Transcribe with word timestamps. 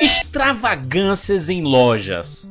Extravagâncias 0.00 1.48
em 1.48 1.62
lojas. 1.62 2.48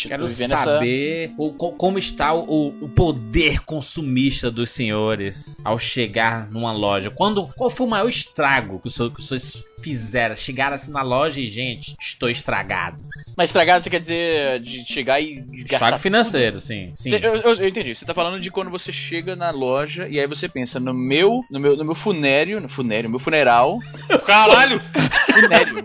Shhh, 0.00 0.08
Quero 0.08 0.26
vivendo 0.26 0.52
essa- 0.52 0.64
saber 0.64 1.32
o- 1.36 1.52
co- 1.52 1.72
como 1.72 1.98
está 1.98 2.32
o, 2.34 2.68
o 2.80 2.88
poder 2.88 3.60
consumista 3.60 4.50
dos 4.50 4.70
senhores 4.70 5.60
ao 5.64 5.78
chegar 5.78 6.50
numa 6.50 6.72
loja. 6.72 7.10
Quando, 7.10 7.46
qual 7.56 7.68
foi 7.70 7.86
o 7.86 7.90
maior 7.90 8.08
estrago 8.08 8.78
que, 8.80 8.88
o 8.88 8.90
seu- 8.90 9.10
que 9.10 9.20
vocês 9.22 9.64
fizeram? 9.82 10.34
Chegaram 10.36 10.76
assim 10.76 10.92
na 10.92 11.02
loja 11.02 11.40
e, 11.40 11.46
gente, 11.46 11.94
estou 12.00 12.30
estragado. 12.30 13.02
Mas 13.36 13.50
estragado 13.50 13.82
você 13.84 13.90
quer 13.90 14.00
dizer 14.00 14.60
de 14.60 14.84
chegar 14.84 15.20
e 15.20 15.36
gastar 15.36 15.74
Estrago 15.76 15.98
financeiro, 15.98 16.60
sim. 16.60 16.92
sim. 16.94 17.10
Cê- 17.10 17.16
eu, 17.22 17.36
eu- 17.36 17.54
eu 17.56 17.68
entendi. 17.68 17.94
Você 17.94 18.04
tá 18.04 18.14
falando 18.14 18.40
de 18.40 18.50
quando 18.50 18.70
você 18.70 18.92
chega 18.92 19.34
na 19.36 19.50
loja 19.50 20.08
e 20.08 20.18
aí 20.20 20.26
você 20.26 20.48
pensa 20.48 20.78
no 20.80 20.92
meu, 20.94 21.42
no 21.50 21.58
meu, 21.60 21.76
no 21.76 21.84
meu 21.84 21.94
funério, 21.94 22.60
no 22.60 22.68
funério, 22.68 23.08
meu 23.10 23.18
funeral, 23.18 23.78
Caralho! 24.26 24.80
funério. 25.32 25.84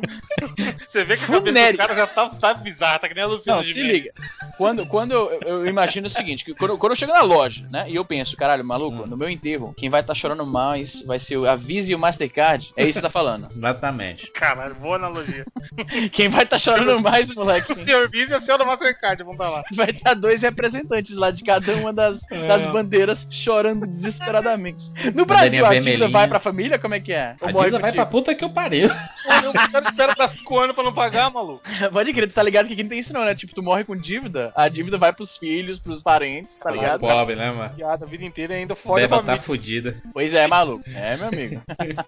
Você 0.87 1.03
vê 1.03 1.17
que 1.17 1.23
a 1.23 1.27
cabeça 1.27 1.45
Funério. 1.45 1.73
do 1.73 1.77
cara 1.81 1.95
já 1.95 2.07
tá, 2.07 2.29
tá 2.29 2.53
bizarra, 2.53 2.99
tá 2.99 3.07
que 3.07 3.13
nem 3.15 3.23
a 3.23 3.27
Luciana 3.27 3.57
Não, 3.57 3.63
de 3.63 3.73
se 3.73 3.81
Mendes. 3.83 4.04
Liga. 4.05 4.55
Quando, 4.57 4.85
quando 4.85 5.11
eu, 5.11 5.39
eu 5.45 5.67
imagino 5.67 6.07
o 6.07 6.09
seguinte, 6.09 6.43
que 6.45 6.53
quando, 6.53 6.77
quando 6.77 6.91
eu 6.93 6.95
chego 6.95 7.11
na 7.13 7.21
loja, 7.21 7.65
né, 7.69 7.85
e 7.89 7.95
eu 7.95 8.05
penso, 8.05 8.35
caralho, 8.37 8.63
maluco, 8.63 9.05
no 9.07 9.17
meu 9.17 9.29
enterro, 9.29 9.73
quem 9.77 9.89
vai 9.89 10.01
estar 10.01 10.13
chorando 10.15 10.45
mais 10.45 11.01
vai 11.05 11.19
ser 11.19 11.37
o- 11.37 11.49
a 11.49 11.55
Visa 11.55 11.91
e 11.91 11.95
o 11.95 11.99
Mastercard. 11.99 12.71
É 12.75 12.83
isso 12.83 12.87
que 12.89 12.93
você 12.93 13.01
tá 13.01 13.09
falando. 13.09 13.47
Exatamente. 13.55 14.31
Caralho, 14.31 14.75
boa 14.75 14.95
analogia. 14.95 15.45
Quem 16.11 16.29
vai 16.29 16.43
estar 16.43 16.59
chorando 16.59 16.99
mais, 17.01 17.33
moleque, 17.33 17.71
O 17.71 17.75
senhor 17.75 18.09
Visa 18.09 18.35
e 18.35 18.37
o 18.37 18.41
senhor 18.41 18.63
Mastercard 18.65 19.23
vão 19.23 19.33
estar 19.33 19.49
lá. 19.49 19.63
vai 19.73 19.89
estar 19.89 20.13
dois 20.13 20.41
representantes 20.41 21.15
lá 21.17 21.31
de 21.31 21.43
cada 21.43 21.73
uma 21.75 21.91
das, 21.93 22.21
das 22.47 22.65
bandeiras 22.67 23.27
chorando 23.31 23.85
desesperadamente. 23.87 24.85
No 25.13 25.25
Brasil, 25.25 25.65
a 25.65 25.69
dívida 25.69 25.83
vermelhinha. 25.83 26.09
vai 26.09 26.27
pra 26.27 26.39
família? 26.39 26.79
Como 26.79 26.93
é 26.93 26.99
que 26.99 27.13
é? 27.13 27.35
Ou 27.41 27.49
A 27.49 27.51
morre 27.51 27.65
dívida 27.65 27.81
vai 27.81 27.91
pra 27.91 28.05
puta 28.05 28.33
que 28.35 28.43
eu 28.43 28.49
pariu. 28.49 28.89
Pô, 28.89 29.49
O 29.49 29.71
cara 29.71 29.89
espera 29.89 30.15
dar 30.15 30.27
5 30.27 30.59
anos 30.59 30.75
pra 30.75 30.83
não 30.83 30.93
pagar, 30.93 31.29
maluco. 31.31 31.61
Pode 31.91 32.13
crer, 32.13 32.27
tu 32.27 32.33
tá 32.33 32.43
ligado 32.43 32.67
que 32.67 32.73
aqui 32.73 32.83
não 32.83 32.89
tem 32.89 32.99
isso 32.99 33.13
não, 33.13 33.25
né? 33.25 33.33
Tipo, 33.35 33.53
tu 33.53 33.63
morre 33.63 33.83
com 33.83 33.94
dívida, 33.97 34.51
a 34.55 34.67
dívida 34.69 34.97
vai 34.97 35.13
pros 35.13 35.37
filhos, 35.37 35.79
pros 35.79 36.01
parentes, 36.01 36.57
tá 36.59 36.71
ligado? 36.71 36.99
Pobre, 36.99 37.35
né, 37.35 37.51
mano? 37.51 37.73
Piada 37.75 38.05
a 38.05 38.07
vida 38.07 38.23
inteira 38.23 38.53
ainda 38.53 38.75
fode 38.75 39.03
a 39.03 39.07
Beba 39.07 39.23
tá 39.23 39.37
fudida. 39.37 39.97
Pois 40.13 40.33
é, 40.33 40.47
maluco. 40.47 40.83
É, 40.93 41.17
meu 41.17 41.27
amigo. 41.27 41.61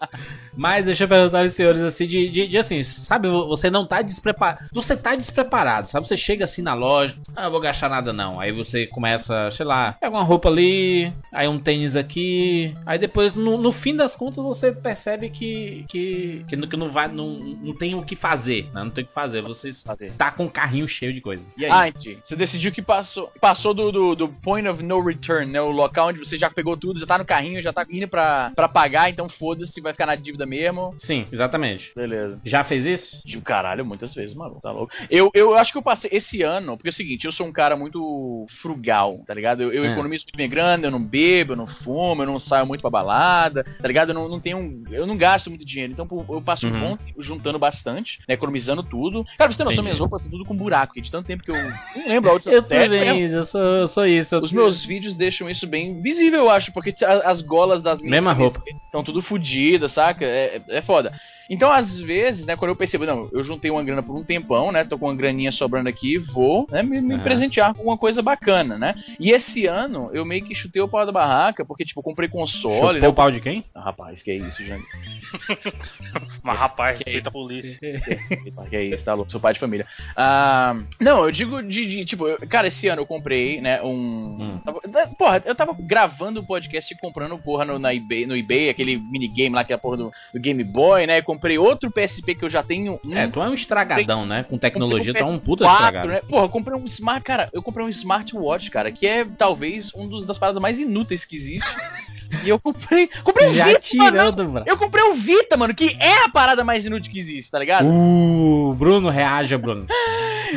Mas 0.55 0.85
deixa 0.85 1.03
eu 1.03 1.07
perguntar 1.07 1.41
aos 1.41 1.53
senhores 1.53 1.81
assim, 1.81 2.07
de, 2.07 2.29
de, 2.29 2.47
de 2.47 2.57
assim, 2.57 2.81
sabe, 2.83 3.27
você 3.27 3.69
não 3.69 3.85
tá 3.85 4.01
despreparado. 4.01 4.65
Você 4.73 4.95
tá 4.95 5.15
despreparado, 5.15 5.87
sabe? 5.87 6.07
Você 6.07 6.17
chega 6.17 6.45
assim 6.45 6.61
na 6.61 6.73
loja, 6.73 7.15
ah, 7.35 7.43
não 7.43 7.51
vou 7.51 7.59
gastar 7.59 7.89
nada 7.89 8.11
não. 8.11 8.39
Aí 8.39 8.51
você 8.51 8.85
começa, 8.87 9.49
sei 9.51 9.65
lá, 9.65 9.93
pega 9.93 10.15
uma 10.15 10.23
roupa 10.23 10.49
ali, 10.49 11.11
aí 11.31 11.47
um 11.47 11.59
tênis 11.59 11.95
aqui. 11.95 12.75
Aí 12.85 12.97
depois, 12.97 13.33
no, 13.33 13.57
no 13.57 13.71
fim 13.71 13.95
das 13.95 14.15
contas, 14.15 14.43
você 14.43 14.71
percebe 14.71 15.29
que, 15.29 15.85
que, 15.87 16.45
que, 16.47 16.55
não, 16.55 16.67
que 16.67 16.77
não 16.77 16.89
vai, 16.89 17.07
não, 17.07 17.27
não 17.37 17.75
tem 17.75 17.95
o 17.95 18.03
que 18.03 18.15
fazer, 18.15 18.63
né? 18.73 18.83
Não 18.83 18.89
tem 18.89 19.03
o 19.03 19.07
que 19.07 19.13
fazer. 19.13 19.41
Você 19.41 19.69
tá 20.17 20.31
com 20.31 20.45
um 20.45 20.49
carrinho 20.49 20.87
cheio 20.87 21.13
de 21.13 21.21
coisa. 21.21 21.43
E 21.57 21.65
aí? 21.65 21.71
Ah, 21.77 21.87
entendi. 21.87 22.17
Você 22.23 22.35
decidiu 22.35 22.71
que 22.71 22.81
passou, 22.81 23.31
passou 23.39 23.73
do, 23.73 23.91
do, 23.91 24.15
do 24.15 24.27
point 24.29 24.67
of 24.67 24.83
no 24.83 25.01
return, 25.03 25.51
né? 25.51 25.61
O 25.61 25.71
local 25.71 26.07
onde 26.09 26.19
você 26.19 26.37
já 26.37 26.49
pegou 26.49 26.75
tudo, 26.77 26.99
já 26.99 27.05
tá 27.05 27.17
no 27.17 27.25
carrinho, 27.25 27.61
já 27.61 27.71
tá 27.73 27.85
indo 27.89 28.07
pra, 28.07 28.51
pra 28.55 28.67
pagar, 28.67 29.09
então 29.09 29.27
foda-se, 29.29 29.79
vai 29.81 29.93
ficar 29.93 30.05
na 30.05 30.15
dívida 30.15 30.45
mesmo. 30.45 30.93
Sim, 30.97 31.27
exatamente. 31.31 31.91
Beleza. 31.95 32.39
Já 32.43 32.63
fez 32.63 32.85
isso? 32.85 33.21
De 33.25 33.39
caralho, 33.41 33.85
muitas 33.85 34.13
vezes, 34.13 34.35
maluco, 34.35 34.61
tá 34.61 34.71
louco. 34.71 34.93
Eu, 35.09 35.29
eu 35.33 35.55
acho 35.55 35.71
que 35.71 35.77
eu 35.77 35.81
passei 35.83 36.09
esse 36.13 36.41
ano, 36.41 36.75
porque 36.77 36.89
é 36.89 36.91
o 36.91 36.93
seguinte, 36.93 37.25
eu 37.25 37.31
sou 37.31 37.47
um 37.47 37.51
cara 37.51 37.75
muito 37.75 38.45
frugal, 38.61 39.21
tá 39.25 39.33
ligado? 39.33 39.61
Eu, 39.61 39.71
eu 39.71 39.85
É. 39.85 39.91
economizo 39.91 40.25
muito 40.25 40.35
minha 40.37 40.47
grana, 40.47 40.87
eu 40.87 40.91
não 40.91 41.01
bebo, 41.03 41.53
eu 41.53 41.57
não 41.57 41.67
fumo, 41.67 42.21
eu 42.23 42.27
não 42.27 42.39
saio 42.39 42.65
muito 42.65 42.81
pra 42.81 42.89
balada, 42.89 43.63
tá 43.63 43.87
ligado? 43.87 44.09
Eu 44.09 44.15
não, 44.15 44.27
não 44.29 44.39
tenho. 44.39 44.57
um- 44.57 44.83
Eu 44.91 45.05
não 45.05 45.17
gasto 45.17 45.49
muito 45.49 45.65
dinheiro. 45.65 45.91
Então 45.93 46.07
pô, 46.07 46.25
eu 46.29 46.41
passo 46.41 46.67
um 46.67 46.71
Uhum. 46.71 46.79
bom 46.89 46.97
tempo 46.97 47.21
juntando 47.21 47.59
bastante, 47.59 48.19
né? 48.27 48.33
Economizando 48.35 48.83
tudo. 48.83 49.23
Cara, 49.23 49.35
pra 49.37 49.51
você 49.51 49.57
ter 49.57 49.63
noção, 49.63 49.73
Entendi. 49.75 49.83
minhas 49.87 49.99
roupas 49.99 50.21
são 50.21 50.31
tudo 50.31 50.45
com 50.45 50.55
buraco, 50.55 50.87
porque 50.87 51.01
de 51.01 51.11
tanto 51.11 51.25
tempo 51.27 51.43
que 51.43 51.51
eu. 51.51 51.55
Não 51.95 52.07
lembro 52.07 52.29
a 52.29 52.33
outra 52.33 52.51
Eu 52.51 52.63
também, 52.63 53.21
eu 53.21 53.43
sou, 53.43 53.61
eu 53.61 53.87
sou 53.87 54.05
isso. 54.05 54.35
eu- 54.35 54.41
os 54.41 54.51
meus 54.51 54.83
vídeos 54.85 55.15
deixam 55.15 55.49
isso 55.49 55.67
bem 55.67 56.01
visível, 56.01 56.39
eu 56.41 56.49
acho, 56.49 56.71
porque 56.71 56.93
as 57.05 57.41
golas 57.41 57.81
das 57.81 57.99
minhas 58.01 58.11
Mesma 58.11 58.33
roupa. 58.33 58.61
estão 58.85 59.03
tudo 59.03 59.21
fodidas, 59.21 59.91
saca? 59.93 60.25
É, 60.25 60.61
é 60.69 60.81
foda. 60.81 61.13
Então, 61.49 61.71
às 61.71 61.99
vezes, 61.99 62.45
né, 62.45 62.55
quando 62.55 62.69
eu 62.69 62.75
percebo, 62.75 63.05
não, 63.05 63.29
eu 63.31 63.41
juntei 63.43 63.71
uma 63.71 63.83
grana 63.83 64.03
por 64.03 64.15
um 64.15 64.23
tempão, 64.23 64.71
né? 64.71 64.83
Tô 64.83 64.97
com 64.97 65.05
uma 65.05 65.15
graninha 65.15 65.51
sobrando 65.51 65.87
aqui, 65.89 66.17
vou 66.17 66.67
né, 66.71 66.83
me, 66.83 66.99
me 67.01 67.13
Aham. 67.15 67.23
presentear 67.23 67.73
com 67.73 67.83
uma 67.83 67.97
coisa 67.97 68.21
bacana, 68.21 68.77
né? 68.77 68.95
E 69.19 69.31
esse 69.31 69.65
ano 69.65 70.09
eu 70.13 70.25
meio 70.25 70.43
que 70.43 70.53
chutei 70.55 70.81
o 70.81 70.87
pau 70.87 71.05
da 71.05 71.11
barraca, 71.11 71.63
porque, 71.65 71.85
tipo, 71.85 71.99
eu 71.99 72.03
comprei 72.03 72.27
console, 72.29 72.77
Chupou 72.77 72.99
né? 73.01 73.07
o 73.07 73.13
pau 73.13 73.31
de 73.31 73.39
quem? 73.39 73.63
Ah, 73.73 73.81
rapaz, 73.81 74.21
que 74.21 74.31
é 74.31 74.35
isso, 74.35 74.63
gente. 74.63 74.83
Mas 76.43 76.59
rapaz, 76.59 76.97
respeita 76.97 77.29
a 77.29 77.31
polícia. 77.31 77.77
que 78.69 78.75
é 78.75 78.83
isso, 78.83 79.05
tá 79.05 79.13
louco? 79.13 79.31
Sou 79.31 79.39
pai 79.41 79.53
de 79.53 79.59
família. 79.59 79.85
Ah, 80.15 80.75
não, 80.99 81.23
eu 81.25 81.31
digo 81.31 81.61
de, 81.63 81.85
de, 81.85 82.05
tipo, 82.05 82.27
eu- 82.27 82.37
cara, 82.47 82.67
esse 82.67 82.87
ano 82.87 83.01
eu 83.01 83.05
comprei, 83.05 83.61
né, 83.61 83.81
um. 83.81 83.93
Hum. 84.39 84.61
tava- 84.63 84.81
da- 84.87 85.07
porra, 85.07 85.41
eu 85.45 85.55
tava 85.55 85.75
gravando 85.79 86.39
o 86.39 86.45
podcast 86.45 86.93
e 86.93 86.97
comprando, 86.97 87.37
porra, 87.37 87.65
no, 87.65 87.79
na 87.79 87.93
eBay, 87.93 88.25
no 88.25 88.35
eBay, 88.35 88.69
aquele 88.69 88.97
minigame 88.97 89.55
lá, 89.55 89.63
que 89.63 89.71
é 89.73 89.75
a 89.75 89.79
porra 89.79 89.97
do, 89.97 90.11
do 90.33 90.39
Game 90.39 90.63
Boy, 90.63 91.05
né? 91.07 91.21
Comprei 91.37 91.57
outro 91.59 91.91
PSP 91.91 92.33
que 92.33 92.43
eu 92.43 92.49
já 92.49 92.63
tenho 92.63 92.99
um. 93.05 93.15
É, 93.15 93.27
tu 93.27 93.39
é 93.39 93.47
um 93.47 93.53
estragadão, 93.53 94.25
né? 94.25 94.43
Com 94.43 94.57
tecnologia, 94.57 95.13
tu 95.13 95.17
Comprei 95.17 95.29
é 95.29 95.31
um 95.31 95.35
um 95.35 95.39
puta 95.39 95.65
PS4, 95.65 95.71
estragado. 95.73 96.07
né? 96.07 96.21
Porra, 96.27 96.45
eu 96.45 96.49
comprei 96.49 96.75
um 96.75 96.83
smart, 96.85 97.23
cara, 97.23 97.47
eu 97.53 97.61
comprei 97.61 97.85
um 97.85 97.89
smartwatch, 97.89 98.71
cara, 98.71 98.91
que 98.91 99.05
é 99.05 99.23
talvez 99.23 99.93
um 99.93 100.07
dos 100.07 100.25
das 100.25 100.39
paradas 100.39 100.59
mais 100.61 100.79
inúteis 100.79 101.25
que 101.25 101.35
existe. 101.35 101.67
e 102.43 102.49
eu 102.49 102.59
comprei, 102.59 103.07
comprei 103.23 103.49
um 103.49 103.53
Já 103.53 103.65
Vita, 103.67 103.79
mano, 103.97 104.11
tirando, 104.11 104.49
mano. 104.51 104.65
eu 104.67 104.77
comprei 104.77 105.03
o 105.03 105.13
Vita, 105.13 105.55
mano, 105.55 105.75
que 105.75 105.95
é 105.99 106.25
a 106.25 106.29
parada 106.29 106.63
mais 106.63 106.85
inútil 106.87 107.11
que 107.11 107.19
existe, 107.19 107.51
tá 107.51 107.59
ligado? 107.59 107.87
Uh, 107.87 108.73
Bruno, 108.73 109.09
reaja, 109.09 109.57
Bruno. 109.59 109.85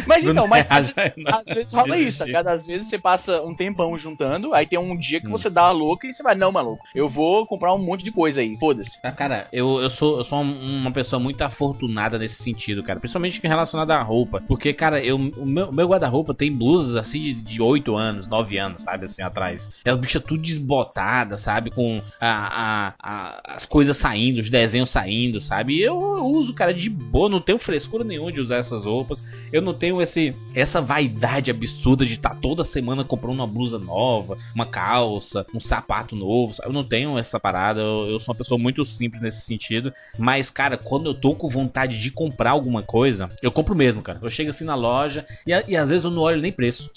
Mas 0.06 0.22
Bruno 0.22 0.38
então, 0.38 0.46
mas 0.48 0.64
reaja. 0.68 0.94
às 1.26 1.52
vezes 1.54 1.72
rola 1.72 1.98
isso, 1.98 2.18
tá 2.18 2.24
ligado? 2.24 2.46
Às 2.46 2.64
vezes 2.64 2.88
você 2.88 2.96
passa 2.96 3.42
um 3.42 3.52
tempão 3.52 3.98
juntando, 3.98 4.54
aí 4.54 4.64
tem 4.64 4.78
um 4.78 4.96
dia 4.96 5.20
que 5.20 5.26
Hum. 5.26 5.32
você 5.32 5.50
dá 5.50 5.62
a 5.64 5.72
louca 5.72 6.06
e 6.06 6.12
você 6.12 6.22
vai, 6.22 6.36
não, 6.36 6.52
maluco, 6.52 6.84
eu 6.94 7.08
vou 7.08 7.44
comprar 7.44 7.74
um 7.74 7.78
monte 7.78 8.04
de 8.04 8.12
coisa 8.12 8.40
aí, 8.40 8.56
foda-se. 8.58 9.00
Ah, 9.02 9.10
Cara, 9.10 9.48
eu, 9.52 9.80
eu 9.80 9.90
sou, 9.90 10.18
eu 10.18 10.24
sou 10.24 10.38
um- 10.42 10.44
uma 10.70 10.90
pessoa 10.92 11.18
muito 11.20 11.42
afortunada 11.42 12.18
nesse 12.18 12.42
sentido, 12.42 12.82
cara. 12.82 12.98
Principalmente 13.00 13.40
relacionada 13.42 13.94
à 13.96 14.02
roupa. 14.02 14.42
Porque, 14.46 14.72
cara, 14.72 15.02
eu, 15.02 15.16
o 15.16 15.46
meu, 15.46 15.72
meu 15.72 15.88
guarda-roupa 15.88 16.34
tem 16.34 16.52
blusas 16.52 16.96
assim 16.96 17.20
de, 17.20 17.34
de 17.34 17.60
8 17.62 17.96
anos, 17.96 18.26
9 18.28 18.56
anos, 18.58 18.82
sabe? 18.82 19.04
Assim, 19.06 19.22
atrás. 19.22 19.70
E 19.84 19.90
as 19.90 19.96
bichas 19.96 20.22
tudo 20.22 20.40
desbotadas, 20.40 21.40
sabe? 21.42 21.70
Com 21.70 22.00
a, 22.20 22.28
a- 22.28 22.94
a- 22.98 23.54
as 23.54 23.66
coisas 23.66 23.96
saindo, 23.96 24.38
os 24.40 24.50
desenhos 24.50 24.90
saindo, 24.90 25.40
sabe? 25.40 25.74
E 25.76 25.82
eu, 25.82 25.94
eu 26.18 26.24
uso, 26.26 26.54
cara, 26.54 26.72
de 26.72 26.88
boa. 26.88 27.28
Não 27.28 27.40
tenho 27.40 27.58
frescura 27.58 28.04
nenhuma 28.04 28.32
de 28.32 28.40
usar 28.40 28.56
essas 28.56 28.84
roupas. 28.84 29.24
Eu 29.52 29.62
não 29.62 29.74
tenho 29.74 30.00
esse, 30.00 30.34
essa 30.54 30.80
vaidade 30.80 31.50
absurda 31.50 32.04
de 32.06 32.14
estar 32.14 32.34
toda 32.40 32.64
semana 32.64 33.04
comprando 33.04 33.34
uma 33.36 33.46
blusa 33.46 33.78
nova, 33.78 34.36
uma 34.54 34.66
calça, 34.66 35.46
um 35.54 35.60
sapato 35.60 36.14
novo. 36.16 36.54
sabe? 36.54 36.68
Eu 36.68 36.72
não 36.72 36.84
tenho 36.84 37.18
essa 37.18 37.38
parada. 37.38 37.80
Eu, 37.80 38.08
eu 38.10 38.18
sou 38.20 38.32
uma 38.32 38.38
pessoa 38.38 38.58
muito 38.58 38.84
simples 38.84 39.22
nesse 39.22 39.40
sentido. 39.42 39.92
Mas, 40.18 40.50
cara, 40.60 40.76
quando 40.76 41.06
eu 41.08 41.14
tô 41.14 41.34
com 41.34 41.48
vontade 41.48 41.96
de 41.98 42.10
comprar 42.10 42.50
alguma 42.50 42.82
coisa, 42.82 43.30
eu 43.42 43.50
compro 43.50 43.74
mesmo, 43.74 44.02
cara. 44.02 44.18
Eu 44.22 44.28
chego 44.28 44.50
assim 44.50 44.64
na 44.64 44.74
loja 44.74 45.24
e, 45.46 45.52
e 45.72 45.74
às 45.74 45.88
vezes 45.88 46.04
eu 46.04 46.10
não 46.10 46.20
olho 46.20 46.38
nem 46.38 46.52
preço. 46.52 46.90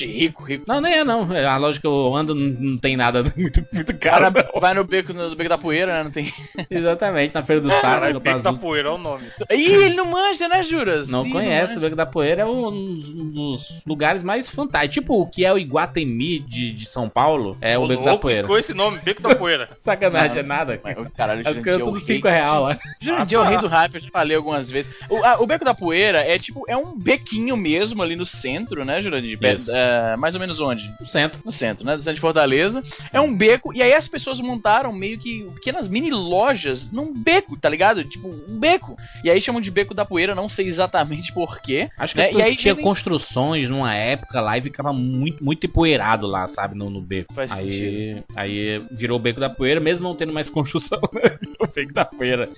Rico, 0.00 0.42
rico. 0.42 0.64
Não, 0.66 0.80
nem 0.80 0.94
é 1.00 1.04
não. 1.04 1.30
É, 1.34 1.44
A 1.44 1.58
loja 1.58 1.78
que 1.78 1.86
eu 1.86 2.16
ando 2.16 2.34
não, 2.34 2.48
não 2.48 2.78
tem 2.78 2.96
nada 2.96 3.22
muito, 3.36 3.62
muito 3.72 3.94
Cara, 3.98 4.30
caro. 4.32 4.48
não. 4.54 4.60
vai 4.60 4.72
no 4.72 4.84
beco, 4.84 5.12
no 5.12 5.36
beco 5.36 5.50
da 5.50 5.58
poeira, 5.58 5.92
né? 5.98 6.04
Não 6.04 6.10
tem. 6.10 6.32
Exatamente, 6.70 7.34
na 7.34 7.42
Feira 7.42 7.60
dos. 7.60 7.74
Caralho, 7.76 8.14
comprar 8.14 8.32
Beco 8.38 8.44
da. 8.44 8.52
Poeira 8.54 8.88
é 8.88 8.92
o 8.92 8.96
nome. 8.98 9.24
Ih, 9.50 9.72
ele 9.84 9.94
não 9.94 10.06
manja, 10.06 10.48
né, 10.48 10.62
Juras? 10.62 11.08
Não 11.08 11.26
Ih, 11.26 11.30
conhece, 11.30 11.72
o 11.72 11.76
manja. 11.76 11.80
Beco 11.80 11.96
da 11.96 12.06
Poeira 12.06 12.42
é 12.42 12.46
um 12.46 12.70
dos- 12.96 13.10
um 13.10 13.30
dos 13.30 13.82
lugares 13.86 14.22
mais 14.22 14.48
fantásticos. 14.48 14.94
Tipo 14.94 15.20
o 15.20 15.26
que 15.26 15.44
é 15.44 15.52
o 15.52 15.58
Iguatemi 15.58 16.38
de, 16.38 16.72
de 16.72 16.86
São 16.86 17.06
Paulo, 17.08 17.56
é 17.60 17.78
o 17.78 17.82
Ô, 17.82 17.88
Beco 17.88 18.04
da 18.04 18.16
Poeira. 18.16 18.42
ficou 18.44 18.58
esse 18.58 18.72
nome, 18.72 18.98
Beco 19.04 19.20
da 19.22 19.34
Poeira. 19.34 19.68
Sacanagem, 19.76 20.36
Não. 20.36 20.40
é 20.40 20.42
nada. 20.58 20.80
Mas, 20.82 20.96
Caralho, 21.14 21.40
As 21.46 21.54
coisas 21.58 21.72
é 21.74 21.76
o 21.76 21.84
tudo 21.84 21.96
rei. 21.98 22.00
5 22.06 22.28
real 22.28 22.62
lá. 22.64 22.78
Jurandir 23.10 23.38
é 23.38 23.40
o 23.40 23.44
rei 23.44 23.58
do 23.58 23.66
hype, 23.68 23.94
eu 23.96 24.00
já 24.00 24.08
falei 24.10 24.36
algumas 24.36 24.70
vezes. 24.70 24.90
O, 25.08 25.22
a- 25.24 25.40
o 25.40 25.46
Beco 25.46 25.64
da 25.64 25.74
Poeira 25.74 26.18
é 26.18 26.38
tipo, 26.38 26.64
é 26.68 26.76
um 26.76 26.96
bequinho 26.98 27.56
mesmo 27.56 28.02
ali 28.02 28.16
no 28.16 28.24
centro, 28.24 28.84
né, 28.84 29.00
Jurandir? 29.00 29.38
É, 29.68 30.16
mais 30.16 30.34
ou 30.34 30.40
menos 30.40 30.60
onde? 30.60 30.92
No 31.00 31.06
centro. 31.06 31.40
No 31.44 31.52
centro, 31.52 31.84
né? 31.84 31.96
Do 31.96 32.02
centro 32.02 32.14
de 32.16 32.20
Fortaleza. 32.20 32.82
É 33.12 33.20
um 33.20 33.34
beco, 33.34 33.72
e 33.74 33.82
aí 33.82 33.92
as 33.92 34.08
pessoas 34.08 34.40
montaram 34.40 34.92
meio 34.92 35.18
que 35.18 35.44
pequenas 35.54 35.88
mini 35.88 36.10
lojas 36.10 36.90
num 36.90 37.12
beco, 37.12 37.56
tá 37.56 37.68
ligado? 37.68 38.04
Tipo, 38.04 38.28
um 38.28 38.58
beco. 38.58 38.96
E 39.24 39.30
aí 39.30 39.40
chamam 39.40 39.60
de 39.60 39.70
Beco 39.70 39.94
da 39.94 40.04
Poeira, 40.04 40.34
não 40.34 40.48
sei 40.48 40.66
exatamente 40.66 41.32
porquê. 41.32 41.88
Acho 41.98 42.14
que 42.14 42.20
né? 42.20 42.32
E 42.32 42.42
aí 42.42 42.56
tinha 42.56 42.72
ele- 42.74 42.82
construções 42.82 43.68
numa 43.68 43.94
época 43.94 44.40
lá 44.40 44.56
e 44.58 44.62
ficava 44.62 44.92
muito, 44.92 45.42
muito 45.44 45.66
empoeirado 45.66 46.26
lá, 46.26 46.46
sabe, 46.46 46.76
no, 46.76 46.88
no 46.90 47.00
beco. 47.00 47.32
Faz 47.34 47.52
aí, 47.52 48.22
aí 48.36 48.82
virou 48.90 49.16
o 49.16 49.20
beco 49.20 49.40
da 49.40 49.48
poeira, 49.50 49.80
mesmo 49.80 50.06
não 50.08 50.14
tendo 50.14 50.32
mais 50.32 50.48
construção, 50.50 51.00
né? 51.12 51.38
O 51.58 51.66
beco 51.66 51.92
da 51.92 52.04
poeira. 52.04 52.48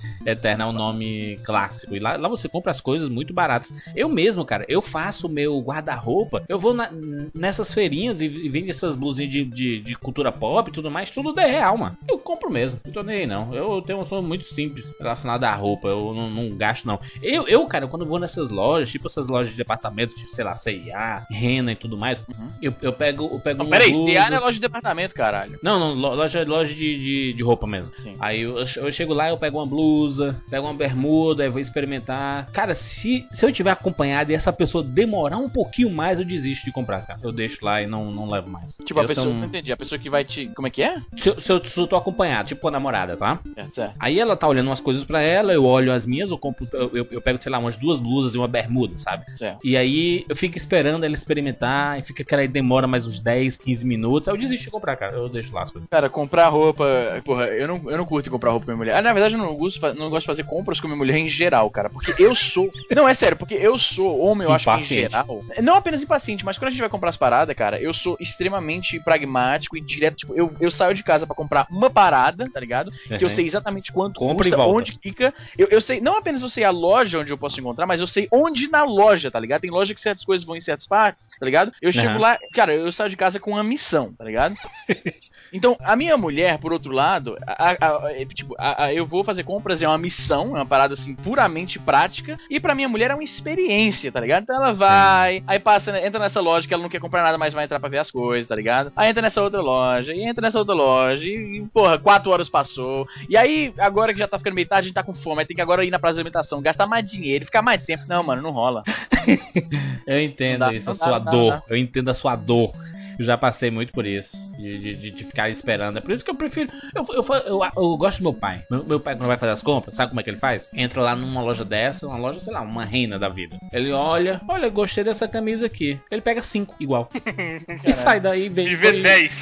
Eterna 0.42 0.64
é 0.64 0.66
um 0.66 0.72
nome 0.72 1.38
clássico. 1.44 1.94
E 1.94 2.00
lá, 2.00 2.16
lá 2.16 2.28
você 2.28 2.48
compra 2.48 2.72
as 2.72 2.80
coisas 2.80 3.08
muito 3.08 3.32
baratas. 3.32 3.72
Eu 3.94 4.08
mesmo, 4.08 4.44
cara, 4.44 4.64
eu 4.68 4.82
faço 4.82 5.28
o 5.28 5.30
meu 5.30 5.60
guarda-roupa, 5.60 6.42
eu 6.48 6.58
vou 6.58 6.74
na- 6.74 6.90
nessas 7.32 7.72
feirinhas 7.72 8.20
e, 8.20 8.26
e 8.26 8.48
vende 8.48 8.70
essas 8.70 8.96
blusinhas 8.96 9.30
de, 9.30 9.44
de, 9.44 9.80
de 9.80 9.94
cultura 9.94 10.32
pop 10.32 10.68
e 10.68 10.72
tudo 10.72 10.90
mais, 10.90 11.10
tudo 11.10 11.32
10 11.32 11.50
real, 11.50 11.78
mano. 11.78 11.96
Eu 12.08 12.18
compro 12.18 12.50
mesmo, 12.50 12.80
não 12.84 12.92
tô 12.92 13.02
nem 13.02 13.18
aí 13.20 13.26
não. 13.26 13.54
Eu 13.54 13.80
tenho 13.82 14.00
um 14.00 14.04
som 14.04 14.20
muito 14.20 14.44
simples 14.44 14.96
relacionado 14.98 15.44
à 15.44 15.54
roupa, 15.54 15.86
eu 15.88 16.12
não, 16.14 16.28
não 16.30 16.56
gasto 16.56 16.86
não. 16.86 16.98
Eu, 17.22 17.46
eu, 17.46 17.64
cara, 17.66 17.86
quando 17.86 18.04
vou 18.04 18.18
nessas 18.18 18.50
lojas, 18.50 18.90
tipo 18.90 19.06
essas 19.06 19.28
lojas 19.28 19.52
de 19.52 19.56
departamento, 19.58 20.14
tipo, 20.14 20.28
sei 20.30 20.44
lá, 20.44 20.54
C&A, 20.56 21.24
Rena 21.30 21.72
e 21.72 21.76
tudo 21.76 21.96
mais, 21.96 22.24
eu, 22.60 22.74
eu 22.82 22.92
pego, 22.92 23.28
eu 23.32 23.38
pego 23.40 23.58
Não, 23.58 23.66
uma 23.66 23.76
peraí, 23.78 23.92
CA 23.92 24.30
não 24.30 24.36
é 24.38 24.40
loja 24.40 24.54
de 24.54 24.60
departamento, 24.60 25.14
caralho. 25.14 25.58
não, 25.62 25.78
não, 25.78 25.94
lo- 25.94 26.14
loja, 26.14 26.44
loja 26.46 26.74
de, 26.74 26.98
de, 26.98 27.32
de 27.34 27.42
roupa 27.42 27.66
mesmo. 27.66 27.92
Sim. 27.96 28.16
Aí 28.18 28.40
eu, 28.42 28.56
eu 28.58 28.90
chego 28.90 29.12
lá, 29.14 29.28
eu 29.28 29.38
pego 29.38 29.58
uma 29.58 29.66
blusa, 29.66 30.21
pego 30.50 30.66
uma 30.66 30.74
bermuda, 30.74 31.42
aí 31.42 31.48
vou 31.48 31.60
experimentar. 31.60 32.50
Cara, 32.52 32.74
se, 32.74 33.26
se 33.30 33.44
eu 33.44 33.52
tiver 33.52 33.70
acompanhado 33.70 34.30
e 34.32 34.34
essa 34.34 34.52
pessoa 34.52 34.82
demorar 34.84 35.38
um 35.38 35.48
pouquinho 35.48 35.90
mais, 35.90 36.18
eu 36.18 36.24
desisto 36.24 36.64
de 36.64 36.72
comprar, 36.72 37.02
cara. 37.06 37.20
Eu 37.22 37.32
deixo 37.32 37.64
lá 37.64 37.82
e 37.82 37.86
não, 37.86 38.10
não 38.10 38.28
levo 38.30 38.50
mais. 38.50 38.76
Tipo, 38.84 39.00
a 39.00 39.02
Eu 39.04 39.08
pessoa. 39.08 39.24
sou 39.26 39.34
Não 39.34 39.42
um- 39.42 39.44
entendi. 39.46 39.72
A 39.72 39.76
pessoa 39.76 39.98
que 39.98 40.08
vai 40.10 40.24
te. 40.24 40.48
Como 40.54 40.66
é 40.66 40.70
que 40.70 40.82
é? 40.82 41.00
se, 41.16 41.28
eu, 41.30 41.40
se, 41.40 41.52
eu, 41.52 41.64
se 41.64 41.80
eu 41.80 41.86
tô 41.86 41.96
acompanhado, 41.96 42.48
tipo 42.48 42.66
a 42.66 42.70
namorada, 42.70 43.16
tá? 43.16 43.38
É, 43.56 43.66
certo. 43.72 43.94
Aí 43.98 44.18
ela 44.18 44.36
tá 44.36 44.46
olhando 44.48 44.66
umas 44.68 44.80
coisas 44.80 45.04
pra 45.04 45.20
ela, 45.20 45.52
eu 45.52 45.64
olho 45.64 45.92
as 45.92 46.06
minhas, 46.06 46.30
eu 46.30 46.38
compro, 46.38 46.68
eu, 46.72 46.90
eu, 46.96 47.06
eu 47.10 47.20
pego, 47.20 47.40
sei 47.42 47.50
lá, 47.50 47.58
umas 47.58 47.76
duas 47.76 48.00
blusas 48.00 48.34
e 48.34 48.38
uma 48.38 48.48
bermuda, 48.48 48.96
sabe? 48.98 49.24
certo. 49.36 49.58
E 49.64 49.76
aí 49.76 50.24
eu 50.28 50.36
fico 50.36 50.56
esperando 50.56 51.04
ela 51.04 51.14
experimentar, 51.14 51.98
e 51.98 52.02
fica 52.02 52.22
aquela 52.22 52.42
aí 52.42 52.48
demora 52.48 52.86
mais 52.86 53.06
uns 53.06 53.18
10, 53.18 53.56
15 53.56 53.86
minutos. 53.86 54.28
Aí 54.28 54.34
eu 54.34 54.38
desisto 54.38 54.64
de 54.64 54.70
comprar, 54.70 54.96
cara. 54.96 55.16
Eu 55.16 55.28
deixo 55.28 55.54
lá 55.54 55.62
as 55.62 55.70
coisas. 55.70 55.88
Cara, 55.90 56.08
comprar 56.08 56.48
roupa. 56.48 56.84
Porra, 57.24 57.46
eu 57.46 57.66
não, 57.68 57.90
eu 57.90 57.96
não 57.96 58.04
curto 58.04 58.30
comprar 58.30 58.50
roupa 58.50 58.66
com 58.66 58.72
minha 58.72 58.78
mulher. 58.78 58.94
Ah, 58.96 59.02
na 59.02 59.12
verdade, 59.12 59.34
eu 59.34 59.38
não 59.40 59.54
gosto, 59.54 59.80
não 59.94 60.10
gosto 60.12 60.22
de 60.22 60.26
fazer 60.28 60.44
compras 60.44 60.80
com 60.80 60.86
minha 60.86 60.96
mulher 60.96 61.16
em 61.16 61.28
geral, 61.28 61.68
cara. 61.70 61.90
Porque 61.90 62.14
eu 62.18 62.34
sou. 62.34 62.70
Não, 62.94 63.08
é 63.08 63.14
sério, 63.14 63.36
porque 63.36 63.54
eu 63.54 63.76
sou 63.76 64.20
homem, 64.20 64.46
eu 64.46 64.52
acho 64.52 64.64
que 64.64 64.70
em 64.70 64.74
Impaciente. 64.74 65.10
geral. 65.12 65.44
Não 65.62 65.74
apenas 65.74 66.02
impaciente, 66.02 66.44
mas 66.44 66.56
quando 66.58 66.68
a 66.68 66.70
gente 66.70 66.80
vai 66.80 66.88
comprar 66.88 67.10
as 67.10 67.16
paradas, 67.16 67.54
cara, 67.56 67.80
eu 67.80 67.92
sou 67.92 68.16
extremamente 68.20 69.00
pragmático 69.00 69.76
e 69.76 69.80
direto. 69.80 70.16
Tipo, 70.16 70.34
eu, 70.36 70.52
eu 70.60 70.70
saio 70.70 70.94
de 70.94 71.02
casa 71.02 71.26
pra 71.26 71.34
comprar 71.34 71.66
uma 71.70 71.90
parada, 71.90 72.48
tá 72.52 72.60
ligado? 72.60 72.90
Que 73.06 73.16
eu 73.24 73.28
Uhum. 73.28 73.28
sei 73.28 73.46
exatamente 73.46 73.92
quanto 73.92 74.18
Compra 74.20 74.46
e 74.48 74.50
custa, 74.50 74.66
onde 74.66 74.98
fica. 75.02 75.32
Eu, 75.56 75.68
eu 75.70 75.80
sei, 75.80 76.00
não 76.00 76.16
apenas 76.16 76.42
eu 76.42 76.48
sei 76.48 76.64
a 76.64 76.70
loja 76.70 77.18
onde 77.20 77.32
eu 77.32 77.38
posso 77.38 77.58
encontrar, 77.60 77.86
mas 77.86 78.00
eu 78.00 78.06
sei 78.06 78.28
onde 78.32 78.68
na 78.70 78.84
loja, 78.84 79.30
tá 79.30 79.40
ligado? 79.40 79.60
Tem 79.62 79.70
loja 79.70 79.94
que 79.94 80.00
certas 80.00 80.24
coisas 80.24 80.46
vão 80.46 80.56
em 80.56 80.60
certas 80.60 80.86
partes, 80.86 81.28
tá 81.38 81.46
ligado? 81.46 81.72
Eu 81.80 81.92
chego 81.92 82.08
Aham. 82.10 82.18
lá, 82.20 82.38
cara, 82.54 82.74
eu 82.74 82.90
saio 82.92 83.10
de 83.10 83.16
casa 83.16 83.40
com 83.40 83.52
uma 83.52 83.64
missão, 83.64 84.12
tá 84.14 84.24
ligado? 84.24 84.54
Então, 85.52 85.76
a 85.82 85.94
minha 85.94 86.16
mulher, 86.16 86.58
por 86.58 86.72
outro 86.72 86.92
lado, 86.92 87.36
a- 87.46 87.76
a- 87.80 88.12
é, 88.12 88.24
tipo, 88.24 88.54
a- 88.58 88.92
eu 88.92 89.04
vou 89.06 89.22
fazer 89.22 89.42
compras, 89.44 89.82
é 89.82 89.88
uma 89.88 89.98
missão, 89.98 90.56
é 90.56 90.60
uma 90.60 90.66
parada 90.66 90.94
assim 90.94 91.14
puramente 91.14 91.78
prática, 91.78 92.38
e 92.48 92.58
pra 92.58 92.74
minha 92.74 92.88
mulher 92.88 93.10
é 93.10 93.14
uma 93.14 93.22
experiência, 93.22 94.10
tá 94.10 94.18
ligado? 94.20 94.44
Então 94.44 94.56
ela 94.56 94.72
vai, 94.72 95.42
aí 95.46 95.58
passa, 95.58 95.96
entra 96.04 96.18
nessa 96.20 96.40
loja 96.40 96.66
que 96.66 96.72
ela 96.72 96.82
não 96.82 96.90
quer 96.90 97.00
comprar 97.00 97.22
nada, 97.22 97.36
mas 97.36 97.52
vai 97.52 97.64
entrar 97.64 97.78
pra 97.80 97.88
ver 97.88 97.98
as 97.98 98.10
coisas, 98.10 98.48
tá 98.48 98.56
ligado? 98.56 98.92
Aí 98.96 99.10
entra 99.10 99.20
nessa 99.22 99.42
outra 99.42 99.60
loja, 99.60 100.14
e 100.14 100.22
entra 100.22 100.40
nessa 100.42 100.58
outra 100.58 100.74
loja, 100.74 101.24
e, 101.28 101.58
e, 101.58 101.68
porra, 101.72 101.98
quatro 101.98 102.30
horas 102.30 102.48
passou. 102.48 103.06
E 103.28 103.36
aí, 103.36 103.74
agora 103.78 104.12
que 104.12 104.18
já 104.18 104.26
tá 104.28 104.38
ficando 104.38 104.54
meio 104.54 104.66
tarde, 104.66 104.86
a 104.86 104.88
gente 104.88 104.94
tá 104.94 105.02
com 105.02 105.14
fome, 105.14 105.40
aí 105.40 105.46
tem 105.46 105.54
que 105.56 105.62
agora 105.62 105.84
ir 105.84 105.90
na 105.90 105.98
praça 105.98 106.14
de 106.14 106.20
alimentação, 106.20 106.62
gastar 106.62 106.86
mais 106.86 107.04
dinheiro, 107.10 107.44
ficar 107.44 107.62
mais 107.62 107.84
tempo. 107.84 108.04
Não, 108.08 108.22
mano, 108.22 108.40
não 108.42 108.50
rola. 108.52 108.82
Eu 110.06 110.20
entendo 110.20 110.60
dá, 110.60 110.72
isso, 110.72 110.90
a 110.90 110.92
dá, 110.92 110.98
sua 110.98 111.18
dá, 111.18 111.30
dor. 111.30 111.62
Eu 111.68 111.76
entendo 111.76 112.08
a 112.10 112.14
sua 112.14 112.36
dor. 112.36 112.72
Eu 113.18 113.24
já 113.24 113.36
passei 113.36 113.70
muito 113.70 113.92
por 113.92 114.06
isso. 114.06 114.36
De, 114.56 114.78
de, 114.96 115.10
de- 115.10 115.24
ficar 115.24 115.48
esperando. 115.48 115.98
É 115.98 116.00
por 116.00 116.10
isso 116.10 116.24
que 116.24 116.30
eu 116.30 116.34
prefiro. 116.34 116.70
Eu, 116.94 117.04
eu, 117.14 117.24
eu, 117.46 117.60
eu 117.76 117.96
gosto 117.96 118.18
do 118.18 118.24
meu 118.24 118.34
pai. 118.34 118.64
Meu, 118.70 118.84
meu 118.84 119.00
pai, 119.00 119.14
quando 119.16 119.26
vai 119.28 119.36
fazer 119.38 119.52
as 119.52 119.62
compras, 119.62 119.96
sabe 119.96 120.10
como 120.10 120.20
é 120.20 120.22
que 120.22 120.30
ele 120.30 120.38
faz? 120.38 120.70
Entra 120.74 121.00
lá 121.00 121.14
numa 121.16 121.42
loja 121.42 121.64
dessa, 121.64 122.06
uma 122.06 122.16
loja, 122.18 122.40
sei 122.40 122.52
lá, 122.52 122.60
uma 122.60 122.84
reina 122.84 123.18
da 123.18 123.28
vida. 123.28 123.58
Ele 123.72 123.92
olha, 123.92 124.40
olha, 124.48 124.68
gostei 124.68 125.04
dessa 125.04 125.26
camisa 125.28 125.66
aqui. 125.66 125.98
Ele 126.10 126.20
pega 126.20 126.42
cinco, 126.42 126.74
igual. 126.80 127.08
e 127.84 127.92
sai 127.92 128.20
daí 128.20 128.46
e 128.46 128.48
vem. 128.48 128.68
E 128.68 128.76
vê 128.76 129.00
10. 129.00 129.32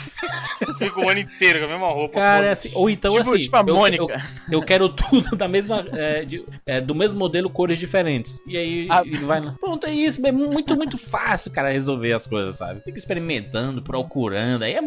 Fica 0.79 1.01
o 1.01 1.09
ano 1.09 1.21
inteiro 1.21 1.59
com 1.61 1.65
a 1.67 1.69
mesma 1.69 1.89
roupa. 1.89 2.15
Cara, 2.15 2.47
é 2.47 2.51
assim, 2.53 2.71
ou 2.75 2.89
então 2.91 3.11
Tipo- 3.17 3.31
assim, 3.31 3.43
tipo 3.43 3.57
a 3.57 3.61
eu, 3.67 3.75
Mônica. 3.77 4.03
eu, 4.51 4.59
eu 4.59 4.63
quero 4.63 4.89
tudo 4.89 5.37
da 5.37 5.49
mesma, 5.49 5.85
é, 5.93 6.25
de- 6.25 6.45
é, 6.67 6.81
do 6.81 6.95
mesmo 6.95 7.19
modelo, 7.19 7.49
cores 7.51 7.79
diferentes. 7.79 8.41
E 8.47 8.57
aí 8.57 8.87
Ah. 8.91 9.03
ele 9.05 9.25
vai 9.25 9.41
lá. 9.41 9.55
Pronto, 9.61 9.87
é 9.87 9.93
isso. 9.93 10.25
É 10.27 10.33
muito, 10.33 10.77
muito 10.77 10.97
fácil, 10.99 11.51
cara, 11.51 11.71
resolver 11.71 12.13
as 12.13 12.27
coisas, 12.27 12.57
sabe? 12.57 12.81
Fica 12.83 12.99
experimentando, 12.99 13.60
procurando. 13.83 14.63
Aí 14.63 14.75
é, 14.75 14.81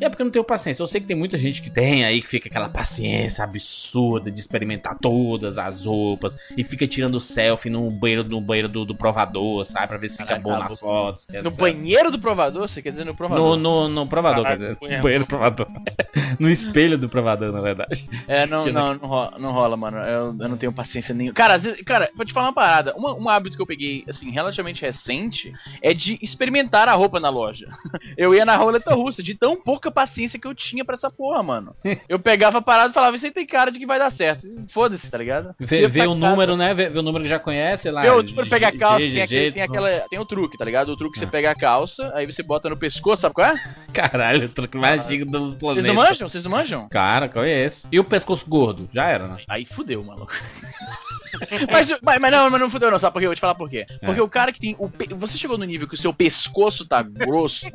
é 0.00 0.08
porque 0.08 0.22
eu 0.22 0.24
não 0.26 0.30
tenho 0.30 0.44
paciência. 0.44 0.82
Eu 0.82 0.86
sei 0.86 1.00
que 1.00 1.06
tem 1.06 1.16
muita 1.16 1.36
gente 1.38 1.60
que 1.62 1.70
tem 1.70 2.04
aí 2.04 2.20
que 2.20 2.28
fica 2.28 2.48
aquela 2.48 2.68
paciência 2.68 3.44
absurda 3.44 4.30
de 4.30 4.38
experimentar 4.40 4.96
todas 4.98 5.58
as 5.58 5.84
roupas 5.84 6.36
e 6.56 6.62
fica 6.64 6.86
tirando 6.86 7.18
selfie 7.20 7.70
no 7.70 7.90
banheiro, 7.90 8.24
no 8.24 8.40
banheiro 8.40 8.68
do, 8.68 8.84
do 8.84 8.94
provador, 8.94 9.64
sabe? 9.64 9.86
Pra 9.88 9.98
ver 9.98 10.08
se 10.08 10.16
fica 10.16 10.28
Caralho, 10.38 10.42
bom 10.44 10.58
nas 10.58 10.78
fotos. 10.80 11.28
No 11.28 11.38
etc. 11.48 11.52
banheiro 11.58 12.10
do 12.10 12.18
provador, 12.18 12.68
você 12.68 12.80
quer 12.82 12.90
dizer 12.90 13.04
no 13.04 13.12
No, 13.12 13.16
provador? 13.16 13.56
no, 13.56 13.88
no 13.88 14.06
provador, 14.06 14.42
Caralho, 14.44 14.60
quer 14.60 14.64
dizer. 14.66 14.76
punha- 14.78 14.96
No 14.98 15.02
banheiro 15.02 15.24
do 15.24 15.28
provador. 15.28 15.66
no 16.38 16.50
espelho 16.50 16.98
do 16.98 17.08
provador, 17.08 17.52
na 17.52 17.60
verdade. 17.60 18.08
É, 18.28 18.46
não, 18.46 18.64
não, 18.66 18.94
não 18.94 19.08
rola, 19.08 19.34
não 19.38 19.52
rola, 19.52 19.76
mano. 19.76 19.96
Eu, 19.98 20.36
eu 20.38 20.48
não 20.48 20.56
tenho 20.56 20.72
paciência 20.72 21.14
nenhuma. 21.14 21.34
Cara, 21.34 21.54
às 21.54 21.64
vezes, 21.64 21.80
cara, 21.82 22.10
vou 22.16 22.24
te 22.26 22.32
falar 22.32 22.46
uma 22.48 22.52
parada. 22.54 22.94
Uma- 22.96 23.14
um 23.14 23.28
hábito 23.28 23.56
que 23.56 23.62
eu 23.62 23.66
peguei, 23.66 24.04
assim, 24.08 24.30
relativamente 24.30 24.82
recente 24.82 25.52
é 25.82 25.92
de 25.94 26.18
experimentar 26.22 26.88
a 26.88 26.92
roupa 26.94 27.18
na 27.20 27.28
loja. 27.30 27.66
Eu 28.16 28.34
ia 28.34 28.44
na 28.44 28.56
roleta 28.56 28.94
russa, 28.94 29.22
de 29.22 29.34
tão 29.34 29.56
pouca 29.56 29.90
paciência 29.90 30.38
que 30.38 30.46
eu 30.46 30.54
tinha 30.54 30.84
pra 30.84 30.94
essa 30.94 31.10
porra, 31.10 31.42
mano. 31.42 31.74
Eu 32.08 32.18
pegava 32.18 32.58
a 32.58 32.62
parada 32.62 32.90
e 32.90 32.94
falava, 32.94 33.16
isso 33.16 33.26
aí 33.26 33.32
tem 33.32 33.46
cara 33.46 33.70
de 33.70 33.78
que 33.78 33.86
vai 33.86 33.98
dar 33.98 34.10
certo. 34.10 34.46
Foda-se, 34.68 35.10
tá 35.10 35.18
ligado? 35.18 35.54
Vê, 35.58 35.86
vê 35.88 36.06
o 36.06 36.14
número, 36.14 36.56
né? 36.56 36.72
Vê, 36.74 36.88
vê 36.88 36.98
o 36.98 37.02
número 37.02 37.24
que 37.24 37.30
já 37.30 37.38
conhece, 37.38 37.90
lá. 37.90 38.02
Vê 38.02 38.10
o 38.10 38.22
número, 38.22 38.48
pegar 38.48 38.68
a 38.68 38.78
calça, 38.78 39.06
tem, 39.06 39.22
aquele, 39.22 39.52
tem 39.52 39.62
aquela. 39.62 40.00
Tem 40.08 40.18
o 40.18 40.24
truque, 40.24 40.56
tá 40.58 40.64
ligado? 40.64 40.88
O 40.90 40.96
truque 40.96 41.14
que 41.14 41.18
você 41.20 41.24
Ah. 41.24 41.28
pega 41.28 41.50
a 41.50 41.54
calça, 41.54 42.10
aí 42.14 42.26
você 42.26 42.42
bota 42.42 42.68
no 42.68 42.76
pescoço, 42.76 43.22
sabe 43.22 43.34
qual 43.34 43.46
é? 43.48 43.54
Caralho, 43.92 44.46
o 44.46 44.48
truque 44.48 44.76
mais 44.76 45.06
chique 45.06 45.24
do 45.24 45.46
Vocês 45.50 45.58
planeta. 45.60 45.86
não 45.88 45.94
manjam? 45.94 46.28
Vocês 46.28 46.44
não 46.44 46.50
manjam? 46.50 46.88
Cara, 46.88 47.28
conheço. 47.28 47.88
E 47.92 47.98
o 48.00 48.04
pescoço 48.04 48.48
gordo? 48.48 48.88
Já 48.92 49.06
era, 49.08 49.26
né? 49.28 49.36
Aí 49.48 49.64
fudeu, 49.66 50.02
maluco. 50.04 50.32
mas, 51.70 51.90
mas, 52.02 52.20
mas 52.20 52.32
não, 52.32 52.50
mas 52.50 52.60
não 52.60 52.70
fudeu 52.70 52.90
não, 52.90 52.98
sabe 52.98 53.12
por 53.12 53.18
quê? 53.20 53.26
Eu 53.26 53.30
vou 53.30 53.34
te 53.36 53.40
falar 53.40 53.54
por 53.54 53.68
quê. 53.68 53.84
Porque 54.04 54.20
É. 54.20 54.22
o 54.22 54.28
cara 54.28 54.52
que 54.52 54.60
tem. 54.60 54.76
O 54.78 54.88
pe- 54.88 55.12
Você 55.14 55.36
chegou 55.38 55.58
no 55.58 55.64
nível 55.64 55.88
que 55.88 55.94
o 55.94 55.98
seu 55.98 56.12
pescoço 56.12 56.86
tá 56.86 57.02
grosso. 57.02 57.66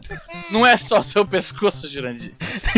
Não 0.52 0.66
é 0.66 0.76
só 0.78 1.02
seu 1.02 1.26
pescoço, 1.26 1.88
Jurandir. 1.90 2.34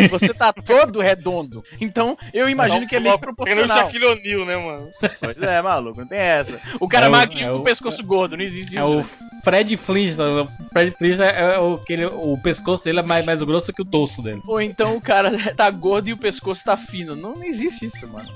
Você 0.10 0.34
tá 0.34 0.52
todo 0.54 1.02
redondo. 1.02 1.64
Então, 1.80 2.18
eu 2.34 2.48
imagino 2.50 2.88
que 2.88 2.96
é 2.96 3.00
meio 3.00 3.14
que 3.14 3.20
Que 3.20 3.26
proporcional. 3.26 3.78
Shaquille 3.78 4.06
O'Neal, 4.06 4.46
né, 4.46 4.58
mano? 4.58 4.90
Pois 5.20 5.42
é, 5.42 5.62
maluco, 5.62 6.02
não 6.02 6.08
tem 6.08 6.18
essa. 6.20 6.60
O 6.80 6.88
cara 6.88 7.06
É 7.06 7.10
o- 7.10 7.12
magrinho 7.12 7.46
é 7.48 7.50
com 7.52 7.58
o- 7.58 7.60
o 7.62 7.64
pescoço 7.64 8.04
gordo, 8.04 8.38
não 8.38 8.44
existe 8.44 8.78
É 8.78 8.82
isso. 8.82 9.00
o 9.00 9.04
Fred 9.44 9.76
Flintstone. 9.78 10.42
O 10.42 10.48
Fred 10.72 10.92
Flintstone 10.98 11.30
é 11.30 11.60
o, 11.60 11.76
aquele, 11.76 12.06
o 12.06 12.38
pescoço 12.42 12.84
dele 12.84 13.00
é 13.00 13.04
mais, 13.04 13.26
mais 13.26 13.42
grosso 13.44 13.74
que 13.74 13.82
o 13.82 13.86
torso 13.86 14.22
dele. 14.22 14.42
Ou 14.48 14.62
então 14.62 14.96
o 14.96 15.02
cara 15.02 15.32
tá 15.56 15.70
gordo 15.70 16.08
e 16.10 16.14
o 16.14 16.18
pescoço 16.18 16.64
tá 16.64 16.78
fino. 16.78 17.16
Não, 17.16 17.36
não 17.36 17.44
existe 17.44 17.86
isso, 17.86 18.08
mano. 18.08 18.30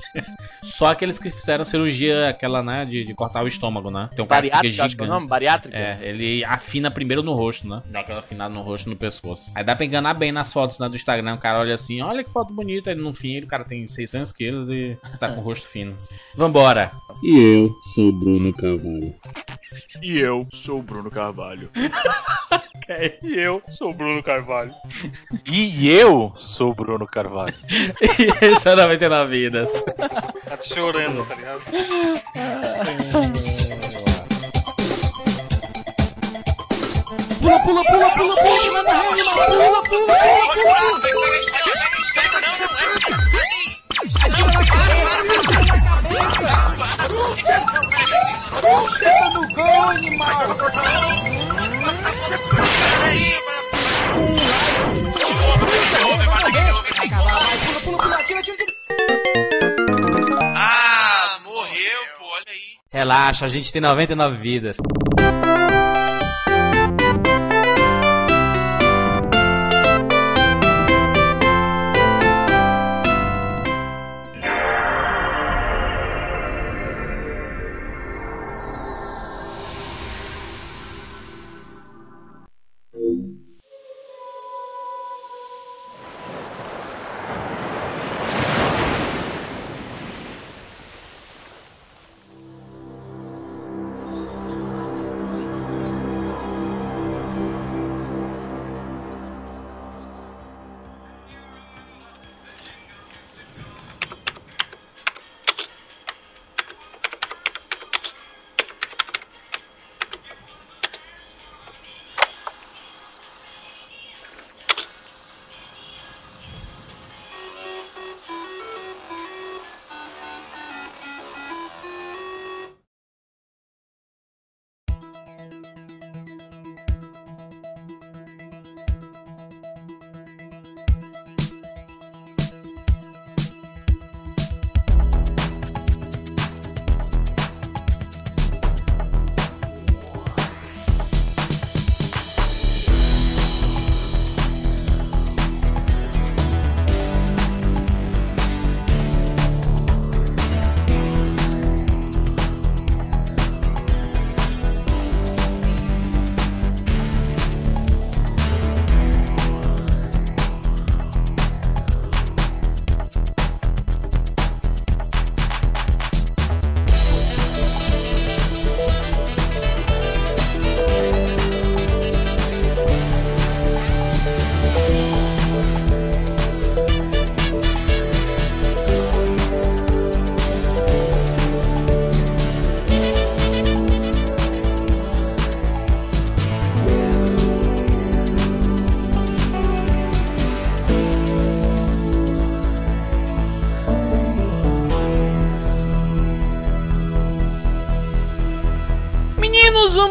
Só 0.61 0.87
aqueles 0.87 1.17
que 1.19 1.29
fizeram 1.29 1.63
cirurgia, 1.63 2.29
aquela, 2.29 2.61
né, 2.63 2.85
de, 2.85 3.03
de 3.05 3.13
cortar 3.13 3.43
o 3.43 3.47
estômago, 3.47 3.89
né? 3.89 4.09
Tem 4.15 4.23
um 4.23 4.27
cara 4.27 4.41
que 4.41 4.47
fica 4.47 4.57
Bariátrica, 4.57 4.85
acho 4.85 4.95
que 4.95 5.01
é 5.01 5.03
o 5.03 5.05
gigante. 5.05 5.09
nome? 5.09 5.27
Bariátrica? 5.27 5.77
É, 5.77 5.97
ele 6.01 6.43
afina 6.43 6.91
primeiro 6.91 7.23
no 7.23 7.33
rosto, 7.33 7.67
né? 7.67 7.81
Dá 7.85 8.01
aquela 8.01 8.19
afinada 8.19 8.53
no 8.53 8.61
rosto 8.61 8.86
no 8.87 8.95
pescoço. 8.95 9.51
Aí 9.53 9.63
dá 9.63 9.75
pra 9.75 9.85
enganar 9.85 10.13
bem 10.13 10.31
nas 10.31 10.51
fotos 10.51 10.79
né, 10.79 10.89
do 10.89 10.95
Instagram. 10.95 11.35
O 11.35 11.39
cara 11.39 11.59
olha 11.59 11.73
assim, 11.73 12.01
olha 12.01 12.23
que 12.23 12.29
foto 12.29 12.53
bonita. 12.53 12.89
Aí 12.89 12.95
no 12.95 13.13
fim, 13.13 13.39
o 13.39 13.47
cara 13.47 13.63
tem 13.63 13.85
600 13.85 14.31
quilos 14.31 14.69
e 14.69 14.97
tá 15.19 15.29
com 15.29 15.41
o 15.41 15.43
rosto 15.43 15.67
fino. 15.67 15.95
Vambora. 16.35 16.91
E 17.23 17.37
eu 17.37 17.75
sou 17.93 18.11
Bruno 18.11 18.53
Carvalho. 18.53 19.13
E 20.01 20.19
eu 20.19 20.47
sou 20.53 20.79
o 20.79 20.83
Bruno 20.83 21.11
Carvalho. 21.11 21.69
E 23.21 23.37
eu 23.37 23.61
sou 23.67 23.91
o 23.91 23.93
Bruno 23.93 24.23
Carvalho. 24.23 24.73
E 25.45 25.89
eu 25.89 26.31
sou 26.37 26.71
o 26.71 26.73
Bruno 26.73 27.05
Carvalho. 27.05 27.53
e 28.01 28.31
esse 28.45 28.69
é 28.69 28.73
o 28.73 28.77
99 28.77 29.29
Vidas. 29.29 29.69
Tá 29.83 30.57
chorando, 30.63 31.27
tá 31.27 31.35
ligado? 31.35 31.61
Pula, 37.47 37.59
pula, 37.59 37.81
pula, 37.85 38.09
pula, 38.11 38.35
pula, 38.35 38.59
cima 38.59 38.83
da 38.83 38.91
rede, 38.91 39.23
pula, 39.23 39.45
pula, 39.45 39.81
pula, 39.83 39.83
pula. 39.83 40.17
Relaxa, 62.91 63.45
a 63.45 63.47
gente 63.47 63.71
tem 63.71 63.81
99 63.81 64.37
vidas. 64.37 64.75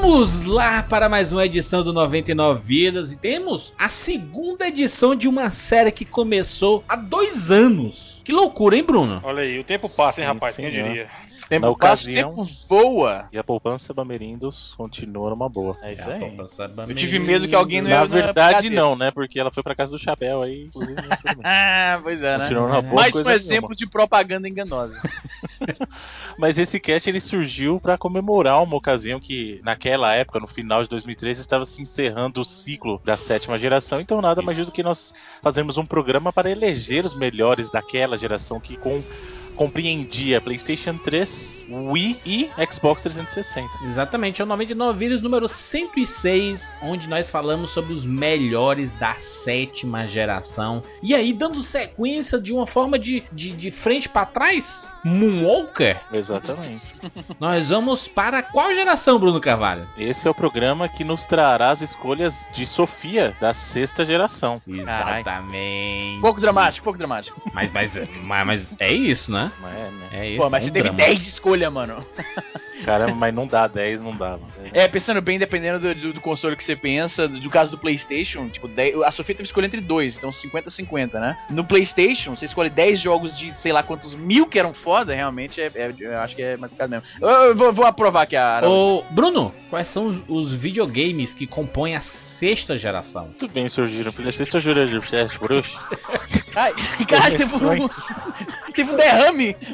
Vamos 0.01 0.45
lá 0.45 0.83
para 0.83 1.09
mais 1.09 1.33
uma 1.33 1.47
edição 1.47 1.83
do 1.83 1.91
99 1.91 2.61
Vidas 2.63 3.13
e 3.13 3.19
temos 3.19 3.73
a 3.79 3.89
segunda 3.89 4.69
edição 4.69 5.15
de 5.15 5.27
uma 5.27 5.51
série 5.51 5.91
que 5.91 6.05
começou 6.05 6.85
há 6.87 6.95
dois 6.95 7.51
anos. 7.51 8.21
Que 8.23 8.31
loucura, 8.31 8.77
hein, 8.77 8.85
Bruno? 8.85 9.21
Olha 9.25 9.43
aí, 9.43 9.59
o 9.59 9.65
tempo 9.65 9.89
passa, 9.89 10.21
hein, 10.21 10.27
Sim, 10.27 10.35
rapaz? 10.35 10.57
Quem 10.57 10.71
diria? 10.71 11.09
Tempo 11.49 11.67
Na 11.67 11.75
passa, 11.75 12.09
o 12.09 12.11
ocasião- 12.11 12.31
tempo 12.31 12.49
voa. 12.69 13.29
E 13.33 13.39
a 13.39 13.45
poupança 13.45 13.95
Bamerindos 13.95 14.75
continua 14.77 15.31
numa 15.31 15.49
boa. 15.49 15.77
É 15.81 15.93
isso 15.93 16.09
aí. 16.11 16.37
Eu 16.89 16.95
tive 16.95 17.21
medo 17.21 17.47
que 17.47 17.55
alguém 17.55 17.81
não 17.81 17.89
ia 17.89 17.97
Na 17.97 18.01
na 18.03 18.07
verdade, 18.07 18.69
não, 18.69 18.97
né? 18.97 19.11
Porque 19.13 19.39
ela 19.39 19.51
foi 19.53 19.63
pra 19.63 19.75
casa 19.75 19.93
do 19.93 19.99
chapéu 19.99 20.43
aí. 20.43 20.69
Ah, 21.45 22.01
pois 22.03 22.23
é, 22.23 22.39
né? 22.39 22.49
Boa 22.51 22.83
Mais 22.83 23.15
um 23.15 23.31
exemplo 23.31 23.69
nenhuma. 23.71 23.75
de 23.77 23.87
propaganda 23.89 24.49
enganosa. 24.49 25.01
Mas 26.39 26.59
esse 26.59 26.79
cast 26.81 27.09
ele 27.09 27.21
surgiu 27.21 27.79
pra 27.81 27.97
comemorar 27.97 28.63
uma 28.63 28.77
ocasião 28.77 29.19
que, 29.21 29.61
naquela 29.65 30.13
época, 30.15 30.41
no 30.41 30.47
final 30.47 30.83
de 30.83 30.89
2013, 30.89 31.41
estava 31.41 31.65
se 31.65 31.81
encerrando 31.81 32.41
o 32.41 32.45
ciclo 32.45 33.01
da 33.05 33.17
sétima 33.17 33.59
geração. 33.59 34.01
Então, 34.01 34.21
nada 34.21 34.43
mais 34.43 34.57
justo 34.57 34.73
que 34.73 34.83
nós 34.83 35.15
fazermos 35.43 35.77
um 35.79 35.87
programa 35.87 36.33
para 36.33 36.51
eleger 36.51 37.05
os 37.07 37.17
melhores 37.17 37.71
daquela 37.71 38.17
geração 38.19 38.59
que 38.61 38.77
com 38.77 39.03
compreendia 39.57 40.41
PlayStation 40.41 40.97
3, 40.99 41.67
Wii 41.69 42.21
e 42.25 42.51
Xbox 42.71 43.03
360. 43.03 43.69
Exatamente, 43.85 44.41
é 44.41 44.45
o 44.45 44.47
99 44.47 44.99
Vidas 44.99 45.21
número 45.21 45.49
106, 45.49 46.71
onde 46.83 47.09
nós 47.09 47.31
falamos 47.31 47.71
sobre 47.71 47.93
os 47.93 48.07
melhores 48.07 48.93
da 48.93 49.15
sétima 49.17 50.07
geração. 50.07 50.83
E 51.03 51.15
aí, 51.15 51.33
dando 51.33 51.63
sequência 51.63 52.39
de 52.39 52.53
uma 52.53 52.67
forma 52.67 52.99
de, 52.99 53.25
de, 53.33 53.53
de 53.53 53.71
frente 53.71 54.09
pra 54.09 54.25
trás, 54.27 54.89
Moonwalker, 55.07 56.01
Exatamente. 56.13 56.83
nós 57.39 57.71
vamos 57.71 58.09
para 58.09 58.43
qual 58.43 58.75
geração, 58.75 59.19
Bruno 59.19 59.41
Carvalho? 59.41 59.89
Esse 59.97 60.27
é 60.27 60.31
o 60.31 60.35
programa 60.35 60.89
que 60.89 61.05
nos 61.05 61.25
trará 61.25 61.71
as 61.71 61.81
escolhas 61.81 62.51
de 62.53 62.67
Sofia 62.67 63.37
da 63.41 63.55
sexta 63.55 64.05
geração. 64.05 64.61
Exatamente. 64.67 66.21
Pouco 66.21 66.41
dramático, 66.41 66.85
pouco 66.85 66.99
dramático. 66.99 67.41
Mas, 67.53 67.71
mas, 67.71 67.97
mas, 68.23 68.47
mas 68.47 68.77
é 68.79 68.93
isso, 68.93 69.33
né? 69.33 69.51
Não 69.61 69.69
é, 69.69 69.73
né? 69.91 70.09
É 70.13 70.29
isso. 70.31 70.43
Pô, 70.43 70.51
mas 70.51 70.65
é 70.65 70.67
você 70.67 70.71
um 70.71 70.73
teve 70.75 70.89
drama. 70.91 70.99
10 70.99 71.27
escolhas, 71.27 71.73
mano. 71.73 72.05
Caramba, 72.85 73.15
mas 73.15 73.35
não 73.35 73.47
dá 73.47 73.67
10, 73.67 74.01
não 74.03 74.15
dá. 74.15 74.31
mano. 74.33 74.47
É, 74.73 74.87
pensando 74.87 75.23
bem, 75.23 75.39
dependendo 75.39 75.79
do, 75.79 75.95
do- 75.95 76.13
do 76.15 76.21
console 76.21 76.55
que 76.57 76.63
você 76.65 76.77
pensa, 76.77 77.27
do, 77.27 77.41
do 77.41 77.49
caso 77.49 77.71
do 77.71 77.79
PlayStation, 77.79 78.49
tipo, 78.49 78.69
10 78.69 79.03
a 79.03 79.11
Sofia 79.11 79.35
teve 79.35 79.45
que 79.45 79.49
escolher 79.49 79.67
entre 79.69 79.81
dois, 79.81 80.17
então 80.19 80.29
50-50, 80.31 81.15
né? 81.15 81.37
No 81.49 81.65
PlayStation, 81.65 82.37
você 82.37 82.45
escolhe 82.45 82.69
10 82.69 83.01
jogos 83.01 83.37
de 83.37 83.51
sei 83.57 83.73
lá 83.73 83.83
quantos 83.83 84.15
mil 84.15 84.47
que 84.47 84.59
eram 84.59 84.75
foda, 84.97 85.15
realmente 85.15 85.61
é, 85.61 85.67
é- 85.75 85.95
eu 85.99 86.19
acho 86.19 86.35
que 86.35 86.43
é 86.43 86.57
mais 86.57 86.71
complicado 86.71 86.91
mesmo. 86.91 87.05
Eu, 87.21 87.29
eu 87.29 87.55
vou, 87.55 87.73
vou 87.73 87.85
aprovar 87.85 88.23
aqui 88.23 88.35
a 88.37 88.57
Araújo. 88.57 88.75
Ô, 88.75 89.05
Bruno, 89.11 89.53
quais 89.69 89.87
são 89.87 90.07
os, 90.07 90.23
os 90.27 90.55
videogames 90.55 91.35
que 91.35 91.47
compõem 91.47 91.95
a 91.95 92.01
sexta 92.01 92.79
geração? 92.79 93.27
Muito 93.27 93.49
bem, 93.49 93.69
surgiram. 93.69 94.11
Filha, 94.11 94.33
sexta 94.33 94.59
jura 94.59 94.87
de 94.87 94.99
Flash 95.01 95.37
Bruxa. 95.37 95.79
Ai, 96.55 96.73
caralho, 97.07 97.37
teve 97.37 97.55
um, 97.57 97.89
teve 98.73 98.91
um 98.91 98.97
derrame. 98.97 99.57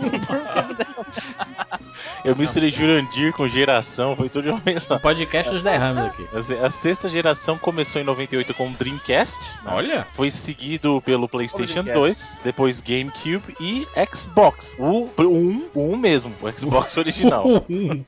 Eu 2.24 2.36
misturei 2.36 2.70
Jurandir 2.70 3.32
com 3.32 3.46
geração, 3.48 4.14
foi 4.16 4.28
tudo 4.28 4.44
de 4.44 4.50
uma 4.50 4.60
vez 4.60 4.82
só. 4.84 4.96
O 4.96 5.00
podcast 5.00 5.50
dos 5.52 5.62
derrames 5.62 6.04
aqui. 6.04 6.26
A 6.34 6.42
se- 6.42 6.54
A 6.54 6.70
sexta 6.70 7.08
geração 7.08 7.58
começou 7.58 8.00
em 8.00 8.04
98 8.04 8.54
com 8.54 8.68
o 8.68 8.70
Dreamcast. 8.70 9.38
né? 9.64 9.72
Olha. 9.72 10.06
Foi 10.12 10.30
seguido 10.30 11.00
pelo 11.04 11.28
PlayStation 11.28 11.82
Dreamcast. 11.82 11.98
2, 11.98 12.38
depois 12.44 12.80
GameCube 12.80 13.54
e 13.60 13.86
Xbox. 14.14 14.74
O 14.78 15.08
1, 15.18 15.68
o 15.74 15.92
1 15.92 15.96
mesmo, 15.96 16.32
o 16.40 16.50
Xbox 16.52 16.96
original. 16.98 17.46
O 17.46 17.64
um. 17.68 18.04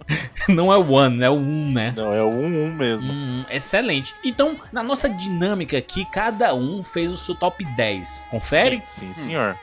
Não 0.48 0.72
é 0.72 0.76
o 0.76 0.90
One, 0.92 1.22
é 1.22 1.30
o 1.30 1.34
1, 1.34 1.72
né? 1.72 1.92
Não, 1.96 2.12
é 2.12 2.22
o 2.22 2.28
1, 2.28 2.44
1 2.66 2.74
mesmo. 2.74 3.12
Hum, 3.12 3.44
excelente. 3.50 4.14
Então, 4.24 4.56
na 4.72 4.82
nossa 4.82 5.08
dinâmica 5.08 5.76
aqui, 5.78 6.04
cada 6.12 6.54
um 6.54 6.82
fez 6.82 7.10
o 7.10 7.16
seu 7.16 7.34
top 7.34 7.64
10. 7.64 8.26
Confere? 8.30 8.82
Sim, 8.86 9.12
sim, 9.14 9.22
senhor. 9.24 9.56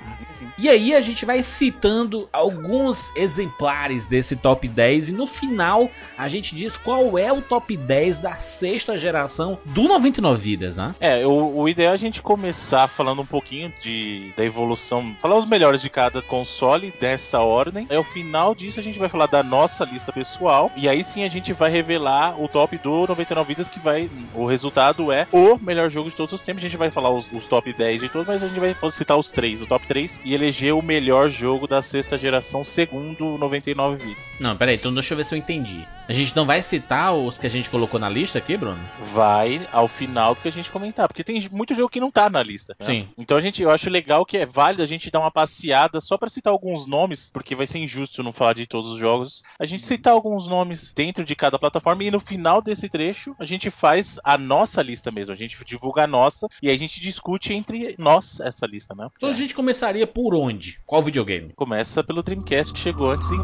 E 0.57 0.67
aí 0.69 0.93
a 0.93 1.01
gente 1.01 1.25
vai 1.25 1.41
citando 1.41 2.27
alguns 2.33 3.15
exemplares 3.15 4.07
desse 4.07 4.30
top 4.35 4.67
10 4.67 5.09
e 5.09 5.13
no 5.13 5.27
final 5.27 5.89
a 6.17 6.27
gente 6.27 6.55
diz 6.55 6.77
qual 6.77 7.17
é 7.17 7.31
o 7.31 7.41
top 7.41 7.75
10 7.75 8.19
da 8.19 8.35
sexta 8.35 8.97
geração 8.97 9.57
do 9.65 9.83
99 9.83 10.41
Vidas, 10.41 10.77
né? 10.77 10.95
É, 10.99 11.25
o, 11.25 11.57
o 11.57 11.69
ideal 11.69 11.91
é 11.91 11.93
a 11.93 11.97
gente 11.97 12.21
começar 12.21 12.87
falando 12.87 13.21
um 13.21 13.25
pouquinho 13.25 13.71
de, 13.81 14.31
da 14.35 14.43
evolução, 14.43 15.15
falar 15.19 15.37
os 15.37 15.45
melhores 15.45 15.81
de 15.81 15.89
cada 15.89 16.21
console 16.21 16.93
dessa 16.99 17.39
ordem. 17.39 17.87
Aí, 17.89 17.95
ao 17.95 18.03
final 18.03 18.55
disso, 18.55 18.79
a 18.79 18.83
gente 18.83 18.99
vai 18.99 19.09
falar 19.09 19.27
da 19.27 19.43
nossa 19.43 19.83
lista 19.85 20.11
pessoal. 20.11 20.71
E 20.75 20.87
aí 20.87 21.03
sim 21.03 21.23
a 21.23 21.29
gente 21.29 21.53
vai 21.53 21.71
revelar 21.71 22.41
o 22.41 22.47
top 22.47 22.77
do 22.77 23.07
99 23.07 23.47
Vidas, 23.47 23.69
que 23.69 23.79
vai. 23.79 24.09
O 24.33 24.45
resultado 24.45 25.11
é 25.11 25.27
o 25.31 25.57
melhor 25.57 25.89
jogo 25.89 26.09
de 26.09 26.15
todos 26.15 26.33
os 26.33 26.41
tempos. 26.41 26.63
A 26.63 26.67
gente 26.67 26.77
vai 26.77 26.89
falar 26.91 27.09
os, 27.09 27.31
os 27.31 27.45
top 27.45 27.71
10 27.73 28.01
de 28.01 28.09
todos, 28.09 28.27
mas 28.27 28.43
a 28.43 28.47
gente 28.47 28.59
vai 28.59 28.75
citar 28.91 29.17
os 29.17 29.29
três, 29.31 29.61
o 29.61 29.67
top 29.67 29.85
3, 29.87 30.21
e 30.23 30.33
eleger 30.33 30.73
o 30.73 30.81
melhor 30.81 31.29
jogo 31.29 31.67
da 31.67 31.81
sexta 31.81 32.17
geração, 32.17 32.63
segundo 32.63 33.25
o 33.25 33.37
99 33.37 33.97
Vidas. 33.97 34.10
Não, 34.39 34.55
peraí, 34.55 34.75
então 34.75 34.93
deixa 34.93 35.13
eu 35.13 35.17
ver 35.17 35.23
se 35.23 35.35
eu 35.35 35.39
entendi. 35.39 35.85
A 36.07 36.13
gente 36.13 36.35
não 36.35 36.45
vai 36.45 36.61
citar 36.61 37.13
os 37.13 37.37
que 37.37 37.47
a 37.47 37.49
gente 37.49 37.69
colocou 37.69 37.99
na 37.99 38.09
lista 38.09 38.37
aqui, 38.37 38.57
Bruno? 38.57 38.79
vai 39.13 39.67
ao 39.71 39.87
final 39.87 40.35
do 40.35 40.41
que 40.41 40.47
a 40.47 40.51
gente 40.51 40.69
comentar, 40.69 41.07
porque 41.07 41.23
tem 41.23 41.47
muito 41.51 41.73
jogo 41.75 41.89
que 41.89 41.99
não 41.99 42.11
tá 42.11 42.29
na 42.29 42.41
lista. 42.41 42.75
né? 42.79 42.85
Sim. 42.85 43.07
Então 43.17 43.37
a 43.37 43.41
gente, 43.41 43.61
eu 43.61 43.69
acho 43.69 43.89
legal 43.89 44.25
que 44.25 44.37
é 44.37 44.45
válido 44.45 44.83
a 44.83 44.85
gente 44.85 45.09
dar 45.11 45.19
uma 45.19 45.31
passeada 45.31 46.01
só 46.01 46.17
pra 46.17 46.29
citar 46.29 46.51
alguns 46.51 46.85
nomes, 46.85 47.29
porque 47.33 47.55
vai 47.55 47.67
ser 47.67 47.79
injusto 47.79 48.23
não 48.23 48.33
falar 48.33 48.53
de 48.53 48.65
todos 48.65 48.91
os 48.91 48.99
jogos. 48.99 49.43
A 49.59 49.65
gente 49.65 49.83
citar 49.85 50.13
alguns 50.13 50.47
nomes 50.47 50.93
dentro 50.93 51.23
de 51.23 51.35
cada 51.35 51.57
plataforma 51.59 52.03
e 52.03 52.11
no 52.11 52.19
final 52.19 52.61
desse 52.61 52.89
trecho 52.89 53.35
a 53.39 53.45
gente 53.45 53.69
faz 53.69 54.19
a 54.23 54.37
nossa 54.37 54.81
lista 54.81 55.11
mesmo, 55.11 55.33
a 55.33 55.37
gente 55.37 55.57
divulga 55.65 56.03
a 56.03 56.07
nossa 56.07 56.47
e 56.61 56.69
aí 56.69 56.75
a 56.75 56.79
gente 56.79 56.99
discute 56.99 57.53
entre 57.53 57.95
nós 57.97 58.39
essa 58.39 58.65
lista, 58.65 58.93
né? 58.95 59.07
Então 59.17 59.29
a 59.29 59.33
gente 59.33 59.53
começaria 59.55 60.07
por 60.07 60.35
onde? 60.35 60.79
Qual 60.85 61.01
videogame? 61.01 61.53
Começa 61.55 62.03
pelo 62.03 62.23
Dreamcast 62.23 62.73
que 62.73 62.79
chegou 62.79 63.11
antes 63.11 63.31
em 63.31 63.43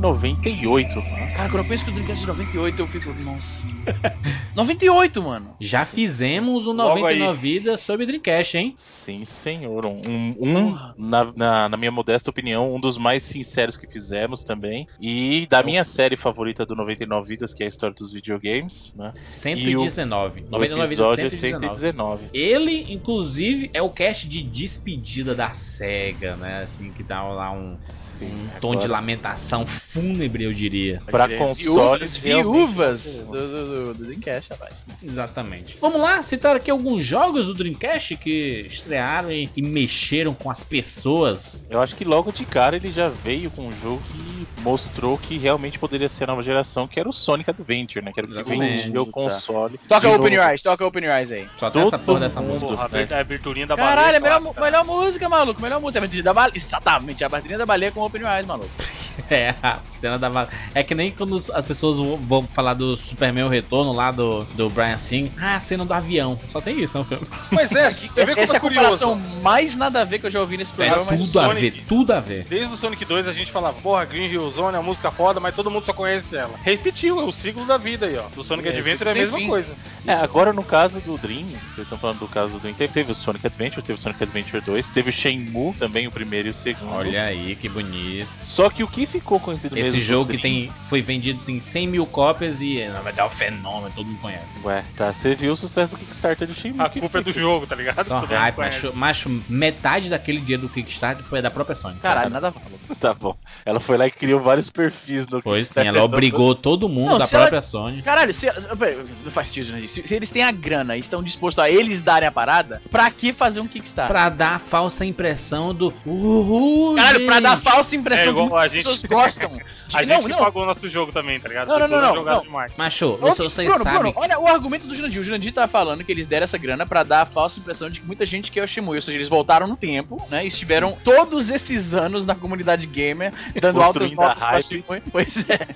98. 0.61 0.95
né? 1.01 1.33
Cara, 1.35 1.49
quando 1.49 1.63
eu 1.63 1.69
penso 1.69 1.85
que 1.85 1.91
o 1.91 1.93
Dreamcast 1.93 2.21
de 2.21 2.27
98, 2.27 2.79
eu 2.81 2.87
fico, 2.87 3.13
nossa. 3.23 3.63
98, 4.55 5.21
mano. 5.23 5.55
Já 5.59 5.85
fizemos 5.85 6.65
o 6.67 6.71
Logo 6.71 6.99
99 6.99 7.39
Vidas 7.39 7.81
sobre 7.81 8.05
Dreamcast, 8.05 8.57
hein? 8.57 8.73
Sim, 8.75 9.23
senhor. 9.25 9.85
Um, 9.85 10.01
um- 10.07 10.35
um, 10.39 10.93
na, 10.97 11.31
na, 11.35 11.69
na 11.69 11.77
minha 11.77 11.91
modesta 11.91 12.29
opinião, 12.29 12.73
um 12.73 12.79
dos 12.79 12.97
mais 12.97 13.23
sinceros 13.23 13.77
que 13.77 13.87
fizemos 13.87 14.43
também. 14.43 14.87
E 14.99 15.45
da 15.49 15.61
minha 15.63 15.83
série 15.83 16.17
favorita 16.17 16.65
do 16.65 16.75
99 16.75 17.27
Vidas, 17.27 17.53
que 17.53 17.63
é 17.63 17.65
a 17.65 17.69
história 17.69 17.95
dos 17.95 18.11
videogames, 18.13 18.93
né? 18.95 19.13
119. 19.25 20.41
O 20.41 20.49
99 20.51 20.87
Vidas 20.89 21.07
episódio 21.07 21.27
é 21.27 21.29
119. 21.29 21.77
119. 21.77 22.23
Ele, 22.33 22.93
inclusive, 22.93 23.69
é 23.73 23.81
o 23.81 23.89
cast 23.89 24.27
de 24.27 24.41
despedida 24.41 25.35
da 25.35 25.51
SEGA, 25.51 26.35
né? 26.37 26.61
Assim, 26.63 26.91
que 26.91 27.03
dá 27.03 27.23
lá 27.23 27.51
um, 27.51 27.77
Sim, 27.83 28.25
um 28.25 28.59
tom 28.59 28.75
de 28.75 28.87
lamentação 28.87 29.65
fúnebre, 29.65 30.46
eu 30.47 30.53
diria. 30.53 31.01
Pra 31.05 31.27
Viúvas, 31.27 31.47
consoles, 31.47 32.17
realmente, 32.17 32.51
viúvas 32.51 33.17
do, 33.19 33.31
do, 33.31 33.47
do, 33.47 33.93
do 33.93 34.05
Dreamcast, 34.05 34.51
rapaz. 34.51 34.85
Exatamente. 35.03 35.77
Vamos 35.79 36.01
lá, 36.01 36.23
citar 36.23 36.55
aqui 36.55 36.71
alguns 36.71 37.03
jogos 37.03 37.47
do 37.47 37.53
Dreamcast 37.53 38.15
que 38.17 38.65
estrearam 38.67 39.31
e, 39.31 39.49
e 39.55 39.61
mexeram 39.61 40.33
com 40.33 40.49
as 40.49 40.63
pessoas. 40.63 41.65
Eu 41.69 41.81
acho 41.81 41.95
que 41.95 42.03
logo 42.03 42.31
de 42.31 42.45
cara 42.45 42.75
ele 42.75 42.91
já 42.91 43.09
veio 43.09 43.51
com 43.51 43.67
um 43.67 43.71
jogo 43.71 44.01
que 44.11 44.61
mostrou 44.61 45.17
que 45.17 45.37
realmente 45.37 45.79
poderia 45.79 46.09
ser 46.09 46.25
a 46.25 46.27
nova 46.27 46.43
geração, 46.43 46.87
que 46.87 46.99
era 46.99 47.07
o 47.07 47.13
Sonic 47.13 47.49
Adventure, 47.49 48.03
né? 48.03 48.11
Que 48.13 48.19
era 48.19 48.27
o 48.27 48.43
que 48.43 48.43
vendia 48.43 49.01
o 49.01 49.05
tá. 49.05 49.11
console. 49.11 49.79
Toca 49.87 50.09
Open 50.09 50.37
novo. 50.37 50.49
Eyes, 50.49 50.61
toca 50.61 50.85
Open 50.85 51.05
Eyes 51.05 51.31
aí. 51.31 51.47
Só 51.57 51.69
tem 51.69 51.81
essa 51.81 51.97
porra 51.97 52.21
dessa 52.21 52.41
música. 52.41 52.67
Porra, 52.67 52.89
né? 52.89 53.07
a 53.11 53.19
aberturinha 53.19 53.67
da 53.67 53.75
Caralho, 53.75 54.15
é 54.15 54.17
a 54.17 54.19
baleia 54.19 54.39
melhor, 54.39 54.61
melhor 54.61 54.85
música, 54.85 55.29
maluco. 55.29 55.61
Melhor 55.61 55.79
música. 55.79 55.99
A 55.99 56.01
aberturinha 56.01 56.23
da 56.23 56.33
baleia. 56.33 56.57
Exatamente, 56.57 57.23
a 57.23 57.27
aberturinha 57.27 57.57
da 57.57 57.65
baleia 57.65 57.91
com 57.91 58.01
Open 58.01 58.21
Eyes, 58.21 58.45
maluco. 58.45 58.69
É, 59.29 59.53
a 59.61 59.79
cena 59.99 60.17
da 60.19 60.29
vala- 60.29 60.47
É 60.73 60.83
que 60.83 60.93
nem 60.95 61.11
quando 61.11 61.35
as 61.53 61.65
pessoas 61.65 61.97
vão- 62.21 62.43
falar 62.43 62.73
do 62.75 62.95
Superman 62.95 63.43
o 63.45 63.49
Retorno 63.49 63.91
lá 63.91 64.11
do, 64.11 64.43
do 64.55 64.69
Brian 64.69 64.97
Singh. 64.97 65.31
Ah, 65.39 65.55
a 65.55 65.59
cena 65.59 65.83
do 65.85 65.93
avião. 65.93 66.39
Só 66.47 66.61
tem 66.61 66.79
isso 66.81 66.97
no 66.97 67.03
filme. 67.03 67.25
Pois 67.49 67.71
é, 67.71 67.89
você 67.91 68.07
vê 68.07 68.21
Essa, 68.21 68.25
como 68.33 68.41
essa 68.41 68.53
é 68.53 68.55
é 68.55 68.57
a 68.57 68.59
comparação 68.61 69.15
mais 69.41 69.75
nada 69.75 70.01
a 70.01 70.03
ver 70.05 70.19
que 70.19 70.27
eu 70.27 70.31
já 70.31 70.39
ouvi 70.39 70.55
nesse 70.57 70.71
É 70.73 70.75
programa. 70.75 71.05
mas- 71.09 71.19
tudo 71.21 71.39
a 71.39 71.43
Sonic- 71.47 71.61
ver, 71.79 71.83
tudo 71.87 72.13
a 72.13 72.19
ver. 72.19 72.43
Desde 72.45 72.73
o 72.73 72.77
Sonic 72.77 73.03
2 73.05 73.27
a 73.27 73.31
gente 73.31 73.51
falava, 73.51 73.79
porra, 73.81 74.05
Green 74.05 74.27
Hill 74.27 74.49
Zone 74.51 74.75
é 74.75 74.79
uma 74.79 74.85
música 74.85 75.09
foda, 75.11 75.39
mas 75.39 75.55
todo 75.55 75.69
mundo 75.71 75.85
só 75.85 75.93
conhece 75.93 76.35
ela. 76.35 76.53
Repetiu, 76.63 77.19
é 77.19 77.23
o 77.23 77.31
ciclo 77.31 77.65
da 77.65 77.77
vida 77.77 78.05
aí, 78.05 78.17
ó. 78.17 78.23
Do 78.35 78.43
Sonic 78.43 78.67
É, 78.69 78.71
Adventure 78.71 79.09
é 79.09 79.11
a 79.11 79.15
mesma 79.15 79.37
fim. 79.39 79.47
coisa. 79.47 79.73
É, 80.05 80.13
agora 80.13 80.53
no 80.53 80.63
caso 80.63 80.99
do 81.01 81.17
Dream, 81.17 81.47
vocês 81.47 81.79
estão 81.79 81.97
falando 81.97 82.19
do 82.19 82.27
caso 82.27 82.53
do 82.53 82.59
Dream, 82.59 82.75
teve, 82.75 82.93
teve 82.93 83.11
o 83.11 83.15
Sonic 83.15 83.45
Adventure, 83.47 83.81
teve 83.81 83.99
o 83.99 84.01
Sonic 84.01 84.23
Adventure 84.23 84.63
2, 84.63 84.89
teve 84.91 85.09
o 85.09 85.13
Shenmue 85.13 85.73
também, 85.73 86.07
o 86.07 86.11
primeiro 86.11 86.47
e 86.47 86.51
o 86.51 86.55
segundo. 86.55 86.93
Olha 86.93 87.23
aí, 87.23 87.55
que 87.55 87.67
bonito. 87.67 88.27
Só 88.39 88.69
que 88.69 88.83
o 88.83 88.87
que 88.87 89.06
ficou 89.07 89.39
conhecido 89.39 89.75
mesmo. 89.75 89.89
Esse 89.89 90.01
jogo 90.01 90.29
que 90.31 90.37
tem, 90.37 90.69
foi 90.89 91.01
vendido 91.01 91.39
tem 91.45 91.59
100 91.59 91.87
mil 91.87 92.05
cópias 92.05 92.61
e 92.61 92.83
na 92.85 92.99
verdade 93.01 93.19
é 93.21 93.25
um 93.25 93.29
fenômeno, 93.29 93.91
todo 93.95 94.05
mundo 94.05 94.19
conhece. 94.21 94.43
Ué, 94.63 94.83
tá, 94.95 95.11
você 95.13 95.33
viu 95.35 95.53
o 95.53 95.57
sucesso 95.57 95.91
do 95.91 95.97
Kickstarter 95.97 96.47
do 96.47 96.53
Shenmue. 96.53 96.81
A 96.81 96.89
que 96.89 96.99
culpa 96.99 97.19
é 97.19 97.21
do 97.23 97.31
jogo, 97.31 97.65
tá 97.65 97.75
ligado? 97.75 98.05
Só 98.05 98.19
hype, 98.19 98.57
macho, 98.57 98.93
macho, 98.95 99.41
metade 99.49 100.09
daquele 100.09 100.39
dia 100.39 100.57
do 100.57 100.69
Kickstarter 100.69 101.25
foi 101.25 101.41
da 101.41 101.49
própria 101.49 101.75
Sony. 101.75 101.97
Caralho, 101.99 102.29
nada 102.29 102.49
a. 102.49 102.53
Tá 102.99 103.13
bom. 103.13 103.35
Ela 103.65 103.79
foi 103.79 103.95
lá 103.97 104.07
e 104.07 104.11
criou 104.11 104.39
vários 104.41 104.69
perfis 104.69 105.27
no 105.27 105.41
Foi 105.41 105.61
sim, 105.61 105.67
Kickstarter. 105.67 105.95
ela 105.95 106.03
obrigou 106.05 106.55
todo 106.55 106.89
mundo 106.89 107.11
Não, 107.11 107.17
da 107.19 107.27
se 107.27 107.35
ela- 107.35 107.43
própria 107.45 107.61
Sony. 107.61 108.01
Caralho, 108.01 108.33
se, 108.33 108.47
pera, 108.77 109.05
não 109.23 109.31
faz 109.31 109.47
sentido, 109.47 109.73
né? 109.73 109.87
se, 109.87 110.05
se 110.07 110.13
eles 110.15 110.29
têm 110.29 110.43
a 110.43 110.51
grana 110.51 110.95
e 110.97 110.99
estão 110.99 111.21
dispostos 111.21 111.63
a 111.63 111.69
eles 111.69 112.01
darem 112.01 112.27
a 112.27 112.31
parada, 112.31 112.81
pra 112.89 113.09
que 113.11 113.33
fazer 113.33 113.59
um 113.59 113.67
Kickstarter? 113.67 114.07
Pra 114.11 114.29
dar 114.29 114.55
a 114.55 114.59
falsa 114.59 115.05
impressão 115.05 115.73
do 115.75 115.93
uhul, 116.05 116.95
Caralho, 116.95 117.25
pra 117.25 117.35
gente. 117.35 117.43
dar 117.43 117.61
falsa 117.61 117.95
impressão 117.95 118.25
É, 118.25 118.29
igual 118.29 118.49
que 118.49 118.55
a 118.55 118.67
gente- 118.67 118.83
pessoas 119.01 119.37
gostam. 119.37 119.49
De- 119.87 119.95
A 119.95 120.03
gente 120.03 120.09
não, 120.09 120.21
que 120.23 120.29
não. 120.29 120.37
pagou 120.39 120.63
o 120.63 120.65
nosso 120.65 120.89
jogo 120.89 121.13
também, 121.13 121.39
tá 121.39 121.47
ligado? 121.47 121.69
Não, 121.69 121.79
não, 121.79 121.87
não, 121.87 122.15
não, 122.15 122.23
não. 122.25 122.41
demais. 122.41 122.73
Macho, 122.75 123.15
vocês, 123.17 123.53
vocês 123.53 123.67
Bruno, 123.69 123.83
sabem. 123.85 123.99
Bruno, 124.11 124.13
olha 124.17 124.37
o 124.37 124.45
argumento 124.45 124.85
do 124.85 124.93
Jurandir. 124.93 125.21
O 125.21 125.23
Jurandir 125.23 125.53
tá 125.53 125.65
falando 125.65 126.03
que 126.03 126.11
eles 126.11 126.25
deram 126.27 126.43
essa 126.43 126.57
grana 126.57 126.85
pra 126.85 127.03
dar 127.03 127.21
a 127.21 127.25
falsa 127.25 127.57
impressão 127.59 127.89
de 127.89 128.01
que 128.01 128.05
muita 128.05 128.25
gente 128.25 128.51
quer 128.51 128.63
o 128.63 128.67
Shimui. 128.67 128.97
Ou 128.97 129.01
seja, 129.01 129.17
eles 129.17 129.29
voltaram 129.29 129.65
no 129.65 129.77
tempo, 129.77 130.21
né? 130.29 130.43
E 130.43 130.47
estiveram 130.47 130.97
todos 131.05 131.49
esses 131.49 131.93
anos 131.93 132.25
na 132.25 132.35
comunidade 132.35 132.85
gamer, 132.85 133.31
dando 133.61 133.81
altas 133.81 134.11
notas 134.11 134.43
pra. 134.43 134.61
Shimui. 134.61 135.01
Pois 135.09 135.49
é. 135.49 135.67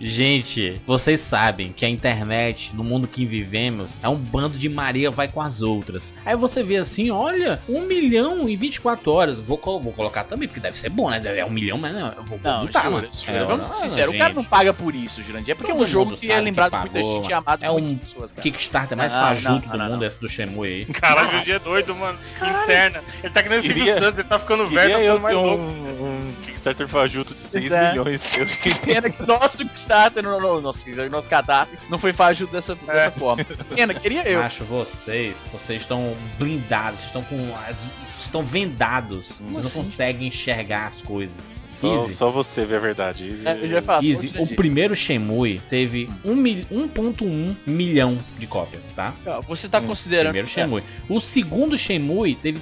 Gente, 0.00 0.80
vocês 0.86 1.20
sabem 1.20 1.72
que 1.72 1.84
a 1.84 1.88
internet, 1.88 2.74
no 2.74 2.82
mundo 2.82 3.06
que 3.06 3.24
vivemos, 3.24 3.98
é 4.02 4.08
um 4.08 4.16
bando 4.16 4.58
de 4.58 4.68
Maria 4.68 5.10
vai 5.10 5.28
com 5.28 5.40
as 5.40 5.62
outras. 5.62 6.14
Aí 6.24 6.34
você 6.34 6.62
vê 6.62 6.78
assim, 6.78 7.10
olha, 7.10 7.60
um 7.68 7.82
milhão 7.82 8.48
em 8.48 8.56
24 8.56 9.10
horas. 9.12 9.38
Vou, 9.40 9.60
vou 9.80 9.92
colocar 9.92 10.24
também, 10.24 10.48
porque 10.48 10.60
deve 10.60 10.76
ser 10.78 10.88
bom, 10.90 11.10
né? 11.10 11.20
É 11.38 11.44
um 11.44 11.50
milhão, 11.50 11.78
mas 11.78 11.94
não, 11.94 12.12
vou, 12.30 12.38
vou 12.38 12.52
Não, 12.52 12.66
jura, 12.66 12.90
mano. 12.90 13.08
jura. 13.12 13.32
É, 13.32 13.44
Vamos 13.44 13.68
não, 13.68 13.74
ser 13.74 13.88
sinceros, 13.88 14.14
o 14.14 14.18
cara 14.18 14.34
não 14.34 14.44
paga 14.44 14.72
por 14.72 14.94
isso, 14.94 15.22
Jurandir. 15.22 15.52
É 15.52 15.54
porque 15.54 15.70
é 15.70 15.74
um 15.74 15.78
Todo 15.78 15.88
jogo 15.88 16.16
que 16.16 16.30
é 16.30 16.36
que 16.36 16.40
lembrado 16.40 16.70
por 16.70 16.80
muita 16.80 17.02
gente 17.02 17.28
e 17.28 17.32
amado 17.32 17.64
É 17.64 17.70
um 17.70 17.80
muitas 17.80 18.08
pessoas, 18.08 18.32
cara. 18.32 18.42
Kickstarter 18.42 18.96
mais 18.96 19.12
Não, 19.12 19.20
fajuto 19.20 19.50
não, 19.50 19.60
do 19.60 19.78
não, 19.78 19.84
mundo, 19.86 20.00
não. 20.00 20.06
esse 20.06 20.20
do 20.20 20.28
Shenmue 20.28 20.68
aí. 20.68 20.84
Caralho, 20.92 21.28
o 21.28 21.30
Jurandir 21.32 21.54
é 21.54 21.58
doido, 21.58 21.96
mano. 21.96 22.18
Interna. 22.36 23.02
Ele 23.22 23.32
tá 23.32 23.42
querendo 23.42 23.62
Silvio 23.62 23.86
Santos, 23.98 24.18
ele 24.18 24.28
tá 24.28 24.38
ficando 24.38 24.66
velho, 24.66 24.92
tá 24.92 25.00
eu 25.00 25.16
ficando 25.16 25.22
mais 25.22 25.36
um, 25.36 25.42
louco. 25.42 25.62
um 25.62 26.34
Kickstarter 26.44 26.88
fajuto 26.88 27.34
de 27.34 27.40
6 27.40 27.72
é. 27.72 27.90
milhões. 27.90 28.22
Pena 28.84 29.10
que 29.10 29.26
nosso 29.26 29.58
Kickstarter, 29.58 30.22
no, 30.22 30.38
no, 30.38 30.60
nosso, 30.60 30.84
nosso 31.10 31.28
catarse, 31.28 31.78
não 31.88 31.98
foi 31.98 32.12
fajuto 32.12 32.52
dessa, 32.52 32.74
dessa 32.74 33.10
forma. 33.12 33.44
Pena, 33.74 33.94
queria 33.94 34.28
eu. 34.28 34.40
Acho 34.42 34.64
vocês, 34.64 35.36
vocês 35.52 35.82
estão 35.82 36.14
blindados, 36.38 37.04
estão 37.04 37.22
com 37.22 37.36
as, 37.68 37.86
estão 38.16 38.42
vendados, 38.42 39.40
vocês 39.40 39.64
não 39.64 39.70
conseguem 39.70 40.28
enxergar 40.28 40.86
as 40.86 41.02
coisas. 41.02 41.59
Só, 41.80 41.94
Easy. 41.94 42.14
só 42.14 42.30
você 42.30 42.64
vê 42.66 42.76
a 42.76 42.78
verdade. 42.78 43.24
Easy. 43.24 43.46
É, 43.46 43.52
eu 43.64 43.68
já 43.68 43.76
ia 43.76 43.82
falar, 43.82 44.04
Easy, 44.04 44.32
o 44.38 44.46
primeiro 44.54 44.94
Shenmue 44.94 45.60
teve 45.70 46.08
um 46.24 46.34
mil- 46.34 46.64
1.1 46.70 47.56
milhão 47.66 48.18
de 48.38 48.46
cópias, 48.46 48.82
tá? 48.94 49.14
Você 49.48 49.68
tá 49.68 49.80
considerando. 49.80 50.32
Primeiro 50.32 50.48
Shenmue. 50.48 50.82
O 51.08 51.20
segundo 51.20 51.78
Shenmue 51.78 52.34
teve 52.34 52.60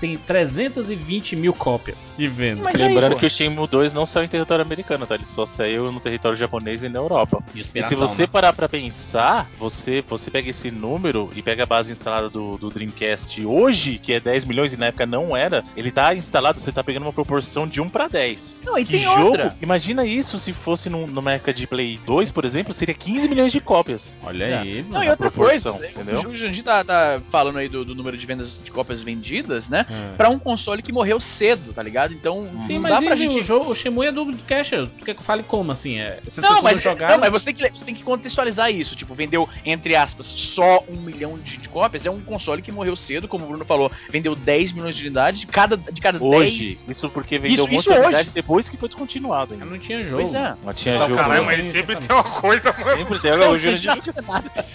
tem 0.00 0.16
320 0.16 1.36
mil 1.36 1.52
cópias 1.52 2.12
de 2.16 2.28
venda. 2.28 2.62
Mas 2.64 2.80
aí, 2.80 2.88
Lembrando 2.88 3.12
pô. 3.14 3.18
que 3.18 3.26
o 3.26 3.30
Shenmue 3.30 3.66
2 3.66 3.92
não 3.92 4.06
saiu 4.06 4.24
em 4.24 4.28
território 4.28 4.64
americano, 4.64 5.06
tá? 5.06 5.14
Ele 5.14 5.24
só 5.24 5.44
saiu 5.46 5.90
no 5.90 6.00
território 6.00 6.36
japonês 6.36 6.82
e 6.82 6.88
na 6.88 6.98
Europa. 6.98 7.42
E, 7.54 7.60
E 7.74 7.82
se 7.82 7.94
você 7.94 8.22
né? 8.22 8.26
parar 8.28 8.52
pra 8.52 8.68
pensar, 8.68 9.48
você, 9.58 10.02
você 10.08 10.30
pega 10.30 10.50
esse 10.50 10.70
número 10.70 11.28
e 11.34 11.42
pega 11.42 11.64
a 11.64 11.66
base 11.66 11.92
instalada 11.92 12.28
do, 12.30 12.56
do 12.56 12.68
Dreamcast 12.68 13.44
hoje, 13.44 13.98
que 14.02 14.12
é 14.12 14.20
10 14.20 14.44
milhões 14.44 14.72
e 14.72 14.76
na 14.76 14.86
época 14.86 15.06
não 15.06 15.36
era, 15.36 15.64
ele 15.76 15.90
tá 15.90 16.14
instalado, 16.14 16.60
você 16.60 16.70
tá 16.72 16.82
pegando 16.84 17.02
uma 17.04 17.12
proporção 17.12 17.66
de 17.66 17.80
1 17.80 17.88
pra 17.88 18.08
10. 18.08 18.59
Não, 18.64 18.78
e 18.78 18.84
Que 18.84 18.92
tem 18.92 19.02
jogo? 19.02 19.22
outra. 19.22 19.56
Imagina 19.60 20.04
isso 20.06 20.38
se 20.38 20.52
fosse 20.52 20.88
num- 20.90 21.06
numa 21.06 21.32
época 21.32 21.52
de 21.52 21.66
Play 21.66 21.98
2, 22.06 22.30
por 22.30 22.44
exemplo, 22.44 22.72
seria 22.74 22.94
15 22.94 23.28
milhões 23.28 23.52
de 23.52 23.60
cópias. 23.60 24.16
Olha 24.22 24.60
aí, 24.60 24.82
Não, 24.82 24.90
mano. 24.92 25.04
e 25.04 25.08
outra 25.10 25.30
coisa, 25.30 25.70
entendeu? 25.70 26.20
o 26.28 26.34
Jandir 26.34 26.62
tá, 26.62 26.84
tá 26.84 27.20
falando 27.30 27.58
aí 27.58 27.68
do, 27.68 27.84
do 27.84 27.94
número 27.94 28.16
de 28.16 28.26
vendas 28.26 28.60
de 28.62 28.70
cópias 28.70 29.02
vendidas, 29.02 29.68
né? 29.68 29.86
É. 29.88 30.16
Pra 30.16 30.28
um 30.28 30.38
console 30.38 30.82
que 30.82 30.92
morreu 30.92 31.20
cedo, 31.20 31.72
tá 31.72 31.82
ligado? 31.82 32.12
Então, 32.14 32.48
Sim, 32.66 32.74
não 32.74 32.82
mas 32.82 32.92
dá 32.94 33.02
pra 33.02 33.16
gente. 33.16 33.38
o, 33.38 33.42
jogo, 33.42 33.70
o 33.70 33.74
Shenmue 33.74 34.06
é 34.06 34.12
do 34.12 34.26
cash. 34.46 34.70
Tu 34.70 35.04
quer 35.04 35.14
que 35.14 35.20
eu 35.20 35.24
fale 35.24 35.42
como, 35.42 35.72
assim? 35.72 35.98
É, 35.98 36.20
Não 36.42 36.62
mas, 36.62 36.82
jogaram... 36.82 37.14
não, 37.14 37.20
mas 37.20 37.30
você 37.32 37.52
tem, 37.52 37.54
que, 37.54 37.78
você 37.78 37.84
tem 37.84 37.94
que 37.94 38.02
contextualizar 38.02 38.70
isso. 38.70 38.94
Tipo, 38.96 39.14
vendeu, 39.14 39.48
entre 39.64 39.94
aspas, 39.96 40.26
só 40.26 40.84
um 40.88 41.00
milhão 41.00 41.38
de, 41.38 41.56
de 41.56 41.68
cópias. 41.68 42.06
É 42.06 42.10
um 42.10 42.20
console 42.20 42.62
que 42.62 42.70
morreu 42.72 42.94
cedo, 42.96 43.26
como 43.28 43.44
o 43.44 43.48
Bruno 43.48 43.64
falou. 43.64 43.90
Vendeu 44.10 44.34
10 44.34 44.72
milhões 44.72 44.94
de 44.96 45.02
unidades. 45.02 45.40
De 45.40 45.46
cada, 45.46 45.76
de 45.76 46.00
cada 46.00 46.22
Hoje, 46.22 46.78
isso 46.88 47.08
porque 47.08 47.38
vendeu 47.38 47.64
Isso- 47.64 47.64
um 47.64 47.66
monte 47.68 47.80
isso 47.80 47.90
de 47.90 47.96
hoje. 47.98 48.06
unidade 48.06 48.30
depois 48.50 48.68
que 48.68 48.76
foi 48.76 48.88
descontinuado 48.88 49.54
ainda. 49.54 49.64
Não 49.64 49.78
tinha 49.78 49.98
10. 49.98 50.10
jogo. 50.10 50.22
Pois 50.24 50.34
é. 50.34 50.54
Não 50.64 50.74
tinha 50.74 50.98
Só 50.98 51.06
jogo. 51.06 51.20
Caralho, 51.20 51.40
não. 51.42 51.46
mas 51.46 51.58
ele 51.60 51.70
sempre 51.70 51.96
tem 51.96 52.16
uma 52.16 52.24
coisa, 52.24 52.72
mano. 52.72 52.96
Sempre 52.96 53.18
tem. 53.20 53.30
Não, 53.36 53.50
Hoje, 53.50 53.76
gente, 53.76 53.98
hoje, 53.98 54.10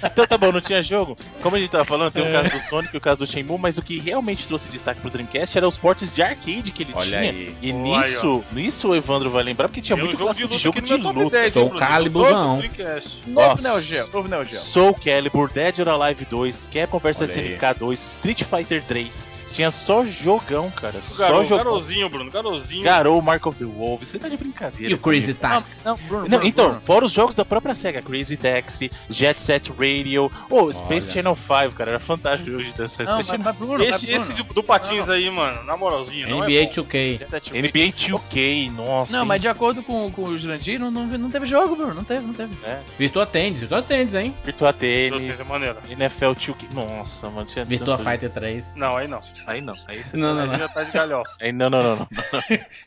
Então 0.03 0.27
tá 0.27 0.37
bom, 0.37 0.51
não 0.53 0.61
tinha 0.61 0.81
jogo. 0.81 1.17
Como 1.41 1.57
a 1.57 1.59
gente 1.59 1.69
tava 1.69 1.83
falando, 1.83 2.11
tem 2.13 2.23
o 2.25 2.31
caso 2.31 2.49
do 2.49 2.59
Sonic 2.59 2.93
e 2.93 2.97
o 2.97 3.01
caso 3.01 3.17
do 3.19 3.27
Shenmue, 3.27 3.57
mas 3.59 3.77
o 3.77 3.81
que 3.81 3.99
realmente 3.99 4.47
trouxe 4.47 4.69
destaque 4.69 5.01
pro 5.01 5.09
Dreamcast 5.09 5.57
era 5.57 5.67
os 5.67 5.77
portes 5.77 6.13
de 6.13 6.21
arcade 6.23 6.71
que 6.71 6.83
ele 6.83 6.93
Olha 6.95 7.05
tinha. 7.05 7.19
aí. 7.19 7.55
E 7.61 7.73
Pô, 7.73 7.79
nisso, 7.79 8.43
nisso 8.53 8.87
o 8.89 8.95
Evandro 8.95 9.29
vai 9.29 9.43
lembrar, 9.43 9.67
porque 9.67 9.81
tinha 9.81 9.97
um 9.97 9.99
muito 9.99 10.17
clássico 10.17 10.47
de 10.47 10.57
jogo 10.57 10.79
de 10.79 10.95
luta. 10.95 11.37
10, 11.37 11.53
Soul. 11.53 11.69
Do 11.69 12.57
Dreamcast. 12.57 13.21
Novo. 13.27 13.61
Neo 13.61 13.81
Geo. 13.81 14.09
Novo 14.13 14.29
Neo 14.29 14.45
Geo. 14.45 14.59
Soul 14.59 14.93
Calibur, 14.93 15.51
Dead 15.51 15.79
or 15.79 15.89
Alive 15.89 16.25
2, 16.25 16.67
Capcom 16.67 16.99
vs 16.99 17.21
aí. 17.21 17.55
SNK 17.55 17.79
2, 17.79 18.07
Street 18.13 18.43
Fighter 18.43 18.81
3. 18.83 19.34
Tinha 19.55 19.71
só 19.71 20.03
jogão, 20.03 20.69
cara. 20.69 20.97
O 20.99 21.01
Só 21.01 21.41
jogão. 21.43 21.57
garozinho, 21.57 22.09
Bruno, 22.09 22.29
garozinho. 22.29 22.83
Garou, 22.83 23.21
Mark 23.21 23.45
of 23.45 23.57
the 23.57 23.63
Wolf. 23.63 24.01
Você 24.03 24.19
tá 24.19 24.27
de 24.27 24.35
brincadeira. 24.35 24.91
E 24.91 24.93
o 24.93 24.97
Crazy 24.97 25.33
comigo. 25.33 25.39
Taxi? 25.55 25.79
Não, 25.85 25.95
Bruno, 25.95 26.21
Não, 26.23 26.27
Bruno, 26.29 26.45
então, 26.45 26.65
Bruno. 26.65 26.81
fora 26.81 27.05
os 27.05 27.11
jogos 27.13 27.33
da 27.35 27.45
própria 27.45 27.73
SEGA, 27.73 28.01
Crazy 28.01 28.35
Taxi, 28.35 28.91
Jet 29.09 29.41
Set 29.41 29.71
Radio, 29.71 30.29
oh, 30.49 30.73
Space 30.73 31.05
Olha. 31.07 31.13
Channel 31.13 31.35
5, 31.37 31.75
cara, 31.75 31.91
era 31.91 31.99
fantástico 32.01 32.49
o 32.49 32.59
jogo 32.59 32.65
de 32.65 32.71
dessa 32.77 33.03
Não, 33.03 33.13
Space 33.13 33.15
mas, 33.15 33.25
Channel. 33.27 33.43
mas 33.45 33.55
Bruno, 33.55 33.81
Esse, 33.83 33.91
mas 34.11 34.21
esse 34.21 34.33
do, 34.33 34.53
do 34.53 34.61
Patins 34.63 35.09
aí, 35.09 35.29
mano, 35.29 35.63
na 35.63 35.77
moralzinha. 35.77 36.27
não 36.27 36.43
é 36.43 36.47
NBA 36.47 36.65
bom. 36.65 36.83
2K. 36.83 37.19
NBA 37.53 37.93
2K, 37.95 38.71
nossa. 38.73 39.11
Não, 39.13 39.21
hein? 39.21 39.25
mas 39.27 39.39
de 39.41 39.47
acordo 39.47 39.81
com, 39.81 40.11
com 40.11 40.23
o 40.23 40.37
Jurandir, 40.37 40.77
não, 40.79 40.91
não, 40.91 41.05
não 41.05 41.31
teve 41.31 41.45
jogo, 41.45 41.77
Bruno. 41.77 41.93
Não 41.93 42.03
teve, 42.03 42.25
não 42.25 42.33
teve. 42.33 42.53
Virtua 42.99 43.25
Tennis, 43.25 43.61
Virtua 43.61 43.81
Tennis, 43.81 44.15
hein? 44.15 44.35
Virtua 44.43 44.73
Tennis, 44.73 45.37
Deus, 45.37 45.39
é 45.39 45.43
maneiro. 45.45 45.77
NFL 45.89 46.31
2K, 46.31 46.55
nossa, 46.73 47.29
mano, 47.29 47.45
tinha 47.45 47.63
Virtua 47.63 47.97
Fighter 47.97 48.29
3. 48.29 48.73
Não, 48.75 48.97
aí 48.97 49.07
não. 49.07 49.21
Aí 49.47 49.61
não, 49.61 49.73
aí 49.87 50.03
você 50.03 50.17
Não, 50.17 50.33
não, 50.33 50.41
Aí 50.43 50.47
não. 50.47 50.57
já 50.59 50.67
tá 50.67 50.83
de 50.83 50.91
galhofa. 50.91 51.29
Aí 51.41 51.51
não, 51.51 51.69
não, 51.69 51.83
não, 51.83 51.95
não. 51.97 52.07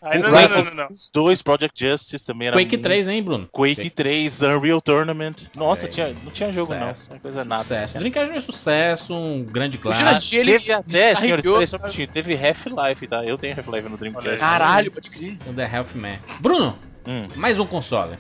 Aí 0.03 0.19
não, 0.19 0.31
não, 0.31 0.49
não, 0.49 0.65
não, 0.65 0.75
não. 0.75 0.89
Dois, 1.13 1.41
Project 1.43 1.87
Justice 1.87 2.25
também 2.25 2.49
era 2.49 2.57
Quake 2.57 2.77
muito- 2.77 2.83
3, 2.83 3.09
hein, 3.09 3.23
Bruno? 3.23 3.49
Quake 3.53 3.91
3, 3.91 4.43
Unreal 4.43 4.81
Tournament. 4.81 5.35
Nossa, 5.57 5.87
tinha, 5.87 6.15
não 6.25 6.31
tinha 6.33 6.53
jogo 6.53 6.75
não, 6.75 6.89
Sucesso. 6.95 7.11
não 7.11 7.19
coisa 7.19 7.45
nada. 7.45 7.63
Sucesso. 7.63 7.99
Dreamcast 7.99 8.33
é 8.33 8.37
um 8.37 8.41
sucesso, 8.41 9.15
um 9.15 9.45
grande 9.45 9.77
O 9.77 9.81
clássico. 9.81 10.35
Ele 10.37 10.59
Teve 10.59 10.73
até, 10.73 11.15
senhores, 11.17 11.45
peraí, 11.45 11.67
só 11.67 11.77
um 11.77 11.81
minutinho, 11.81 12.09
teve 12.09 12.35
Half-Life, 12.35 13.07
tá? 13.07 13.25
Eu 13.25 13.39
tenho 13.39 13.57
Half-Life 13.57 13.89
no 13.89 13.97
Dreamcast. 13.97 14.39
Caralho, 14.39 14.91
pode 14.91 15.09
crer. 15.11 15.37
O 15.47 15.53
The 15.53 15.71
Health 15.77 15.95
Man. 15.95 16.19
Bruno, 16.41 16.79
Hum. 17.07 17.29
mais 17.37 17.59
um 17.59 17.67
console. 17.67 18.17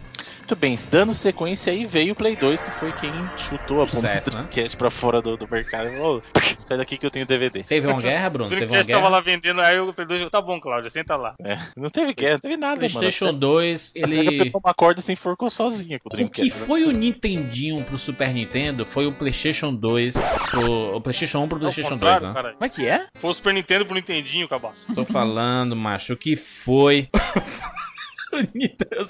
Muito 0.48 0.56
bem, 0.60 0.78
dando 0.90 1.12
sequência 1.12 1.70
aí, 1.70 1.84
veio 1.84 2.14
o 2.14 2.16
Play 2.16 2.34
2, 2.34 2.62
que 2.62 2.70
foi 2.70 2.90
quem 2.92 3.12
chutou 3.36 3.76
a 3.82 3.84
bomba 3.84 3.88
Sucesso, 3.88 4.30
do 4.30 4.36
né? 4.38 4.42
Dreamcast 4.50 4.76
pra 4.78 4.88
fora 4.88 5.20
do, 5.20 5.36
do 5.36 5.46
mercado. 5.46 6.22
Sai 6.64 6.78
daqui 6.78 6.96
que 6.96 7.04
eu 7.04 7.10
tenho 7.10 7.26
DVD. 7.26 7.62
Teve 7.64 7.86
uma 7.86 8.00
guerra, 8.00 8.30
Bruno? 8.30 8.46
O 8.46 8.48
Teve 8.48 8.62
uma 8.62 8.68
Dreamcast 8.68 8.90
tava 8.90 9.02
guerra. 9.02 9.10
lá 9.14 9.20
vendendo, 9.20 9.60
aí 9.60 9.76
eu 9.76 9.92
falei, 9.92 10.30
tá 10.30 10.40
bom, 10.40 10.58
Cláudia, 10.58 10.88
senta 10.88 11.16
lá. 11.16 11.34
É, 11.44 11.58
não 11.76 11.90
teve 11.90 12.14
guerra, 12.14 12.32
não 12.32 12.40
teve 12.40 12.56
nada, 12.56 12.76
PlayStation 12.78 13.26
mano. 13.26 13.38
2, 13.40 13.92
A 13.94 14.00
SEGA 14.00 14.14
ele. 14.14 14.44
pegou 14.44 14.62
uma 14.64 14.72
corda 14.72 15.00
e 15.00 15.02
se 15.02 15.12
enforcou 15.12 15.50
sozinha 15.50 15.98
com 15.98 16.08
o 16.08 16.08
O 16.08 16.10
que 16.12 16.16
Dreamcast. 16.16 16.60
né? 16.60 16.66
foi 16.66 16.84
o 16.84 16.92
Nintendinho 16.92 17.84
pro 17.84 17.98
Super 17.98 18.32
Nintendo 18.32 18.86
foi 18.86 19.06
o 19.06 19.12
PlayStation 19.12 19.74
2 19.74 20.14
pro. 20.50 20.96
O 20.96 21.00
PlayStation 21.02 21.40
1 21.40 21.48
pro 21.48 21.58
PlayStation 21.58 21.90
2, 21.90 22.00
contrário, 22.00 22.26
né? 22.28 22.32
caralho. 22.32 22.54
Como 22.54 22.64
é 22.64 22.68
que 22.70 22.86
é? 22.88 23.06
Foi 23.16 23.30
o 23.30 23.34
Super 23.34 23.52
Nintendo 23.52 23.84
pro 23.84 23.94
Nintendinho, 23.94 24.48
cabaço. 24.48 24.86
Tô 24.94 25.04
falando, 25.04 25.76
macho, 25.76 26.14
o 26.14 26.16
que 26.16 26.36
foi. 26.36 27.10
O 28.32 28.36
Nintendo- 28.54 29.08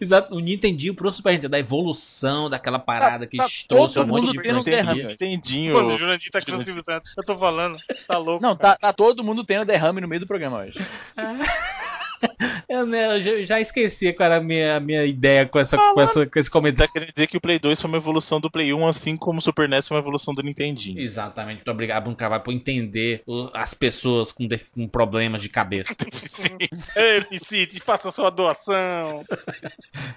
Exato, 0.00 0.34
o 0.34 0.38
Nintendinho 0.38 0.94
pro 0.94 1.10
Super 1.10 1.32
Nintendo, 1.32 1.56
a 1.56 1.58
evolução 1.58 2.48
daquela 2.48 2.78
parada 2.78 3.26
que 3.26 3.36
tá 3.36 3.46
trouxe 3.68 3.98
um 3.98 4.02
todo 4.02 4.08
monte 4.12 4.26
mundo 4.26 4.32
de 4.32 4.38
tendo 4.42 4.54
franquia. 4.62 4.76
derrame. 4.76 5.02
Nintendinho. 5.04 5.74
Mano, 5.74 5.88
o 5.94 5.98
Jurandir 5.98 6.30
tá 6.30 6.40
criando 6.40 6.60
o 6.60 6.64
Silvio 6.64 6.84
Santos. 6.84 7.12
Eu 7.16 7.24
tô 7.24 7.36
falando, 7.36 7.76
tá 8.06 8.16
louco. 8.18 8.42
Não, 8.42 8.54
tá, 8.56 8.76
tá 8.76 8.92
todo 8.92 9.24
mundo 9.24 9.42
tendo 9.44 9.64
derrame 9.64 10.00
no 10.00 10.06
meio 10.08 10.20
do 10.20 10.26
programa 10.26 10.58
hoje. 10.60 10.78
Eu, 12.68 12.86
né, 12.86 13.16
eu 13.16 13.42
já, 13.42 13.60
esqueci 13.60 14.12
qual 14.12 14.26
era 14.26 14.36
a 14.36 14.40
minha, 14.40 14.76
a 14.76 14.80
minha 14.80 15.04
ideia 15.04 15.44
com, 15.46 15.58
essa, 15.58 15.76
com, 15.76 16.00
essa, 16.00 16.26
com 16.26 16.38
esse 16.38 16.50
comentário. 16.50 16.88
Tá 16.88 16.92
querendo 16.92 17.10
dizer 17.12 17.26
que 17.26 17.36
o 17.36 17.40
Play 17.40 17.58
2 17.58 17.80
foi 17.80 17.88
uma 17.88 17.98
evolução 17.98 18.40
do 18.40 18.50
Play 18.50 18.72
1, 18.72 18.86
assim 18.88 19.16
como 19.16 19.38
o 19.38 19.42
Super 19.42 19.68
NES 19.68 19.86
foi 19.86 19.96
uma 19.96 20.00
evolução 20.02 20.34
do 20.34 20.42
Nintendinho. 20.42 20.98
Exatamente, 20.98 21.56
muito 21.58 21.70
obrigado, 21.70 22.02
Bruno 22.04 22.16
Carvalho, 22.16 22.42
por 22.42 22.52
entender 22.52 23.22
o- 23.26 23.50
as 23.54 23.74
pessoas 23.74 24.32
com, 24.32 24.46
def- 24.46 24.70
com 24.72 24.88
problemas 24.88 25.42
de 25.42 25.48
cabeça. 25.48 25.94
Ei, 26.96 27.20
Piscite, 27.22 27.78
faça 27.80 28.10
sua 28.10 28.30
doação. 28.30 29.24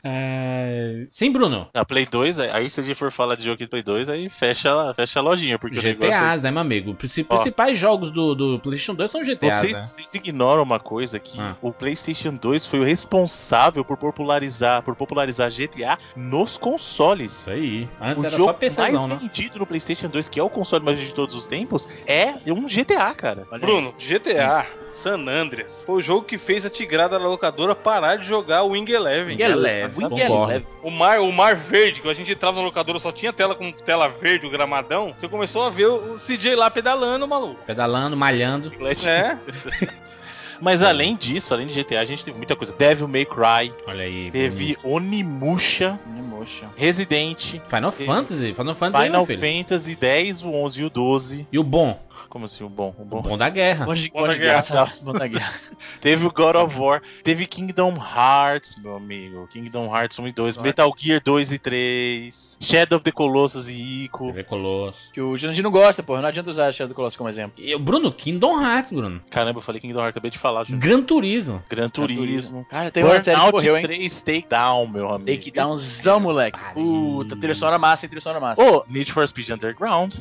É, 0.03 1.05
Sim, 1.11 1.31
Bruno. 1.31 1.67
A 1.73 1.83
Play 1.83 2.05
2, 2.05 2.39
aí 2.39 2.69
se 2.69 2.79
a 2.79 2.83
gente 2.83 2.95
for 2.95 3.11
falar 3.11 3.35
de 3.35 3.43
jogo 3.45 3.57
de 3.57 3.67
Play 3.67 3.83
2, 3.83 4.09
aí 4.09 4.29
fecha, 4.29 4.93
fecha 4.95 5.19
a 5.19 5.23
lojinha, 5.23 5.57
porque 5.59 5.77
o 5.79 5.81
negócio... 5.83 6.11
GTAs, 6.13 6.41
né, 6.41 6.51
meu 6.51 6.61
amigo? 6.61 6.91
Os 6.91 6.97
principais 6.97 7.77
jogos 7.77 8.11
do, 8.11 8.33
do 8.35 8.59
PlayStation 8.59 8.95
2 8.95 9.11
são 9.11 9.23
GTAs, 9.23 9.53
Vocês, 9.55 9.73
né? 9.73 9.79
vocês 9.79 10.13
ignoram 10.15 10.63
uma 10.63 10.79
coisa 10.79 11.19
que 11.19 11.39
Ah. 11.39 11.55
o 11.61 11.71
PlayStation 11.87 12.33
2 12.33 12.65
foi 12.65 12.79
o 12.79 12.83
responsável 12.83 13.85
por 13.85 13.95
popularizar, 13.95 14.83
por 14.83 14.93
popularizar 14.93 15.49
GTA 15.49 15.97
nos 16.17 16.57
consoles. 16.57 17.31
Isso 17.31 17.49
aí. 17.49 17.89
Antes 18.01 18.23
o 18.23 18.27
era 18.27 18.35
jogo 18.35 18.51
só 18.51 18.53
PCzão, 18.53 18.83
mais 18.91 19.05
né? 19.05 19.17
vendido 19.21 19.59
no 19.59 19.65
PlayStation 19.65 20.09
2, 20.09 20.27
que 20.27 20.37
é 20.37 20.43
o 20.43 20.49
console 20.49 20.83
mais 20.83 20.97
vendido 20.97 21.11
de 21.11 21.15
todos 21.15 21.33
os 21.33 21.47
tempos, 21.47 21.87
é 22.05 22.33
um 22.47 22.67
GTA, 22.67 23.13
cara. 23.13 23.47
Olha 23.49 23.55
aí. 23.55 23.59
Bruno, 23.61 23.93
GTA 23.97 24.67
San 24.91 25.27
Andreas 25.27 25.83
foi 25.85 25.95
o 25.95 26.01
jogo 26.01 26.25
que 26.25 26.37
fez 26.37 26.65
a 26.65 26.69
tigrada 26.69 27.17
da 27.17 27.25
locadora 27.25 27.73
parar 27.73 28.17
de 28.17 28.27
jogar 28.27 28.63
o 28.63 28.69
Wing 28.69 28.91
Eleven. 28.91 29.37
Wing 29.37 29.43
Eleven, 29.43 29.61
leve, 29.61 30.03
Wing. 30.03 30.19
Eleven. 30.19 30.67
O 30.83 30.91
mar, 30.91 31.19
o 31.19 31.31
mar 31.31 31.55
verde, 31.55 32.01
que 32.01 32.09
a 32.09 32.13
gente 32.13 32.31
entrava 32.31 32.57
na 32.57 32.63
locadora 32.63 32.99
só 32.99 33.13
tinha 33.13 33.31
tela 33.31 33.55
com 33.55 33.71
tela 33.71 34.09
verde, 34.09 34.45
o 34.45 34.49
gramadão. 34.49 35.13
Você 35.15 35.27
começou 35.29 35.63
a 35.63 35.69
ver 35.69 35.85
o 35.85 36.17
CJ 36.17 36.55
lá 36.55 36.69
pedalando, 36.69 37.25
maluco. 37.27 37.61
Pedalando, 37.65 38.17
malhando. 38.17 38.69
É, 39.05 39.37
Mas 40.61 40.81
além 40.83 41.15
disso, 41.15 41.53
além 41.53 41.67
de 41.67 41.81
GTA, 41.81 41.99
a 42.01 42.05
gente 42.05 42.23
teve 42.23 42.37
muita 42.37 42.55
coisa. 42.55 42.73
Devil 42.73 43.07
May 43.07 43.25
Cry, 43.25 43.73
Olha 43.87 44.03
aí. 44.03 44.31
teve 44.31 44.77
Onimusha, 44.83 45.99
Emotion. 46.17 46.67
Resident, 46.75 47.59
Final 47.65 47.91
teve 47.91 48.05
Fantasy. 48.05 48.53
Final 48.53 48.75
Fantasy, 48.75 49.05
Final 49.05 49.25
filho. 49.25 49.39
Fantasy 49.39 49.95
10, 49.95 50.43
o 50.43 50.49
11 50.53 50.81
e 50.81 50.85
o 50.85 50.89
12. 50.89 51.47
E 51.51 51.59
o 51.59 51.63
bom? 51.63 51.99
Como 52.37 52.45
assim, 52.45 52.63
o 52.63 52.69
bom? 52.69 52.93
O 52.99 53.01
O 53.01 53.05
bom. 53.05 53.21
bom 53.23 53.35
da 53.35 53.49
guerra. 53.49 53.83
Bom 53.85 53.95
de, 53.95 54.11
Bom 54.11 54.19
bom 54.21 54.27
da 54.27 54.37
guerra. 54.37 54.61
guerra. 54.61 54.93
Bom 55.01 55.11
da 55.11 55.25
guerra. 55.25 55.53
Teve 55.99 56.27
o 56.27 56.31
God 56.31 56.55
of 56.55 56.79
War, 56.79 57.01
teve 57.23 57.47
Kingdom 57.47 57.95
Hearts, 57.95 58.75
meu 58.81 58.95
amigo. 58.95 59.47
Kingdom 59.47 59.87
Hearts 59.87 60.19
1 60.19 60.27
e 60.27 60.31
2, 60.31 60.57
Metal 60.57 60.93
Gear 60.95 61.19
2 61.23 61.51
e 61.53 61.57
3, 61.57 62.57
Shadow 62.59 62.97
of 62.97 63.03
the 63.03 63.11
Colossus 63.11 63.69
e 63.69 64.03
Ico. 64.05 64.27
TV 64.27 64.43
Colosso. 64.43 65.11
Que 65.11 65.19
o 65.21 65.35
Jurandir 65.35 65.63
não 65.63 65.71
gosta, 65.71 66.03
porra. 66.03 66.21
Não 66.21 66.27
adianta 66.29 66.49
usar 66.51 66.71
Shadow 66.71 66.89
do 66.89 66.95
Colossus 66.95 67.17
como 67.17 67.27
exemplo. 67.29 67.53
E 67.57 67.75
Bruno, 67.77 68.11
Kingdom 68.11 68.61
Hearts, 68.61 68.91
Bruno. 68.91 69.19
Caramba, 69.31 69.57
eu 69.59 69.63
falei 69.63 69.81
Kingdom 69.81 69.99
Hearts, 69.99 70.11
acabei 70.11 70.29
de 70.29 70.37
falar. 70.37 70.63
Ju. 70.65 70.77
Gran 70.77 71.01
Turismo. 71.01 71.63
Gran 71.67 71.89
Turismo. 71.89 72.65
Cara, 72.69 72.91
tem 72.91 73.03
uma 73.03 73.13
série 73.23 73.23
que 73.23 73.31
Burnout 73.31 73.53
morreu, 73.53 73.77
hein? 73.77 73.83
3 73.83 74.21
Takedown, 74.21 74.87
meu 74.87 75.09
amigo. 75.11 75.37
Take 75.39 75.51
downs, 75.51 76.05
moleque. 76.21 76.59
Puta, 76.75 77.35
trilha 77.35 77.55
sonora 77.55 77.79
massa, 77.79 78.05
hein? 78.05 78.09
Trilha 78.09 78.21
sonora 78.21 78.39
massa. 78.39 78.61
Ô, 78.61 78.83
Need 78.87 79.11
for 79.11 79.27
Speed 79.27 79.49
Underground. 79.49 80.13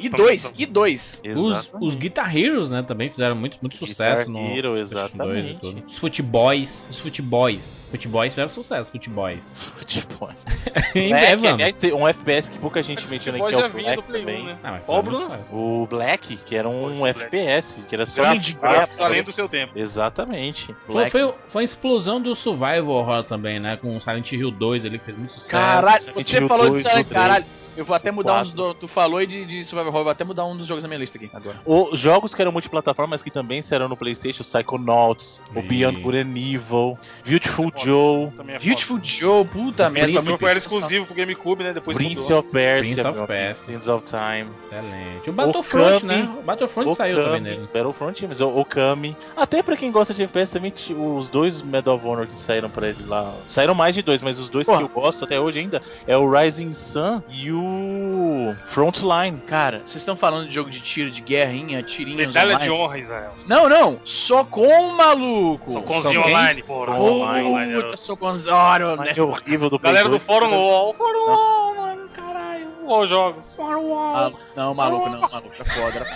E 0.00 0.08
dois, 0.10 0.52
e 0.58 0.66
dois. 0.66 1.20
Os, 1.40 1.70
os 1.80 1.94
Guitar 1.94 2.36
Heroes, 2.36 2.70
né, 2.70 2.82
também 2.82 3.08
fizeram 3.10 3.34
muito, 3.36 3.58
muito 3.60 3.76
sucesso 3.76 4.26
Guitar 4.26 4.42
no 4.42 4.56
Hero, 4.56 4.68
2 4.74 4.78
e 4.78 4.94
exatamente. 4.94 5.58
tudo. 5.60 5.82
Os 5.86 5.98
Footboys, 5.98 6.86
os 6.90 6.98
Footboys. 7.00 7.88
Footboys 7.90 8.32
fizeram 8.32 8.48
sucesso, 8.48 8.90
Footboys. 8.90 9.54
Tipo, 9.86 10.28
em 10.94 11.12
é, 11.14 11.18
que, 11.18 11.32
Evan. 11.32 11.54
aliás, 11.54 11.76
tem 11.76 11.92
um 11.94 12.06
FPS 12.06 12.50
que 12.50 12.58
pouca 12.58 12.82
gente 12.82 13.06
menciona 13.08 13.38
aqui, 13.38 13.48
que 13.48 13.54
é 13.54 13.66
o 13.66 13.70
Black 13.70 14.02
Play 14.02 14.22
1, 14.22 14.26
também. 14.26 14.44
né? 14.44 14.58
Ah, 14.62 14.80
Bruno? 15.02 15.20
sucesso. 15.20 15.42
O 15.52 15.86
Black, 15.88 16.36
que 16.36 16.54
era 16.56 16.68
um 16.68 16.98
Black. 16.98 17.20
FPS, 17.20 17.86
que 17.88 17.94
era 17.94 18.04
só 18.04 18.22
Gráfico 18.22 18.44
de 18.44 18.52
Gráficos 18.54 18.96
guerra. 18.96 19.08
além 19.08 19.22
do 19.22 19.32
seu 19.32 19.48
tempo. 19.48 19.72
Exatamente. 19.78 20.74
Foi, 20.84 20.94
Black. 20.94 21.10
foi, 21.10 21.34
foi 21.46 21.62
a 21.62 21.64
explosão 21.64 22.20
do 22.20 22.34
Survival 22.34 22.88
Horror 22.88 23.24
também, 23.24 23.58
né? 23.58 23.76
Com 23.76 23.96
o 23.96 24.00
Silent 24.00 24.32
Hill 24.32 24.50
2 24.50 24.84
ali, 24.84 24.98
que 24.98 25.04
fez 25.04 25.16
muito 25.16 25.32
sucesso. 25.32 25.50
Caralho, 25.52 26.04
você 26.14 26.38
Hill 26.38 26.48
falou 26.48 26.66
de 26.66 26.72
2, 26.72 26.86
Silent 26.86 27.06
o 27.06 27.10
Caralho. 27.10 27.44
3, 27.44 27.78
Eu 27.78 27.84
vou 27.84 27.96
até 27.96 28.10
mudar 28.10 28.32
quatro. 28.32 28.48
uns 28.48 28.52
do, 28.52 28.74
Tu 28.74 28.88
falou 28.88 29.24
de, 29.24 29.44
de 29.44 29.64
Survival 29.64 29.92
Horror, 29.92 30.04
vou 30.04 30.12
até 30.12 30.24
mudar 30.24 30.44
um 30.44 30.56
dos 30.56 30.66
jogos 30.66 30.82
da 30.82 30.88
minha 30.88 30.98
lista 31.00 31.17
aqui 31.26 31.30
agora. 31.36 31.56
O, 31.64 31.96
jogos 31.96 32.34
que 32.34 32.40
eram 32.42 32.52
multiplataforma, 32.52 33.10
mas 33.10 33.22
que 33.22 33.30
também 33.30 33.60
saíram 33.62 33.88
no 33.88 33.96
PlayStation, 33.96 34.42
Psychonauts, 34.42 35.42
o 35.54 35.58
E- 35.58 35.62
Beyond 35.62 36.00
Good 36.00 36.18
and 36.18 36.30
Evil, 36.36 36.98
Beautiful 37.26 37.72
Joe, 37.76 38.30
Também 38.36 38.56
é 38.56 38.58
Beautiful 38.58 38.98
Joe, 39.02 39.44
puta 39.44 39.88
merda. 39.90 40.20
foda. 40.22 40.38
foi 40.38 40.56
exclusivo 40.56 41.06
pro 41.06 41.14
GameCube, 41.14 41.64
né? 41.64 41.72
Depois 41.72 41.96
Prince 41.96 42.22
mudou. 42.22 42.38
of 42.40 42.48
Persia, 42.50 42.94
Prince 42.94 43.08
of 43.18 43.26
Persia. 43.26 43.72
Sands 43.74 43.88
of 43.88 44.04
Time, 44.04 44.50
Excelente. 44.56 45.30
O 45.30 45.32
Battlefront, 45.32 45.96
Okami. 46.04 46.16
né? 46.22 46.36
O 46.38 46.42
Battlefront 46.42 46.94
saiu 46.94 47.24
também 47.24 47.40
nele. 47.40 47.68
Battlefront, 47.72 48.26
mas 48.26 48.40
o 48.40 48.48
Okami. 48.58 49.16
Até 49.36 49.62
pra 49.62 49.76
quem 49.76 49.90
gosta 49.90 50.12
de 50.14 50.22
FPS 50.22 50.50
também, 50.52 50.72
os 51.16 51.28
dois 51.30 51.62
Medal 51.62 51.96
of 51.96 52.06
Honor 52.06 52.26
que 52.26 52.38
saíram 52.38 52.70
pra 52.70 52.88
ele 52.88 53.04
lá. 53.06 53.34
Saíram 53.46 53.74
mais 53.74 53.94
de 53.94 54.02
dois, 54.02 54.22
mas 54.22 54.38
os 54.38 54.48
dois 54.48 54.66
Porra. 54.66 54.78
que 54.78 54.84
eu 54.84 54.88
gosto 54.88 55.24
até 55.24 55.38
hoje 55.40 55.58
ainda 55.60 55.80
é 56.06 56.16
o 56.16 56.30
Rising 56.30 56.72
Sun 56.74 57.22
e 57.30 57.50
o 57.52 58.54
Frontline. 58.66 59.38
Cara, 59.46 59.78
vocês 59.84 59.96
estão 59.96 60.16
falando 60.16 60.48
de 60.48 60.54
jogo 60.54 60.70
de 60.70 60.80
tiro, 60.80 61.07
de 61.10 61.20
guerrinha, 61.22 61.82
tirinhos 61.82 62.26
Medalha 62.26 62.56
online? 62.56 62.64
de 62.64 62.70
honra, 62.70 62.98
Israel. 62.98 63.32
Não, 63.46 63.68
não, 63.68 64.00
só 64.04 64.44
com 64.44 64.92
maluco. 64.92 65.70
Soconzinho 65.72 66.22
quem? 66.22 66.32
online, 66.32 66.62
porra. 66.62 67.00
online, 67.00 67.82
Puta, 67.82 67.96
Zoro. 68.34 68.96
Mas 68.96 69.16
é 69.18 69.22
horrível 69.22 69.70
do 69.70 69.78
Galera 69.78 70.04
do 70.04 70.10
2. 70.12 70.22
Fórum 70.22 70.50
UOL. 70.54 70.94
Fórum 70.94 71.18
UOL, 71.18 71.74
mano, 71.76 72.08
caralho. 72.10 72.68
UOL 72.84 73.06
jogos. 73.06 73.56
Fórum 73.56 73.82
UOL. 73.82 74.16
Ah, 74.16 74.32
não, 74.56 74.74
maluco, 74.74 75.08
não, 75.08 75.20
maluco, 75.20 75.54
é 75.58 75.64
foda. 75.64 76.06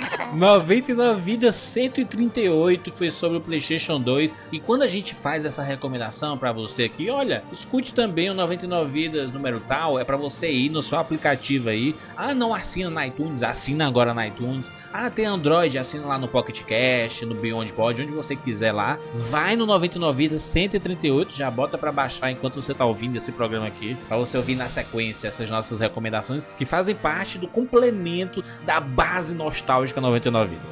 99 0.32 1.20
vidas 1.20 1.56
138 1.56 2.92
foi 2.92 3.10
sobre 3.10 3.38
o 3.38 3.40
PlayStation 3.40 4.00
2. 4.00 4.34
E 4.52 4.60
quando 4.60 4.82
a 4.82 4.88
gente 4.88 5.14
faz 5.14 5.44
essa 5.44 5.62
recomendação 5.62 6.38
pra 6.38 6.52
você 6.52 6.84
aqui, 6.84 7.10
olha, 7.10 7.42
escute 7.52 7.92
também 7.92 8.30
o 8.30 8.34
99 8.34 8.90
vidas 8.90 9.32
número 9.32 9.60
tal, 9.60 9.98
é 9.98 10.04
pra 10.04 10.16
você 10.16 10.50
ir 10.50 10.68
no 10.68 10.82
seu 10.82 10.98
aplicativo 10.98 11.68
aí. 11.68 11.94
Ah, 12.16 12.34
não 12.34 12.54
assina 12.54 12.90
na 12.90 13.06
iTunes, 13.06 13.42
assina 13.42 13.86
agora 13.86 14.14
na 14.14 14.26
iTunes. 14.26 14.70
Ah, 14.92 15.10
tem 15.10 15.26
Android, 15.26 15.78
assina 15.78 16.06
lá 16.06 16.18
no 16.18 16.28
Pocket 16.28 16.62
Cast, 16.62 17.26
no 17.26 17.34
Beyond 17.34 17.72
Pod, 17.72 18.02
onde 18.02 18.12
você 18.12 18.36
quiser 18.36 18.72
lá. 18.72 18.98
Vai 19.12 19.56
no 19.56 19.66
99 19.66 20.16
vidas 20.16 20.42
138, 20.42 21.34
já 21.34 21.50
bota 21.50 21.76
pra 21.76 21.90
baixar 21.90 22.30
enquanto 22.30 22.60
você 22.60 22.74
tá 22.74 22.84
ouvindo 22.84 23.16
esse 23.16 23.32
programa 23.32 23.66
aqui, 23.66 23.96
pra 24.08 24.16
você 24.16 24.36
ouvir 24.36 24.54
na 24.54 24.68
sequência 24.68 25.28
essas 25.28 25.50
nossas 25.50 25.80
recomendações 25.80 26.44
que 26.44 26.64
fazem 26.64 26.94
parte 26.94 27.38
do 27.38 27.48
complemento 27.48 28.42
da 28.64 28.80
base 28.80 29.34
nostálgica 29.34 30.00
99 30.00 30.19
vidas. 30.46 30.70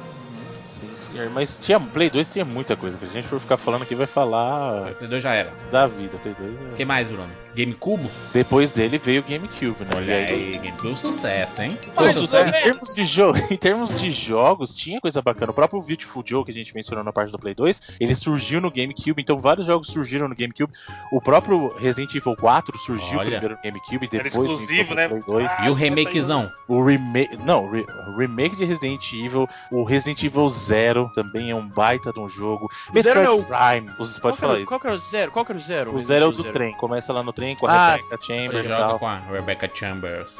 Sim, 0.63 0.91
senhor. 0.97 1.31
Mas 1.31 1.57
tinha, 1.61 1.81
Play 1.81 2.11
2 2.11 2.33
tinha 2.33 2.45
muita 2.45 2.77
coisa. 2.77 2.99
Se 2.99 3.05
a 3.05 3.09
gente 3.09 3.27
for 3.29 3.41
ficar 3.41 3.57
falando 3.57 3.83
aqui, 3.83 3.95
vai 3.95 4.07
falar 4.07 4.91
Entendeu? 4.93 5.19
Já 5.19 5.33
era. 5.35 5.53
da 5.73 5.87
vida. 5.87 6.17
Play 6.19 6.35
2 6.39 6.51
é- 6.51 6.73
O 6.73 6.77
que 6.77 6.85
mais, 6.85 7.09
Bruno? 7.11 7.31
GameCube? 7.59 8.09
Depois 8.33 8.71
dele 8.73 8.99
veio 8.99 9.21
o 9.21 9.25
GameCube, 9.25 9.85
né? 9.85 9.91
Olha 9.97 10.05
E 10.05 10.13
aí, 10.33 10.53
GameCube 10.59 10.97
sucesso, 10.97 11.63
hein? 11.63 11.79
Mas, 11.89 11.95
Foi 11.95 12.11
em 12.11 12.13
sucesso. 12.27 12.53
termos, 12.53 12.95
de 12.95 13.05
jogo, 13.05 13.39
em 13.51 13.57
termos 13.57 13.95
de 14.01 14.11
jogos, 14.11 14.75
tinha 14.75 15.01
coisa 15.01 15.21
bacana. 15.21 15.51
O 15.51 15.55
próprio 15.55 15.81
Beautiful 15.83 16.23
Joe, 16.25 16.45
que 16.45 16.51
a 16.51 16.55
gente 16.55 16.75
mencionou 16.75 17.05
na 17.05 17.13
parte 17.13 17.31
do 17.33 17.39
Play 17.39 17.55
2, 17.55 17.81
ele 18.01 18.15
surgiu 18.15 18.61
no 18.61 18.71
GameCube, 18.71 19.21
então 19.21 19.39
vários 19.41 19.67
jogos 19.67 19.89
surgiram 19.89 20.29
no 20.29 20.35
GameCube. 20.37 20.73
O 21.13 21.21
próprio 21.21 21.75
Resident 21.79 22.15
Evil 22.15 22.37
4 22.37 22.79
surgiu 22.79 23.19
Olha. 23.19 23.31
primeiro 23.31 23.55
no 23.57 23.63
GameCube, 23.63 24.09
Era 24.13 24.25
depois 24.25 24.51
exclusivo, 24.51 24.91
no 24.91 24.95
né? 24.97 25.09
Play 25.09 25.23
2. 25.27 25.53
Ah, 25.59 25.67
E 25.67 25.71
o 25.71 25.75
remakezão? 25.75 26.51
O 26.69 26.83
remake. 26.85 27.37
Não, 27.39 27.65
o 27.67 27.71
re- 27.71 27.87
remake 28.17 28.57
de 28.57 28.65
Resident 28.65 29.13
Evil, 29.13 29.49
o 29.73 29.83
Resident 29.85 30.23
Evil 30.23 30.49
Zero 30.49 31.11
também 31.15 31.51
é 31.51 31.55
um 31.55 31.67
baita 31.67 32.13
de 32.13 32.21
um 32.21 32.29
jogo. 32.29 32.71
Metroid 32.93 33.27
é 33.27 33.31
o- 33.31 33.43
Prime, 33.43 33.89
você 33.99 34.21
Qual 34.21 34.33
pode 34.33 34.37
que, 34.39 34.45
era, 34.45 34.49
falar 34.49 34.53
o- 34.55 34.57
isso. 34.59 34.67
qual 34.69 34.81
que 34.81 34.87
era 34.87 34.97
o 34.97 34.99
zero? 34.99 35.31
Qual 35.33 35.45
que 35.45 35.53
era 35.53 35.59
o 35.59 35.63
zero? 35.63 35.95
O 35.97 36.01
Zero 36.01 36.25
é 36.25 36.29
o 36.29 36.31
do 36.33 36.43
Zero. 36.43 36.53
trem, 36.53 36.73
começa 36.75 37.13
lá 37.13 37.23
no 37.23 37.33
trem 37.33 37.48
com 37.57 37.67
a 37.67 37.73
Ah, 37.73 37.97
Rebecca 37.97 38.17
Você 38.21 38.25
Chambers 38.27 38.67
e 38.67 38.69
joga 38.69 38.81
tal. 38.85 38.99
com 38.99 39.07
a 39.07 39.19
Rebecca 39.19 39.71
Chambers. 39.73 40.39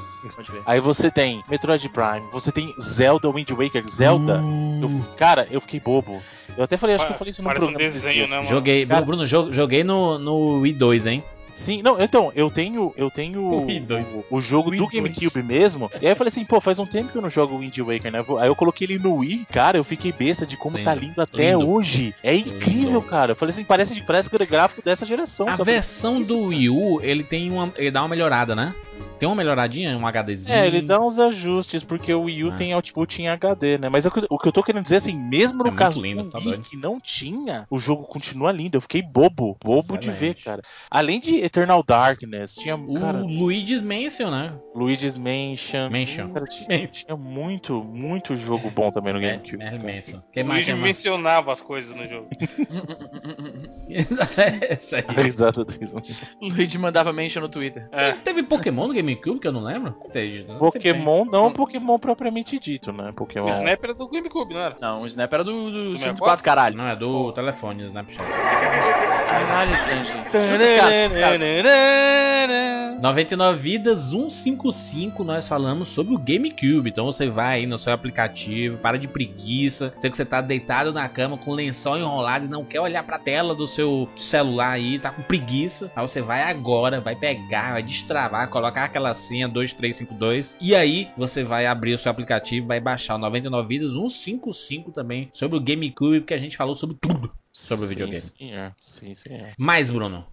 Aí 0.67 0.81
você 0.81 1.11
tem 1.11 1.43
Metroid 1.49 1.89
Prime, 1.89 2.27
você 2.33 2.51
tem 2.53 2.75
Zelda 2.81 3.31
Wind 3.31 3.51
Waker, 3.51 3.89
Zelda. 3.89 4.41
Uh. 4.41 4.81
Eu- 4.83 5.15
cara, 5.17 5.47
eu 5.51 5.61
fiquei 5.61 5.81
bobo. 5.81 6.23
Eu 6.57 6.65
até 6.65 6.77
falei, 6.77 6.97
acho 6.97 7.07
que 7.07 7.13
eu 7.13 7.19
falei 7.19 7.31
isso 7.31 7.43
no 7.43 7.49
Parece 7.49 7.65
um 7.65 7.69
programa. 7.69 7.89
esses 7.91 8.03
desenho, 8.03 8.29
né, 8.29 8.37
mano? 8.37 8.49
Joguei, 8.49 8.87
Cara- 8.87 9.03
Bruno, 9.03 9.27
jo- 9.27 9.53
joguei 9.53 9.85
no, 9.85 10.19
no 10.19 10.61
Wii 10.61 10.73
2, 10.73 11.07
hein? 11.07 11.23
Sim, 11.59 11.83
não, 11.83 12.01
então, 12.01 12.31
eu 12.37 12.49
tenho, 12.51 12.95
eu 12.97 13.11
tenho 13.11 13.43
O 13.43 14.25
o, 14.31 14.41
jogo 14.41 14.71
Wii 14.71 14.79
do. 14.79 14.87
GameCube 14.87 15.43
mesmo. 15.43 15.91
E 16.01 16.07
aí 16.07 16.13
eu 16.13 16.17
falei 16.17 16.29
assim, 16.29 16.45
pô, 16.45 16.61
faz 16.61 16.79
um 16.79 16.87
tempo 16.87 17.11
que 17.11 17.19
eu 17.19 17.23
não 17.23 17.29
jogo 17.29 17.57
o 17.57 17.59
Wind 17.59 17.77
Waker, 17.79 18.13
né? 18.13 18.25
Aí 18.41 18.49
eu 18.49 18.55
coloquei 18.55 18.87
ele 18.87 18.99
no 18.99 19.17
Wii, 19.17 19.45
cara, 19.51 19.77
eu 19.77 19.83
fiquei 19.83 20.13
besta 20.13 20.47
de 20.47 20.57
como 20.57 20.77
Lindo. 20.77 20.89
tá 20.89 20.95
lindo 20.95 21.21
até 21.21 21.51
Lindo. 21.53 21.69
hoje. 21.69 22.15
É 22.23 22.33
incrível, 22.35 23.01
Lindo. 23.01 23.03
cara. 23.03 23.33
Eu 23.33 23.37
falei 23.37 23.51
assim, 23.51 23.65
parece, 23.65 24.01
parece 24.03 24.29
o 24.33 24.47
gráfico 24.47 24.83
dessa 24.83 25.05
geração. 25.05 25.49
A 25.49 25.57
versão 25.57 26.23
do 26.23 26.39
Wii 26.45 26.71
U, 26.71 27.01
ele 27.03 27.25
tem 27.25 27.51
uma. 27.51 27.73
Ele 27.77 27.91
dá 27.91 28.03
uma 28.03 28.09
melhorada, 28.09 28.55
né? 28.55 28.73
Tem 29.19 29.29
uma 29.29 29.35
melhoradinha, 29.35 29.97
um 29.97 30.07
HDzinho. 30.07 30.57
É, 30.57 30.67
ele 30.67 30.81
dá 30.81 31.01
uns 31.01 31.19
ajustes, 31.19 31.83
porque 31.83 32.13
o 32.15 32.23
Wii 32.23 32.45
U 32.45 32.49
Ah. 32.53 32.57
tem 32.57 32.73
output 32.73 33.21
em 33.21 33.29
HD, 33.29 33.79
né? 33.79 33.89
Mas 33.89 34.07
o 34.07 34.11
que, 34.11 34.25
o 34.31 34.39
que 34.39 34.49
eu 34.49 34.53
tô 34.53 34.63
querendo 34.63 34.85
dizer, 34.85 34.97
assim, 34.97 35.19
mesmo 35.19 35.63
no 35.65 35.71
É 35.71 35.75
caso 35.75 36.01
lindo, 36.01 36.23
do 36.25 36.31
tá 36.31 36.39
Wii, 36.39 36.59
que 36.59 36.77
não 36.77 37.01
tinha, 37.01 37.67
o 37.69 37.79
jogo 37.79 38.05
continua 38.05 38.53
lindo. 38.53 38.77
Eu 38.77 38.81
fiquei 38.81 39.03
bobo, 39.03 39.57
bobo 39.63 39.97
de 39.99 40.11
ver, 40.11 40.37
Excelente. 40.37 40.45
cara. 40.45 40.63
Além 40.91 41.19
de 41.19 41.37
Eternal 41.37 41.83
Darkness, 41.83 42.55
tinha, 42.55 42.77
O 42.77 42.95
cara, 43.01 43.19
Luigi's 43.19 43.83
Mansion, 43.83 44.31
né? 44.31 44.53
Luigi's 44.75 45.17
Mansion. 45.17 45.91
Mansion. 45.91 46.29
Cara, 46.33 46.47
tinha, 46.47 46.87
tinha 46.87 47.17
muito, 47.17 47.83
muito 47.83 48.37
jogo 48.37 48.71
bom 48.71 48.93
também 48.93 49.13
no 49.13 49.21
GameCube. 49.21 49.57
Merlin 49.59 49.79
Mansion. 49.97 50.19
O 50.19 50.23
Quem 50.33 50.45
mais? 50.45 50.65
Luigi 50.67 50.81
mencionava 50.81 51.53
as 51.53 51.61
coisas 51.61 51.95
no 51.97 52.07
jogo. 52.07 52.29
é 53.91 54.75
essa. 54.75 55.05
Exato. 55.25 55.67
Luigi 56.41 56.79
mandava 56.79 57.13
mention 57.13 57.41
no 57.43 57.49
Twitter. 57.49 57.89
É. 57.91 58.13
Teve 58.13 58.43
Pokémon 58.45 58.87
no 58.87 58.95
GameCube 58.95 59.08
que 59.17 59.49
eu 59.49 59.53
não 59.53 59.63
lembro? 59.63 59.95
Não 60.47 60.59
Pokémon, 60.59 61.25
não 61.25 61.53
Pokémon 61.53 61.99
propriamente 61.99 62.59
dito, 62.59 62.93
né? 62.93 63.13
Pokémon. 63.15 63.47
O 63.47 63.51
Snap 63.51 63.85
era 63.85 63.95
do 63.95 64.09
GameCube, 64.09 64.55
não 64.55 64.61
era? 64.61 64.77
Não, 64.81 65.03
o 65.03 65.07
Snap 65.07 65.33
era 65.33 65.45
do, 65.45 65.71
do 65.71 65.99
64? 65.99 65.99
64, 65.99 66.39
se 66.39 66.43
caralho. 66.45 66.77
tem. 66.77 66.85
Não, 66.85 66.91
é 66.91 66.97
do 66.97 67.33
telefone, 67.33 67.85
Snapchat. 67.85 68.25
Caralho, 69.29 69.71
gente. 69.71 70.09
Chuta, 70.09 70.77
cara, 70.77 71.11
cara. 71.21 72.99
99 73.01 73.59
Vidas 73.59 74.11
155, 74.11 75.23
nós 75.23 75.47
falamos 75.47 75.89
sobre 75.89 76.15
o 76.15 76.19
GameCube. 76.19 76.91
Então 76.91 77.05
você 77.05 77.29
vai 77.29 77.61
aí 77.61 77.67
no 77.67 77.79
seu 77.79 77.93
aplicativo, 77.93 78.79
para 78.79 78.99
de 78.99 79.07
preguiça. 79.07 79.95
Sei 80.01 80.11
que 80.11 80.17
você 80.17 80.25
tá 80.25 80.41
deitado 80.41 80.93
na 80.93 81.09
cama 81.09 81.39
com 81.39 81.53
o 81.53 81.55
lençol 81.55 81.97
enrolado 81.97 82.47
e 82.47 82.49
não 82.49 82.65
quer 82.65 82.81
olhar 82.81 83.05
pra 83.05 83.19
tela 83.19 83.55
do 83.55 83.67
seu 83.67 84.09
celular 84.17 84.71
aí, 84.71 84.99
tá 84.99 85.11
com 85.11 85.23
preguiça. 85.23 85.93
Aí 85.95 86.07
você 86.07 86.21
vai 86.21 86.43
agora, 86.43 87.01
vai 87.01 87.15
pegar, 87.15 87.73
vai 87.73 87.83
destravar, 87.83 88.49
colocar 88.49 88.85
aquela 88.99 89.15
senha 89.15 89.49
2352 89.49 90.57
e 90.61 90.75
aí 90.75 91.11
você 91.17 91.45
vai 91.45 91.67
abrir 91.67 91.95
o 91.95 91.99
seu 91.99 92.11
aplicativo, 92.11 92.67
vai 92.67 92.81
baixar 92.81 93.15
o 93.15 93.19
99 93.19 93.69
Vidas 93.69 93.93
155 93.93 94.93
também 94.93 95.29
sobre 95.33 95.57
o 95.57 95.61
GameCube, 95.61 96.21
porque 96.21 96.35
a 96.35 96.39
gente 96.39 96.57
falou 96.57 96.75
sobre 96.75 96.97
tudo 97.01 97.33
sobre 97.53 97.87
o 97.87 97.89
videogame. 97.89 98.21
Sim, 98.21 98.53
é. 98.53 98.73
Sim, 98.77 99.15
sim, 99.15 99.31
é. 99.31 99.53
Mais, 99.57 99.91
Bruno. 99.91 100.27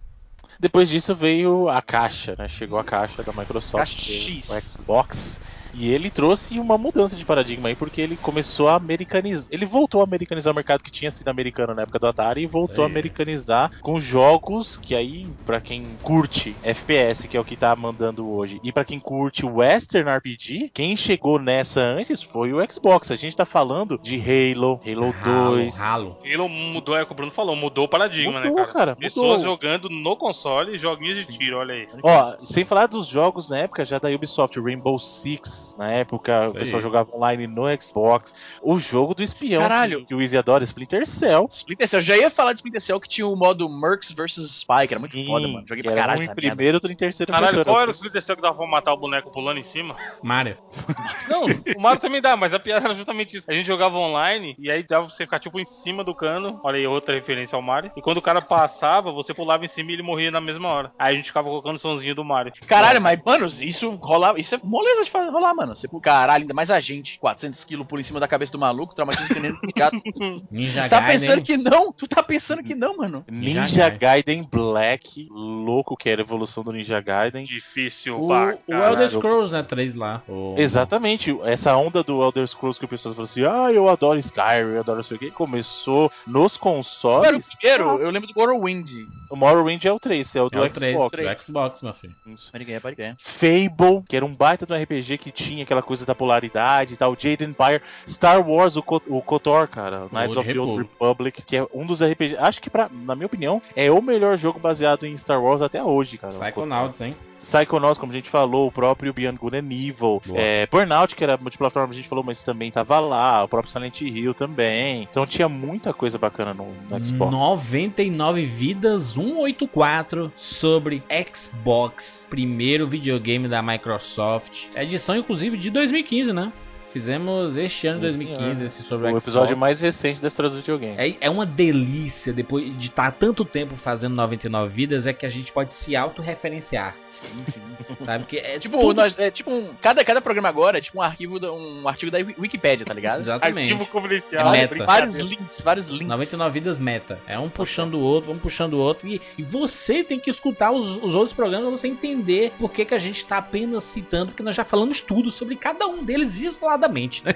Depois 0.58 0.88
disso 0.88 1.14
veio 1.14 1.68
a 1.68 1.82
caixa, 1.82 2.34
né? 2.36 2.48
Chegou 2.48 2.78
a 2.78 2.84
caixa 2.84 3.22
da 3.22 3.32
Microsoft, 3.32 3.94
Caixa 3.94 4.12
X. 4.12 4.48
o 4.48 4.60
Xbox. 4.60 5.40
E 5.78 5.92
ele 5.92 6.10
trouxe 6.10 6.58
uma 6.58 6.78
mudança 6.78 7.14
de 7.16 7.24
paradigma 7.24 7.68
aí, 7.68 7.74
porque 7.76 8.00
ele 8.00 8.16
começou 8.16 8.68
a 8.68 8.74
americanizar. 8.76 9.48
Ele 9.52 9.66
voltou 9.66 10.00
a 10.00 10.04
americanizar 10.04 10.52
o 10.52 10.56
mercado 10.56 10.82
que 10.82 10.90
tinha 10.90 11.10
sido 11.10 11.28
americano 11.28 11.74
na 11.74 11.82
época 11.82 11.98
do 11.98 12.06
Atari 12.06 12.42
e 12.42 12.46
voltou 12.46 12.82
a 12.84 12.86
É. 12.88 12.90
americanizar 12.90 13.70
com 13.82 14.00
jogos 14.00 14.76
que 14.78 14.94
aí, 14.94 15.26
pra 15.44 15.60
quem 15.60 15.84
curte 16.02 16.56
FPS, 16.62 17.28
que 17.28 17.36
é 17.36 17.40
o 17.40 17.44
que 17.44 17.56
tá 17.56 17.74
mandando 17.76 18.26
hoje, 18.28 18.58
e 18.62 18.72
pra 18.72 18.84
quem 18.84 18.98
curte 18.98 19.44
Western 19.44 20.08
RPG, 20.10 20.70
quem 20.72 20.96
chegou 20.96 21.38
nessa 21.38 21.80
antes 21.80 22.22
foi 22.22 22.52
o 22.52 22.72
Xbox. 22.72 23.10
A 23.10 23.16
gente 23.16 23.36
tá 23.36 23.44
falando 23.44 23.98
de 24.02 24.16
Halo, 24.18 24.80
Halo 24.86 25.14
2. 25.24 25.76
Ralo. 25.78 26.16
Ele 26.24 26.48
mudou, 26.72 26.96
é 26.96 27.02
o 27.02 27.06
que 27.06 27.12
o 27.12 27.14
Bruno 27.14 27.30
falou, 27.32 27.54
mudou 27.54 27.84
o 27.84 27.88
paradigma, 27.88 28.40
Mudou, 28.40 28.56
né, 28.56 28.62
cara? 28.64 28.72
cara, 28.72 28.96
Pessoas 28.96 29.38
mudou. 29.40 29.44
jogando 29.44 29.88
no 29.90 30.16
console 30.16 30.78
joguinhos 30.78 31.16
de 31.18 31.26
tiro, 31.36 31.58
olha 31.58 31.74
aí. 31.74 31.88
Ó, 32.02 32.36
sem 32.44 32.64
falar 32.64 32.86
dos 32.86 33.06
jogos 33.06 33.48
na 33.50 33.58
época 33.58 33.84
já 33.84 33.98
da 33.98 34.08
Ubisoft, 34.08 34.58
Rainbow 34.60 34.98
Six, 34.98 35.65
na 35.76 35.90
época 35.90 36.48
o 36.48 36.52
pessoal 36.54 36.80
jogava 36.80 37.14
online 37.16 37.46
no 37.46 37.64
Xbox. 37.80 38.34
O 38.62 38.78
jogo 38.78 39.14
do 39.14 39.22
espião 39.22 39.62
Caralho. 39.62 40.00
que, 40.00 40.06
que 40.06 40.14
o 40.14 40.20
Easy 40.20 40.36
adora, 40.36 40.64
Splinter 40.64 41.06
Cell. 41.06 41.46
Splinter 41.50 41.88
Cell, 41.88 42.00
eu 42.00 42.04
já 42.04 42.16
ia 42.16 42.30
falar 42.30 42.52
de 42.52 42.58
Splinter 42.58 42.80
Cell 42.80 43.00
que 43.00 43.08
tinha 43.08 43.26
o 43.26 43.34
modo 43.36 43.68
Mercs 43.68 44.10
vs 44.12 44.36
Spy, 44.36 44.86
que 44.88 44.94
era 44.94 45.00
muito 45.00 45.12
Sim, 45.12 45.26
foda, 45.26 45.48
mano. 45.48 45.64
Joguei 45.66 45.82
que 45.82 45.88
pra 45.88 45.92
era 45.92 46.00
caralho. 46.02 46.20
um 46.20 46.32
em 46.32 46.34
primeiro, 46.34 46.76
outro 46.76 46.90
em 46.92 46.96
terceiro. 46.96 47.32
Caralho, 47.32 47.58
pessoa. 47.58 47.64
qual 47.64 47.80
era 47.82 47.90
o 47.90 47.94
Splinter 47.94 48.22
Cell 48.22 48.36
que 48.36 48.42
dava 48.42 48.54
pra 48.54 48.66
matar 48.66 48.92
o 48.92 48.96
boneco 48.96 49.30
pulando 49.30 49.58
em 49.58 49.62
cima? 49.62 49.94
Mario. 50.22 50.56
Não, 51.28 51.44
o 51.76 51.80
Mario 51.80 52.00
também 52.00 52.20
dá, 52.20 52.36
mas 52.36 52.52
a 52.54 52.58
piada 52.58 52.86
era 52.86 52.94
justamente 52.94 53.36
isso. 53.36 53.46
A 53.50 53.54
gente 53.54 53.66
jogava 53.66 53.96
online 53.96 54.54
e 54.58 54.70
aí 54.70 54.82
dava 54.82 55.06
pra 55.06 55.14
você 55.14 55.24
ficar 55.24 55.38
tipo 55.38 55.58
em 55.58 55.64
cima 55.64 56.04
do 56.04 56.14
cano. 56.14 56.60
Olha 56.62 56.78
aí, 56.78 56.86
outra 56.86 57.14
referência 57.14 57.56
ao 57.56 57.62
Mario. 57.62 57.90
E 57.96 58.02
quando 58.02 58.18
o 58.18 58.22
cara 58.22 58.40
passava, 58.40 59.10
você 59.12 59.32
pulava 59.34 59.64
em 59.64 59.68
cima 59.68 59.90
e 59.90 59.94
ele 59.94 60.02
morria 60.02 60.30
na 60.30 60.40
mesma 60.40 60.68
hora. 60.68 60.92
Aí 60.98 61.14
a 61.14 61.16
gente 61.16 61.26
ficava 61.26 61.48
colocando 61.48 61.76
o 61.76 61.78
somzinho 61.78 62.14
do 62.14 62.24
Mario. 62.24 62.52
Caralho, 62.66 63.00
mas, 63.00 63.18
mano, 63.24 63.46
isso 63.46 63.90
rolar, 63.90 64.38
isso 64.38 64.54
é 64.54 64.60
moleza 64.62 65.04
de 65.04 65.10
rolar, 65.30 65.54
mano. 65.56 65.74
Você, 65.74 65.88
caralho, 66.00 66.42
ainda 66.42 66.54
mais 66.54 66.70
a 66.70 66.78
gente, 66.78 67.18
400 67.18 67.64
quilos 67.64 67.86
por 67.86 67.98
em 67.98 68.02
cima 68.02 68.20
da 68.20 68.28
cabeça 68.28 68.52
do 68.52 68.58
maluco, 68.58 68.94
traumatiza 68.94 69.32
o 69.32 69.36
menino 69.36 69.58
gato. 69.74 69.96
Ninja 70.50 70.88
Tá 70.88 71.00
Gaiden. 71.00 71.20
pensando 71.28 71.42
que 71.42 71.56
não? 71.56 71.92
Tu 71.92 72.06
tá 72.06 72.22
pensando 72.22 72.62
que 72.62 72.74
não, 72.74 72.96
mano? 72.96 73.24
Ninja 73.30 73.60
Ninja 73.62 73.88
Gaiden 73.88 74.42
Black, 74.50 75.26
louco 75.30 75.96
que 75.96 76.08
era 76.08 76.20
a 76.22 76.24
evolução 76.24 76.62
do 76.62 76.72
Ninja 76.72 77.00
Gaiden. 77.00 77.44
Difícil 77.44 78.22
O, 78.22 78.26
pra 78.26 78.58
o. 78.66 78.72
Elder 78.74 79.10
Scrolls, 79.10 79.52
né? 79.52 79.62
3 79.62 79.94
lá. 79.96 80.22
O- 80.28 80.54
Exatamente, 80.58 81.36
essa 81.44 81.76
onda 81.76 82.02
do 82.02 82.22
Elder 82.22 82.46
Scrolls 82.46 82.78
que 82.78 82.84
o 82.84 82.88
pessoal 82.88 83.14
falou 83.14 83.24
assim: 83.24 83.44
ah, 83.44 83.72
eu 83.72 83.88
adoro 83.88 84.18
Skyrim, 84.18 84.74
eu 84.74 84.80
adoro 84.80 84.96
não 84.98 85.02
sei 85.02 85.16
o 85.16 85.20
que, 85.20 85.30
começou 85.30 86.10
nos 86.26 86.36
Mano, 86.36 86.50
o 86.56 86.58
consoles. 86.58 87.54
primeiro, 87.56 87.98
eu 88.00 88.10
lembro 88.10 88.28
do 88.28 88.34
Morrowind. 88.38 88.90
O 89.30 89.36
Morrowind 89.36 89.84
é 89.84 89.92
o 89.92 89.98
3, 89.98 90.36
é 90.36 90.42
o 90.42 90.48
do 90.48 90.58
É 90.58 90.66
o 90.66 90.70
3 90.70 90.92
Xbox. 90.96 91.16
do 91.16 91.42
Xbox, 91.44 91.82
meu 91.82 91.94
filho. 91.94 92.14
Isso. 92.26 92.52
Pode 92.52 92.64
crer, 92.64 92.80
pode 92.80 92.96
crer. 92.96 93.16
Fable, 93.18 94.02
que 94.08 94.16
era 94.16 94.24
um 94.24 94.34
baita 94.34 94.66
do 94.66 94.74
RPG 94.74 95.18
que 95.18 95.30
tinha 95.30 95.45
aquela 95.62 95.82
coisa 95.82 96.04
da 96.06 96.14
polaridade 96.14 96.94
e 96.94 96.96
tal. 96.96 97.16
Jade 97.18 97.44
Empire, 97.44 97.80
Star 98.06 98.46
Wars, 98.48 98.76
o, 98.76 98.82
Co- 98.82 99.02
o 99.06 99.22
KOTOR, 99.22 99.68
cara, 99.68 100.06
Knights 100.12 100.36
of 100.36 100.46
the 100.52 100.58
Old 100.60 100.82
Republic. 100.82 101.42
Que 101.42 101.56
é 101.58 101.66
um 101.72 101.86
dos 101.86 102.02
RPG. 102.02 102.36
Acho 102.38 102.60
que, 102.60 102.68
pra, 102.70 102.88
na 102.92 103.14
minha 103.14 103.26
opinião, 103.26 103.60
é 103.74 103.90
o 103.90 104.00
melhor 104.02 104.36
jogo 104.36 104.58
baseado 104.58 105.06
em 105.06 105.16
Star 105.16 105.42
Wars 105.42 105.62
até 105.62 105.82
hoje, 105.82 106.18
cara. 106.18 106.32
Psychonauts, 106.32 107.00
hein? 107.00 107.16
Psychonauts, 107.38 107.98
como 107.98 108.12
a 108.12 108.14
gente 108.14 108.30
falou, 108.30 108.66
o 108.68 108.72
próprio 108.72 109.12
Beyond 109.12 109.38
Good 109.38 109.56
and 109.56 109.68
Evil, 109.70 110.22
é, 110.34 110.66
Burnout, 110.70 111.14
que 111.14 111.22
era 111.22 111.36
multiplataforma, 111.36 111.92
a 111.92 111.96
gente 111.96 112.08
falou, 112.08 112.24
mas 112.26 112.42
também 112.42 112.70
tava 112.70 112.98
lá, 112.98 113.44
o 113.44 113.48
próprio 113.48 113.70
Silent 113.72 114.00
Hill 114.00 114.34
também. 114.34 115.02
Então 115.10 115.26
tinha 115.26 115.48
muita 115.48 115.92
coisa 115.92 116.18
bacana 116.18 116.54
no, 116.54 116.66
no 116.88 117.04
Xbox. 117.04 117.32
99 117.32 118.44
vidas 118.44 119.14
184 119.14 120.32
sobre 120.34 121.02
Xbox, 121.34 122.26
primeiro 122.28 122.86
videogame 122.86 123.48
da 123.48 123.62
Microsoft. 123.62 124.66
Edição 124.74 125.16
inclusive 125.16 125.56
de 125.56 125.70
2015, 125.70 126.32
né? 126.32 126.52
Fizemos 126.92 127.56
este 127.58 127.88
ano 127.88 127.96
Sim, 127.96 128.00
2015 128.02 128.54
senhor. 128.54 128.66
esse 128.66 128.82
sobre 128.82 129.06
O 129.06 129.10
Xbox. 129.10 129.24
episódio 129.24 129.56
mais 129.56 129.78
recente 129.80 130.22
da 130.22 130.28
história 130.28 130.48
do 130.50 130.56
videogame. 130.56 130.94
É, 130.96 131.14
é 131.20 131.28
uma 131.28 131.44
delícia, 131.44 132.32
depois 132.32 132.76
de 132.78 132.86
estar 132.88 133.12
tanto 133.12 133.44
tempo 133.44 133.76
fazendo 133.76 134.14
99 134.14 134.72
vidas, 134.72 135.06
é 135.06 135.12
que 135.12 135.26
a 135.26 135.28
gente 135.28 135.52
pode 135.52 135.72
se 135.72 135.94
autorreferenciar, 135.94 136.96
Sim, 137.16 137.44
sim. 137.48 137.62
sabe? 138.04 138.24
Que 138.26 138.38
é 138.38 138.58
tipo, 138.58 138.78
tudo- 138.78 138.96
nós, 139.00 139.18
é 139.18 139.30
tipo 139.30 139.50
um, 139.50 139.74
cada, 139.80 140.04
cada 140.04 140.20
programa 140.20 140.48
agora 140.48 140.78
é 140.78 140.80
tipo 140.80 140.98
um 140.98 141.02
arquivo, 141.02 141.38
da- 141.40 141.52
um 141.52 141.88
artigo 141.88 142.10
da 142.10 142.18
Wikipédia, 142.18 142.84
tá 142.84 142.92
ligado? 142.94 143.20
Exatamente. 143.20 143.72
Arquivo 143.72 143.90
confidencial. 143.90 144.42
É 144.54 144.66
vários, 144.66 144.70
meta. 144.70 144.86
vários 144.86 145.14
links, 145.16 145.62
vários 145.62 145.88
links. 145.88 146.08
99 146.08 146.52
vidas 146.52 146.78
meta. 146.78 147.18
É 147.26 147.38
um 147.38 147.48
puxando 147.48 147.94
o 147.94 148.00
outro, 148.00 148.32
um 148.32 148.38
puxando 148.38 148.74
o 148.74 148.78
outro. 148.78 149.08
E, 149.08 149.20
e 149.38 149.42
você 149.42 150.04
tem 150.04 150.18
que 150.18 150.30
escutar 150.30 150.70
os, 150.70 150.98
os 150.98 151.14
outros 151.14 151.32
programas 151.32 151.68
pra 151.68 151.76
você 151.78 151.88
entender 151.88 152.52
por 152.58 152.72
que, 152.72 152.84
que 152.84 152.94
a 152.94 152.98
gente 152.98 153.24
tá 153.24 153.38
apenas 153.38 153.84
citando, 153.84 154.26
porque 154.32 154.42
nós 154.42 154.54
já 154.56 154.64
falamos 154.64 155.00
tudo 155.00 155.30
sobre 155.30 155.56
cada 155.56 155.86
um 155.86 156.04
deles 156.04 156.38
isoladamente, 156.40 157.24
né? 157.24 157.34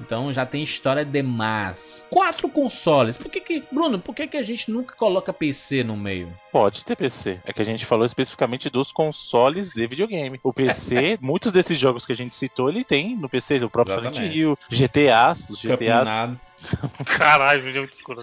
Então 0.00 0.32
já 0.32 0.44
tem 0.44 0.62
história 0.62 1.04
demais. 1.04 2.04
Quatro 2.10 2.48
consoles. 2.48 3.16
Por 3.16 3.30
que 3.30 3.40
que, 3.40 3.64
Bruno, 3.72 3.98
por 3.98 4.14
que 4.14 4.26
que 4.26 4.36
a 4.36 4.42
gente 4.42 4.70
nunca 4.70 4.94
coloca 4.94 5.32
PC 5.32 5.82
no 5.82 5.96
meio? 5.96 6.32
Pode 6.52 6.84
ter 6.84 6.94
PC. 6.94 7.40
É 7.46 7.52
que 7.52 7.62
a 7.62 7.64
gente 7.64 7.86
falou 7.86 8.04
especificamente 8.04 8.68
dos 8.68 8.92
consoles 8.92 9.70
de 9.70 9.86
videogame. 9.86 10.38
O 10.42 10.52
PC, 10.52 11.18
muitos 11.22 11.50
desses 11.50 11.78
jogos 11.78 12.04
que 12.04 12.12
a 12.12 12.14
gente 12.14 12.36
citou, 12.36 12.68
ele 12.68 12.84
tem 12.84 13.16
no 13.16 13.26
PC, 13.26 13.64
o 13.64 13.70
próprio 13.70 13.96
Silent 13.96 14.12
Exatamente. 14.12 14.38
Hill, 14.38 14.58
GTAs, 14.70 15.48
os 15.48 15.58
GTAs. 15.58 15.78
Campinado. 15.78 16.40
Caralho, 17.06 17.62
vídeo 17.62 17.78
é 17.78 17.80
muito 17.80 17.94
escuro. 17.94 18.22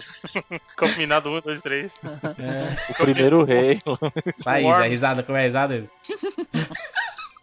Campinado 0.76 1.28
1, 1.28 1.40
2, 1.40 1.60
3. 1.60 1.92
O 2.88 2.94
primeiro 2.94 3.42
rei. 3.42 3.82
Worms. 3.84 4.80
a 4.80 4.86
risada, 4.86 5.22
como 5.24 5.36
é 5.36 5.42
a 5.42 5.44
risada? 5.44 5.90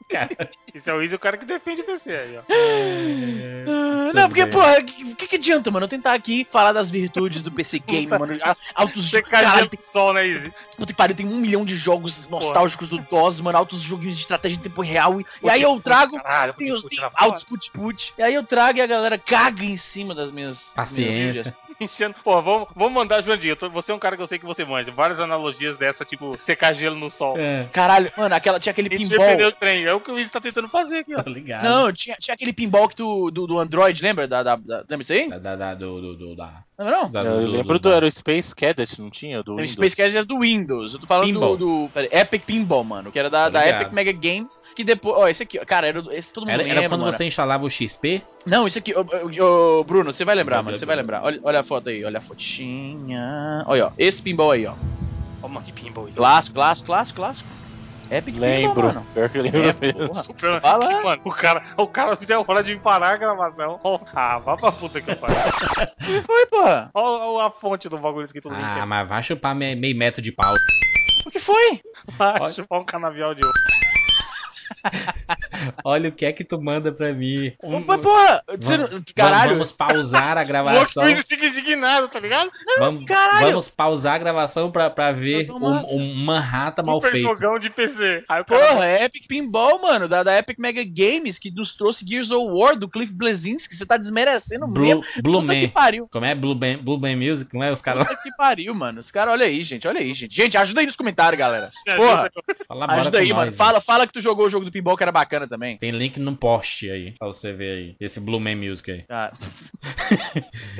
Cara, 0.09 0.29
Isso 0.73 0.89
é 0.89 0.93
o 0.93 1.01
Easy, 1.01 1.15
o 1.15 1.19
cara 1.19 1.35
que 1.37 1.45
defende 1.45 1.81
o 1.81 1.85
PC 1.85 2.11
aí, 2.15 2.37
ó. 2.37 2.41
Ah, 3.67 4.11
Não, 4.13 4.27
porque, 4.29 4.45
bem. 4.45 4.53
porra, 4.53 4.79
o 4.79 5.15
que, 5.15 5.27
que 5.27 5.35
adianta, 5.35 5.69
mano? 5.69 5.83
Eu 5.85 5.89
tentar 5.89 6.13
aqui 6.13 6.47
falar 6.49 6.71
das 6.71 6.89
virtudes 6.89 7.41
do 7.41 7.51
PC 7.51 7.79
Game, 7.79 8.07
mano. 8.07 8.37
Altos 8.73 9.09
Você 9.09 9.21
Caralho, 9.21 9.67
tem, 9.67 9.81
sol, 9.81 10.13
né, 10.13 10.25
Easy? 10.25 10.53
puta 10.77 10.93
que 10.93 10.97
pariu, 10.97 11.15
tem 11.15 11.25
um 11.27 11.37
milhão 11.37 11.65
de 11.65 11.75
jogos 11.75 12.27
nostálgicos 12.29 12.87
do 12.87 12.99
DOS, 12.99 13.41
mano. 13.41 13.57
Altos 13.57 13.81
joguinhos 13.81 14.15
de 14.15 14.21
estratégia 14.21 14.55
em 14.57 14.61
tempo 14.61 14.81
real. 14.81 15.19
E, 15.19 15.25
e 15.43 15.49
aí 15.49 15.61
eu 15.61 15.77
trago. 15.79 16.15
Caralho, 16.21 16.53
Tem, 16.53 16.71
os, 16.71 16.83
tem 16.83 16.99
altos 17.15 17.43
put-put. 17.43 18.13
E 18.17 18.23
aí 18.23 18.33
eu 18.33 18.43
trago 18.43 18.79
e 18.79 18.81
a 18.81 18.87
galera 18.87 19.17
caga 19.17 19.63
em 19.65 19.75
cima 19.77 20.15
das 20.15 20.31
minhas. 20.31 20.37
das 20.37 20.37
minhas 20.37 20.73
Paciência. 20.73 21.43
sugestões. 21.43 21.66
Enchendo. 21.81 22.15
Pô, 22.23 22.41
vamos, 22.41 22.67
vamos 22.75 22.93
mandar, 22.93 23.21
tô- 23.55 23.69
Você 23.69 23.91
é 23.91 23.95
um 23.95 23.99
cara 23.99 24.15
que 24.15 24.21
eu 24.21 24.27
sei 24.27 24.39
que 24.39 24.45
você 24.45 24.65
manja. 24.65 24.91
Várias 24.91 25.19
analogias 25.19 25.77
dessa, 25.77 26.03
tipo, 26.03 26.35
secar 26.37 26.73
gelo 26.73 26.95
no 26.95 27.09
sol. 27.09 27.37
é, 27.37 27.67
Caralho, 27.71 28.11
mano, 28.17 28.33
aquela, 28.33 28.59
tinha 28.59 28.71
aquele 28.71 28.89
pinball. 28.89 29.27
pneu 29.27 29.51
de 29.51 29.57
trem. 29.57 29.85
É 29.85 29.93
o 29.93 29.99
que 29.99 30.11
o 30.11 30.17
Easy 30.17 30.29
tá 30.29 30.41
tentando 30.41 30.67
fazer 30.67 30.99
aqui, 30.99 31.13
ó. 31.15 31.21
tá 31.23 31.29
ligado. 31.29 31.63
Não, 31.63 31.91
tinha, 31.93 32.15
tinha 32.19 32.33
aquele 32.33 32.53
pinball 32.53 32.87
que 32.89 32.95
tu, 32.95 33.29
do, 33.31 33.45
do 33.47 33.59
Android, 33.59 34.01
lembra? 34.01 34.27
Da, 34.27 34.41
da, 34.43 34.55
da- 34.55 34.79
lembra 34.89 35.01
isso 35.01 35.13
aí? 35.13 35.29
Da, 35.29 35.37
da, 35.37 35.55
da, 35.55 35.73
do, 35.75 36.01
do, 36.01 36.15
do, 36.17 36.35
da, 36.35 36.63
Lembra 36.79 36.95
não? 37.01 37.09
da- 37.09 37.21
Eu 37.23 37.45
do- 37.47 37.51
lembro 37.53 37.79
do, 37.79 37.89
era 37.91 38.05
o 38.05 38.11
Space 38.11 38.53
Cadet, 38.55 39.01
não 39.01 39.09
tinha? 39.09 39.41
Do 39.41 39.53
Windows. 39.55 39.71
Space 39.71 39.95
Cadet 39.95 40.15
era 40.17 40.25
do 40.25 40.39
Windows. 40.39 40.93
Eu 40.93 40.99
tô 40.99 41.07
falando 41.07 41.25
Pinball. 41.25 41.57
do, 41.57 41.83
do 41.85 41.89
pera 41.89 42.07
Epic 42.11 42.43
Pinball, 42.45 42.83
mano. 42.83 43.11
Que 43.11 43.17
era 43.17 43.29
da, 43.31 43.45
Tô 43.45 43.51
da. 43.53 43.67
Epic 43.67 43.91
Mega 43.91 44.11
Games. 44.11 44.63
Que 44.75 44.83
depois. 44.83 45.15
Ó, 45.17 45.27
esse 45.27 45.41
aqui, 45.41 45.57
ó, 45.59 45.65
cara, 45.65 45.87
era 45.87 46.01
do- 46.03 46.11
esse 46.13 46.31
todo 46.31 46.43
mundo 46.43 46.51
Era, 46.51 46.61
lembra, 46.63 46.79
era 46.81 46.89
quando 46.89 47.01
mano. 47.01 47.11
você 47.11 47.25
instalava 47.25 47.65
o 47.65 47.69
XP? 47.69 48.21
Não, 48.45 48.67
isso 48.67 48.77
aqui, 48.77 48.93
ô, 48.95 49.83
Bruno, 49.83 50.13
você 50.13 50.23
vai 50.23 50.35
lembrar, 50.35 50.61
mano. 50.61 50.77
Você 50.77 50.85
vai 50.85 50.95
vai. 50.95 51.01
lembrar. 51.03 51.23
Olha, 51.23 51.39
olha 51.43 51.59
a 51.61 51.63
foto 51.63 51.89
aí, 51.89 52.05
olha 52.05 52.19
a 52.19 52.21
fotinha. 52.21 53.63
Olha, 53.65 53.87
ó, 53.87 53.91
esse 53.97 54.21
pinball 54.21 54.51
aí, 54.51 54.65
ó. 54.67 54.73
Ó, 55.41 55.47
mano, 55.47 55.65
que 55.65 55.71
pinball 55.71 56.05
aí. 56.05 56.13
Clássico, 56.13 56.55
clássico, 56.55 56.85
clássico, 56.87 57.17
clássico. 57.19 57.49
Epic 58.09 58.33
Pinball, 58.35 58.49
Lembro. 58.49 58.87
mano. 58.87 59.05
Pior 59.13 59.29
que 59.29 59.37
eu 59.37 59.41
lembro 59.43 59.59
É, 59.69 59.75
mesmo. 59.79 60.07
porra. 60.07 60.23
Super... 60.23 60.61
Fala. 60.61 60.87
que, 60.87 61.03
mano, 61.03 61.21
o 61.25 61.31
cara, 61.31 61.63
o 61.77 61.87
cara 61.87 62.15
deu 62.15 62.45
hora 62.47 62.63
de 62.63 62.75
parar 62.77 63.09
a 63.11 63.17
gravação. 63.17 63.79
Ah, 64.13 64.37
vá 64.39 64.55
pra 64.57 64.71
puta 64.71 65.01
que 65.01 65.15
pariu. 65.15 65.35
O 65.37 66.03
que 66.05 66.21
foi, 66.23 66.45
porra? 66.47 66.89
Ó, 66.93 67.35
ó 67.35 67.41
a 67.45 67.51
fonte 67.51 67.89
do 67.89 67.97
bagulho 67.97 68.25
escrito 68.25 68.49
link. 68.49 68.59
Ah, 68.63 68.85
mas 68.85 69.07
vai 69.07 69.21
chupar 69.23 69.53
me- 69.55 69.75
meio 69.75 69.95
metro 69.97 70.21
de 70.21 70.31
pau. 70.31 70.53
O 71.25 71.29
que 71.31 71.39
foi? 71.39 71.81
Vai 72.17 72.51
chupar 72.51 72.79
um 72.79 72.85
canavial 72.85 73.33
de 73.35 73.45
ouro. 73.45 73.57
Olha 75.83 76.09
o 76.09 76.11
que 76.11 76.25
é 76.25 76.31
que 76.31 76.43
tu 76.43 76.61
manda 76.61 76.91
pra 76.91 77.13
mim. 77.13 77.51
Um- 77.63 77.77
Opa, 77.77 77.97
porra! 77.97 78.43
Você 78.59 78.77
não- 78.77 78.87
Vamos- 78.87 79.03
Caralho! 79.15 79.51
Vamos 79.53 79.71
pausar 79.71 80.37
a 80.37 80.41
O 80.43 80.45
gravação. 80.47 81.03
Luiz 81.03 81.21
fica 81.27 81.45
indignado, 81.45 82.07
tá 82.07 82.19
ligado? 82.19 82.49
Vamos, 82.79 83.05
caralho. 83.05 83.47
vamos 83.47 83.67
pausar 83.69 84.15
a 84.15 84.17
gravação 84.17 84.71
pra, 84.71 84.89
pra 84.89 85.11
ver 85.11 85.47
Tô 85.47 85.57
um, 85.57 85.81
um 85.95 86.15
Manhattan 86.25 86.83
mal 86.83 86.99
Super 86.99 87.11
feito. 87.11 87.27
jogão 87.27 87.59
de 87.59 87.69
PC. 87.69 88.23
Aí 88.27 88.41
o 88.41 88.45
cara 88.45 88.67
Porra, 88.67 88.85
é 88.85 89.03
Epic 89.05 89.27
Pinball, 89.27 89.81
mano, 89.81 90.07
da, 90.07 90.23
da 90.23 90.37
Epic 90.37 90.57
Mega 90.59 90.83
Games, 90.83 91.39
que 91.39 91.51
nos 91.51 91.75
trouxe 91.75 92.05
Gears 92.07 92.31
of 92.31 92.51
War 92.51 92.75
do 92.75 92.87
Cliff 92.89 93.13
Blazinski. 93.13 93.75
Você 93.75 93.85
tá 93.85 93.97
desmerecendo 93.97 94.67
mesmo. 94.67 95.01
Blue, 95.01 95.21
Blue 95.23 95.41
Puta 95.41 95.55
que 95.55 95.67
Man. 95.67 95.69
pariu. 95.73 96.07
Como 96.11 96.25
é? 96.25 96.35
Blue 96.35 96.55
Band, 96.55 96.77
Blue 96.79 96.97
Band 96.97 97.15
Music, 97.15 97.53
não 97.55 97.63
é? 97.63 97.71
Os 97.71 97.81
caras 97.81 98.07
Puta 98.07 98.21
que 98.21 98.31
pariu, 98.35 98.73
mano. 98.75 98.99
Os 98.99 99.11
caras, 99.11 99.33
olha 99.33 99.45
aí, 99.45 99.63
gente, 99.63 99.87
olha 99.87 99.99
aí, 99.99 100.13
gente. 100.13 100.35
Gente, 100.35 100.57
ajuda 100.57 100.81
aí 100.81 100.85
nos 100.85 100.95
comentários, 100.95 101.37
galera. 101.39 101.69
Me 101.87 101.95
Porra, 101.95 102.29
ajuda 102.89 103.17
aí, 103.19 103.27
nós, 103.29 103.37
mano. 103.37 103.51
gente. 103.51 103.57
Fala, 103.57 103.81
fala 103.81 104.05
que 104.07 104.13
tu 104.13 104.19
jogou 104.21 104.45
o 104.45 104.49
jogo 104.49 104.65
do 104.65 104.71
pinball 104.77 104.95
que 104.95 105.03
era 105.03 105.11
bacana 105.11 105.47
também. 105.47 105.77
Tem 105.77 105.91
link 105.91 106.19
no 106.19 106.35
post 106.35 106.89
aí, 106.89 107.11
pra 107.17 107.27
você 107.27 107.53
ver 107.53 107.77
aí. 107.77 107.95
Esse 107.99 108.19
Blue 108.19 108.39
Man 108.39 108.55
Music 108.55 108.91
aí. 108.91 109.05
Ah. 109.09 109.31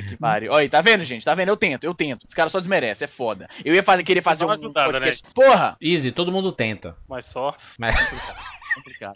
Que 0.07 0.15
pariu. 0.15 0.51
Olha 0.51 0.62
aí, 0.62 0.69
tá 0.69 0.79
vendo, 0.81 1.03
gente? 1.03 1.25
Tá 1.25 1.33
vendo? 1.33 1.49
Eu 1.49 1.57
tento, 1.57 1.83
eu 1.83 1.93
tento. 1.93 2.23
Os 2.25 2.33
caras 2.33 2.51
só 2.51 2.60
desmerecem, 2.60 3.05
é 3.05 3.07
foda. 3.07 3.47
Eu 3.65 3.73
ia 3.73 3.83
fazer, 3.83 4.03
querer 4.03 4.21
fazer 4.21 4.45
um 4.45 4.51
ajudada, 4.51 4.91
podcast. 4.91 5.23
Porra! 5.33 5.75
Easy, 5.81 6.12
todo 6.12 6.31
mundo 6.31 6.51
tenta. 6.51 6.95
Mas 7.07 7.25
só. 7.25 7.53
Mas 7.77 7.95
Complicado. 8.77 9.15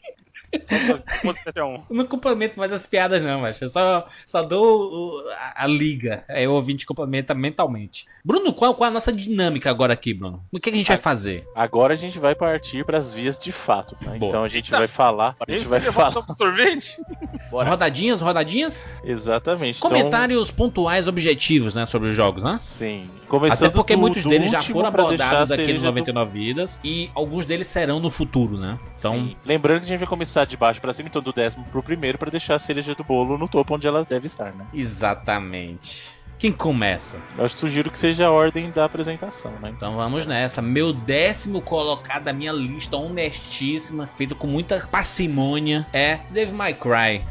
É 0.54 1.93
não 1.93 2.06
complemento 2.06 2.60
mais 2.60 2.74
as 2.74 2.86
piadas, 2.86 3.21
não, 3.21 3.39
mas 3.41 3.62
eu 3.62 3.69
só, 3.69 4.06
só 4.26 4.43
dou 4.43 4.91
o- 4.91 5.30
a, 5.30 5.63
a 5.63 5.67
liga. 5.67 6.26
Aí 6.28 6.45
o 6.47 6.54
ouvinte 6.54 6.86
complementa 6.86 7.34
mentalmente. 7.34 8.06
Bruno, 8.24 8.52
qual, 8.52 8.74
qual 8.76 8.89
a 8.89 8.91
nossa 8.93 9.12
dinâmica 9.13 9.69
agora 9.69 9.93
aqui, 9.93 10.13
Bruno? 10.13 10.43
O 10.52 10.60
que, 10.60 10.69
que 10.69 10.76
a 10.76 10.78
gente 10.78 10.88
vai 10.89 10.97
fazer? 10.97 11.47
Agora 11.56 11.93
a 11.93 11.95
gente 11.97 12.19
vai 12.19 12.36
partir 12.36 12.86
pras 12.86 13.12
vias 13.13 13.38
de 13.39 13.52
fato. 13.52 13.95
né? 14.02 14.17
Boa. 14.17 14.30
Então 14.30 14.43
a 14.43 14.47
gente 14.50 14.69
vai 14.71 14.88
falar. 14.88 15.36
A 15.39 15.50
gente 15.50 15.62
Esse 15.62 15.69
vai 15.69 15.80
levou 15.80 15.93
falar. 16.12 16.34
sorvete? 16.34 16.97
Bora. 17.50 17.69
Rodadinhas, 17.69 18.19
rodadinhas? 18.21 18.86
Exatamente. 19.04 19.78
Então, 19.78 19.89
Comentários 19.89 20.52
pontuais 20.52 21.08
objetivos, 21.08 21.76
né, 21.76 21.86
sobre 21.86 22.10
os 22.10 22.15
jogos, 22.15 22.43
né? 22.43 22.60
sim. 22.62 23.10
Até 23.38 23.70
porque 23.70 23.96
do- 23.96 24.00
muitos 24.00 24.24
do 24.24 24.30
deles 24.30 24.50
já 24.52 24.62
foram 24.62 24.88
abordados 24.88 25.52
aqui 25.52 25.62
no 25.62 25.67
cereja 25.67 25.80
do 25.80 25.86
99 25.86 26.32
Vidas 26.32 26.80
e 26.84 27.10
alguns 27.15 27.46
deles 27.46 27.67
serão 27.67 28.00
no 28.00 28.10
futuro, 28.10 28.58
né? 28.58 28.78
Então, 28.98 29.13
Sim. 29.15 29.36
Lembrando 29.46 29.80
que 29.80 29.86
a 29.86 29.89
gente 29.89 30.00
vai 30.00 30.08
começar 30.08 30.46
de 30.46 30.58
baixo 30.58 30.80
pra 30.82 30.94
cima, 30.94 31.08
então 31.10 31.22
do 31.22 31.32
décimo 31.34 31.63
pro 31.72 31.82
primeiro, 31.84 32.17
pra 32.17 32.30
deixar 32.30 32.56
a 32.56 32.60
cereja 32.60 32.94
do 32.96 33.04
bolo 33.04 33.38
no 33.38 33.48
topo 33.48 33.76
onde 33.76 33.88
ela 33.88 34.06
deve 34.08 34.28
estar, 34.28 34.54
né? 34.54 34.65
exatamente. 34.74 36.20
Quem 36.39 36.52
começa? 36.52 37.17
Eu 37.38 37.48
sugiro 37.48 37.91
que 37.91 38.00
seja 38.00 38.26
a 38.26 38.32
ordem 38.32 38.72
da 38.72 38.84
apresentação, 38.84 39.52
né? 39.62 39.72
Então 39.78 39.96
vamos 39.96 40.26
nessa. 40.26 40.60
Meu 40.60 40.91
décimo 40.91 41.62
colocado 41.62 42.24
da 42.24 42.34
minha 42.34 42.52
lista 42.52 42.98
honestíssima, 42.98 44.10
feito 44.15 44.34
com 44.36 44.48
muita 44.48 44.80
parcimônia, 44.91 45.86
é 45.94 46.20
Dave 46.32 46.52
My 46.52 46.74
Cry, 46.74 47.22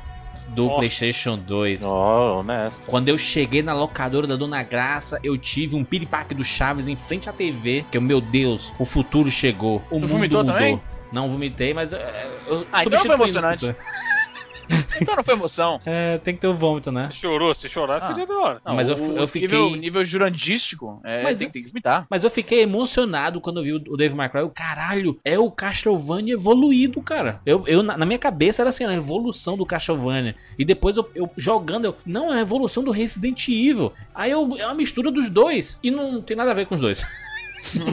do. 0.54 0.70
PlayStation 0.76 1.38
2. 1.38 1.82
Ó, 1.82 2.40
honesto. 2.40 2.86
Quando 2.86 3.08
eu 3.08 3.18
cheguei 3.18 3.62
na 3.62 3.72
locadora 3.72 4.26
da 4.26 4.36
Dona 4.36 4.62
Graça, 4.62 5.18
eu 5.22 5.36
tive 5.38 5.76
um 5.76 5.84
piripaque 5.84 6.34
do 6.34 6.44
Chaves 6.44 6.88
em 6.88 6.96
frente 6.96 7.28
à 7.28 7.32
TV, 7.32 7.84
que 7.90 7.96
eu, 7.96 8.02
meu 8.02 8.20
Deus, 8.20 8.72
o 8.78 8.84
futuro 8.84 9.30
chegou. 9.30 9.82
O 9.90 9.98
mundo 9.98 10.08
vomitou 10.08 10.40
mudou. 10.40 10.54
também? 10.54 10.80
Não 11.12 11.28
vomitei, 11.28 11.74
mas 11.74 11.92
é, 11.92 12.28
eu 12.46 12.66
Ah, 12.72 12.82
então 12.84 12.92
não 12.92 13.06
foi 13.06 13.14
emocionante. 13.14 13.74
Então 15.00 15.16
não 15.16 15.24
foi 15.24 15.34
emoção. 15.34 15.80
É, 15.86 16.18
tem 16.18 16.34
que 16.34 16.40
ter 16.40 16.46
o 16.46 16.54
vômito, 16.54 16.90
né? 16.92 17.08
Você 17.12 17.18
chorou? 17.18 17.54
Se 17.54 17.68
chorar, 17.68 17.96
Ah. 17.96 18.00
seria 18.00 18.26
da 18.26 18.34
hora. 18.38 18.60
Não, 18.64 18.74
Mas 18.74 18.88
eu 18.88 18.96
o- 18.96 19.16
eu 19.18 19.26
fiquei- 19.26 19.48
Nível, 19.48 19.76
nível 19.76 20.04
jurandístico, 20.04 21.00
é, 21.04 21.22
Mas 21.22 21.38
tem, 21.38 21.46
eu- 21.48 21.52
tem 21.52 21.62
que 21.62 21.68
vomitar. 21.68 22.06
Mas 22.10 22.24
eu 22.24 22.30
fiquei 22.30 22.60
emocionado 22.62 23.40
quando 23.40 23.58
eu 23.60 23.64
vi 23.64 23.72
o 23.90 23.96
Dave 23.96 24.14
McCray. 24.14 24.44
O 24.44 24.50
caralho, 24.50 25.18
é 25.24 25.38
o 25.38 25.50
Castlevania 25.50 26.34
evoluído, 26.34 27.00
cara. 27.02 27.40
Eu, 27.46 27.64
eu 27.66 27.82
na, 27.82 27.96
na 27.96 28.06
minha 28.06 28.18
cabeça 28.18 28.62
era 28.62 28.70
assim, 28.70 28.84
a 28.84 28.92
evolução 28.94 29.56
do 29.56 29.64
Castlevania. 29.66 30.34
E 30.58 30.64
depois 30.64 30.96
eu, 30.96 31.08
eu 31.14 31.30
jogando, 31.36 31.84
eu, 31.86 31.96
não, 32.04 32.32
é 32.32 32.38
a 32.38 32.40
evolução 32.40 32.82
do 32.84 32.90
Resident 32.90 33.48
Evil. 33.48 33.92
Aí 34.14 34.30
eu, 34.30 34.56
é 34.58 34.66
uma 34.66 34.74
mistura 34.74 35.10
dos 35.10 35.28
dois. 35.28 35.78
E 35.82 35.90
não 35.90 36.20
tem 36.20 36.36
nada 36.36 36.50
a 36.50 36.54
ver 36.54 36.66
com 36.66 36.74
os 36.74 36.80
dois. 36.80 37.04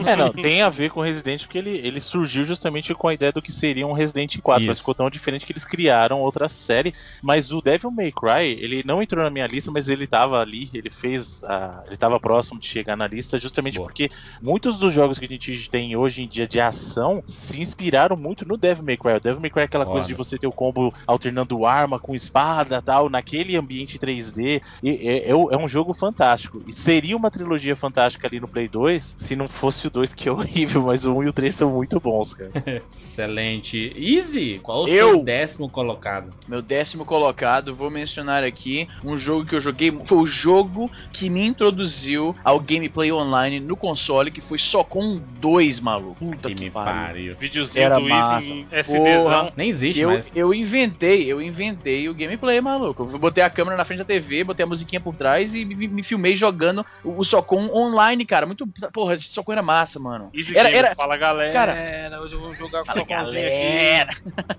É, 0.06 0.16
não, 0.16 0.30
tem 0.30 0.62
a 0.62 0.68
ver 0.70 0.90
com 0.90 1.00
Resident 1.00 1.42
porque 1.42 1.58
ele, 1.58 1.76
ele 1.78 2.00
surgiu 2.00 2.44
justamente 2.44 2.94
com 2.94 3.08
a 3.08 3.14
ideia 3.14 3.32
do 3.32 3.42
que 3.42 3.52
seria 3.52 3.86
um 3.86 3.92
Resident 3.92 4.38
4, 4.40 4.66
mas 4.66 4.76
Isso. 4.76 4.82
ficou 4.82 4.94
tão 4.94 5.10
diferente 5.10 5.44
que 5.46 5.52
eles 5.52 5.64
criaram 5.64 6.20
outra 6.20 6.48
série. 6.48 6.94
Mas 7.22 7.52
o 7.52 7.60
Devil 7.60 7.90
May 7.90 8.12
Cry, 8.12 8.58
ele 8.60 8.82
não 8.84 9.02
entrou 9.02 9.22
na 9.22 9.30
minha 9.30 9.46
lista, 9.46 9.70
mas 9.70 9.88
ele 9.88 10.06
tava 10.06 10.40
ali, 10.40 10.70
ele 10.72 10.90
fez. 10.90 11.42
a- 11.44 11.82
ele 11.86 11.96
tava 11.96 12.18
próximo 12.18 12.58
de 12.60 12.66
chegar 12.66 12.96
na 12.96 13.06
lista, 13.06 13.38
justamente 13.38 13.76
Boa. 13.76 13.86
porque 13.88 14.10
muitos 14.42 14.78
dos 14.78 14.92
jogos 14.92 15.18
que 15.18 15.24
a 15.24 15.28
gente 15.28 15.70
tem 15.70 15.96
hoje 15.96 16.22
em 16.22 16.26
dia 16.28 16.46
de 16.46 16.60
ação 16.60 17.22
se 17.26 17.60
inspiraram 17.60 18.16
muito 18.16 18.46
no 18.46 18.56
Devil 18.56 18.84
May 18.84 18.96
Cry. 18.96 19.12
O 19.14 19.20
Devil 19.20 19.40
May 19.40 19.50
Cry 19.50 19.62
é 19.62 19.64
aquela 19.64 19.84
Foda. 19.84 19.92
coisa 19.94 20.06
de 20.08 20.14
você 20.14 20.38
ter 20.38 20.46
o 20.46 20.52
combo 20.52 20.92
alternando 21.06 21.64
arma 21.66 21.98
com 21.98 22.14
espada 22.14 22.80
tal, 22.82 23.08
naquele 23.08 23.56
ambiente 23.56 23.98
3D. 23.98 24.60
E, 24.82 24.90
é, 25.08 25.28
é 25.30 25.30
é 25.30 25.56
um 25.56 25.68
jogo 25.68 25.92
fantástico. 25.94 26.62
E 26.66 26.72
seria 26.72 27.16
uma 27.16 27.30
trilogia 27.30 27.76
fantástica 27.76 28.26
ali 28.26 28.40
no 28.40 28.48
Play 28.48 28.66
2 28.68 29.14
se 29.16 29.36
não 29.36 29.48
fosse 29.48 29.67
o 29.68 29.90
2, 29.90 30.14
que 30.14 30.28
é 30.28 30.32
horrível, 30.32 30.82
mas 30.82 31.04
o 31.04 31.14
1 31.14 31.24
e 31.24 31.28
o 31.28 31.32
3 31.32 31.54
são 31.54 31.70
muito 31.70 32.00
bons, 32.00 32.34
cara. 32.34 32.50
Excelente. 32.88 33.92
Easy, 33.96 34.60
qual 34.62 34.84
o 34.84 34.88
Eu? 34.88 35.10
seu 35.14 35.22
décimo 35.24 35.68
colocado? 35.68 36.32
Meu 36.48 36.60
décimo 36.62 37.04
colocado, 37.04 37.74
vou 37.74 37.90
mencionar 37.90 38.44
aqui 38.44 38.88
um 39.04 39.16
jogo 39.18 39.46
que 39.46 39.54
eu 39.54 39.60
joguei. 39.60 39.90
Foi 40.04 40.18
o 40.18 40.26
jogo 40.26 40.90
que 41.12 41.28
me 41.30 41.44
introduziu 41.46 42.34
ao 42.44 42.58
gameplay 42.60 43.12
online 43.12 43.60
no 43.60 43.76
console, 43.76 44.30
que 44.30 44.40
foi 44.40 44.58
só 44.58 44.82
com 44.84 45.20
dois, 45.40 45.80
maluco. 45.80 46.14
Puta 46.16 46.48
Que 46.48 46.54
que, 46.54 46.64
me 46.64 46.70
pariu. 46.70 46.92
pariu. 47.02 47.36
Videozinho 47.36 47.84
Era 47.84 47.98
do 47.98 48.08
massa. 48.08 48.48
Easy 48.48 48.66
SDzão. 48.72 49.52
Nem 49.56 49.68
existe 49.68 50.00
Eu, 50.00 50.10
mais. 50.10 50.30
eu 50.34 50.52
inventei, 50.54 51.30
eu 51.30 51.40
inventei 51.40 52.08
o 52.08 52.14
gameplay, 52.14 52.60
maluco. 52.60 53.08
Eu 53.12 53.18
botei 53.18 53.42
a 53.42 53.50
câmera 53.50 53.76
na 53.76 53.84
frente 53.84 53.98
da 53.98 54.04
TV, 54.04 54.44
botei 54.44 54.64
a 54.64 54.66
musiquinha 54.66 55.00
por 55.00 55.14
trás 55.16 55.54
e 55.54 55.64
me, 55.64 55.88
me 55.88 56.02
filmei 56.02 56.36
jogando 56.36 56.84
o, 57.04 57.24
Socom 57.24 57.68
online, 57.72 58.24
cara. 58.24 58.46
Muito. 58.46 58.66
Porra, 58.92 59.18
Socom 59.18 59.52
era 59.58 59.62
massa, 59.62 59.98
mano. 59.98 60.30
Easy 60.32 60.56
Era, 60.56 60.68
Gamer, 60.68 60.84
era, 60.86 60.94
Fala 60.94 61.16
galera, 61.16 61.52
Cara, 61.52 62.20
hoje 62.20 62.34
eu 62.34 62.40
vou 62.40 62.54
jogar 62.54 62.84
com 62.84 62.92
o 62.92 62.94
Socãozinho 62.94 63.46
aqui. 63.46 63.56
galera. 63.56 64.10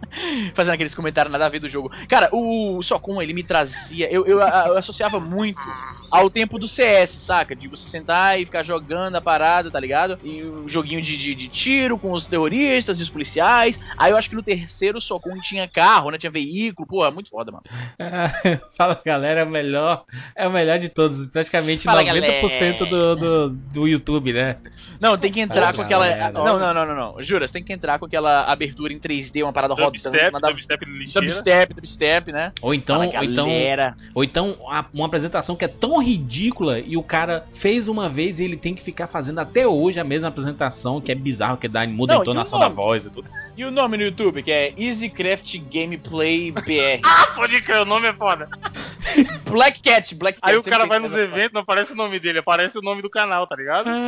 Fazendo 0.53 0.73
aqueles 0.73 0.93
comentários 0.95 1.31
nada 1.31 1.45
a 1.45 1.49
ver 1.49 1.59
do 1.59 1.67
jogo. 1.69 1.91
Cara, 2.07 2.29
o 2.31 2.81
Socom, 2.81 3.21
ele 3.21 3.33
me 3.33 3.43
trazia. 3.43 4.11
Eu, 4.11 4.25
eu, 4.25 4.39
eu 4.39 4.77
associava 4.77 5.19
muito 5.19 5.59
ao 6.09 6.29
tempo 6.29 6.57
do 6.57 6.67
CS, 6.67 7.11
saca? 7.11 7.55
De 7.55 7.67
você 7.67 7.89
sentar 7.89 8.39
e 8.39 8.45
ficar 8.45 8.63
jogando 8.63 9.15
a 9.15 9.21
parada, 9.21 9.69
tá 9.69 9.79
ligado? 9.79 10.17
E 10.23 10.41
o 10.43 10.67
joguinho 10.67 11.01
de, 11.01 11.17
de, 11.17 11.35
de 11.35 11.47
tiro 11.47 11.97
com 11.97 12.11
os 12.11 12.25
terroristas 12.25 12.99
e 12.99 13.03
os 13.03 13.09
policiais. 13.09 13.79
Aí 13.97 14.11
eu 14.11 14.17
acho 14.17 14.29
que 14.29 14.35
no 14.35 14.43
terceiro 14.43 14.97
o 14.97 15.01
Socom 15.01 15.39
tinha 15.41 15.67
carro, 15.67 16.11
né? 16.11 16.17
Tinha 16.17 16.31
veículo. 16.31 16.87
Pô, 16.87 17.09
muito 17.11 17.29
foda, 17.29 17.51
mano. 17.51 17.63
Fala 18.75 18.99
galera, 19.05 19.41
é 19.41 19.43
o 19.43 19.49
melhor. 19.49 20.03
É 20.35 20.47
o 20.47 20.51
melhor 20.51 20.79
de 20.79 20.89
todos. 20.89 21.27
Praticamente 21.27 21.83
Fala, 21.83 22.03
90% 22.03 22.87
do, 22.87 23.15
do, 23.15 23.49
do 23.49 23.87
YouTube, 23.87 24.33
né? 24.33 24.57
Não, 24.99 25.17
tem 25.17 25.31
que 25.31 25.39
entrar 25.39 25.61
Fala, 25.61 25.73
com 25.73 25.81
aquela. 25.81 26.07
galera. 26.07 26.31
Não, 26.31 26.59
não, 26.59 26.73
não, 26.73 26.85
não, 26.85 26.95
não. 26.95 27.23
Jura, 27.23 27.47
você 27.47 27.53
tem 27.53 27.63
que 27.63 27.73
entrar 27.73 27.99
com 27.99 28.05
aquela 28.05 28.45
abertura 28.45 28.91
em 28.91 28.99
3D, 28.99 29.43
uma 29.43 29.53
parada 29.53 29.73
rodando. 29.73 29.91
Dubstep, 29.91 30.31
dubstep. 30.39 30.85
Dubstep, 31.13 31.73
dubstep, 31.73 32.31
né? 32.31 32.51
Ou 32.61 32.73
então, 32.73 32.97
Fala, 32.99 33.17
ou 33.17 33.23
então, 33.23 33.47
ou 34.15 34.23
então 34.23 34.57
uma 34.93 35.05
apresentação 35.05 35.55
que 35.55 35.65
é 35.65 35.67
tão 35.67 35.98
ridícula 35.99 36.79
e 36.79 36.97
o 36.97 37.03
cara 37.03 37.45
fez 37.51 37.87
uma 37.87 38.09
vez 38.09 38.39
e 38.39 38.43
ele 38.45 38.57
tem 38.57 38.73
que 38.73 38.81
ficar 38.81 39.07
fazendo 39.07 39.39
até 39.39 39.67
hoje 39.67 39.99
a 39.99 40.03
mesma 40.03 40.29
apresentação, 40.29 40.99
que 40.99 41.11
é 41.11 41.15
bizarro, 41.15 41.57
que 41.57 41.67
dá, 41.67 41.85
muda 41.87 42.13
Não, 42.13 42.19
a 42.19 42.23
entonação 42.23 42.59
da 42.59 42.67
voz 42.69 43.05
e 43.05 43.09
tudo. 43.09 43.29
E 43.57 43.63
o 43.65 43.71
nome 43.71 43.97
no 43.97 44.03
YouTube, 44.03 44.41
que 44.43 44.51
é 44.51 44.73
EasyCraft 44.77 45.55
Gameplay 45.71 46.51
BR. 46.51 46.99
Ah, 47.19 47.27
pode 47.35 47.61
crer, 47.61 47.81
o 47.81 47.85
nome 47.85 48.07
é 48.07 48.13
foda. 48.13 48.47
Black 49.49 49.81
Cat, 49.81 50.13
Black 50.15 50.39
Cat. 50.39 50.51
Aí 50.51 50.57
o 50.57 50.63
cara 50.63 50.85
vai 50.85 50.99
nos 50.99 51.13
eventos, 51.13 51.53
não 51.53 51.61
aparece 51.61 51.93
o 51.93 51.95
nome 51.95 52.19
dele, 52.19 52.39
aparece 52.39 52.77
o 52.77 52.81
nome 52.81 53.01
do 53.01 53.09
canal, 53.09 53.45
tá 53.47 53.55
ligado? 53.55 53.89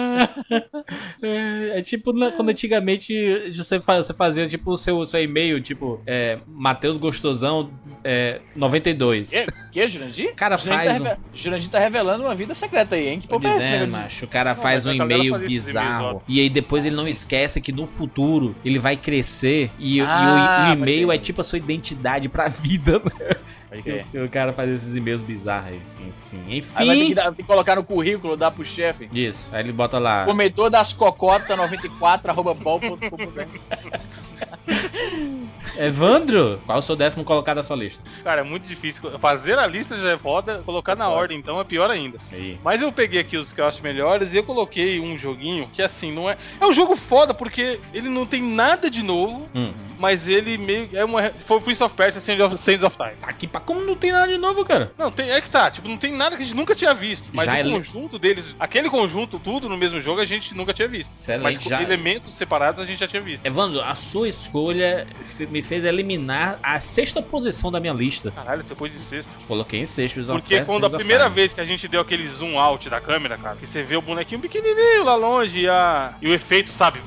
É, 1.23 1.79
é 1.79 1.81
tipo 1.81 2.11
na- 2.13 2.31
quando 2.31 2.49
antigamente 2.49 3.13
você, 3.51 3.77
você 3.79 4.13
fazia 4.13 4.47
tipo 4.47 4.71
o 4.71 4.77
seu, 4.77 5.05
seu 5.05 5.21
e-mail, 5.21 5.61
tipo, 5.61 6.01
é, 6.05 6.39
Matheus 6.47 6.97
Gostosão 6.97 7.71
é, 8.03 8.41
92. 8.55 9.29
Que, 9.29 9.45
que 9.71 9.87
Jurandir? 9.87 10.33
Cara, 10.35 10.57
Jurandir 10.57 10.85
faz 10.85 11.03
tá, 11.03 11.13
um- 11.13 11.37
Jurandir 11.37 11.69
tá 11.69 11.79
revelando 11.81 12.23
uma 12.23 12.35
vida 12.35 12.53
secreta 12.55 12.95
aí, 12.95 13.07
hein? 13.09 13.19
Que 13.19 13.27
porra 13.27 13.49
é 13.61 13.79
de- 13.85 13.87
macho, 13.91 14.25
o 14.25 14.27
cara 14.27 14.53
Não, 14.55 14.61
faz 14.61 14.85
um 14.85 14.93
e-mail 14.93 15.37
bizarro 15.39 16.21
e 16.27 16.39
aí 16.39 16.49
depois 16.49 16.85
ele 16.85 16.95
não 16.95 17.07
esquece 17.07 17.59
que 17.61 17.71
no 17.71 17.85
futuro 17.87 18.55
ele 18.63 18.79
vai 18.79 18.95
crescer 18.95 19.71
e, 19.77 19.97
e 19.97 20.01
o- 20.01 20.05
Ah, 20.07 20.67
e 20.67 20.71
o, 20.71 20.73
e-mail 20.73 21.11
é 21.11 21.17
tipo 21.17 21.41
a 21.41 21.43
sua 21.43 21.57
identidade 21.57 22.29
pra 22.29 22.47
vida. 22.49 22.99
né? 22.99 23.37
O 24.25 24.27
cara 24.29 24.51
faz 24.51 24.69
esses 24.69 24.93
e-mails 24.95 25.21
bizarros 25.21 25.69
aí. 25.69 25.81
Enfim, 26.49 26.61
Aí 26.75 26.87
vai 26.87 26.95
ter 26.95 26.95
que, 26.95 27.05
enfim. 27.05 27.13
dar- 27.13 27.23
tem 27.31 27.33
que 27.35 27.43
colocar 27.43 27.75
no 27.77 27.83
currículo, 27.85 28.35
dar 28.35 28.51
pro 28.51 28.65
chefe. 28.65 29.09
Isso, 29.13 29.49
aí 29.55 29.63
ele 29.63 29.71
bota 29.71 29.97
lá. 29.97 30.25
Comedor 30.25 30.69
das 30.69 30.91
cocotas 30.91 31.55
94 31.57 32.29
arroba 32.31 32.53
bol.com.br. 32.53 32.97
Evandro, 35.87 36.61
qual 36.65 36.77
o 36.77 36.81
seu 36.81 36.95
décimo 36.95 37.23
colocado 37.23 37.57
da 37.57 37.63
sua 37.63 37.75
lista? 37.75 38.01
Cara, 38.23 38.41
é 38.41 38.43
muito 38.43 38.67
difícil. 38.67 39.17
Fazer 39.19 39.57
a 39.57 39.65
lista 39.67 39.95
já 39.95 40.11
é 40.11 40.17
foda, 40.17 40.61
colocar 40.65 40.95
na 40.95 41.09
ordem 41.09 41.37
então 41.37 41.59
é 41.59 41.63
pior 41.63 41.89
ainda. 41.89 42.19
Aí. 42.31 42.59
Mas 42.63 42.81
eu 42.81 42.91
peguei 42.91 43.19
aqui 43.19 43.37
os 43.37 43.51
que 43.53 43.59
eu 43.61 43.65
acho 43.65 43.81
melhores 43.81 44.33
e 44.33 44.37
eu 44.37 44.43
coloquei 44.43 44.99
um 44.99 45.17
joguinho 45.17 45.67
que 45.73 45.81
assim, 45.81 46.11
não 46.11 46.29
é. 46.29 46.37
É 46.59 46.65
um 46.65 46.73
jogo 46.73 46.95
foda 46.95 47.33
porque 47.33 47.79
ele 47.93 48.09
não 48.09 48.25
tem 48.25 48.41
nada 48.41 48.89
de 48.89 49.03
novo, 49.03 49.47
Hum. 49.55 49.73
Mas 50.01 50.27
ele 50.27 50.57
meio. 50.57 50.89
É 50.93 51.05
uma, 51.05 51.29
foi 51.45 51.57
o 51.57 51.61
Prince 51.61 51.83
of 51.83 51.95
Persia 51.95 52.19
Sands 52.19 52.43
of, 52.43 52.57
Sands 52.57 52.83
of 52.83 52.97
Time. 52.97 53.11
Tá 53.21 53.29
aqui 53.29 53.45
pra 53.45 53.61
como 53.61 53.81
não 53.81 53.95
tem 53.95 54.11
nada 54.11 54.27
de 54.27 54.37
novo, 54.37 54.65
cara. 54.65 54.91
Não, 54.97 55.11
tem, 55.11 55.29
é 55.29 55.39
que 55.39 55.49
tá, 55.49 55.69
tipo, 55.69 55.87
não 55.87 55.97
tem 55.97 56.11
nada 56.11 56.35
que 56.35 56.41
a 56.41 56.45
gente 56.45 56.55
nunca 56.55 56.73
tinha 56.73 56.93
visto. 56.93 57.29
Mas 57.33 57.45
Já 57.45 57.53
o 57.53 57.55
é 57.57 57.63
le- 57.63 57.71
conjunto 57.71 58.17
deles, 58.17 58.55
aquele 58.59 58.89
conjunto, 58.89 59.37
tudo 59.37 59.69
no 59.69 59.77
mesmo 59.77 60.01
jogo, 60.01 60.19
a 60.19 60.25
gente 60.25 60.55
nunca 60.55 60.73
tinha 60.73 60.87
visto. 60.87 61.11
Excelente, 61.11 61.43
mas 61.43 61.57
com 61.63 61.69
já- 61.69 61.83
elementos 61.83 62.31
separados 62.33 62.81
a 62.81 62.85
gente 62.85 62.99
já 62.99 63.07
tinha 63.07 63.21
visto. 63.21 63.45
Evandro, 63.45 63.81
a 63.81 63.93
sua 63.93 64.27
escolha 64.27 65.05
me 65.49 65.61
fez 65.61 65.85
eliminar 65.85 66.57
a 66.63 66.79
sexta 66.79 67.21
posição 67.21 67.71
da 67.71 67.79
minha 67.79 67.93
lista. 67.93 68.31
Caralho, 68.31 68.63
você 68.63 68.73
pôs 68.73 68.95
em 68.95 68.99
sexto. 68.99 69.29
Coloquei 69.47 69.81
em 69.81 69.85
sexto. 69.85 70.15
Prince 70.15 70.31
Porque 70.31 70.55
Persia, 70.55 70.65
quando 70.73 70.85
a 70.85 70.89
primeira 70.89 71.29
vez 71.29 71.53
que 71.53 71.61
a 71.61 71.65
gente 71.65 71.87
deu 71.87 72.01
aquele 72.01 72.27
zoom 72.27 72.59
out 72.59 72.89
da 72.89 72.99
câmera, 72.99 73.37
cara, 73.37 73.55
que 73.55 73.67
você 73.67 73.83
vê 73.83 73.95
o 73.95 74.01
bonequinho 74.01 74.41
pequenininho 74.41 75.03
lá 75.03 75.15
longe 75.15 75.61
e, 75.61 75.69
a... 75.69 76.13
e 76.21 76.27
o 76.27 76.33
efeito, 76.33 76.71
sabe? 76.71 76.99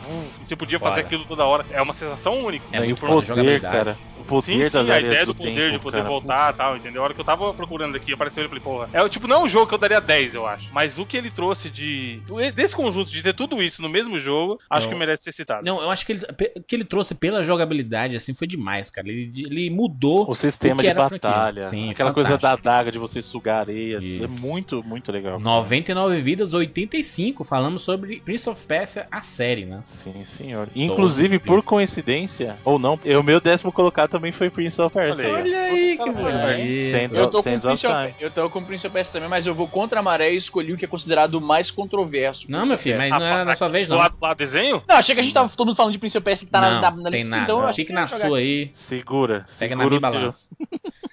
você 0.45 0.55
podia 0.55 0.78
fazer 0.78 1.03
Foda. 1.03 1.16
aqui 1.16 1.26
toda 1.26 1.45
hora. 1.45 1.64
É 1.70 1.80
uma 1.80 1.92
sensação 1.95 2.45
única. 2.45 2.64
É 2.70 2.84
e 2.87 2.93
o 2.93 2.97
poder, 2.97 3.26
jogabilidade. 3.26 3.76
cara. 3.76 3.97
O 4.25 4.27
poder 4.27 4.70
Sim, 4.70 4.79
das 4.79 4.87
sim, 4.87 4.93
a 4.93 5.01
ideia 5.01 5.27
do, 5.27 5.33
do 5.33 5.39
poder 5.39 5.55
tempo, 5.55 5.72
de 5.72 5.79
poder 5.79 5.97
cara. 5.99 6.09
voltar 6.09 6.55
e 6.55 6.57
tal, 6.57 6.77
entendeu? 6.77 7.03
A 7.03 7.05
hora 7.05 7.14
que 7.14 7.20
eu 7.20 7.25
tava 7.25 7.53
procurando 7.53 7.97
aqui, 7.97 8.12
apareceu 8.12 8.41
ele 8.43 8.47
e 8.47 8.49
falei, 8.49 8.62
porra. 8.64 8.89
É, 8.93 9.09
tipo, 9.09 9.27
não 9.29 9.37
é 9.37 9.45
um 9.45 9.49
jogo 9.49 9.66
que 9.66 9.75
eu 9.75 9.79
daria 9.79 10.01
10, 10.01 10.35
eu 10.35 10.47
acho. 10.47 10.68
Mas 10.72 10.99
o 10.99 11.05
que 11.07 11.16
ele 11.16 11.31
trouxe 11.31 11.68
de. 11.68 12.20
Desse 12.55 12.75
conjunto, 12.75 13.11
de 13.11 13.22
ter 13.22 13.35
tudo 13.35 13.62
isso 13.62 13.83
no 13.83 13.89
mesmo 13.89 14.18
jogo, 14.18 14.59
acho 14.68 14.87
Não. 14.87 14.93
que 14.93 14.99
merece 14.99 15.25
ser 15.25 15.33
citado. 15.33 15.64
Não, 15.64 15.81
eu 15.83 15.91
acho 15.91 16.07
que 16.07 16.12
ele, 16.12 16.22
que 16.66 16.75
ele 16.75 16.85
trouxe 16.85 17.14
pela 17.14 17.43
jogabilidade, 17.43 18.16
assim, 18.16 18.33
foi 18.35 18.47
demais, 18.47 18.91
cara. 18.91 19.09
Ele, 19.09 19.31
ele 19.47 19.70
mudou. 19.70 20.29
O 20.29 20.35
sistema 20.35 20.81
O 20.81 20.85
que 20.85 20.89
de 20.89 20.95
batalha. 20.95 21.62
Sim, 21.62 21.91
aquela 21.91 22.12
coisa 22.12 22.31
da 22.31 22.39
fantástico. 22.39 22.68
adaga 22.68 22.93
de 22.93 22.99
você 22.99 23.20
sugar 23.22 23.61
areia. 23.61 23.99
É 23.99 24.03
Isso. 24.03 24.41
muito, 24.41 24.83
muito 24.83 25.11
legal. 25.12 25.39
99 25.39 26.20
vidas, 26.20 26.55
85. 26.55 27.45
Falamos 27.45 27.83
sobre 27.83 28.20
Prince 28.20 28.49
of 28.49 28.64
Persia, 28.66 29.07
a 29.11 29.20
série, 29.20 29.64
né? 29.64 29.83
Sim, 29.87 30.25
senhor. 30.25 30.68
Inclusive, 30.75 31.39
por 31.39 31.62
coincidência, 31.62 32.57
ou 32.64 32.79
não, 32.79 32.99
o 33.18 33.22
meu 33.22 33.41
décimo 33.41 33.72
colocado 33.72 34.11
também 34.15 34.31
foi 34.31 34.49
Prince 34.49 34.81
of 34.81 34.95
Persia. 34.95 35.29
Olha 35.29 35.59
aí. 35.59 35.99
Olha 35.99 36.53
aí, 36.53 36.62
que. 36.62 36.91
Sands 36.93 37.12
Eu 37.12 37.29
tô, 37.29 37.39
com 37.39 37.43
Sands 37.43 37.65
Prince 37.65 37.87
of, 37.87 37.97
Time. 37.97 38.15
eu 38.21 38.31
tô 38.31 38.49
com 38.51 38.59
o 38.61 38.65
Prince 38.65 38.87
of 38.87 38.95
Persia 38.95 39.12
também, 39.12 39.29
mas 39.29 39.45
eu 39.45 39.55
vou 39.55 39.67
contra 39.67 39.99
a 39.99 40.03
maré 40.03 40.33
e 40.33 40.37
escolhi 40.37 40.73
o 40.73 40.77
que 40.77 40.85
é 40.85 40.89
considerado 40.89 41.35
o 41.35 41.41
mais 41.41 41.71
controverso. 41.71 42.49
Não, 42.49 42.65
meu 42.65 42.79
filho, 42.79 42.97
mas 42.97 43.11
não 43.11 43.27
é 43.27 43.45
na 43.45 43.57
sua 43.57 43.67
vez, 43.67 43.89
não. 43.89 43.97
Lá, 43.97 44.12
lá 44.23 44.33
desenho? 44.35 44.83
Não, 44.89 44.97
achei 44.97 45.15
que 45.15 45.21
a 45.21 45.25
gente 45.25 45.35
tava 45.35 45.49
todo 45.49 45.67
mundo 45.67 45.77
falando 45.77 45.93
de 45.93 45.99
Prince 45.99 46.17
of 46.17 46.25
Persia 46.25 46.47
que 46.47 46.53
tá 46.53 46.61
na, 46.61 46.75
não, 46.75 46.81
na, 46.81 46.91
na 46.91 47.11
tem 47.11 47.21
lista, 47.23 47.37
nada. 47.37 47.53
então 47.53 47.75
Fique 47.75 47.87
que 47.87 47.93
na 47.93 48.07
sua 48.07 48.39
aí. 48.39 48.71
Segura. 48.73 49.45
Pega 49.59 49.75
na 49.75 49.87
minha 49.87 50.01
balança. 50.01 50.49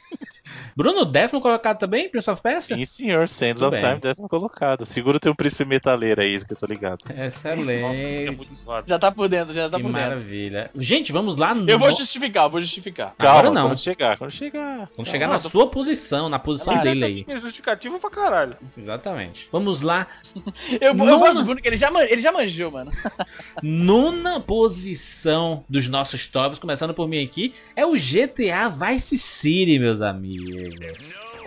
Bruno, 0.76 1.06
décimo 1.06 1.42
colocado 1.42 1.78
também, 1.78 2.10
Prince 2.10 2.30
of 2.30 2.42
Persia? 2.42 2.76
Sim, 2.76 2.86
senhor. 2.86 3.28
Sands 3.30 3.62
of 3.62 3.72
bem. 3.72 3.80
Time, 3.86 4.00
décimo 4.00 4.28
colocado. 4.30 4.86
Segura 4.86 5.18
o 5.18 5.20
teu 5.20 5.36
príncipe 5.36 5.66
metaleiro 5.66 6.22
aí, 6.22 6.34
isso 6.36 6.46
que 6.46 6.54
eu 6.54 6.58
tô 6.58 6.66
ligado. 6.66 7.00
Nossa, 7.08 7.26
isso 7.28 7.48
é 7.48 7.54
Excelente. 7.54 8.36
muito. 8.66 8.88
Já 8.88 9.00
tá 9.00 9.12
por 9.12 9.28
dentro, 9.28 9.54
já 9.54 9.70
tá 9.70 9.78
que 9.78 9.84
por 9.84 9.92
dentro. 9.92 10.08
maravilha. 10.10 10.70
Gente, 10.76 11.12
vamos 11.12 11.36
lá 11.36 11.54
no... 11.54 11.70
Eu 11.70 11.78
vou 11.80 11.92
justificar, 11.92 12.46
eu 12.46 12.50
vou 12.50 12.60
justificar. 12.62 13.14
Agora 13.20 13.44
Calma, 13.44 13.52
não. 13.60 13.68
Quando 13.70 13.80
chegar, 13.80 14.18
quando 14.18 14.32
chegar. 14.32 14.90
Vamos 14.96 15.10
chegar 15.10 15.28
Não, 15.28 15.34
na 15.36 15.40
tô- 15.40 15.50
sua 15.50 15.68
posição, 15.68 16.30
na 16.30 16.40
posição 16.40 16.78
dele 16.82 17.06
aí. 17.06 17.26
É 17.28 17.38
justificativa 17.38 18.00
pra 18.00 18.10
caralho. 18.10 18.56
Exatamente. 18.78 19.48
Vamos 19.52 19.82
lá. 19.82 20.08
Eu, 20.80 20.90
eu 20.90 20.94
Nona- 20.94 21.18
gosto 21.18 21.38
do 21.40 21.44
Bruno, 21.46 21.62
que 21.62 21.68
ele 21.68 21.76
já, 21.78 21.90
man- 21.92 22.04
ele 22.04 22.22
já 22.22 22.32
manjou, 22.32 22.72
mano. 22.72 22.92
Nona 23.62 24.40
posição 24.40 25.64
dos 25.70 25.88
nossos 25.88 26.28
tops, 26.28 26.58
começando 26.60 26.94
por 26.94 27.08
mim 27.08 27.24
aqui, 27.24 27.54
é 27.76 27.86
o 27.86 27.94
GTA 27.94 28.70
Vice 28.70 29.18
City, 29.18 29.78
meus 29.80 30.02
amigos. 30.02 30.61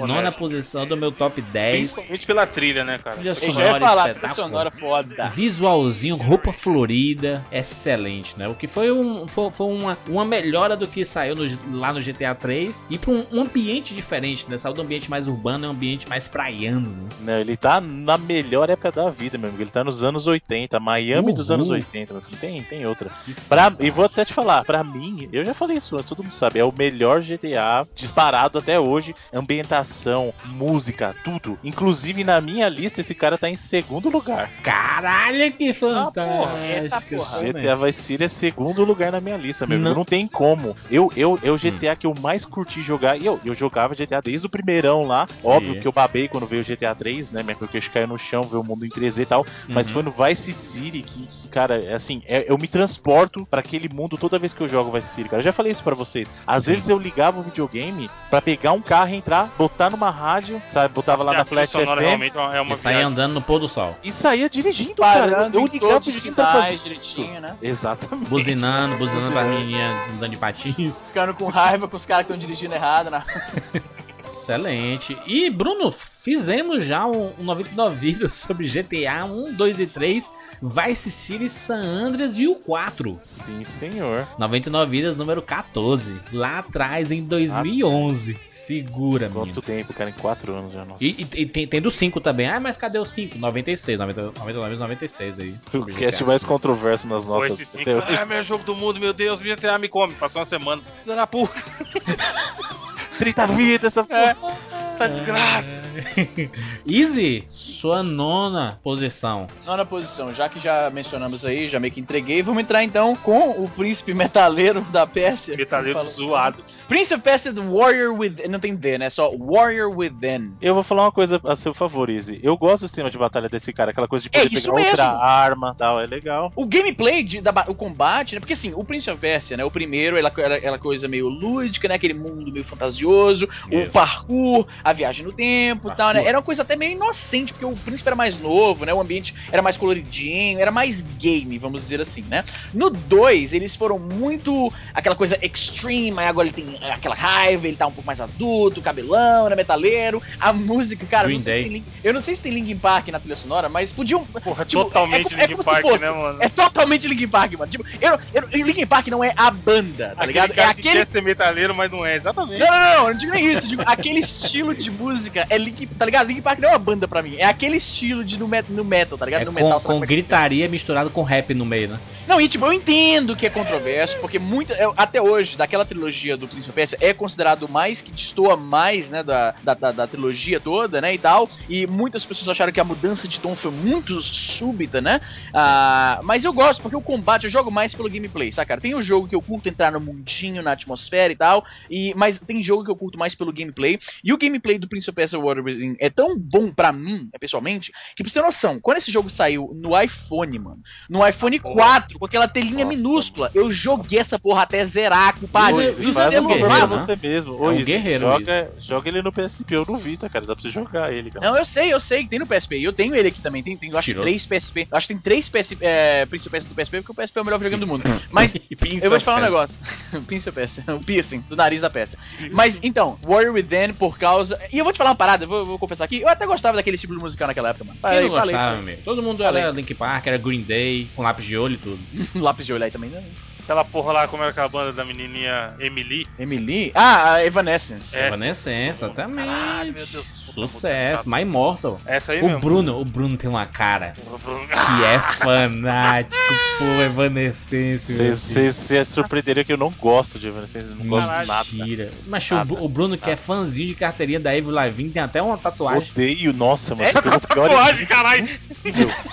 Nona 0.00 0.18
Honesto. 0.18 0.38
posição 0.38 0.86
do 0.86 0.96
meu 0.96 1.12
top 1.12 1.40
10. 1.40 1.78
Principalmente 1.92 2.26
pela 2.26 2.46
trilha, 2.46 2.84
né, 2.84 2.98
cara? 2.98 3.16
Trilha 3.16 3.34
sonora 3.34 3.78
falar, 3.80 4.14
trilha 4.14 4.34
sonora 4.34 4.70
foda. 4.70 5.28
Visualzinho, 5.28 6.16
roupa 6.16 6.52
florida, 6.52 7.44
excelente, 7.52 8.36
né? 8.38 8.48
O 8.48 8.54
que 8.54 8.66
foi, 8.66 8.90
um, 8.90 9.26
foi, 9.28 9.50
foi 9.50 9.66
uma, 9.66 9.96
uma 10.08 10.24
melhora 10.24 10.76
do 10.76 10.86
que 10.86 11.04
saiu 11.04 11.34
no- 11.36 11.78
lá 11.78 11.92
no 11.92 12.00
GTA 12.00 12.34
3 12.34 12.84
e 12.90 12.98
para 12.98 13.10
um, 13.12 13.24
um 13.32 13.40
ambiente 13.42 13.94
diferente, 13.94 14.46
né? 14.48 14.58
Saiu 14.58 14.74
do 14.74 14.82
ambiente 14.82 15.08
mais 15.10 15.28
urbano, 15.28 15.64
é 15.66 15.68
um 15.68 15.72
ambiente 15.72 16.08
mais 16.08 16.26
praiano, 16.26 16.88
né? 16.90 17.08
Não, 17.20 17.38
ele 17.40 17.56
tá 17.56 17.80
na 17.80 18.18
melhor 18.18 18.68
época 18.70 18.90
da 18.90 19.10
vida, 19.10 19.38
meu 19.38 19.48
amigo. 19.48 19.62
Ele 19.62 19.70
tá 19.70 19.84
nos 19.84 20.02
anos 20.02 20.26
80, 20.26 20.78
Miami 20.80 21.32
dos 21.32 21.48
Uhul. 21.48 21.54
anos 21.56 21.70
80. 21.70 22.14
Não 22.14 22.20
tem, 22.40 22.62
tem 22.62 22.86
outra. 22.86 23.10
Pra, 23.48 23.72
e 23.78 23.90
vou 23.90 24.04
até 24.04 24.24
te 24.24 24.32
falar, 24.32 24.64
pra 24.64 24.82
mim, 24.82 25.28
eu 25.32 25.44
já 25.44 25.54
falei 25.54 25.76
isso 25.76 25.96
antes, 25.96 26.08
todo 26.08 26.22
mundo 26.22 26.32
sabe, 26.32 26.58
é 26.58 26.64
o 26.64 26.72
melhor 26.76 27.20
GTA 27.20 27.86
disparado 27.94 28.58
até 28.58 28.78
hoje. 28.80 29.03
Ambientação, 29.32 30.32
música, 30.44 31.14
tudo. 31.24 31.58
Inclusive, 31.64 32.22
na 32.24 32.40
minha 32.40 32.68
lista, 32.68 33.00
esse 33.00 33.14
cara 33.14 33.36
tá 33.36 33.48
em 33.50 33.56
segundo 33.56 34.08
lugar. 34.08 34.48
Caralho, 34.62 35.52
que 35.52 35.72
porra, 35.74 36.04
fantástico! 36.04 37.16
porra. 37.16 37.44
isso, 37.48 37.52
né? 37.52 37.62
GTA 37.62 37.76
Vice 37.76 38.02
City 38.02 38.24
é 38.24 38.28
segundo 38.28 38.84
lugar 38.84 39.12
na 39.12 39.20
minha 39.20 39.36
lista, 39.36 39.66
meu 39.66 39.78
Não. 39.78 39.94
Não 39.94 40.04
tem 40.04 40.26
como. 40.26 40.76
Eu, 40.90 41.10
eu, 41.16 41.38
é 41.42 41.50
o 41.50 41.56
GTA 41.56 41.96
que 41.96 42.06
eu 42.06 42.14
mais 42.20 42.44
curti 42.44 42.82
jogar. 42.82 43.16
E 43.20 43.26
eu, 43.26 43.40
eu 43.44 43.54
jogava 43.54 43.94
GTA 43.94 44.20
desde 44.22 44.46
o 44.46 44.50
primeirão 44.50 45.02
lá. 45.02 45.26
Óbvio 45.42 45.74
Sim. 45.74 45.80
que 45.80 45.88
eu 45.88 45.92
babei 45.92 46.28
quando 46.28 46.46
veio 46.46 46.62
o 46.62 46.64
GTA 46.64 46.94
3, 46.94 47.30
né? 47.32 47.42
Minha 47.42 47.56
queixo 47.56 47.90
caiu 47.90 48.06
no 48.06 48.18
chão, 48.18 48.42
ver 48.42 48.56
o 48.56 48.64
mundo 48.64 48.84
em 48.84 48.88
3D 48.88 49.22
e 49.22 49.26
tal. 49.26 49.46
Mas 49.68 49.86
Uhum. 49.88 49.92
foi 49.94 50.02
no 50.02 50.10
Vice 50.12 50.52
City 50.52 51.02
que, 51.02 51.28
cara, 51.54 51.82
é 51.82 51.94
assim, 51.94 52.20
é- 52.26 52.44
eu 52.48 52.58
me 52.58 52.66
transporto 52.68 53.46
pra 53.46 53.60
aquele 53.60 53.88
mundo 53.88 54.18
toda 54.18 54.38
vez 54.38 54.52
que 54.52 54.60
eu 54.60 54.68
jogo 54.68 54.90
Vice 54.90 55.08
City, 55.14 55.28
cara. 55.28 55.40
Eu 55.40 55.44
já 55.44 55.52
falei 55.52 55.70
isso 55.72 55.82
pra 55.82 55.94
vocês. 55.94 56.34
Às 56.46 56.66
vezes 56.66 56.88
eu 56.88 56.98
ligava 56.98 57.38
o 57.38 57.42
videogame 57.44 58.10
pra 58.28 58.42
pegar 58.42 58.72
um 58.72 58.80
carro, 58.82 59.14
entrar, 59.14 59.48
botar 59.56 59.88
numa 59.90 60.10
rádio, 60.10 60.60
sabe? 60.66 60.92
Botava 60.92 61.22
lá 61.22 61.32
E 61.32 61.36
na 61.38 61.44
Flash 61.44 61.70
FM 61.70 62.00
realmente 62.00 62.36
é 62.36 62.60
uma 62.60 62.74
E 62.74 62.76
sair 62.76 62.94
viagem. 62.94 63.12
andando 63.12 63.32
no 63.34 63.40
pôr 63.42 63.58
do 63.60 63.68
sol. 63.68 63.96
e 64.02 64.10
saía 64.12 64.50
dirigindo, 64.50 64.96
cara. 64.96 65.30
Parando 65.30 65.58
Eu 65.58 65.62
em 65.66 65.68
ligava 65.70 65.96
o 65.96 66.00
videogame 66.00 66.34
pra 66.34 66.52
fazer 66.52 66.78
direitinho, 66.78 67.40
né? 67.40 67.56
Exatamente. 67.62 68.28
Buzinando, 68.28 68.96
buzinando 68.96 69.30
pra 69.32 69.44
menininha 69.44 69.88
andando 70.16 70.30
de 70.30 70.36
patins. 70.36 71.02
Ficando 71.06 71.32
com 71.34 71.46
raiva 71.46 71.86
com 71.86 71.96
os 71.96 72.04
caras 72.04 72.26
que 72.26 72.32
estão 72.32 72.38
dirigindo 72.46 72.74
errado. 72.74 73.10
né? 73.10 73.22
Excelente. 74.44 75.16
E, 75.26 75.48
Bruno, 75.50 75.90
fizemos 75.90 76.84
já 76.84 77.06
um, 77.06 77.32
um 77.38 77.42
99 77.44 77.96
vídeos 77.96 78.34
sobre 78.34 78.66
GTA 78.68 79.24
1, 79.24 79.54
2 79.54 79.80
e 79.80 79.86
3, 79.86 80.30
Vice 80.62 81.10
City, 81.10 81.48
San 81.48 81.80
Andreas 81.82 82.38
e 82.38 82.46
o 82.46 82.54
4. 82.56 83.18
Sim, 83.22 83.64
senhor. 83.64 84.28
99 84.38 84.90
vidas 84.90 85.16
número 85.16 85.40
14. 85.42 86.14
Lá 86.32 86.58
atrás, 86.60 87.10
em 87.10 87.22
2011. 87.24 88.34
Segura, 88.44 89.28
menino. 89.28 89.46
Quanto 89.46 89.60
tempo, 89.62 89.92
cara? 89.92 90.08
Em 90.08 90.14
quatro 90.14 90.54
anos 90.54 90.72
já, 90.72 90.84
nossa. 90.86 91.04
E, 91.04 91.10
e- 91.34 91.40
e 91.42 91.46
tem, 91.46 91.66
tem 91.66 91.82
do 91.82 91.90
5 91.90 92.18
também. 92.20 92.46
Ah, 92.48 92.58
mas 92.58 92.76
cadê 92.78 92.98
o 92.98 93.04
5? 93.04 93.38
96, 93.38 93.98
90, 93.98 94.22
99 94.38 94.76
96 94.76 95.38
aí. 95.38 95.54
o 95.74 95.84
cast 95.86 96.24
mais 96.24 96.44
controverso 96.44 97.06
nas 97.06 97.26
notas. 97.26 97.60
esse 97.60 97.66
cinco, 97.72 97.82
até 97.90 97.96
hoje. 97.96 98.18
ah, 98.18 98.24
melhor 98.24 98.42
jogo 98.44 98.64
do 98.64 98.74
mundo, 98.74 98.98
meu 98.98 99.12
Deus, 99.12 99.38
GTA 99.38 99.78
me 99.78 99.88
come. 99.88 100.14
Passou 100.14 100.40
uma 100.40 100.46
semana. 100.46 100.80
Filha 101.02 101.14
da 101.16 101.26
puta, 101.26 101.52
30 103.18 103.46
vidas, 103.48 103.96
essa 103.96 104.04
porra. 104.04 104.73
Essa 104.94 105.08
desgraça. 105.08 105.84
Easy, 106.88 107.44
sua 107.46 108.02
nona 108.02 108.78
posição. 108.82 109.46
Nona 109.64 109.84
posição, 109.84 110.32
já 110.32 110.48
que 110.48 110.60
já 110.60 110.90
mencionamos 110.90 111.44
aí, 111.44 111.68
já 111.68 111.80
meio 111.80 111.92
que 111.92 112.00
entreguei, 112.00 112.42
vamos 112.42 112.62
entrar 112.62 112.82
então 112.84 113.16
com 113.16 113.50
o 113.50 113.68
príncipe 113.68 114.14
metaleiro 114.14 114.80
da 114.92 115.06
Pérsia. 115.06 115.56
Metaleiro 115.56 116.08
zoado. 116.10 116.58
Prince 116.88 117.14
of 117.14 117.22
Persia 117.22 117.52
The 117.52 117.60
Warrior 117.60 118.14
Within. 118.18 118.48
Não 118.48 118.60
tem 118.60 118.74
D, 118.74 118.98
né? 118.98 119.10
Só 119.10 119.30
Warrior 119.36 119.90
Within. 119.96 120.52
Eu 120.60 120.74
vou 120.74 120.82
falar 120.82 121.02
uma 121.04 121.12
coisa 121.12 121.40
a 121.44 121.56
seu 121.56 121.74
favor, 121.74 122.10
Izzy. 122.10 122.40
Eu 122.42 122.56
gosto 122.56 122.82
do 122.82 122.88
sistema 122.88 123.10
de 123.10 123.18
batalha 123.18 123.48
desse 123.48 123.72
cara, 123.72 123.90
aquela 123.90 124.08
coisa 124.08 124.22
de 124.24 124.30
poder 124.30 124.46
É 124.46 124.48
pegar 124.48 124.72
outra 124.72 125.04
mesmo. 125.04 125.22
arma 125.22 125.72
e 125.74 125.78
tal, 125.78 126.00
é 126.00 126.06
legal. 126.06 126.52
O 126.54 126.66
gameplay, 126.66 127.22
de, 127.22 127.40
da, 127.40 127.52
o 127.68 127.74
combate, 127.74 128.34
né? 128.34 128.40
Porque 128.40 128.52
assim, 128.52 128.72
o 128.74 128.84
Prince 128.84 129.10
of 129.10 129.20
Persia, 129.20 129.56
né? 129.56 129.64
O 129.64 129.70
primeiro 129.70 130.16
era 130.16 130.32
era 130.36 130.56
aquela 130.56 130.78
coisa 130.78 131.06
meio 131.08 131.28
lúdica, 131.28 131.88
né? 131.88 131.94
Aquele 131.94 132.14
mundo 132.14 132.52
meio 132.52 132.64
fantasioso, 132.64 133.48
o 133.70 133.78
Isso. 133.80 133.90
parkour, 133.90 134.66
a 134.82 134.92
viagem 134.94 135.24
no 135.24 135.32
tempo 135.32 135.88
e 135.90 135.94
tal, 135.94 136.12
né? 136.14 136.24
Era 136.24 136.38
uma 136.38 136.42
coisa 136.42 136.62
até 136.62 136.76
meio 136.76 136.92
inocente, 136.92 137.52
porque 137.52 137.64
o 137.64 137.72
príncipe 137.76 138.08
era 138.08 138.16
mais 138.16 138.38
novo, 138.38 138.84
né? 138.84 138.94
O 138.94 139.00
ambiente 139.00 139.34
era 139.52 139.60
mais 139.62 139.76
coloridinho, 139.76 140.58
era 140.60 140.70
mais 140.70 141.00
game, 141.00 141.58
vamos 141.58 141.82
dizer 141.82 142.00
assim, 142.00 142.22
né? 142.22 142.44
No 142.72 142.90
2, 142.90 143.52
eles 143.54 143.76
foram 143.76 143.98
muito 143.98 144.72
aquela 144.94 145.16
coisa 145.16 145.38
extreme, 145.42 146.18
aí 146.18 146.26
agora 146.26 146.48
ele 146.48 146.54
tem 146.54 146.78
aquela 146.90 147.14
raiva, 147.14 147.66
ele 147.66 147.76
tá 147.76 147.86
um 147.86 147.92
pouco 147.92 148.06
mais 148.06 148.20
adulto, 148.20 148.80
cabelão, 148.80 149.48
né? 149.48 149.56
Metaleiro. 149.56 150.22
A 150.38 150.52
música, 150.52 151.04
cara, 151.06 151.28
não 151.28 151.38
sei 151.38 151.64
se 151.64 151.68
tem 151.70 151.84
eu 152.02 152.12
não 152.14 152.20
sei 152.20 152.34
se 152.34 152.42
tem 152.42 152.52
Linkin 152.52 152.76
Park 152.76 153.08
na 153.08 153.18
trilha 153.20 153.36
sonora, 153.36 153.68
mas 153.68 153.92
podiam. 153.92 154.24
Porra, 154.24 154.64
Tipo, 154.64 154.84
totalmente 154.84 155.32
é- 155.34 155.36
é 155.36 155.40
Linkin 155.42 155.52
como 155.56 155.62
se 155.62 155.70
Park, 155.70 156.00
né, 156.00 156.10
mano? 156.10 156.38
É 156.42 156.48
totalmente 156.48 157.08
Linkin 157.08 157.28
Park, 157.28 157.52
mano. 157.54 157.70
Tipo, 157.70 157.84
eu, 158.00 158.18
eu, 158.32 158.48
Linkin 158.64 158.86
Park 158.86 159.08
não 159.08 159.22
é 159.22 159.32
a 159.36 159.50
banda, 159.50 160.08
tá 160.08 160.12
Aquele 160.12 160.26
ligado? 160.28 160.50
É 160.52 160.54
que 160.54 160.60
aquele. 160.60 160.98
quer 160.98 161.06
ser 161.06 161.22
metaleiro, 161.22 161.74
mas 161.74 161.90
não 161.90 162.04
é, 162.04 162.16
exatamente. 162.16 162.58
Não, 162.60 162.66
não, 162.66 162.96
não, 162.98 163.04
não 163.08 163.14
digo 163.14 163.32
nem 163.32 163.52
isso. 163.52 163.66
Digo, 163.66 163.82
aquele 163.86 164.20
estilo 164.24 164.73
de 164.74 164.90
música 164.90 165.46
é 165.48 165.56
Link, 165.56 165.86
tá 165.86 166.04
ligado? 166.04 166.26
Link 166.28 166.40
Park 166.42 166.58
não 166.58 166.68
é 166.68 166.72
uma 166.72 166.78
banda 166.78 167.06
pra 167.08 167.22
mim. 167.22 167.36
É 167.36 167.44
aquele 167.44 167.76
estilo 167.76 168.24
de 168.24 168.38
no, 168.38 168.46
met, 168.48 168.70
no 168.70 168.84
metal, 168.84 169.16
tá 169.16 169.24
ligado? 169.24 169.42
É 169.42 169.44
no 169.44 169.52
com, 169.52 169.62
metal, 169.62 169.80
com 169.80 170.02
é 170.02 170.06
gritaria 170.06 170.68
misturado 170.68 171.10
com 171.10 171.22
rap 171.22 171.54
no 171.54 171.64
meio, 171.64 171.88
né? 171.88 172.00
Não, 172.26 172.40
e 172.40 172.48
tipo, 172.48 172.64
eu 172.66 172.72
entendo 172.72 173.36
que 173.36 173.46
é 173.46 173.50
controverso, 173.50 174.18
porque 174.18 174.38
muita, 174.38 174.74
eu- 174.74 174.94
até 174.96 175.20
hoje, 175.20 175.56
daquela 175.56 175.84
trilogia 175.84 176.36
do 176.36 176.48
Prince 176.48 176.68
of 176.68 176.74
Persia, 176.74 176.98
é 177.00 177.12
considerado 177.12 177.64
o 177.64 177.70
mais 177.70 178.02
que 178.02 178.10
destoa 178.10 178.56
mais, 178.56 179.08
né, 179.08 179.22
da, 179.22 179.54
da, 179.62 179.74
da, 179.74 179.92
da 179.92 180.06
trilogia 180.06 180.58
toda, 180.58 181.00
né, 181.00 181.14
e 181.14 181.18
tal. 181.18 181.48
E 181.68 181.86
muitas 181.86 182.24
pessoas 182.24 182.48
acharam 182.48 182.72
que 182.72 182.80
a 182.80 182.84
mudança 182.84 183.28
de 183.28 183.38
tom 183.40 183.54
foi 183.54 183.70
muito 183.70 184.20
súbita, 184.22 185.00
né? 185.00 185.20
Ah, 185.52 186.20
mas 186.24 186.44
eu 186.44 186.52
gosto, 186.52 186.82
porque 186.82 186.96
o 186.96 187.00
combate, 187.02 187.44
eu 187.44 187.50
jogo 187.50 187.70
mais 187.70 187.94
pelo 187.94 188.10
gameplay, 188.10 188.50
saca? 188.50 188.64
cara? 188.68 188.80
Tem 188.80 188.94
o 188.94 189.02
jogo 189.02 189.28
que 189.28 189.34
eu 189.34 189.42
curto 189.42 189.68
entrar 189.68 189.92
no 189.92 190.00
mundinho, 190.00 190.62
na 190.62 190.72
atmosfera 190.72 191.32
e 191.32 191.36
tal, 191.36 191.64
e, 191.90 192.12
mas 192.16 192.40
tem 192.40 192.62
jogo 192.62 192.84
que 192.84 192.90
eu 192.90 192.96
curto 192.96 193.18
mais 193.18 193.34
pelo 193.34 193.52
gameplay. 193.52 193.98
E 194.22 194.32
o 194.32 194.38
gameplay 194.38 194.63
do 194.78 194.88
Prince 194.88 195.10
of 195.10 195.14
Persia 195.14 195.38
Water 195.38 195.62
Within 195.62 195.96
é 195.98 196.08
tão 196.08 196.38
bom 196.38 196.72
pra 196.72 196.92
mim, 196.92 197.28
né, 197.32 197.38
pessoalmente, 197.38 197.92
que 198.16 198.22
pra 198.22 198.30
você 198.30 198.40
ter 198.40 198.44
noção, 198.44 198.80
quando 198.80 198.98
esse 198.98 199.10
jogo 199.10 199.28
saiu 199.28 199.70
no 199.74 200.00
iPhone, 200.00 200.58
mano, 200.58 200.80
no 201.08 201.26
iPhone 201.26 201.58
4, 201.58 202.18
com 202.18 202.24
aquela 202.24 202.48
telinha 202.48 202.84
Nossa, 202.84 202.96
minúscula, 202.96 203.50
eu 203.54 203.70
joguei 203.70 204.18
essa 204.18 204.38
porra 204.38 204.62
até 204.62 204.84
zerar, 204.84 205.38
compadre. 205.38 205.86
É 205.86 206.40
um 206.40 206.44
um 206.44 206.48
guerreiro, 206.48 206.68
pra 206.68 206.86
né? 206.86 206.86
você 206.86 207.16
mesmo. 207.16 207.54
É 207.54 207.56
Ô, 207.56 207.68
um 207.68 207.72
Izzy, 207.72 207.84
guerreiro, 207.84 208.20
joga, 208.20 208.70
joga 208.78 209.08
ele 209.08 209.22
no 209.22 209.32
PSP 209.32 209.76
ou 209.76 209.86
no 209.86 209.96
Vita, 209.96 210.28
cara. 210.28 210.46
Dá 210.46 210.54
pra 210.54 210.62
você 210.62 210.70
jogar 210.70 211.12
ele, 211.12 211.30
cara. 211.30 211.50
Não, 211.50 211.56
eu 211.56 211.64
sei, 211.64 211.92
eu 211.92 212.00
sei 212.00 212.22
que 212.22 212.30
tem 212.30 212.38
no 212.38 212.46
PSP. 212.46 212.82
Eu 212.82 212.92
tenho 212.92 213.14
ele 213.14 213.28
aqui 213.28 213.40
também. 213.40 213.62
Tem, 213.62 213.76
tem 213.76 213.90
eu 213.90 213.98
acho 213.98 214.12
que 214.12 214.20
três 214.20 214.46
PSP. 214.46 214.88
Eu 214.90 214.96
acho 214.96 215.08
que 215.08 215.14
tem 215.14 215.22
três 215.22 215.48
PS, 215.48 215.76
é, 215.80 216.26
Prince 216.26 216.46
of 216.46 216.50
Persia 216.50 216.68
do 216.68 216.74
PSP, 216.74 217.02
porque 217.02 217.12
o 217.12 217.14
PSP 217.14 217.38
é 217.38 217.42
o 217.42 217.44
melhor 217.44 217.58
videogame 217.58 217.80
do 217.80 217.86
mundo. 217.86 218.04
Mas 218.30 218.54
eu 218.54 219.10
vou 219.10 219.18
te 219.18 219.24
falar 219.24 219.38
um 219.38 219.42
negócio. 219.42 219.78
Prince 220.26 220.48
of 220.48 220.54
Persia. 220.54 220.84
O 220.88 221.00
piercing 221.00 221.40
do 221.40 221.56
nariz 221.56 221.80
da 221.80 221.90
peça. 221.90 222.16
Mas 222.52 222.78
então, 222.82 223.18
Warrior 223.24 223.54
Within 223.54 223.94
por 223.94 224.18
causa. 224.18 224.53
E 224.72 224.78
eu 224.78 224.84
vou 224.84 224.92
te 224.92 224.96
falar 224.98 225.10
uma 225.10 225.16
parada, 225.16 225.44
eu 225.44 225.48
vou, 225.48 225.64
vou 225.64 225.78
confessar 225.78 226.04
aqui. 226.04 226.20
Eu 226.20 226.28
até 226.28 226.46
gostava 226.46 226.76
daquele 226.76 226.96
estilo 226.96 227.18
musical 227.20 227.48
naquela 227.48 227.70
época, 227.70 227.84
mano. 227.84 227.98
Quem 228.00 228.10
não 228.28 228.36
Falei, 228.36 228.52
gostava, 228.54 228.82
meu? 228.82 228.98
Todo 229.04 229.22
mundo 229.22 229.42
Falei. 229.42 229.62
era 229.62 229.72
Link 229.72 229.94
Park, 229.94 230.26
era 230.26 230.38
Green 230.38 230.62
Day, 230.62 231.08
com 231.14 231.22
lápis 231.22 231.44
de 231.44 231.56
olho 231.56 231.74
e 231.74 231.78
tudo. 231.78 232.00
Lápis 232.34 232.66
de 232.66 232.72
olho 232.72 232.84
aí 232.84 232.90
também, 232.90 233.10
né? 233.10 233.22
Aquela 233.62 233.82
porra 233.82 234.12
lá, 234.12 234.28
como 234.28 234.42
era 234.42 234.50
aquela 234.50 234.68
banda 234.68 234.92
da 234.92 235.06
menininha 235.06 235.74
Emily. 235.78 236.26
Emily? 236.38 236.92
Ah, 236.94 237.34
a 237.34 237.46
Evanescence. 237.46 238.14
É. 238.14 238.26
Evanescence, 238.26 239.02
exatamente. 239.02 239.46
Caralho, 239.46 239.92
meu 239.94 240.06
Deus. 240.06 240.43
Puta, 240.54 240.68
Sucesso, 240.68 241.28
My 241.28 241.42
Immortal. 241.42 242.00
Essa 242.06 242.32
aí 242.32 242.40
O 242.40 242.46
mesmo. 242.46 242.60
Bruno, 242.60 243.00
o 243.00 243.04
Bruno 243.04 243.36
tem 243.36 243.48
uma 243.50 243.66
cara 243.66 244.14
Bruno. 244.42 244.66
que 244.68 245.04
é 245.04 245.18
fanático 245.18 246.36
por 246.78 246.86
Evanescence. 247.00 248.12
meu 248.14 248.34
Você 248.34 248.60
Deus. 248.62 248.74
se 248.76 249.04
surpreenderia 249.04 249.64
que 249.64 249.72
eu 249.72 249.76
não 249.76 249.90
gosto 249.90 250.38
de 250.38 250.48
Evanescence, 250.48 250.88
não 250.94 251.06
gosto 251.06 251.28
de 251.40 251.46
nada. 251.46 251.64
Mentira. 251.72 252.10
Mas 252.26 252.50
o, 252.50 252.54
Nada. 252.54 252.74
o 252.74 252.88
Bruno, 252.88 253.16
que 253.18 253.30
é 253.30 253.36
fãzinho 253.36 253.88
de 253.88 253.94
carteirinha 253.94 254.40
da 254.40 254.50
Avril 254.50 254.70
Lavigne, 254.70 255.10
tem 255.10 255.22
até 255.22 255.40
uma 255.42 255.56
tatuagem. 255.58 256.10
Odeio, 256.12 256.52
nossa, 256.52 256.94
mano. 256.94 257.08
É? 257.08 257.12
pegou 257.12 257.40
pior 257.40 257.68
Tatuagem, 257.68 257.94
exemplo 257.94 258.06
caralho. 258.06 258.44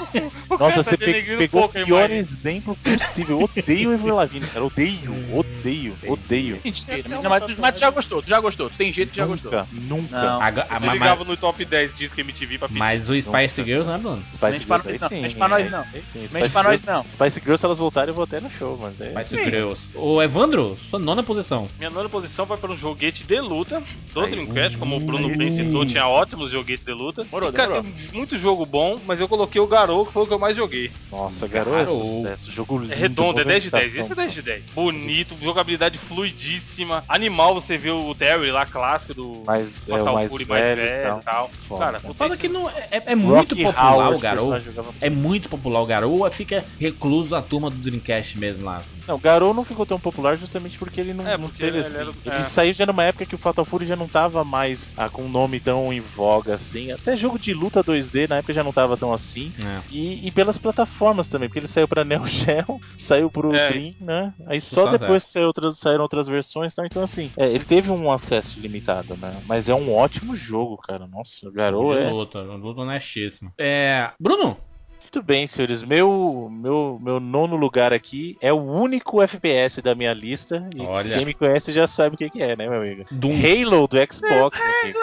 Nossa, 0.59 0.83
você 0.83 0.97
tá 0.97 1.05
pe- 1.05 1.37
pegou 1.37 1.65
o 1.65 1.69
pior 1.69 1.85
imagem. 1.99 2.17
exemplo 2.17 2.75
possível. 2.77 3.39
Eu 3.41 3.49
odeio 3.63 3.91
o 3.91 3.93
Avril 3.93 4.15
Lavigne, 4.15 4.47
cara. 4.47 4.65
Odeio, 4.65 5.13
odeio, 5.37 5.95
odeio. 6.07 6.59
Mentira. 6.63 7.03
Mas, 7.09 7.19
uma 7.25 7.41
tu- 7.41 7.55
mas 7.59 7.73
tu 7.75 7.79
já 7.79 7.89
gostou, 7.89 8.21
tu 8.21 8.29
já 8.29 8.39
gostou. 8.39 8.69
Tu 8.69 8.75
tem 8.77 8.91
jeito 8.91 9.11
que 9.11 9.17
já 9.17 9.25
gostou. 9.25 9.51
Nunca, 9.51 9.67
nunca. 9.73 10.21
Não. 10.21 10.41
Aga- 10.41 10.67
a- 10.69 10.79
Você 10.79 10.85
ligava 11.11 11.23
no 11.23 11.37
top 11.37 11.63
10 11.65 11.95
disco 11.97 12.19
MTV 12.19 12.57
pra 12.57 12.67
pedir. 12.67 12.79
mas 12.79 13.09
o 13.09 13.21
Spice 13.21 13.63
Girls, 13.63 13.87
né, 13.89 13.97
Bruno? 13.97 14.23
Spice 14.31 14.59
Girls, 14.59 14.87
aí 14.87 14.99
nós 14.99 15.01
não, 15.01 15.09
sim. 15.09 15.21
mente 15.21 15.35
pra 15.35 15.47
nós 15.47 15.71
não. 15.71 15.79
aí 15.79 16.03
sim. 16.11 16.19
Mente 16.19 16.29
Spice 16.29 16.49
pra 16.51 16.63
nós 16.63 16.81
Girls- 16.81 16.91
não. 16.91 17.03
Spice 17.11 17.39
Girls, 17.39 17.59
se 17.59 17.65
elas 17.65 17.77
voltarem, 17.77 18.09
eu 18.09 18.13
vou 18.15 18.23
até 18.23 18.39
no 18.39 18.49
show, 18.51 18.77
mas 18.81 18.99
é... 19.01 19.11
Spice 19.11 19.37
Sim. 19.37 19.43
Girls. 19.43 19.91
Ô, 19.95 20.21
Evandro, 20.21 20.75
sua 20.77 20.99
nona 20.99 21.23
posição. 21.23 21.67
Minha 21.77 21.89
nona 21.89 22.09
posição 22.09 22.45
vai 22.45 22.57
para 22.57 22.71
um 22.71 22.75
joguete 22.77 23.23
de 23.23 23.39
luta 23.39 23.81
do 24.13 24.21
Aí 24.21 24.31
Dreamcast, 24.31 24.77
como 24.77 24.97
o 24.97 24.99
Bruno 24.99 25.27
Aí 25.27 25.37
bem 25.37 25.51
citou, 25.55 25.85
tinha 25.85 26.07
ótimos 26.07 26.49
joguetes 26.49 26.85
de 26.85 26.93
luta. 26.93 27.23
Demorou, 27.23 27.49
E, 27.49 27.53
cara, 27.53 27.69
demorou. 27.81 27.91
tem 27.91 28.17
muito 28.17 28.37
jogo 28.37 28.65
bom, 28.65 28.99
mas 29.05 29.19
eu 29.19 29.27
coloquei 29.27 29.61
o 29.61 29.67
Garou, 29.67 30.05
que 30.05 30.13
foi 30.13 30.23
o 30.23 30.27
que 30.27 30.33
eu 30.33 30.39
mais 30.39 30.55
joguei. 30.55 30.89
Nossa, 31.11 31.47
garoto, 31.47 31.75
é 31.77 31.85
sucesso. 31.85 32.51
Jogo 32.51 32.77
lindo. 32.79 32.93
É 32.93 32.95
redondo, 32.95 33.39
é 33.39 33.43
10 33.43 33.63
de 33.63 33.69
10. 33.71 33.83
movimentação. 33.87 34.03
Isso 34.03 34.13
é 34.13 34.15
10 34.23 34.33
de 34.33 34.41
10. 34.41 34.63
Bonito, 34.71 35.35
jogabilidade 35.41 35.97
fluidíssima. 35.97 37.03
Animal, 37.07 37.53
você 37.53 37.77
vê 37.77 37.91
o 37.91 38.13
Terry 38.15 38.51
lá, 38.51 38.65
clássico 38.65 39.13
do 39.13 39.43
Mas 39.45 39.87
é 39.87 39.93
o 39.93 39.97
Fatal 39.97 40.13
mais 40.15 40.31
Fury 40.31 40.45
mais 40.45 40.63
velho 40.63 40.81
velho 40.81 41.00
e 41.01 41.19
e 41.19 41.23
tal. 41.23 41.49
Foda, 41.67 41.99
Cara, 42.17 42.37
que 42.37 42.47
não 42.47 42.69
é, 42.69 42.87
é- 42.91 42.97
é 42.97 43.13
Rocky 43.13 43.15
muito 43.15 43.55
popular 43.55 43.93
Howard, 43.93 44.15
o 44.15 44.19
Garou. 44.19 44.53
É 44.99 45.09
muito 45.09 45.49
popular 45.49 45.81
o 45.81 45.85
Garou 45.85 46.19
ou 46.23 46.31
fica 46.31 46.63
recluso 46.79 47.35
a 47.35 47.41
turma 47.41 47.69
do 47.69 47.77
Dreamcast 47.77 48.37
mesmo 48.37 48.65
lá? 48.65 48.81
Não, 49.07 49.15
o 49.15 49.19
Garou 49.19 49.53
não 49.53 49.63
ficou 49.65 49.85
tão 49.85 49.99
popular 49.99 50.37
justamente 50.37 50.77
porque 50.77 51.01
ele 51.01 51.13
não, 51.13 51.27
É, 51.27 51.37
não 51.37 51.49
teve 51.49 51.77
ele 51.77 51.79
assim. 51.79 51.95
era- 51.97 52.11
Ele 52.25 52.35
é. 52.35 52.41
saiu 52.41 52.73
já 52.73 52.85
numa 52.85 53.03
época 53.03 53.25
que 53.25 53.35
o 53.35 53.37
Fatal 53.37 53.65
Fury 53.65 53.85
já 53.85 53.95
não 53.95 54.07
tava 54.07 54.43
mais 54.43 54.93
ah, 54.95 55.09
com 55.09 55.23
um 55.23 55.29
nome 55.29 55.59
tão 55.59 55.91
em 55.91 55.99
voga 55.99 56.55
assim. 56.55 56.91
Até 56.91 57.15
jogo 57.17 57.37
de 57.39 57.53
luta 57.53 57.83
2D 57.83 58.27
na 58.29 58.37
época 58.37 58.53
já 58.53 58.63
não 58.63 58.71
tava 58.71 58.95
tão 58.97 59.11
assim. 59.13 59.51
É. 59.65 59.79
E, 59.89 60.27
e 60.27 60.31
pelas 60.31 60.57
plataformas 60.57 61.27
também, 61.27 61.49
porque 61.49 61.59
ele 61.59 61.67
saiu 61.67 61.87
pra 61.87 62.03
Neo 62.05 62.25
Geo, 62.27 62.79
saiu 62.97 63.29
pro 63.29 63.53
É. 63.55 63.69
Dream, 63.69 63.93
né? 63.99 64.33
Aí 64.45 64.61
só 64.61 64.85
Só 64.85 64.91
depois 64.91 65.23
saiu 65.23 65.47
outras, 65.47 65.77
saíram 65.79 66.03
outras 66.03 66.27
versões, 66.27 66.73
tá? 66.73 66.85
então 66.85 67.03
assim, 67.03 67.31
é, 67.37 67.47
ele 67.47 67.63
teve 67.63 67.89
um 67.91 68.11
acesso 68.11 68.59
limitado, 68.59 69.17
né? 69.17 69.31
Mas 69.47 69.67
é 69.69 69.73
um 69.75 69.93
ótimo 69.93 70.35
jogo, 70.35 70.77
cara. 70.77 70.90
Nossa, 70.99 71.47
o 71.47 71.51
Garou 71.51 71.95
é. 71.97 72.09
luta, 72.09 72.41
luta 72.41 72.81
honestíssima. 72.81 73.53
É. 73.57 74.09
Bruno, 74.19 74.57
Muito 75.01 75.21
bem, 75.21 75.45
senhores. 75.45 75.83
Meu, 75.83 76.49
meu, 76.51 76.97
meu 77.01 77.19
nono 77.19 77.55
lugar 77.57 77.91
aqui 77.91 78.37
é 78.41 78.53
o 78.53 78.61
único 78.61 79.21
FPS 79.21 79.81
da 79.81 79.93
minha 79.93 80.13
lista. 80.13 80.67
E 80.75 80.81
Olha. 80.81 81.17
quem 81.17 81.25
me 81.25 81.33
conhece 81.33 81.73
já 81.73 81.85
sabe 81.87 82.15
o 82.15 82.17
que, 82.17 82.29
que 82.29 82.41
é, 82.41 82.55
né, 82.55 82.69
meu 82.69 82.79
amigo? 82.81 83.05
Doom. 83.11 83.33
Halo 83.33 83.87
do 83.87 83.97
Xbox, 83.97 84.59
meu 84.59 84.81
amigo. 84.83 84.99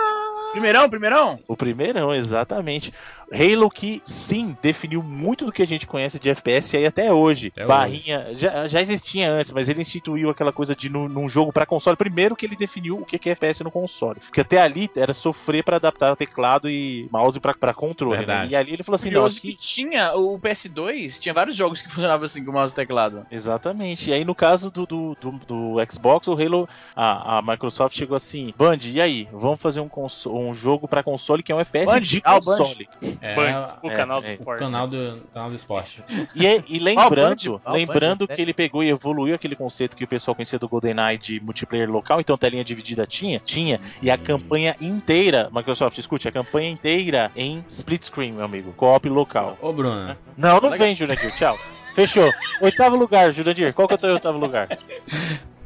Primeirão, 0.53 0.89
primeirão? 0.89 1.39
O 1.47 1.57
primeirão, 1.57 2.15
exatamente. 2.15 2.93
Halo 3.33 3.71
que, 3.71 4.01
sim, 4.05 4.57
definiu 4.63 5.03
muito 5.03 5.45
do 5.45 5.53
que 5.53 5.63
a 5.63 5.67
gente 5.67 5.87
conhece 5.87 6.19
de 6.19 6.31
FPS 6.31 6.77
aí 6.77 6.87
até 6.87 7.13
hoje. 7.13 7.49
Até 7.49 7.67
Barrinha, 7.67 8.35
Já, 8.35 8.67
já 8.67 8.81
existia 8.81 9.31
antes, 9.31 9.53
mas 9.53 9.69
ele 9.69 9.83
instituiu 9.83 10.31
aquela 10.31 10.53
coisa 10.53 10.75
de 10.75 10.89
num, 10.89 11.09
num 11.09 11.29
jogo 11.29 11.53
pra 11.53 11.67
console. 11.67 11.97
Primeiro 11.97 12.35
que 12.35 12.47
ele 12.47 12.57
definiu 12.57 12.99
o 13.01 13.05
que 13.05 13.29
é 13.29 13.33
FPS 13.33 13.63
no 13.63 13.71
console. 13.71 14.21
Porque 14.21 14.41
até 14.41 14.61
ali 14.61 14.91
era 14.97 15.13
sofrer 15.13 15.63
pra 15.63 15.77
adaptar 15.77 16.17
teclado 16.17 16.71
e 16.71 17.09
mouse 17.13 17.39
pra, 17.39 17.55
pra 17.55 17.75
controle. 17.75 18.25
Né? 18.25 18.49
E 18.51 18.57
ali 18.57 18.73
ele 18.73 18.83
falou 18.83 18.97
assim: 18.97 19.11
não, 19.11 19.23
Curioso 19.23 19.39
aqui, 19.39 19.53
que 19.53 19.59
tinha 19.59 20.15
o 20.15 20.39
PS2, 20.39 21.19
tinha 21.19 21.35
vários 21.35 21.55
jogos 21.55 21.83
que 21.83 21.89
funcionavam 21.93 22.25
assim 22.25 22.45
com 22.45 22.53
mouse 22.53 22.73
e 22.73 22.77
teclado. 22.77 23.27
Exatamente. 23.31 24.11
E 24.11 24.13
aí, 24.13 24.25
no 24.25 24.35
caso 24.35 24.71
do, 24.71 24.87
do, 24.87 25.17
do, 25.21 25.33
do 25.47 25.77
Xbox, 25.91 26.29
o 26.29 26.33
Halo, 26.33 26.69
a, 26.97 27.39
a 27.39 27.43
Microsoft 27.43 27.97
chegou 27.97 28.17
assim: 28.17 28.53
Band, 28.57 28.79
e 28.85 29.01
aí? 29.01 29.29
Vamos 29.33 29.61
fazer 29.61 29.81
um, 29.81 29.91
um 30.27 30.55
jogo 30.55 30.89
pra 30.89 31.03
console 31.03 31.43
que 31.43 31.53
é 31.53 31.55
um 31.55 31.61
FPS 31.61 31.93
Band? 31.93 32.01
de 32.01 32.23
Ah, 32.25 32.37
o 32.37 32.41
Band. 32.41 33.18
É, 33.21 33.35
Band, 33.35 33.79
o 33.83 33.91
é, 33.91 33.95
canal 33.95 34.21
do 34.21 34.27
é. 34.27 34.31
o 34.31 34.35
esporte. 34.35 34.59
canal 34.61 34.87
do, 34.87 35.15
canal 35.33 35.51
do 35.51 35.57
esporte. 35.57 36.05
E, 36.35 36.47
é- 36.47 36.63
e 36.69 36.79
lembrando, 36.79 37.53
Band, 37.53 37.61
ah, 37.65 37.73
o 37.73 37.75
lembrando 37.75 38.27
Band, 38.27 38.35
que 38.35 38.43
ele 38.43 38.53
pegou 38.53 38.83
e 38.83 38.89
evoluiu 38.89 39.35
aquele 39.35 39.57
conceito 39.57 39.97
que 39.97 40.05
o 40.05 40.09
pessoal 40.09 40.35
conhecia 40.35 40.59
do 40.59 40.69
GoldenEye 40.69 41.19
de 41.19 41.41
multiplayer 41.41 41.91
local, 41.91 42.21
então 42.21 42.37
telinha 42.37 42.65
dividida 42.65 43.07
tinha, 43.07 43.41
tinha, 43.45 43.81
e 44.01 44.11
a 44.11 44.19
campanha 44.19 44.77
inteira, 44.81 45.49
Microsoft, 45.53 45.99
escute, 45.99 46.29
a 46.29 46.33
campanha 46.33 46.71
inteira 46.71 47.31
em 47.37 47.65
split 47.69 48.05
screen, 48.05 48.33
meu 48.33 48.45
amigo, 48.45 48.73
co-op 48.77 49.09
local. 49.09 49.57
Ô, 49.61 49.73
Bruno, 49.73 50.17
Não, 50.37 50.61
não 50.61 50.71
vem, 50.71 50.95
Jurandir, 50.95 51.35
tchau. 51.37 51.59
Fechou. 51.95 52.31
Oitavo 52.61 52.97
lugar, 52.97 53.33
Jurandir. 53.33 53.75
Qual 53.75 53.89
que 53.89 53.95
é 53.95 53.97
o 53.97 53.99
teu 53.99 54.11
oitavo 54.11 54.39
lugar? 54.39 54.69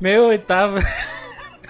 meu 0.01 0.27
oitavo. 0.29 0.79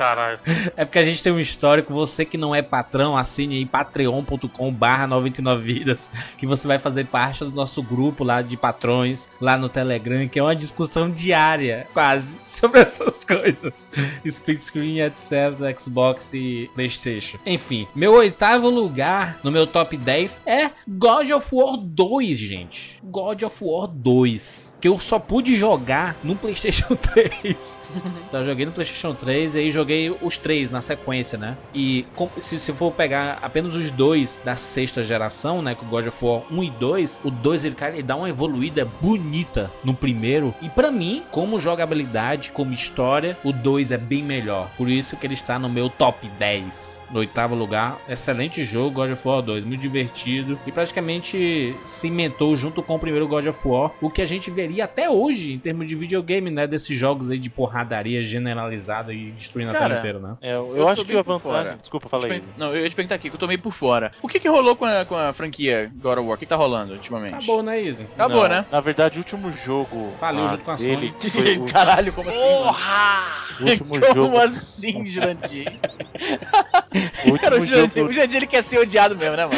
Caralho. 0.02 0.40
É 0.76 0.84
porque 0.84 0.98
a 0.98 1.04
gente 1.04 1.22
tem 1.22 1.32
um 1.32 1.38
histórico. 1.38 1.94
Você 1.94 2.24
que 2.24 2.36
não 2.36 2.52
é 2.52 2.60
patrão, 2.60 3.16
assine 3.16 3.54
aí 3.54 3.64
patreon.com/barra 3.64 5.06
99 5.06 5.62
vidas. 5.62 6.10
Que 6.36 6.44
você 6.44 6.66
vai 6.66 6.80
fazer 6.80 7.06
parte 7.06 7.44
do 7.44 7.52
nosso 7.52 7.80
grupo 7.84 8.24
lá 8.24 8.42
de 8.42 8.56
patrões, 8.56 9.28
lá 9.40 9.56
no 9.56 9.68
Telegram, 9.68 10.26
que 10.26 10.40
é 10.40 10.42
uma 10.42 10.56
discussão 10.56 11.08
diária, 11.08 11.86
quase, 11.94 12.36
sobre 12.42 12.80
essas 12.80 13.24
coisas: 13.24 13.88
split 14.24 14.58
screen, 14.58 15.00
etc., 15.02 15.78
Xbox 15.78 16.34
e 16.34 16.68
PlayStation. 16.74 17.38
Enfim, 17.46 17.86
meu 17.94 18.14
oitavo 18.14 18.68
lugar 18.68 19.38
no 19.44 19.52
meu 19.52 19.68
top 19.68 19.96
10 19.96 20.42
é 20.44 20.72
God 20.88 21.30
of 21.30 21.48
War 21.54 21.76
2, 21.76 22.36
gente. 22.36 23.00
God 23.04 23.42
of 23.42 23.56
War 23.60 23.86
2. 23.86 24.71
Que 24.82 24.88
eu 24.88 24.98
só 24.98 25.18
pude 25.18 25.56
jogar 25.56 26.16
no 26.24 26.34
PlayStation 26.34 26.94
3. 27.14 27.80
Só 28.30 28.42
joguei 28.42 28.66
no 28.66 28.72
PlayStation 28.72 29.14
3 29.14 29.54
e 29.54 29.58
aí 29.60 29.70
joguei 29.70 30.10
os 30.10 30.36
três 30.36 30.72
na 30.72 30.80
sequência, 30.80 31.38
né? 31.38 31.56
E 31.72 32.04
se, 32.38 32.58
se 32.58 32.72
for 32.72 32.90
pegar 32.90 33.38
apenas 33.40 33.76
os 33.76 33.92
dois 33.92 34.40
da 34.44 34.56
sexta 34.56 35.00
geração, 35.04 35.62
né? 35.62 35.76
Que 35.76 35.84
o 35.84 35.88
God 35.88 36.08
of 36.08 36.24
War 36.24 36.42
1 36.50 36.64
e 36.64 36.70
2, 36.70 37.20
o 37.22 37.30
2 37.30 37.64
ele, 37.64 37.74
cara, 37.76 37.92
ele 37.92 38.02
dá 38.02 38.16
uma 38.16 38.28
evoluída 38.28 38.84
bonita 39.00 39.70
no 39.84 39.94
primeiro. 39.94 40.52
E 40.60 40.68
pra 40.68 40.90
mim, 40.90 41.22
como 41.30 41.60
jogabilidade, 41.60 42.50
como 42.50 42.72
história, 42.72 43.38
o 43.44 43.52
2 43.52 43.92
é 43.92 43.96
bem 43.98 44.24
melhor. 44.24 44.68
Por 44.76 44.88
isso 44.88 45.16
que 45.16 45.24
ele 45.24 45.34
está 45.34 45.60
no 45.60 45.68
meu 45.68 45.88
top 45.88 46.28
10. 46.28 47.00
No 47.12 47.18
oitavo 47.18 47.54
lugar, 47.54 47.98
excelente 48.08 48.64
jogo, 48.64 48.90
God 48.90 49.12
of 49.12 49.28
War 49.28 49.42
2, 49.42 49.64
muito 49.64 49.82
divertido 49.82 50.58
e 50.66 50.72
praticamente 50.72 51.76
cimentou 51.84 52.56
junto 52.56 52.82
com 52.82 52.94
o 52.94 52.98
primeiro 52.98 53.28
God 53.28 53.46
of 53.48 53.68
War 53.68 53.90
o 54.00 54.08
que 54.08 54.22
a 54.22 54.24
gente 54.24 54.50
veria 54.50 54.71
seria 54.72 54.84
até 54.84 55.08
hoje, 55.10 55.52
em 55.52 55.58
termos 55.58 55.86
de 55.86 55.94
videogame, 55.94 56.50
né? 56.50 56.66
Desses 56.66 56.96
jogos 56.98 57.28
aí 57.30 57.38
de 57.38 57.50
porradaria 57.50 58.22
generalizada 58.22 59.12
e 59.12 59.30
destruindo 59.32 59.70
a 59.70 59.74
Cara, 59.74 59.86
tela 59.88 59.98
inteira, 59.98 60.18
né? 60.18 60.36
É, 60.40 60.54
eu, 60.54 60.74
Eu 60.76 60.88
acho 60.88 61.04
que 61.04 61.12
a 61.12 61.22
vantagem. 61.22 61.40
fora. 61.40 61.78
Desculpa, 61.80 62.08
eu- 62.12 62.42
Não, 62.56 62.74
eu 62.74 62.82
ia 62.82 62.88
te 62.90 62.96
perguntar 62.96 63.16
aqui, 63.16 63.28
que 63.28 63.36
eu 63.36 63.40
tô 63.40 63.46
meio 63.46 63.58
por 63.60 63.72
fora. 63.72 64.10
O 64.22 64.28
que 64.28 64.40
que 64.40 64.48
rolou 64.48 64.74
com 64.74 64.84
a, 64.84 65.04
com 65.04 65.14
a 65.14 65.32
franquia 65.32 65.92
God 65.94 66.18
of 66.18 66.26
War? 66.26 66.34
O 66.36 66.38
que, 66.38 66.46
que 66.46 66.50
tá 66.50 66.56
rolando 66.56 66.94
ultimamente? 66.94 67.34
Acabou, 67.34 67.62
né, 67.62 67.80
Izzy? 67.80 68.06
Acabou, 68.14 68.42
Não, 68.42 68.48
né? 68.48 68.66
Na 68.70 68.80
verdade, 68.80 69.18
o 69.18 69.20
último 69.20 69.50
jogo. 69.50 70.12
Faliu 70.18 70.44
ah, 70.44 70.48
junto 70.48 70.64
com 70.64 70.70
a 70.70 70.74
dele 70.76 71.12
foi 71.20 71.58
o, 71.58 71.64
Caralho, 71.70 72.12
como 72.12 72.30
assim? 72.30 72.38
mano? 72.38 72.76
o 73.60 73.64
último 73.64 74.00
Como 74.00 74.14
jogo. 74.14 74.38
assim, 74.38 75.04
Jurandir? 75.04 75.72
O 77.26 77.38
Cara, 77.38 77.56
o 77.56 77.60
último 77.60 77.66
Jurandir, 77.66 77.96
jogo 77.98 78.10
o 78.10 78.12
Jurandir 78.12 78.36
ele 78.36 78.46
quer 78.46 78.62
ser 78.62 78.78
odiado 78.78 79.16
mesmo, 79.16 79.36
né, 79.36 79.46
mano? 79.46 79.56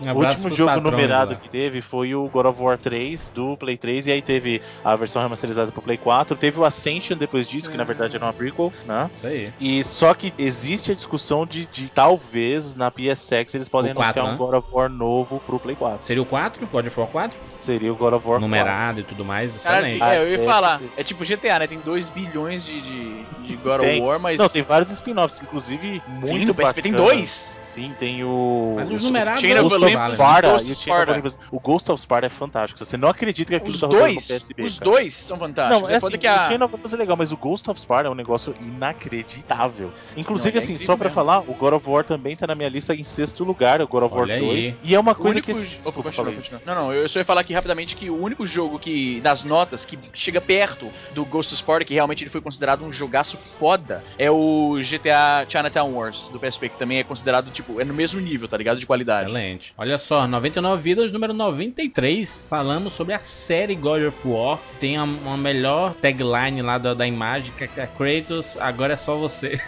Um 0.00 0.12
O 0.12 0.24
último 0.26 0.50
jogo 0.50 0.80
numerado 0.80 1.32
lá. 1.32 1.36
que 1.36 1.48
teve 1.48 1.80
foi 1.80 2.14
o 2.14 2.28
God 2.28 2.46
of 2.46 2.62
War 2.62 2.78
3 2.78 3.30
do 3.32 3.56
Play 3.56 3.76
3, 3.76 4.06
e 4.06 4.12
aí 4.16 4.22
teve 4.22 4.60
a 4.84 4.94
versão 4.96 5.22
remasterizada 5.22 5.70
pro 5.72 5.80
Play 5.82 5.96
4, 5.96 6.36
teve 6.36 6.58
o 6.60 6.64
Ascension 6.64 7.16
depois 7.16 7.48
disso, 7.48 7.70
que 7.70 7.76
na 7.76 7.84
verdade 7.84 8.16
era 8.16 8.24
uma 8.24 8.32
prequel, 8.32 8.72
né? 8.86 9.10
Isso 9.12 9.26
aí. 9.26 9.52
E 9.60 9.84
só 9.84 10.12
que 10.14 10.32
existe 10.38 10.92
a 10.92 10.94
discussão 10.94 11.46
de, 11.46 11.66
de 11.66 11.88
talvez 11.88 12.74
na 12.74 12.90
PSX 12.90 13.54
eles 13.54 13.68
podem 13.68 13.92
O 13.92 13.94
4, 13.94 14.20
anunciar 14.20 14.26
né? 14.26 14.32
um 14.32 14.36
God 14.36 14.54
of 14.54 14.68
War 14.72 14.88
novo 14.88 15.40
pro 15.44 15.58
Play 15.58 15.76
4. 15.76 15.98
Seria 16.04 16.22
o 16.22 16.26
4? 16.26 16.66
God 16.66 16.86
of 16.86 17.00
War 17.00 17.08
4? 17.08 17.38
Seria 17.42 17.92
o 17.92 17.96
God 17.96 18.14
of 18.14 18.26
War 18.28 18.40
Numerado 18.40 19.00
e 19.00 19.02
tudo 19.02 19.24
mais, 19.24 19.54
excelente. 19.54 20.02
é, 20.02 20.18
eu 20.18 20.28
ia 20.30 20.36
Deve 20.36 20.44
falar. 20.44 20.80
É 20.96 21.02
tipo 21.04 21.24
GTA, 21.24 21.58
né? 21.60 21.66
Tem 21.66 21.78
2 21.78 22.08
bilhões 22.10 22.64
de, 22.64 22.80
de, 22.80 23.22
de 23.46 23.56
God 23.56 23.80
Tem. 23.80 24.00
of 24.00 24.08
War, 24.08 24.18
mas. 24.18 24.36
4. 24.36 24.42
Não, 24.42 24.48
tem 24.48 24.62
vários 24.62 24.90
spin-offs, 24.90 25.40
inclusive 25.42 26.02
muito 26.08 26.26
Sim, 26.26 26.44
no 26.44 26.54
PSP 26.54 26.82
tem 26.82 26.92
dois. 26.92 27.58
Sim, 27.60 27.92
tem 27.98 28.24
o. 28.24 28.74
Mas 28.76 28.90
os 28.90 29.02
o- 29.02 29.06
numerados 29.06 29.40
Chain 29.42 29.52
é 29.52 29.60
of 29.60 29.66
os 29.66 29.72
que 29.74 29.78
Ghost 29.80 29.96
of. 30.06 30.14
Sparta 30.16 30.48
e 30.62 30.70
o 30.70 30.74
Chain. 30.74 31.10
Olympus. 31.10 31.38
O 31.50 31.60
Ghost 31.60 31.90
of 31.92 32.00
Sparta 32.00 32.26
é 32.26 32.30
fantástico. 32.30 32.84
Você 32.84 32.96
não 32.96 33.08
acredita 33.08 33.50
que 33.50 33.54
aquilo 33.56 33.72
Os 33.74 33.80
tá 33.80 33.86
rodando 33.86 34.04
dois, 34.14 34.26
PSP. 34.26 34.62
os 34.62 34.78
cara. 34.78 34.90
dois 34.90 35.14
são 35.14 35.38
fantásticos. 35.38 35.82
Não, 35.82 35.88
é 35.88 35.92
é 35.92 35.96
assim, 35.96 36.18
que 36.18 36.26
a... 36.26 36.42
o 36.42 36.46
Chain 36.46 36.62
of 36.62 36.74
Olympus 36.74 36.94
é 36.94 36.96
legal, 36.96 37.16
mas 37.16 37.32
o 37.32 37.36
Ghost 37.36 37.70
of 37.70 37.80
Sparta 37.80 38.08
é 38.08 38.10
um 38.10 38.14
negócio 38.14 38.54
inacreditável. 38.60 39.92
Inclusive, 40.16 40.52
Não, 40.54 40.60
é 40.60 40.64
assim, 40.64 40.74
incrível 40.74 40.86
só 40.92 40.96
pra 40.96 41.04
mesmo. 41.04 41.14
falar, 41.14 41.40
o 41.40 41.54
God 41.54 41.74
of 41.74 41.88
War 41.88 42.04
também 42.04 42.36
tá 42.36 42.46
na 42.46 42.54
minha 42.54 42.68
lista 42.68 42.94
em 42.94 43.04
sexto 43.04 43.44
lugar, 43.44 43.80
o 43.80 43.86
God 43.88 44.04
of 44.04 44.14
War 44.14 44.22
Olha 44.24 44.34
aí. 44.34 44.40
2. 44.40 44.78
E 44.82 44.94
é 44.94 45.00
uma 45.00 45.14
coisa 45.14 45.38
único... 45.38 45.46
que... 45.46 45.52
Opa, 45.52 45.62
Desculpa, 45.66 45.92
continua, 46.02 46.12
fala 46.12 46.28
aí. 46.30 46.36
continua. 46.36 46.62
Não, 46.66 46.74
não, 46.74 46.92
eu 46.92 47.08
só 47.08 47.18
ia 47.18 47.24
falar 47.24 47.40
aqui 47.42 47.52
rapidamente 47.52 47.96
que 47.96 48.10
o 48.10 48.20
único 48.20 48.44
jogo 48.46 48.78
que, 48.78 49.20
das 49.20 49.44
notas, 49.44 49.84
que 49.84 49.98
chega 50.14 50.40
perto 50.40 50.88
do 51.12 51.24
Ghost 51.24 51.52
of 51.52 51.62
Sparta, 51.62 51.84
que 51.84 51.94
realmente 51.94 52.22
ele 52.22 52.30
foi 52.30 52.40
considerado 52.40 52.84
um 52.84 52.92
jogaço 52.92 53.36
foda, 53.36 54.02
é 54.18 54.30
o 54.30 54.76
GTA 54.80 55.46
Chinatown 55.48 55.92
Wars, 55.92 56.28
do 56.32 56.38
PSP, 56.38 56.68
que 56.70 56.78
também 56.78 56.98
é 56.98 57.04
considerado, 57.04 57.50
tipo, 57.50 57.80
é 57.80 57.84
no 57.84 57.94
mesmo 57.94 58.20
nível, 58.20 58.48
tá 58.48 58.56
ligado? 58.56 58.78
De 58.78 58.86
qualidade. 58.86 59.30
Excelente. 59.30 59.74
Olha 59.76 59.98
só, 59.98 60.26
99 60.26 60.82
vidas, 60.82 61.12
número 61.12 61.32
93. 61.32 62.44
Falamos 62.48 62.92
sobre 62.92 63.14
a 63.14 63.20
série 63.20 63.74
God 63.74 63.95
of 64.04 64.28
War. 64.28 64.58
Tem 64.78 64.98
uma 64.98 65.36
melhor 65.36 65.94
tagline 65.94 66.62
lá 66.62 66.78
da, 66.78 66.94
da 66.94 67.06
imagem, 67.06 67.52
que 67.52 67.64
é 67.64 67.86
Kratos, 67.86 68.56
agora 68.60 68.94
é 68.94 68.96
só 68.96 69.16
você. 69.16 69.60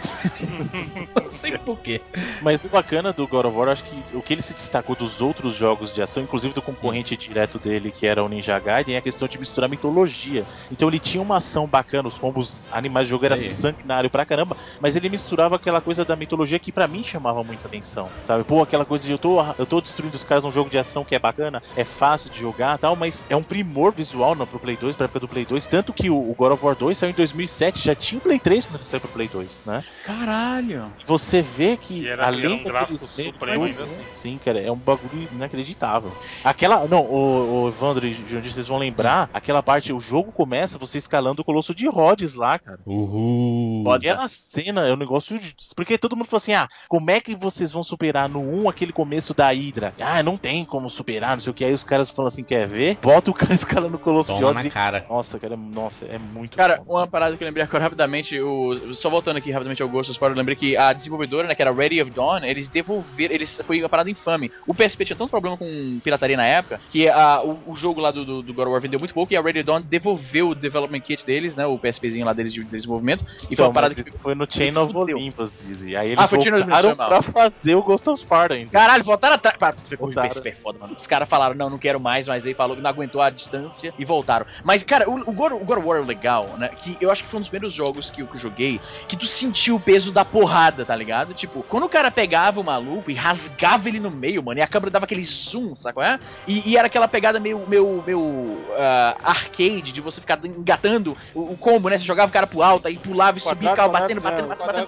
Não 1.15 1.29
sei 1.29 1.57
porquê. 1.57 2.01
Mas 2.41 2.63
o 2.63 2.69
bacana 2.69 3.13
do 3.13 3.27
God 3.27 3.45
of 3.45 3.57
War, 3.57 3.69
acho 3.69 3.83
que 3.83 4.17
o 4.17 4.21
que 4.21 4.33
ele 4.33 4.41
se 4.41 4.53
destacou 4.53 4.95
dos 4.95 5.21
outros 5.21 5.55
jogos 5.55 5.93
de 5.93 6.01
ação, 6.01 6.23
inclusive 6.23 6.53
do 6.53 6.61
concorrente 6.61 7.15
direto 7.15 7.59
dele, 7.59 7.91
que 7.91 8.05
era 8.05 8.23
o 8.23 8.29
Ninja 8.29 8.57
Gaiden, 8.59 8.95
é 8.95 8.97
a 8.97 9.01
questão 9.01 9.27
de 9.27 9.37
misturar 9.37 9.69
mitologia. 9.69 10.45
Então 10.71 10.87
ele 10.87 10.99
tinha 10.99 11.21
uma 11.21 11.37
ação 11.37 11.65
bacana, 11.65 12.07
os 12.07 12.19
combos 12.19 12.67
animais 12.71 13.07
do 13.07 13.11
jogo 13.11 13.25
era 13.25 13.37
sanguinário 13.37 14.09
pra 14.09 14.25
caramba, 14.25 14.55
mas 14.79 14.95
ele 14.95 15.09
misturava 15.09 15.55
aquela 15.55 15.81
coisa 15.81 16.03
da 16.05 16.15
mitologia 16.15 16.59
que 16.59 16.71
pra 16.71 16.87
mim 16.87 17.03
chamava 17.03 17.43
muita 17.43 17.67
atenção, 17.67 18.09
sabe? 18.23 18.43
Pô, 18.43 18.61
aquela 18.61 18.85
coisa 18.85 19.05
de 19.05 19.11
eu 19.11 19.17
tô, 19.17 19.43
eu 19.57 19.65
tô 19.65 19.81
destruindo 19.81 20.15
os 20.15 20.23
caras 20.23 20.43
num 20.43 20.51
jogo 20.51 20.69
de 20.69 20.77
ação 20.77 21.03
que 21.03 21.15
é 21.15 21.19
bacana, 21.19 21.61
é 21.75 21.83
fácil 21.83 22.29
de 22.29 22.39
jogar 22.39 22.77
tal, 22.77 22.95
mas 22.95 23.25
é 23.29 23.35
um 23.35 23.43
primor 23.43 23.91
visual 23.91 24.08
no, 24.17 24.47
pro 24.47 24.59
Play 24.59 24.75
2, 24.77 24.95
pra 24.95 25.05
época 25.05 25.19
do 25.21 25.27
Play 25.27 25.45
2, 25.45 25.67
tanto 25.67 25.93
que 25.93 26.09
o, 26.09 26.15
o 26.17 26.33
God 26.35 26.53
of 26.53 26.65
War 26.65 26.75
2 26.75 26.97
saiu 26.97 27.09
em 27.11 27.13
2007, 27.13 27.83
já 27.83 27.95
tinha 27.95 28.19
o 28.19 28.21
Play 28.21 28.39
3 28.39 28.65
quando 28.65 28.75
ele 28.75 28.83
saiu 28.83 29.01
pro 29.01 29.09
Play 29.09 29.27
2, 29.27 29.61
né? 29.65 29.83
Caralho! 30.05 30.91
E 31.01 31.05
você 31.05 31.41
vê 31.41 31.77
que 31.77 32.07
era- 32.07 32.27
além 32.27 32.45
era 32.45 32.53
um 32.55 32.63
daqueles 32.73 33.09
meios, 33.17 33.33
supremo 33.33 33.63
ainda 33.65 33.83
assim. 33.83 34.01
Sim, 34.11 34.39
cara, 34.43 34.59
é 34.59 34.71
um 34.71 34.75
bagulho 34.75 35.27
inacreditável. 35.31 36.11
Aquela. 36.43 36.85
Não, 36.87 37.01
o, 37.03 37.63
o 37.63 37.67
Evandro 37.69 38.05
e 38.07 38.13
Jandir, 38.13 38.51
vocês 38.51 38.67
vão 38.67 38.77
lembrar, 38.77 39.29
aquela 39.33 39.61
parte, 39.61 39.93
o 39.93 39.99
jogo 39.99 40.31
começa 40.31 40.77
você 40.77 40.97
escalando 40.97 41.41
o 41.41 41.45
Colosso 41.45 41.73
de 41.75 41.87
Rhodes 41.87 42.35
lá, 42.35 42.57
cara. 42.59 42.79
Uhul. 42.85 43.83
Aquela 43.91 44.27
cena 44.27 44.87
é 44.87 44.93
um 44.93 44.97
negócio. 44.97 45.37
de- 45.39 45.55
Porque 45.75 45.97
todo 45.97 46.15
mundo 46.15 46.25
falou 46.27 46.37
assim: 46.37 46.53
ah, 46.53 46.67
como 46.87 47.11
é 47.11 47.19
que 47.19 47.35
vocês 47.35 47.71
vão 47.71 47.83
superar 47.83 48.27
no 48.29 48.39
1 48.39 48.69
aquele 48.69 48.91
começo 48.93 49.33
da 49.33 49.49
Hydra? 49.51 49.93
Ah, 49.99 50.23
não 50.23 50.37
tem 50.37 50.65
como 50.65 50.89
superar, 50.89 51.35
não 51.35 51.41
sei 51.41 51.51
o 51.51 51.53
que. 51.53 51.65
Aí 51.65 51.73
os 51.73 51.83
caras 51.83 52.09
falam 52.09 52.27
assim: 52.27 52.43
quer 52.43 52.67
ver? 52.67 52.97
Bota 53.01 53.29
o 53.29 53.33
cara 53.33 53.53
escalando 53.53 53.98
o 53.99 54.03
Colosso 54.03 54.35
de 54.35 54.43
Rhodes 54.43 54.63
na 54.63 54.67
e. 54.67 54.71
cara. 54.71 55.05
Nossa, 55.09 55.37
cara, 55.39 55.53
é- 55.53 55.57
nossa, 55.57 56.05
é 56.05 56.17
muito 56.17 56.57
Cara, 56.57 56.77
foda. 56.77 56.89
uma 56.89 57.07
parada 57.07 57.35
que 57.37 57.43
eu 57.43 57.45
lembrei 57.47 57.63
agora 57.63 57.83
rapidamente, 57.83 58.39
o, 58.39 58.93
só 58.93 59.09
voltando 59.09 59.37
aqui 59.37 59.51
rapidamente 59.51 59.81
ao 59.81 59.89
Ghost 59.89 60.11
of 60.11 60.15
Sparta, 60.17 60.33
eu 60.33 60.37
lembrei 60.37 60.55
que 60.55 60.75
a 60.77 60.93
desenvolvedora, 60.93 61.47
né, 61.47 61.55
que 61.55 61.61
era 61.61 61.71
Ready 61.71 62.01
of 62.01 62.11
Dawn, 62.11 62.43
eles 62.43 62.67
devolveram, 62.67 63.33
eles 63.35 63.61
foi 63.65 63.79
uma 63.79 63.89
parada 63.89 64.09
infame. 64.09 64.51
O 64.65 64.73
PSP 64.73 65.05
tinha 65.05 65.15
tanto 65.17 65.29
problema 65.29 65.57
com 65.57 65.99
pirataria 66.03 66.37
na 66.37 66.45
época, 66.45 66.79
que 66.89 67.07
a, 67.09 67.41
o, 67.43 67.59
o 67.67 67.75
jogo 67.75 67.99
lá 68.01 68.11
do, 68.11 68.23
do, 68.25 68.41
do 68.41 68.53
God 68.53 68.65
of 68.67 68.71
War 68.73 68.81
vendeu 68.81 68.99
muito 68.99 69.13
pouco, 69.13 69.33
e 69.33 69.37
a 69.37 69.41
Ready 69.41 69.59
of 69.59 69.65
Dawn 69.65 69.81
devolveu 69.81 70.49
o 70.49 70.55
development 70.55 71.01
kit 71.01 71.25
deles, 71.25 71.55
né, 71.55 71.65
o 71.65 71.77
PSPzinho 71.77 72.25
lá 72.25 72.33
deles 72.33 72.53
de 72.53 72.63
desenvolvimento, 72.63 73.23
e 73.23 73.25
foi 73.41 73.47
Então, 73.51 73.67
uma 73.67 73.73
parada 73.73 73.93
mas 73.97 74.09
que... 74.09 74.17
foi 74.17 74.35
no 74.35 74.45
Chain 74.49 74.75
of. 74.77 74.95
Olympus, 74.95 75.63
Dizzy. 75.65 75.95
Aí 75.95 76.07
eles 76.11 76.19
Ah, 76.23 76.27
foi 76.27 76.41
Chain 76.41 76.53
of 76.53 76.61
Olympus, 76.63 76.81
voltaram 76.83 77.21
foi 77.21 77.31
pra 77.33 77.41
fazer 77.41 77.75
o 77.75 77.83
Ghost 77.83 78.09
of 78.09 78.19
Sparta 78.21 78.53
ainda. 78.55 78.71
Caralho, 78.71 79.03
voltaram 79.03 79.35
atrás. 79.35 79.57
Pá, 79.57 79.71
tu 79.73 79.89
vê 79.89 79.97
como 79.97 80.11
o. 80.11 80.15
PSP 80.15 80.49
é 80.49 80.53
foda, 80.53 80.79
mano. 80.79 80.95
Os 80.97 81.07
caras 81.07 81.27
falaram, 81.27 81.55
não, 81.55 81.69
não 81.69 81.77
quero 81.77 81.99
mais, 81.99 82.27
mas 82.27 82.45
aí 82.45 82.53
falou 82.53 82.75
que 82.75 82.81
não 82.81 82.89
aguentou 82.89 83.21
a 83.21 83.29
distância 83.29 83.88
e 83.97 84.05
voltaram. 84.05 84.45
Mas, 84.63 84.83
cara, 84.83 85.09
o, 85.09 85.15
o, 85.29 85.31
God, 85.33 85.53
o 85.53 85.59
God 85.65 85.77
of 85.79 85.87
War 85.87 86.01
é 86.01 86.05
legal, 86.05 86.55
né? 86.57 86.69
Que 86.69 86.97
eu 87.01 87.09
acho 87.11 87.23
que 87.23 87.29
foi 87.29 87.37
um 87.37 87.41
dos 87.41 87.49
primeiros 87.49 87.73
jogos 87.73 88.09
que, 88.11 88.21
eu- 88.21 88.27
que 88.27 88.37
joguei 88.37 88.79
que 89.07 89.17
tu 89.17 89.25
sentiu 89.25 89.75
o 89.75 89.79
peso 89.79 90.11
da 90.11 90.23
porrada, 90.25 90.85
tá 90.85 90.95
ligado? 90.95 91.33
Tipo, 91.33 91.63
quando 91.63 91.83
o 91.85 91.89
cara 91.89 92.11
pegava 92.11 92.59
o 92.59 92.63
maluco 92.63 93.09
e 93.09 93.13
rasgava 93.13 93.87
ele 93.89 93.99
no 93.99 94.11
meio, 94.11 94.43
mano, 94.43 94.59
e 94.59 94.63
a 94.63 94.67
câmera 94.67 94.91
dava 94.91 95.05
aquele 95.05 95.23
zoom, 95.23 95.73
saco? 95.75 96.01
É? 96.01 96.19
E, 96.47 96.69
e 96.71 96.77
era 96.77 96.87
aquela 96.87 97.07
pegada 97.07 97.39
meio, 97.39 97.65
meio, 97.67 98.03
meio 98.05 98.57
ah, 98.77 99.15
arcade 99.23 99.91
de 99.91 100.01
você 100.01 100.19
ficar 100.21 100.39
engatando 100.45 101.15
o, 101.33 101.53
o 101.53 101.57
combo, 101.57 101.89
né? 101.89 101.97
Você 101.97 102.05
jogava 102.05 102.29
o 102.29 102.33
cara 102.33 102.47
pro 102.47 102.61
alto, 102.61 102.87
aí 102.87 102.97
pulava 102.97 103.37
e 103.37 103.41
subia, 103.41 103.69
ficava 103.71 103.91
batendo, 103.99 104.21
batendo, 104.21 104.47
batendo, 104.49 104.87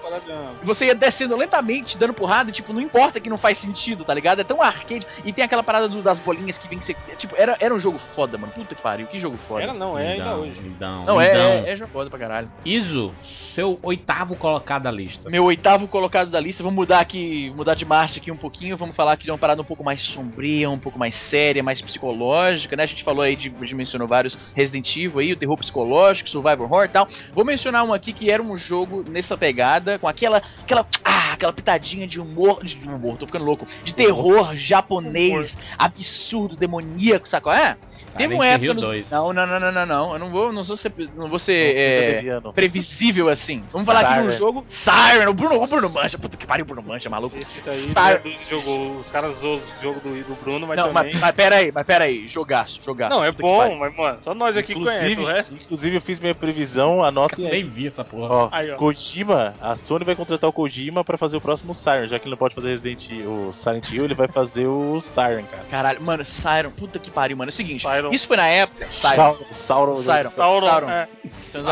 E 0.62 0.66
você 0.66 0.86
ia 0.86 0.94
descendo 0.94 1.36
lentamente, 1.36 1.96
dando 1.98 2.14
porrada, 2.14 2.50
e, 2.50 2.52
tipo, 2.52 2.72
não 2.72 2.80
importa 2.80 3.20
que 3.20 3.30
não 3.30 3.38
faz 3.38 3.58
sentido, 3.58 4.04
tá 4.04 4.14
ligado? 4.14 4.40
É 4.40 4.44
tão 4.44 4.60
arcade. 4.62 5.06
E 5.24 5.32
tem 5.32 5.44
aquela 5.44 5.62
parada 5.62 5.88
do- 5.88 6.02
das 6.02 6.18
bolinhas 6.20 6.58
que 6.58 6.68
vem 6.68 6.80
ser. 6.80 6.96
Tipo, 7.16 7.34
era, 7.36 7.56
era 7.60 7.74
um 7.74 7.78
jogo 7.78 7.98
foda, 7.98 8.36
mano. 8.38 8.52
Puta 8.52 8.74
que 8.74 8.82
pariu, 8.82 8.91
que 9.06 9.18
jogo 9.18 9.36
foda. 9.36 9.62
Era 9.62 9.74
não, 9.74 9.98
é 9.98 10.12
ainda 10.12 10.36
hoje. 10.36 10.60
Não, 10.78 11.20
é, 11.20 11.66
é, 11.66 11.70
é 11.70 11.76
jogo 11.76 11.90
foda 11.92 12.10
pra 12.10 12.18
caralho. 12.18 12.50
Iso, 12.64 13.12
seu 13.20 13.78
oitavo 13.82 14.36
colocado 14.36 14.82
da 14.82 14.90
lista. 14.90 15.30
Meu 15.30 15.44
oitavo 15.44 15.88
colocado 15.88 16.30
da 16.30 16.40
lista, 16.40 16.62
vamos 16.62 16.76
mudar 16.76 17.00
aqui, 17.00 17.52
mudar 17.56 17.74
de 17.74 17.84
marcha 17.84 18.18
aqui 18.18 18.30
um 18.30 18.36
pouquinho, 18.36 18.76
vamos 18.76 18.94
falar 18.94 19.12
aqui 19.12 19.24
de 19.24 19.30
uma 19.30 19.38
parada 19.38 19.62
um 19.62 19.64
pouco 19.64 19.84
mais 19.84 20.02
sombria, 20.02 20.68
um 20.68 20.78
pouco 20.78 20.98
mais 20.98 21.14
séria, 21.14 21.62
mais 21.62 21.80
psicológica, 21.80 22.76
né? 22.76 22.82
A 22.82 22.86
gente 22.86 23.04
falou 23.04 23.22
aí 23.22 23.36
de, 23.36 23.48
de 23.48 23.74
mencionou 23.74 24.06
vários 24.06 24.38
Resident 24.54 24.96
Evil 24.96 25.20
aí, 25.20 25.32
o 25.32 25.36
terror 25.36 25.56
psicológico, 25.56 26.28
Survivor 26.28 26.66
Horror 26.66 26.84
e 26.84 26.88
tal. 26.88 27.08
Vou 27.32 27.44
mencionar 27.44 27.84
um 27.84 27.92
aqui 27.92 28.12
que 28.12 28.30
era 28.30 28.42
um 28.42 28.56
jogo 28.56 29.04
nessa 29.08 29.36
pegada, 29.36 29.98
com 29.98 30.08
aquela, 30.08 30.42
aquela, 30.62 30.86
ah, 31.04 31.32
aquela 31.32 31.52
pitadinha 31.52 32.06
de 32.06 32.20
humor, 32.20 32.62
de 32.64 32.76
humor, 32.88 33.16
tô 33.16 33.26
ficando 33.26 33.44
louco, 33.44 33.66
de 33.84 33.94
terror 33.94 34.54
japonês, 34.54 35.56
absurdo, 35.78 36.56
demoníaco, 36.56 37.28
sacou? 37.28 37.52
É? 37.52 37.76
Teve 38.16 38.34
uma 38.34 38.46
época 38.46 38.66
Hill 38.66 38.74
2. 38.86 39.10
Não, 39.10 39.32
não, 39.32 39.46
não, 39.46 39.60
não, 39.60 39.72
não, 39.72 39.86
não, 39.86 40.12
eu 40.12 40.18
não 40.18 40.30
vou, 40.30 40.52
não 40.52 40.62
sou 40.64 40.76
ser, 40.76 40.92
não 41.16 41.28
vou 41.28 41.38
ser, 41.38 41.76
é, 41.76 42.40
previsível 42.54 43.28
assim. 43.28 43.62
Vamos 43.72 43.86
falar 43.86 44.00
aqui 44.00 44.14
de 44.14 44.20
um 44.20 44.22
Siren. 44.30 44.38
jogo. 44.38 44.64
Siren, 44.68 45.28
o 45.28 45.34
Bruno, 45.34 45.62
o 45.62 45.66
Bruno 45.66 45.88
Mancha. 45.90 46.18
Puta 46.18 46.36
que 46.36 46.46
pariu, 46.46 46.64
o 46.64 46.68
Bruno 46.68 46.82
Mancha, 46.86 47.08
maluco. 47.10 47.36
Esse 47.38 47.60
daí 47.62 47.74
Star- 47.78 48.12
é 48.12 48.18
do 48.18 48.32
jogo, 48.48 49.00
os 49.00 49.08
caras 49.10 49.36
zoam 49.36 49.56
o 49.56 49.82
jogo 49.82 50.00
do, 50.00 50.10
do 50.24 50.34
Bruno, 50.42 50.66
mas 50.66 50.76
não, 50.76 50.92
também. 50.92 51.12
mas, 51.12 51.20
mas 51.20 51.32
pera 51.34 51.56
aí, 51.56 51.72
mas 51.72 51.84
pera 51.86 52.04
aí. 52.04 52.26
Jogaço, 52.28 52.80
jogaço. 52.82 53.16
não, 53.16 53.24
é 53.24 53.32
bom, 53.32 53.76
mas 53.78 53.96
mano, 53.96 54.18
só 54.22 54.34
nós 54.34 54.56
aqui 54.56 54.74
conhecemos 54.74 55.02
Inclusive, 55.12 55.22
o 55.22 55.26
resto. 55.26 55.54
inclusive, 55.54 55.96
eu 55.96 56.00
fiz 56.00 56.20
minha 56.20 56.34
previsão, 56.34 57.02
anotem 57.04 57.46
aí. 57.46 57.52
Nem 57.52 57.64
vi 57.64 57.86
essa 57.86 58.04
porra. 58.04 58.34
Ó, 58.34 58.48
Aí, 58.52 58.70
ó. 58.70 58.76
Kojima, 58.76 59.52
a 59.60 59.74
Sony 59.74 60.04
vai 60.04 60.14
contratar 60.14 60.48
o 60.48 60.52
Kojima 60.52 61.04
pra 61.04 61.16
fazer 61.18 61.36
o 61.36 61.40
próximo 61.40 61.74
Siren, 61.74 62.08
já 62.08 62.18
que 62.18 62.24
ele 62.24 62.30
não 62.32 62.38
pode 62.38 62.54
fazer 62.54 62.68
Resident 62.70 63.10
Evil, 63.10 63.48
o 63.48 63.52
Silent 63.52 63.90
Hill, 63.90 64.04
ele 64.04 64.14
vai 64.14 64.28
fazer 64.28 64.66
o 64.66 65.00
Siren, 65.00 65.44
cara. 65.50 65.64
Caralho, 65.70 66.00
mano, 66.02 66.24
Siren, 66.24 66.70
puta 66.70 66.98
que 66.98 67.10
pariu, 67.10 67.36
mano. 67.36 67.48
É 67.48 67.52
o 67.52 67.54
seguinte, 67.54 67.80
Siren. 67.82 68.10
isso 68.12 68.26
foi 68.26 68.36
na 68.36 68.46
época. 68.46 68.71
Sauron, 68.84 69.38
Sauron, 69.52 69.94
Siren. 69.96 70.30
Sauron. 70.30 70.66
Sauron. 70.66 70.90
é. 70.90 71.08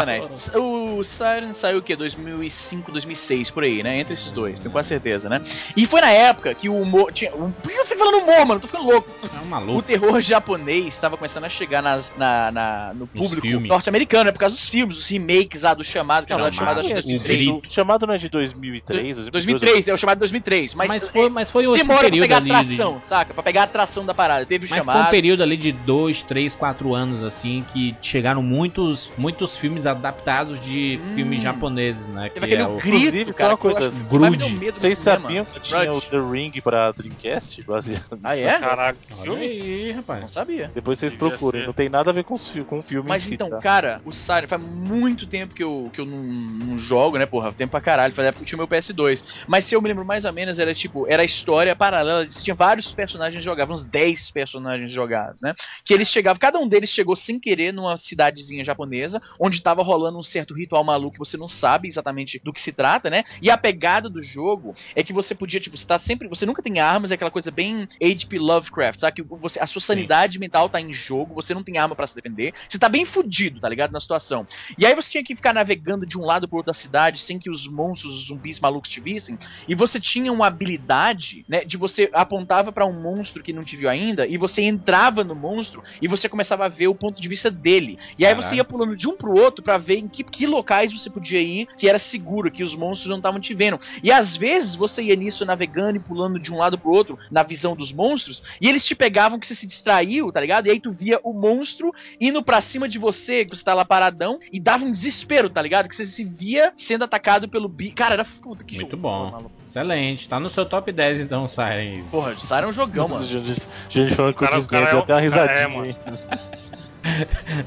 Anéis. 0.01 0.49
O 0.55 0.81
o 1.01 1.05
Siren 1.05 1.53
saiu 1.53 1.79
o 1.79 1.83
quê? 1.83 1.95
2005, 1.97 2.93
2006, 2.93 3.51
por 3.51 3.63
aí, 3.65 3.83
né? 3.83 4.01
Entre 4.01 4.13
esses 4.15 4.33
dois, 4.33 4.59
tenho 4.61 4.71
quase 4.71 4.89
certeza, 4.89 5.29
né? 5.29 5.41
E 5.77 5.87
foi 5.87 6.01
na 6.01 6.11
época 6.11 6.53
que 6.55 6.69
o 6.69 6.81
humor. 6.81 7.13
Tinha, 7.13 7.33
o- 7.35 7.51
por 7.51 7.71
que 7.71 7.79
eu 7.79 7.85
tô 7.87 7.97
falando 7.97 8.19
humor, 8.23 8.45
mano? 8.47 8.61
Tô 8.61 8.67
ficando 8.67 8.85
louco. 8.87 9.09
É 9.23 9.39
um 9.39 9.43
O 9.43 9.47
maluco. 9.47 9.83
terror 9.83 10.21
japonês 10.21 10.87
estava 10.89 11.17
começando 11.17 11.45
a 11.45 11.49
chegar 11.49 11.83
nas, 11.83 12.13
na, 12.17 12.51
na- 12.53 12.93
no 12.95 13.07
público 13.07 13.47
norte-americano, 13.67 14.29
é 14.29 14.33
por 14.33 14.39
causa 14.39 14.55
dos 14.55 14.69
filmes, 14.69 14.99
os 14.99 15.09
remakes 15.09 15.63
lá 15.63 15.75
do 15.75 15.83
chamado, 15.85 16.27
que 16.27 16.33
é 16.33 16.37
chamado 16.37 16.55
Chamado. 16.55 16.81
acho 16.81 16.89
que 16.89 16.95
2003. 16.95 17.49
o 17.49 17.63
chamado 17.69 18.07
não 18.07 18.15
é 18.15 18.19
de 18.19 18.29
2003? 18.29 19.29
2003, 19.29 19.89
é 19.89 19.95
o 19.95 19.97
chamado 19.97 20.19
2003, 20.19 20.75
mas, 20.75 20.89
Mas, 20.89 21.07
foi, 21.09 21.29
mas 21.29 21.51
foi 21.51 21.63
demora 21.65 21.85
pra 21.85 21.99
período 22.11 22.23
pegar 22.23 22.37
ali. 22.39 22.47
de- 22.47 22.53
atração, 22.53 23.01
saca? 23.01 23.35
Pra 23.35 23.43
pegar 23.43 23.61
a 23.63 23.65
atração 23.65 24.05
da 24.05 24.13
parada. 24.15 24.45
Teve 24.47 24.67
o 24.67 24.69
Mas 24.71 24.79
chamado. 24.79 24.97
foi 24.99 25.07
um 25.07 25.11
período 25.11 25.43
ali 25.43 25.57
de 25.57 25.73
dois, 25.73 26.23
três, 26.23 26.55
quatro 26.91 26.95
anos, 26.95 27.25
assim, 27.25 27.65
que 27.73 27.95
chegaram 28.03 28.43
muitos, 28.43 29.11
muitos 29.17 29.57
filmes 29.57 29.87
adaptados 29.87 30.61
de 30.61 30.99
Sim. 30.99 31.15
filmes 31.15 31.43
japoneses, 31.43 32.09
né? 32.09 32.29
Que 32.29 32.41
Teve 32.41 32.55
é 32.57 32.67
o... 32.67 32.77
grito, 32.77 32.89
Inclusive, 32.89 33.25
cara, 33.27 33.35
só 33.35 33.49
uma 33.49 33.57
coisa, 33.57 34.09
Grude. 34.09 34.57
Vocês 34.73 34.99
sabiam 34.99 35.45
que 35.45 35.61
tinha 35.61 35.93
o. 35.93 36.01
The 36.01 36.19
Ring 36.19 36.53
pra 36.63 36.91
Dreamcast? 36.93 37.63
Baseado. 37.63 38.19
Ah, 38.25 38.37
é? 38.37 38.59
Que 38.59 39.29
Olha 39.29 39.41
aí, 39.41 39.89
Não 39.91 39.97
rapaz. 39.97 40.33
sabia. 40.33 40.71
Depois 40.75 40.99
vocês 40.99 41.13
Devia 41.13 41.29
procurem, 41.29 41.61
ser. 41.61 41.67
não 41.67 41.75
tem 41.75 41.89
nada 41.89 42.11
a 42.11 42.13
ver 42.13 42.25
com, 42.25 42.35
com 42.69 42.79
o 42.79 42.83
filme 42.83 43.09
Mas 43.09 43.23
em 43.25 43.27
si, 43.29 43.35
então, 43.35 43.51
tá? 43.51 43.59
cara, 43.59 44.01
o 44.05 44.13
Siren 44.13 44.49
faz 44.49 44.61
muito 44.63 45.27
tempo 45.27 45.55
que 45.55 45.63
eu, 45.63 45.91
que 45.93 46.01
eu 46.01 46.07
não, 46.07 46.19
não 46.23 46.79
jogo, 46.79 47.19
né, 47.19 47.27
porra? 47.27 47.53
Tempo 47.53 47.71
pra 47.71 47.81
caralho, 47.81 48.15
faz 48.15 48.27
época 48.29 48.45
que 48.45 48.45
eu 48.45 48.49
tinha 48.49 48.65
o 48.65 48.69
meu 48.69 48.79
PS2. 48.79 49.45
Mas 49.47 49.65
se 49.65 49.75
eu 49.75 49.83
me 49.83 49.89
lembro 49.89 50.05
mais 50.05 50.25
ou 50.25 50.33
menos, 50.33 50.59
era 50.59 50.75
tipo, 50.75 51.07
era 51.09 51.23
a 51.23 51.25
história 51.25 51.77
paralela. 51.77 52.27
Tinha 52.27 52.55
vários 52.55 52.93
personagens 52.93 53.43
jogados, 53.45 53.81
uns 53.83 53.87
10 53.87 54.31
personagens 54.31 54.91
jogados, 54.91 55.43
né? 55.43 55.55
Que 55.85 55.95
eles 55.95 56.09
chegavam, 56.09 56.39
cada 56.41 56.59
um 56.59 56.67
deles 56.67 56.80
chegou 56.87 57.17
sem 57.17 57.39
querer 57.39 57.73
numa 57.73 57.97
cidadezinha 57.97 58.65
japonesa, 58.65 59.21
onde 59.39 59.63
tava 59.63 59.83
rolando 59.83 60.19
um 60.19 60.23
certo 60.23 60.55
ritual 60.55 60.85
maluco 60.85 61.15
que 61.15 61.19
você 61.19 61.37
não 61.37 61.49
sabe 61.49 61.89
exatamente 61.89 62.41
do 62.43 62.53
que 62.53 62.61
se 62.61 62.73
trata, 62.73 63.11
né? 63.11 63.25
E 63.41 63.51
a 63.51 63.59
pegada 63.59 64.09
do 64.09 64.23
jogo 64.23 64.75
é 64.95 65.03
que 65.03 65.13
você 65.13 65.35
podia, 65.35 65.61
tipo, 65.61 65.77
você 65.77 65.87
tá 65.87 65.99
sempre. 65.99 66.29
Você 66.29 66.47
nunca 66.47 66.63
tem 66.63 66.81
armas, 66.81 67.11
é 67.11 67.15
aquela 67.15 67.31
coisa 67.31 67.51
bem 67.51 67.89
H.P. 68.03 68.39
Lovecraft, 68.39 69.01
sabe? 69.01 69.17
Que 69.17 69.23
você, 69.23 69.59
a 69.61 69.67
sua 69.67 69.81
sanidade 69.81 70.39
mental 70.39 70.69
tá 70.69 70.81
em 70.81 70.93
jogo, 70.93 71.35
você 71.35 71.55
não 71.55 71.63
tem 71.63 71.79
arma 71.79 71.95
pra 71.95 72.07
se 72.07 72.15
defender, 72.15 72.53
você 72.69 72.79
tá 72.79 72.89
bem 72.89 73.05
fudido, 73.05 73.61
tá 73.61 73.69
ligado? 73.69 73.93
Na 73.93 74.01
situação. 74.01 74.47
E 74.79 74.87
aí 74.87 74.95
você 74.95 75.11
tinha 75.11 75.25
que 75.25 75.35
ficar 75.35 75.53
navegando 75.53 76.07
de 76.07 76.19
um 76.19 76.25
lado 76.25 76.49
pro 76.49 76.59
outro 76.59 76.73
da 76.73 76.75
cidade 76.75 77.21
sem 77.21 77.39
que 77.39 77.51
os 77.51 77.67
monstros, 77.67 78.15
os 78.15 78.27
zumbis 78.27 78.61
malucos 78.61 78.91
te 78.91 79.01
vissem. 79.01 79.39
E 79.67 79.75
você 79.75 80.01
tinha 80.01 80.33
uma 80.33 80.47
habilidade, 80.47 81.45
né? 81.49 81.65
De 81.65 81.77
você 81.77 82.11
apontava 82.13 82.73
pra 82.73 82.87
um 82.87 83.01
monstro 83.01 83.43
que 83.43 83.53
não 83.53 83.65
te 83.65 83.77
viu 83.77 83.89
ainda 83.89 84.27
e 84.27 84.37
você 84.37 84.63
entrava 84.63 85.25
no 85.25 85.35
monstro 85.35 85.83
e 86.01 86.09
você 86.09 86.29
começava 86.29 86.60
a 86.63 86.69
ver 86.69 86.89
o 86.89 86.95
ponto 86.95 87.21
de 87.21 87.29
vista 87.29 87.51
dele. 87.51 87.99
E 88.19 88.25
aí 88.27 88.35
você 88.35 88.43
Caralho. 88.43 88.57
ia 88.59 88.65
pulando 88.65 88.97
de 88.97 89.09
um 89.09 89.17
pro 89.17 89.33
outro 89.35 89.63
pra 89.63 89.79
ver 89.79 89.99
em 89.99 90.09
que, 90.09 90.23
que 90.25 90.47
locais 90.47 90.93
você 90.93 91.09
podia 91.11 91.41
ir 91.41 91.67
que 91.77 91.89
era 91.89 91.99
seguro, 91.99 92.51
que 92.51 92.63
os 92.63 92.75
monstros 92.75 93.11
não 93.11 93.17
estavam 93.19 93.41
te 93.41 93.53
vendo. 93.55 93.79
E 94.03 94.11
às 94.13 94.37
vezes 94.37 94.75
você 94.75 95.03
ia 95.03 95.17
nisso 95.17 95.45
navegando 95.45 95.97
e 95.97 96.01
pulando 96.01 96.39
de 96.39 96.53
um 96.53 96.57
lado 96.59 96.79
pro 96.79 96.91
outro 96.91 97.19
na 97.31 97.43
visão 97.43 97.75
dos 97.77 97.93
monstros 97.93 98.43
e 98.61 98.69
eles 98.69 98.85
te 98.85 98.95
pegavam 98.95 99.39
que 99.39 99.47
você 99.47 99.55
se 99.55 99.67
distraiu, 99.67 100.31
tá 100.33 100.41
ligado? 100.41 100.67
E 100.67 100.71
aí 100.71 100.81
tu 100.81 100.91
via 100.91 101.19
o 101.23 101.33
monstro 101.33 101.93
indo 102.21 102.43
pra 102.43 102.61
cima 102.61 102.89
de 102.89 102.99
você, 102.99 103.45
que 103.45 103.57
você 103.57 103.65
tá 103.65 103.75
lá 103.75 103.85
paradão, 103.85 104.39
e 104.53 104.59
dava 104.61 104.85
um 104.85 104.93
desespero, 104.93 105.49
tá 105.51 105.61
ligado? 105.63 105.89
Que 105.89 105.97
você 105.97 106.07
se 106.07 106.25
via 106.25 106.73
sendo 106.77 107.05
atacado 107.05 107.49
pelo 107.49 107.69
bi. 107.69 107.91
Cara, 107.93 108.15
era 108.15 108.25
puta 108.25 108.65
que 108.65 108.77
Muito 108.77 108.97
jogo 108.97 109.03
bom. 109.03 109.51
Excelente. 109.65 110.29
Tá 110.29 110.41
no 110.41 110.49
seu 110.51 110.67
top 110.67 110.91
10, 110.93 111.21
então, 111.21 111.47
Siren. 111.47 112.03
Porra, 112.11 112.39
Siren 112.39 112.63
é 112.63 112.67
um 112.67 112.73
jogão, 112.73 113.09
mano. 113.09 113.27
gente, 113.27 113.63
gente 113.89 114.15
falando 114.15 114.35
que 114.35 114.43
o 114.45 114.47
Cara, 114.47 114.57
Disney 114.59 114.71
cara 114.71 114.87
deu 114.87 114.95
é 114.95 115.01
um- 115.01 115.03
até 115.03 115.15
uma 115.15 115.31
cara, 115.31 115.53
é, 115.53 115.67
risadinha. 115.67 115.69
mano. 115.69 116.50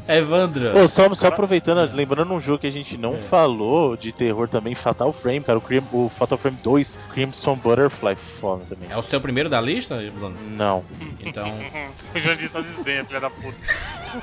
Evandro. 0.08 0.72
Pô, 0.74 0.88
só, 0.88 1.12
só 1.16 1.28
aproveitando, 1.28 1.92
lembrando 1.94 2.32
um 2.34 2.40
jogo 2.40 2.60
que 2.60 2.68
a 2.68 2.72
gente 2.72 2.98
não 2.98 3.16
É. 3.16 3.18
falou 3.18 3.98
de 3.98 4.12
terror 4.12 4.48
também, 4.48 4.76
Fatal 4.76 5.12
Frame, 5.12 5.42
cara, 5.42 5.58
o, 5.58 5.62
Crim- 5.62 5.84
o 5.92 6.10
Fatal 6.18 6.38
Frame 6.38 6.58
2, 6.64 7.00
Crimson 7.14 7.56
Butterfly, 7.56 8.16
foda 8.40 8.64
também. 8.70 8.90
É 8.92 8.98
o 8.98 9.02
seu 9.02 9.20
primeiro 9.20 9.50
da 9.50 9.60
lista, 9.60 9.96
Bruno? 10.16 10.36
Não, 10.52 10.84
Então, 11.20 11.52
O 12.16 12.20
Jandir 12.20 12.50
só 12.52 12.62
desdenha, 12.62 13.04
filha 13.06 13.20
da 13.20 13.30
puta. 13.30 13.58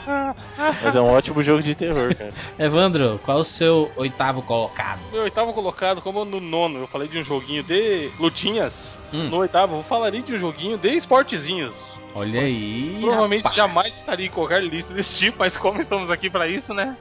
mas 0.82 0.94
é 0.96 1.00
um 1.00 1.06
ótimo 1.12 1.42
jogo 1.42 1.62
de 1.62 1.74
terror, 1.74 2.14
cara. 2.14 2.32
Evandro, 2.58 3.20
qual 3.24 3.38
o 3.38 3.44
seu 3.44 3.90
oitavo 3.96 4.42
colocado? 4.42 5.00
Meu 5.12 5.22
oitavo 5.22 5.52
colocado, 5.52 6.00
como 6.00 6.24
no 6.24 6.40
nono, 6.40 6.78
eu 6.78 6.86
falei 6.86 7.08
de 7.08 7.18
um 7.18 7.22
joguinho 7.24 7.62
de 7.64 8.10
lutinhas. 8.18 8.72
Hum. 9.12 9.24
No 9.28 9.38
oitavo, 9.38 9.76
eu 9.76 9.82
falaria 9.82 10.22
de 10.22 10.34
um 10.34 10.38
joguinho 10.38 10.78
de 10.78 10.88
esportezinhos. 10.90 11.98
Olha 12.14 12.40
aí. 12.40 12.98
Provavelmente 13.00 13.42
rapaz. 13.42 13.56
jamais 13.56 13.96
estaria 13.96 14.26
em 14.26 14.30
qualquer 14.30 14.62
lista 14.62 14.92
desse 14.92 15.16
tipo, 15.16 15.38
mas 15.38 15.56
como 15.56 15.80
estamos 15.80 16.10
aqui 16.10 16.28
pra 16.28 16.48
isso, 16.48 16.74
né? 16.74 16.96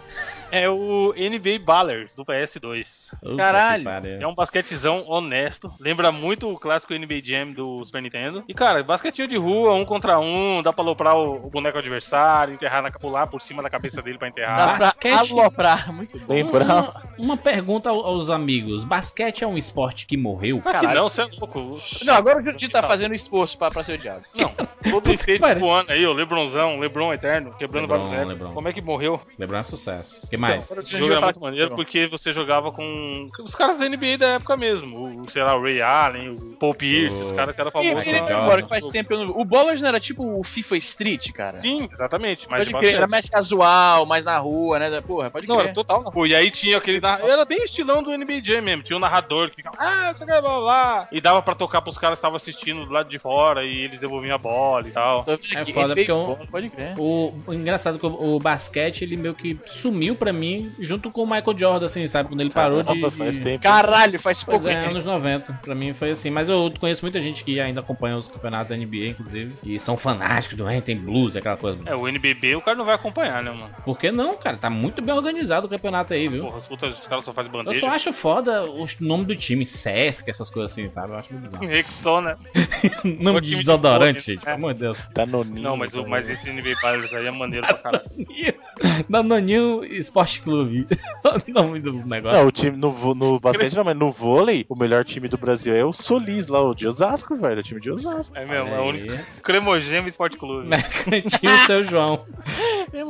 É 0.51 0.69
o 0.69 1.13
NBA 1.15 1.59
Ballers 1.63 2.15
do 2.15 2.25
PS2. 2.25 3.09
Puta 3.21 3.35
Caralho. 3.35 3.85
É 4.19 4.25
um 4.27 4.33
basquetezão 4.33 5.03
honesto. 5.07 5.71
Lembra 5.79 6.11
muito 6.11 6.51
o 6.51 6.57
clássico 6.59 6.93
NBA 6.93 7.21
Jam 7.23 7.51
do 7.51 7.83
Super 7.85 8.01
Nintendo. 8.01 8.43
E, 8.47 8.53
cara, 8.53 8.83
basquetinho 8.83 9.27
de 9.27 9.37
rua, 9.37 9.73
um 9.75 9.85
contra 9.85 10.19
um, 10.19 10.61
dá 10.63 10.73
pra 10.73 10.83
aloprar 10.83 11.15
o, 11.15 11.45
o 11.45 11.49
boneco 11.49 11.77
adversário, 11.77 12.53
enterrar 12.53 12.81
na, 12.81 12.91
pular 12.91 13.27
por 13.27 13.41
cima 13.41 13.61
da 13.61 13.69
cabeça 13.69 14.01
dele 14.01 14.17
pra 14.17 14.27
Dá 14.27 14.29
enterrar. 14.29 14.77
pra 14.77 14.85
basquete- 14.87 15.31
aloprar, 15.31 15.93
muito 15.93 16.17
bom. 16.19 16.33
Uma, 16.41 17.01
uma 17.17 17.37
pergunta 17.37 17.89
ao- 17.89 18.05
aos 18.05 18.29
amigos. 18.29 18.83
Basquete 18.83 19.43
é 19.43 19.47
um 19.47 19.57
esporte 19.57 20.07
que 20.07 20.17
morreu? 20.17 20.57
Que 20.57 20.63
Caralho. 20.63 20.95
não, 21.01 21.09
você 21.09 21.21
é 21.21 21.25
louco. 21.25 21.79
Não, 22.03 22.13
agora 22.15 22.39
o 22.39 22.43
Jundi 22.43 22.67
tá 22.69 22.81
fazendo 22.83 23.13
esforço 23.13 23.57
pra, 23.57 23.69
pra 23.69 23.83
ser 23.83 23.93
odiado. 23.93 24.23
Não, 24.35 24.49
todo 24.49 25.39
pariu. 25.39 25.59
voando 25.59 25.91
aí, 25.91 26.05
o 26.05 26.13
Lebronzão, 26.13 26.79
Lebron 26.79 27.13
eterno, 27.13 27.53
quebrando 27.57 27.83
Lebron, 27.83 27.97
vários 27.97 28.11
recordes. 28.11 28.39
Lebron. 28.39 28.53
Como 28.53 28.67
é 28.67 28.73
que 28.73 28.81
morreu? 28.81 29.21
Lembrar 29.37 29.63
sucesso. 29.63 30.25
O 30.25 30.29
que 30.29 30.37
mais? 30.39 30.65
Agora 30.65 30.79
o 30.81 30.83
Esse 30.83 30.97
jogo 30.97 31.11
é 31.11 31.15
falar 31.15 31.25
muito 31.27 31.39
maneiro 31.41 31.75
porque 31.75 32.07
você 32.07 32.31
jogava 32.33 32.71
com 32.71 33.27
os 33.43 33.55
caras 33.55 33.77
da 33.77 33.87
NBA 33.87 34.17
da 34.17 34.27
época 34.35 34.55
mesmo. 34.57 35.23
O, 35.23 35.29
sei 35.29 35.43
lá, 35.43 35.55
o 35.55 35.61
Ray 35.61 35.81
Allen, 35.81 36.29
o 36.29 36.55
Paul 36.59 36.73
Pierce, 36.73 37.15
O- 37.15 37.25
os 37.25 37.31
caras 37.31 37.53
que 37.55 37.61
eram 37.61 37.71
famosos. 37.71 38.03
Jordan. 38.05 38.41
embora, 38.43 38.61
que 38.63 38.69
faz 38.69 38.87
tempo 38.89 39.13
eu 39.13 39.25
não... 39.25 39.39
O 39.39 39.45
Ballers 39.45 39.81
não 39.81 39.89
era 39.89 39.99
tipo 39.99 40.23
o 40.39 40.43
FIFA 40.43 40.77
Street, 40.77 41.31
cara? 41.31 41.59
Sim, 41.59 41.87
exatamente. 41.91 42.47
Mas 42.49 42.65
Pode 42.65 42.73
de 42.73 42.79
crer, 42.79 42.95
era 42.95 43.07
mais 43.07 43.29
casual, 43.29 44.05
mais 44.05 44.25
na 44.25 44.37
rua, 44.37 44.79
né? 44.79 45.01
Porra, 45.01 45.29
pode 45.29 45.47
Não, 45.47 45.55
crer. 45.57 45.65
era 45.67 45.73
total 45.73 46.03
na 46.03 46.09
rua. 46.09 46.27
E 46.27 46.35
aí 46.35 46.49
tinha 46.51 46.77
aquele. 46.77 46.99
Era 47.05 47.45
bem 47.45 47.63
estilão 47.63 48.01
do 48.03 48.11
NBA 48.15 48.41
Jam 48.43 48.61
mesmo. 48.61 48.83
Tinha 48.83 48.97
um 48.97 48.99
narrador 48.99 49.49
que 49.49 49.57
ficava. 49.57 49.75
Ah, 49.79 50.13
você 50.15 50.25
quer 50.25 50.41
blá. 50.41 51.07
E 51.11 51.19
dava 51.21 51.41
pra 51.41 51.55
tocar 51.55 51.81
pros 51.81 51.97
caras 51.97 52.17
que 52.17 52.19
estavam 52.19 52.35
assistindo 52.37 52.85
do 52.85 52.91
lado 52.91 53.09
de 53.09 53.17
fora 53.17 53.63
e 53.63 53.79
eles 53.81 53.99
devolviam 53.99 54.35
a 54.35 54.37
bola 54.37 54.87
e 54.87 54.91
tal. 54.91 55.25
É 55.55 55.65
foda 55.65 55.87
NBA 55.93 55.95
porque 55.95 56.11
eu- 56.11 56.25
Ball, 56.25 56.39
Pode 56.51 56.69
crer. 56.69 56.93
O, 56.97 57.33
o 57.47 57.53
engraçado 57.53 57.95
é 57.97 57.99
que 57.99 58.05
o, 58.05 58.35
o 58.35 58.39
basquete, 58.39 59.01
ele 59.03 59.15
meio 59.17 59.33
que 59.33 59.57
sumiu 59.65 60.15
pra 60.15 60.28
mim 60.31 60.71
junto 60.79 61.09
com 61.11 61.23
o 61.23 61.25
Michael 61.25 61.57
Jordan, 61.57 61.85
assim, 61.85 62.07
sabe? 62.07 62.29
Quando 62.29 62.41
ele 62.41 62.49
parou 62.51 62.83
de... 62.83 62.91
Opa, 62.91 63.11
faz 63.11 63.35
de- 63.37 63.41
tempo. 63.43 63.63
Caralho, 63.63 64.19
faz 64.19 64.43
Pois 64.43 64.61
pouco 64.63 64.67
é, 64.75 64.79
tempo. 64.81 64.91
anos 64.91 65.03
90. 65.05 65.53
Pra 65.61 65.75
mim 65.75 65.93
foi 65.93 66.11
assim. 66.11 66.29
Mas 66.29 66.47
eu 66.49 66.71
conheço 66.79 67.03
muita 67.03 67.19
gente 67.19 67.43
que 67.43 67.59
ainda 67.59 67.79
acompanha 67.81 68.15
os 68.15 68.27
campeonatos 68.27 68.69
da 68.71 68.77
NBA, 68.77 69.07
inclusive. 69.07 69.53
E 69.63 69.79
são 69.79 69.95
fanáticos 69.97 70.57
do 70.57 70.65
tem 70.81 70.95
blues, 70.97 71.35
aquela 71.35 71.57
coisa. 71.57 71.79
É, 71.85 71.95
o 71.95 72.07
NBB 72.07 72.55
o 72.55 72.61
cara 72.61 72.77
não 72.77 72.85
vai 72.85 72.95
acompanhar, 72.95 73.41
né, 73.43 73.51
mano? 73.51 73.69
Por 73.83 73.97
que 73.97 74.11
não, 74.11 74.35
cara? 74.37 74.55
Tá 74.57 74.69
muito 74.69 75.01
bem 75.01 75.13
organizado 75.13 75.67
o 75.67 75.69
campeonato 75.69 76.13
aí, 76.13 76.27
viu? 76.27 76.43
Porra, 76.45 76.57
os, 76.57 76.71
outros- 76.71 76.99
os 76.99 77.07
caras 77.07 77.25
só 77.25 77.33
fazem 77.33 77.51
Eu 77.53 77.63
bandeja. 77.63 77.79
só 77.79 77.87
acho 77.89 78.13
foda 78.13 78.63
o 78.69 78.85
nome 79.01 79.25
do 79.25 79.35
time, 79.35 79.65
Sesc, 79.65 80.29
essas 80.29 80.49
coisas 80.49 80.71
assim, 80.71 80.89
sabe? 80.89 81.13
Eu 81.13 81.17
acho 81.17 81.31
muito 81.33 81.43
bizarro. 81.43 81.65
Rexona. 81.65 82.37
né? 82.53 82.61
nome 83.19 83.41
de 83.41 83.55
desodorante, 83.55 84.19
gente, 84.21 84.37
né? 84.39 84.43
pelo 84.45 84.55
amor 84.57 84.73
de 84.73 84.79
Deus. 84.81 84.97
Tá 85.13 85.25
noninho. 85.25 85.61
Não, 85.61 85.75
mas, 85.77 85.93
o- 85.95 86.05
mas 86.07 86.29
esse 86.29 86.49
NBA 86.51 86.75
Ballers 86.81 87.13
aí 87.13 87.25
é 87.27 87.31
maneiro 87.31 87.65
pra 87.67 87.77
caralho. 87.77 88.03
Danoninho 89.09 89.83
Esporte 90.19 90.41
Clube. 90.41 90.87
o 91.23 91.51
nome 91.51 91.79
do 91.79 91.93
negócio. 91.93 92.39
Não, 92.39 92.47
o 92.47 92.51
time 92.51 92.75
no, 92.75 93.15
no 93.15 93.39
basquete 93.39 93.75
não, 93.75 93.83
mas 93.83 93.97
no 93.97 94.11
vôlei, 94.11 94.65
o 94.67 94.75
melhor 94.75 95.05
time 95.05 95.27
do 95.27 95.37
Brasil 95.37 95.73
é 95.73 95.83
o 95.83 95.93
Solis 95.93 96.47
lá, 96.47 96.61
o 96.61 96.73
de 96.73 96.87
Osasco, 96.87 97.35
velho. 97.35 97.59
O 97.59 97.63
time 97.63 97.79
de 97.79 97.91
Osasco. 97.91 98.37
É 98.37 98.45
mesmo, 98.45 98.67
é 98.69 98.79
o 98.79 98.83
único. 98.83 99.41
Cremogema 99.41 100.07
Esporte 100.07 100.37
Clube. 100.37 100.67
Mercantil 100.67 101.57
seu 101.65 101.83
João. 101.83 102.23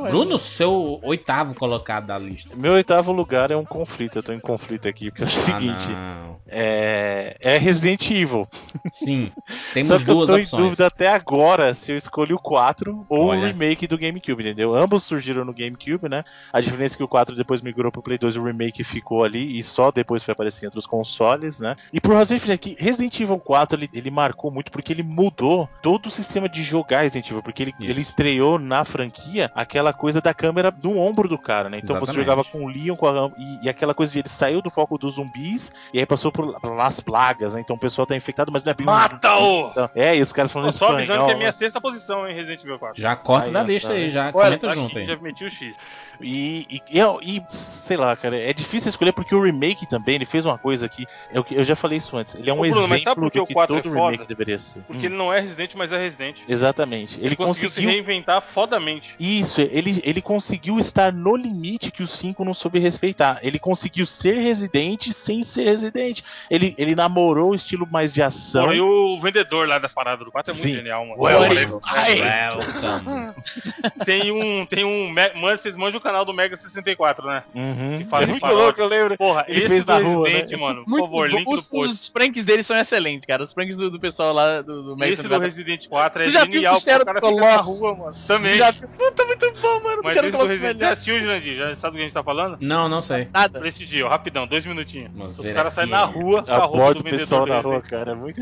Bruno, 0.09 0.37
seu 0.37 0.99
oitavo 1.03 1.55
colocado 1.55 2.07
da 2.07 2.17
lista. 2.17 2.55
Meu 2.55 2.73
oitavo 2.73 3.11
lugar 3.11 3.51
é 3.51 3.55
um 3.55 3.65
conflito, 3.65 4.19
eu 4.19 4.23
tô 4.23 4.33
em 4.33 4.39
conflito 4.39 4.87
aqui, 4.87 5.09
porque 5.09 5.23
é 5.23 5.25
o 5.25 5.29
seguinte. 5.29 5.87
Ah, 5.89 6.25
não. 6.27 6.28
É, 6.51 7.35
é 7.39 7.57
Resident 7.57 8.09
Evil. 8.09 8.47
Sim, 8.91 9.31
Só 9.49 9.73
temos 9.73 10.03
que 10.03 10.09
eu 10.09 10.15
duas 10.15 10.29
tô 10.29 10.37
em 10.37 10.41
opções. 10.41 10.63
dúvida 10.63 10.87
até 10.87 11.07
agora 11.07 11.73
se 11.73 11.91
eu 11.91 11.97
escolho 11.97 12.35
o 12.35 12.39
4 12.39 13.05
ou 13.09 13.27
Olha. 13.27 13.39
o 13.39 13.45
remake 13.45 13.87
do 13.87 13.97
GameCube, 13.97 14.43
entendeu? 14.43 14.75
Ambos 14.75 15.03
surgiram 15.03 15.45
no 15.45 15.53
GameCube, 15.53 16.09
né? 16.09 16.23
A 16.51 16.61
diferença 16.61 16.95
é 16.95 16.97
que 16.97 17.03
o 17.03 17.07
4 17.07 17.35
depois 17.35 17.61
migrou 17.61 17.91
pro 17.91 18.01
Play 18.01 18.17
2, 18.17 18.37
o 18.37 18.43
remake 18.43 18.83
ficou 18.83 19.23
ali 19.23 19.59
e 19.59 19.63
só 19.63 19.91
depois 19.91 20.23
foi 20.23 20.31
aparecer 20.31 20.63
em 20.63 20.67
outros 20.67 20.85
consoles, 20.85 21.59
né? 21.59 21.75
E 21.93 21.99
por 21.99 22.15
razão 22.15 22.37
infinita, 22.37 22.57
que 22.57 22.75
Resident 22.79 23.19
Evil 23.19 23.39
4 23.39 23.77
ele, 23.79 23.89
ele 23.93 24.11
marcou 24.11 24.51
muito 24.51 24.71
porque 24.71 24.93
ele 24.93 25.03
mudou 25.03 25.69
todo 25.81 26.07
o 26.07 26.11
sistema 26.11 26.47
de 26.47 26.63
jogar 26.63 27.01
Resident 27.01 27.29
Evil, 27.29 27.43
porque 27.43 27.63
ele, 27.63 27.73
Isso. 27.79 27.89
ele 27.89 28.01
estreou 28.01 28.57
na 28.59 28.83
franquia 28.83 29.51
aquela 29.55 29.93
coisa 29.93 30.21
da 30.21 30.33
câmera 30.33 30.73
no 30.83 30.97
ombro 30.97 31.27
do 31.27 31.37
cara, 31.37 31.69
né? 31.69 31.77
Então 31.77 31.95
você 31.95 32.11
Exatamente. 32.11 32.25
jogava 32.25 32.43
com 32.43 32.65
o 32.65 32.67
Leon 32.67 32.95
com 32.95 33.07
a, 33.07 33.31
e, 33.37 33.65
e 33.65 33.69
aquela 33.69 33.93
coisa 33.93 34.11
de 34.11 34.19
ele 34.19 34.29
saiu 34.29 34.61
do 34.61 34.69
foco 34.69 34.97
dos 34.97 35.15
zumbis 35.15 35.71
e 35.93 35.99
aí 35.99 36.05
passou 36.05 36.31
por, 36.31 36.38
pelas 36.61 36.99
plagas, 36.99 37.53
né? 37.53 37.61
Então 37.61 37.75
o 37.75 37.79
pessoal 37.79 38.05
tá 38.05 38.15
infectado, 38.15 38.51
mas 38.51 38.63
não 38.63 38.71
é 38.71 38.73
bem. 38.73 38.85
Mata-o! 38.85 39.69
Então, 39.71 39.89
é, 39.95 40.19
os 40.19 40.31
caras 40.33 40.51
falando 40.51 40.71
Tô 40.71 40.77
só 40.77 40.85
avisando 40.93 41.01
espanhol. 41.03 41.27
que 41.27 41.33
é 41.33 41.37
minha 41.37 41.51
sexta 41.51 41.79
posição, 41.81 42.27
hein, 42.27 42.35
Resident 42.35 42.61
Evil 42.63 42.79
4. 42.79 43.01
Já 43.01 43.15
corta 43.15 43.47
Aí, 43.49 43.55
ó, 43.55 43.61
lista 43.63 43.89
tá 43.89 43.93
aí, 43.95 44.09
já 44.09 44.23
Olha, 44.25 44.31
comenta 44.31 44.67
Tá 44.67 44.73
junto 44.75 44.87
aqui, 44.91 44.99
aí. 44.99 45.05
já 45.05 45.15
meti 45.17 45.45
o 45.45 45.49
X. 45.49 45.75
E, 46.21 46.67
e, 46.69 46.81
e, 46.91 46.99
eu- 46.99 47.19
e, 47.21 47.41
sei 47.47 47.95
lá, 47.95 48.13
cara, 48.15 48.37
é 48.37 48.51
difícil 48.51 48.89
escolher 48.89 49.13
porque 49.13 49.33
o 49.33 49.41
remake 49.41 49.87
também, 49.87 50.15
ele 50.15 50.25
fez 50.25 50.45
uma 50.45 50.57
coisa 50.57 50.87
que. 50.89 51.05
Eu, 51.31 51.45
eu 51.49 51.63
já 51.63 51.75
falei 51.77 51.97
isso 51.97 52.15
antes. 52.17 52.35
Ele 52.35 52.49
é 52.49 52.53
um 52.53 52.57
Ô, 52.57 52.61
Bruno, 52.61 52.71
exemplo 52.75 52.89
mas 52.89 53.03
sabe 53.03 53.21
por 53.21 53.31
que 53.31 53.37
do 53.39 53.43
o 53.43 53.47
que 53.47 53.53
4 53.53 53.75
é 53.77 53.81
todo 53.81 53.93
foda? 53.93 54.11
remake 54.11 54.27
deveria 54.27 54.59
ser. 54.59 54.81
Porque 54.81 55.03
Hum, 55.07 55.09
ele 55.09 55.15
não 55.17 55.33
é 55.33 55.39
Resident, 55.39 55.75
mas 55.75 55.93
é 55.93 55.97
Resident. 55.97 56.39
Exatamente. 56.47 57.15
Ele, 57.17 57.27
Ele 57.27 57.35
conseguiu, 57.37 57.69
conseguiu. 57.69 57.89
se 57.89 57.95
reinventar 57.95 58.41
fodamente. 58.41 59.15
Isso, 59.17 59.61
ele, 59.61 60.01
ele 60.03 60.21
conseguiu 60.21 60.77
estar 60.77 61.13
no 61.13 61.37
limite 61.37 61.89
que 61.89 62.03
o 62.03 62.07
5 62.07 62.43
não 62.43 62.53
soube 62.53 62.79
respeitar. 62.79 63.39
Ele 63.41 63.57
conseguiu 63.57 64.05
ser 64.05 64.37
residente 64.39 65.13
sem 65.13 65.41
ser 65.41 65.63
residente. 65.69 66.21
Ele, 66.49 66.73
ele 66.77 66.95
namorou 66.95 67.51
o 67.51 67.55
estilo 67.55 67.87
mais 67.91 68.11
de 68.11 68.21
ação. 68.21 68.63
Porra, 68.63 68.75
e 68.75 68.81
o 68.81 69.19
vendedor 69.19 69.67
lá 69.67 69.77
das 69.79 69.93
paradas 69.93 70.25
do 70.25 70.31
4 70.31 70.51
é 70.51 70.53
muito 70.55 70.67
Sim. 70.67 70.73
genial, 70.75 71.05
mano. 71.05 71.21
Well, 71.21 71.39
Ai, 71.85 72.21
Welcome. 72.21 73.27
Tem 74.05 74.31
um. 74.31 74.65
Tem 74.65 74.83
um. 74.85 75.09
Mano, 75.13 75.57
vocês 75.57 75.75
manjam 75.75 75.99
o 75.99 76.01
canal 76.03 76.25
do 76.25 76.33
Mega 76.33 76.55
64, 76.55 77.25
né? 77.27 77.43
Uhum. 77.53 77.97
Que 77.99 78.05
faz 78.05 78.23
É 78.23 78.27
muito 78.27 78.41
paródia. 78.41 78.63
louco, 78.63 78.81
eu 78.81 78.87
lembro. 78.87 79.17
Porra, 79.17 79.45
Ele 79.47 79.59
esse 79.59 79.69
fez 79.69 79.85
na 79.85 79.97
rua, 79.99 80.27
Resident, 80.27 80.51
né? 80.51 80.57
mano. 80.57 80.83
Por 80.83 80.89
muito 80.89 81.05
favor, 81.05 81.29
bom. 81.29 81.37
link 81.37 81.47
Os, 81.49 81.67
do 81.67 81.77
post. 81.77 81.93
os 81.93 82.09
pranks 82.09 82.43
deles 82.45 82.65
são 82.65 82.77
excelentes, 82.77 83.25
cara. 83.25 83.43
Os 83.43 83.53
pranks 83.53 83.75
do, 83.75 83.89
do 83.89 83.99
pessoal 83.99 84.33
lá 84.33 84.61
do, 84.61 84.83
do 84.83 84.97
Max 84.97 85.13
Esse 85.13 85.27
do 85.27 85.39
Resident 85.39 85.87
4 85.87 86.21
é 86.21 86.25
Você 86.25 86.31
já 86.31 86.43
viu 86.45 86.53
genial, 86.53 86.77
o 86.77 86.85
cara 86.85 87.05
fica 87.05 87.31
na 87.31 87.55
rua, 87.57 87.95
mano. 87.95 88.11
Também. 88.27 88.57
Já, 88.57 88.73
puta, 88.73 89.25
muito 89.25 89.53
bom, 89.61 89.83
mano. 89.83 90.01
Mas 90.03 90.15
esse 90.15 90.25
do 90.25 90.31
Colossus 90.31 90.49
Resident, 90.49 90.77
você 90.77 90.85
assistiu, 90.85 91.19
Jurandir? 91.19 91.55
Já 91.57 91.75
sabe 91.75 91.91
do 91.93 91.95
que 91.97 92.03
a 92.03 92.05
gente 92.05 92.13
tá 92.13 92.23
falando? 92.23 92.57
Não, 92.61 92.87
não 92.89 93.01
sei. 93.01 93.27
Nada. 93.33 93.59
Prestigia, 93.59 94.07
rapidão, 94.07 94.47
dois 94.47 94.65
minutinhos. 94.65 95.37
Os 95.39 95.49
caras 95.49 95.73
saem 95.73 95.89
na 95.89 96.03
rua 96.05 96.18
com 96.19 96.51
a 96.51 96.57
roupa 96.57 96.93
do 96.95 97.03
pessoal 97.03 97.45
na 97.45 97.59
rua, 97.59 97.81
cara. 97.81 98.11
É 98.11 98.15
muito 98.15 98.41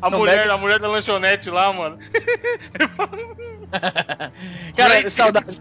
A 0.00 0.10
Não, 0.10 0.18
mulher, 0.18 0.48
a 0.50 0.56
mulher 0.58 0.78
da 0.78 0.88
lanchonete 0.88 1.50
lá, 1.50 1.72
mano. 1.72 1.98
Cara, 4.76 5.10
saudade. 5.10 5.58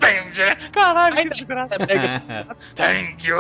Caralho, 0.72 1.16
que 1.16 1.30
desgraça. 1.30 1.76
Thank 2.76 3.28
you. 3.28 3.38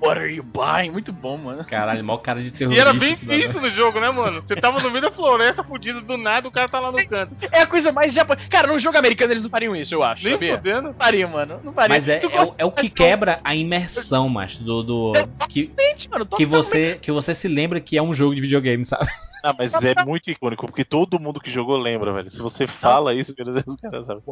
What 0.00 0.18
are 0.18 0.34
you 0.34 0.42
buying? 0.42 0.90
Muito 0.90 1.12
bom, 1.12 1.36
mano. 1.36 1.64
Caralho, 1.64 2.04
mó 2.04 2.18
cara 2.18 2.42
de 2.42 2.48
E 2.48 2.50
terrorista. 2.50 2.88
era 2.88 2.92
bem 2.92 3.12
isso 3.12 3.60
no 3.60 3.70
jogo, 3.70 4.00
né, 4.00 4.10
mano? 4.10 4.42
Você 4.44 4.56
tava 4.56 4.80
no 4.80 4.90
meio 4.90 5.02
da 5.02 5.10
floresta, 5.12 5.62
fudido 5.62 6.00
do 6.00 6.16
nada, 6.16 6.48
o 6.48 6.50
cara 6.50 6.68
tá 6.68 6.80
lá 6.80 6.90
no 6.90 7.06
canto. 7.06 7.36
É 7.52 7.62
a 7.62 7.66
coisa 7.66 7.92
mais 7.92 8.12
japonesa. 8.12 8.48
Cara, 8.48 8.66
num 8.66 8.78
jogo 8.78 8.98
americano 8.98 9.32
eles 9.32 9.42
não 9.42 9.50
fariam 9.50 9.76
isso, 9.76 9.94
eu 9.94 10.02
acho. 10.02 10.24
Nem 10.24 10.32
sabia? 10.32 10.56
fudendo. 10.56 10.82
Não 10.88 10.94
faria, 10.94 11.26
mano. 11.26 11.60
Não 11.62 11.72
faria. 11.72 11.94
Mas 11.94 12.08
é, 12.08 12.16
é, 12.16 12.52
é 12.58 12.64
o 12.64 12.72
que 12.72 12.90
quebra 12.90 13.40
a 13.44 13.54
imersão, 13.54 14.28
macho, 14.28 14.62
do. 14.62 14.82
do 14.82 15.12
que, 15.48 15.68
Totalmente, 15.68 16.10
mano. 16.10 16.26
que, 16.26 16.46
você, 16.46 16.98
que 17.00 17.12
você 17.12 17.34
se 17.34 17.46
lembra 17.48 17.80
que 17.80 17.96
é 17.96 18.02
um 18.02 18.12
jogo 18.12 18.34
de 18.34 18.40
videogame, 18.40 18.84
sabe? 18.84 19.08
Ah, 19.42 19.54
mas 19.56 19.72
é 19.82 19.94
muito 20.04 20.30
icônico, 20.30 20.66
porque 20.66 20.84
todo 20.84 21.18
mundo 21.18 21.40
que 21.40 21.50
jogou 21.50 21.76
lembra, 21.76 22.12
velho. 22.12 22.30
Se 22.30 22.40
você 22.40 22.66
fala 22.66 23.14
isso, 23.14 23.34
meu 23.36 23.46
Deus, 23.46 23.64
os 23.66 23.76
caras 23.76 24.06
sabem. 24.06 24.22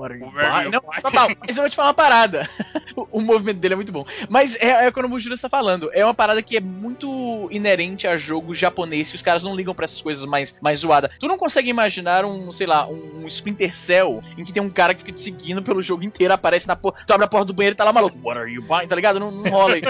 Não, 0.71 0.81
total. 1.03 1.29
Mas 1.41 1.57
eu 1.57 1.63
vou 1.63 1.71
te 1.71 1.77
falar 1.77 1.89
uma 1.89 1.95
parada. 1.95 2.49
O, 2.97 3.19
o 3.19 3.21
movimento 3.21 3.59
dele 3.59 3.75
é 3.75 3.77
muito 3.77 3.93
bom. 3.93 4.07
Mas 4.27 4.57
é, 4.57 4.87
é 4.87 4.91
quando 4.91 5.13
o 5.13 5.19
Júlio 5.19 5.35
está 5.35 5.51
falando. 5.51 5.91
É 5.93 6.03
uma 6.03 6.15
parada 6.15 6.43
que 6.43 6.57
é 6.57 6.61
muito 6.61 7.47
inerente 7.51 8.07
a 8.07 8.17
jogo 8.17 8.55
japonês, 8.55 9.11
que 9.11 9.17
os 9.17 9.23
caras 9.23 9.45
não 9.45 9.55
ligam 9.55 9.75
pra 9.75 9.85
essas 9.85 10.01
coisas 10.01 10.25
mais, 10.25 10.59
mais 10.63 10.79
zoadas. 10.79 11.11
Tu 11.19 11.29
não 11.29 11.37
consegue 11.37 11.69
imaginar 11.69 12.25
um, 12.25 12.51
sei 12.51 12.67
lá, 12.67 12.87
um, 12.87 13.25
um 13.25 13.27
Splinter 13.27 13.77
Cell 13.77 14.23
em 14.39 14.45
que 14.45 14.53
tem 14.53 14.63
um 14.63 14.71
cara 14.71 14.95
que 14.95 15.01
fica 15.01 15.13
te 15.13 15.21
seguindo 15.21 15.63
pelo 15.63 15.83
jogo 15.83 16.05
inteiro, 16.05 16.33
aparece 16.33 16.67
na 16.67 16.75
porta, 16.75 17.03
tu 17.07 17.13
abre 17.13 17.27
a 17.27 17.29
porta 17.29 17.47
do 17.47 17.53
banheiro 17.53 17.75
e 17.75 17.77
tá 17.77 17.85
lá 17.85 17.93
maluco. 17.93 18.17
What 18.23 18.39
are 18.39 18.51
you 18.51 18.63
buying? 18.63 18.89
Tá 18.89 18.97
ligado? 18.97 19.21
Não, 19.21 19.31
não 19.31 19.51
rola 19.51 19.77
isso. 19.77 19.87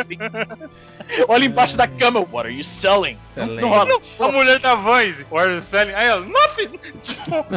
Olha 1.29 1.45
embaixo 1.45 1.77
da 1.77 1.87
cama. 1.87 2.21
What 2.21 2.49
are 2.49 2.53
you 2.55 2.65
selling? 2.65 3.19
Não, 3.37 3.47
não 3.47 3.69
rola. 3.69 3.91
A 4.19 4.33
mulher 4.33 4.59
da 4.59 4.75
voz, 4.75 5.16
o 5.31 5.39
Are 5.39 5.53
you 5.55 5.61
selling? 5.61 5.93
Aí 5.95 6.07
ela, 6.07 6.21
nothing! 6.25 6.79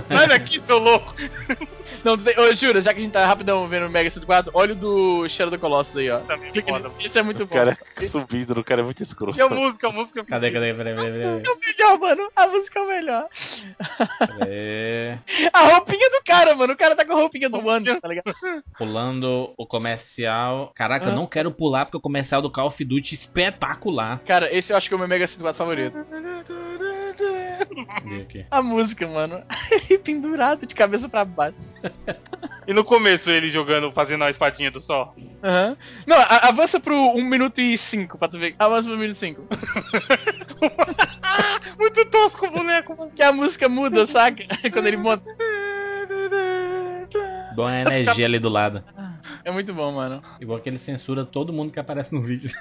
Sai 0.08 0.28
daqui, 0.28 0.60
seu 0.60 0.78
louco! 0.80 1.16
Não, 2.04 2.14
ô, 2.14 2.54
Jura, 2.54 2.80
já 2.80 2.94
que 2.94 3.00
a 3.00 3.04
gente 3.04 3.12
tá 3.12 3.26
rapidão 3.26 3.68
vendo 3.68 3.88
o 3.88 3.90
Mega 3.90 4.10
104, 4.10 4.52
olha 4.56 4.72
o 4.72 4.76
do 4.76 5.28
Shadow 5.28 5.52
the 5.52 5.58
Colossus 5.58 5.98
aí, 5.98 6.10
ó. 6.10 6.22
Esse 7.04 7.20
é 7.20 7.22
muito 7.22 7.44
O 7.44 7.46
bom. 7.46 7.54
cara 7.54 7.78
subindo, 8.04 8.52
o 8.58 8.64
cara 8.64 8.80
é 8.82 8.84
muito 8.86 9.04
escroto. 9.04 9.38
E 9.38 9.42
a 9.42 9.50
música, 9.50 9.88
a 9.88 9.92
música. 9.92 10.24
Cadê, 10.24 10.50
cadê? 10.50 10.74
Peraí, 10.74 10.96
peraí, 10.96 11.12
peraí. 11.12 11.26
É 11.26 11.28
o 11.52 11.60
melhor, 11.60 12.00
mano. 12.00 12.32
A 12.38 12.48
música 12.48 12.80
é 12.80 12.82
o 12.84 12.88
melhor. 12.88 13.28
peraí. 14.18 15.20
A 15.52 15.60
roupinha 15.74 16.10
do 16.12 16.22
cara, 16.26 16.56
mano. 16.56 16.72
O 16.74 16.78
cara 16.78 16.96
tá 16.96 17.04
com 17.04 17.14
a 17.14 17.16
roupinha 17.18 17.50
do 17.50 17.68
One, 17.68 18.00
tá 18.00 18.08
ligado? 18.08 18.34
Pulando 18.78 19.54
o 19.58 19.66
comercial. 19.66 20.72
Caraca, 20.76 21.08
eu 21.08 21.12
Ah. 21.12 21.16
não 21.16 21.28
quero 21.28 21.52
pular 21.52 21.86
porque 21.86 21.98
o 21.98 22.02
comercial 22.02 22.42
do 22.42 22.50
Call 22.52 22.68
of 22.68 22.86
Duty 22.86 23.14
é 23.14 23.18
espetacular. 23.18 24.22
Cara, 24.26 24.56
esse 24.56 24.72
eu 24.72 24.78
acho 24.78 24.88
que 24.88 24.94
é 24.94 24.96
o 24.96 25.00
meu 25.00 25.08
Mega 25.08 25.28
104 25.28 25.58
favorito. 25.58 25.98
A 28.52 28.62
música, 28.62 29.08
mano. 29.08 29.42
Ele 29.72 29.98
pendurado 30.04 30.66
de 30.66 30.76
cabeça 30.76 31.08
pra 31.10 31.26
baixo. 31.26 31.58
E 32.68 32.74
no 32.74 32.84
começo 32.84 33.30
ele 33.30 33.50
jogando, 33.50 33.92
fazendo 33.92 34.24
a 34.24 34.30
espadinha 34.30 34.70
do 34.72 34.80
sol. 34.80 35.14
Aham. 35.44 35.78
Não, 36.06 36.18
a- 36.18 36.48
avança 36.50 36.80
pro 36.80 36.96
1 36.96 37.24
minuto 37.24 37.60
e 37.62 37.78
5 37.78 38.18
pra 38.18 38.28
tu 38.28 38.38
ver. 38.40 38.56
Avança 38.60 38.90
pro 38.90 38.98
1 38.98 39.02
minuto 39.02 39.16
e 39.16 39.20
5. 39.20 39.48
Muito 41.80 42.06
tosco 42.06 42.46
o 42.48 42.52
boneco, 42.52 42.96
mano. 42.98 43.12
Que 43.16 43.24
a 43.24 43.32
música 43.32 43.70
muda, 43.70 44.06
saca? 44.06 44.44
Quando 44.72 44.88
ele 44.88 44.98
monta. 44.98 45.24
Bom, 47.56 47.66
a 47.66 47.80
energia 47.82 48.26
ali 48.26 48.40
do 48.40 48.50
lado. 48.50 48.84
É 49.44 49.52
muito 49.52 49.74
bom, 49.74 49.92
mano. 49.92 50.22
Igual 50.40 50.60
que 50.60 50.70
ele 50.70 50.78
censura 50.78 51.26
todo 51.26 51.52
mundo 51.54 51.72
que 51.72 51.80
aparece 51.80 52.14
no 52.14 52.22
vídeo. 52.22 52.52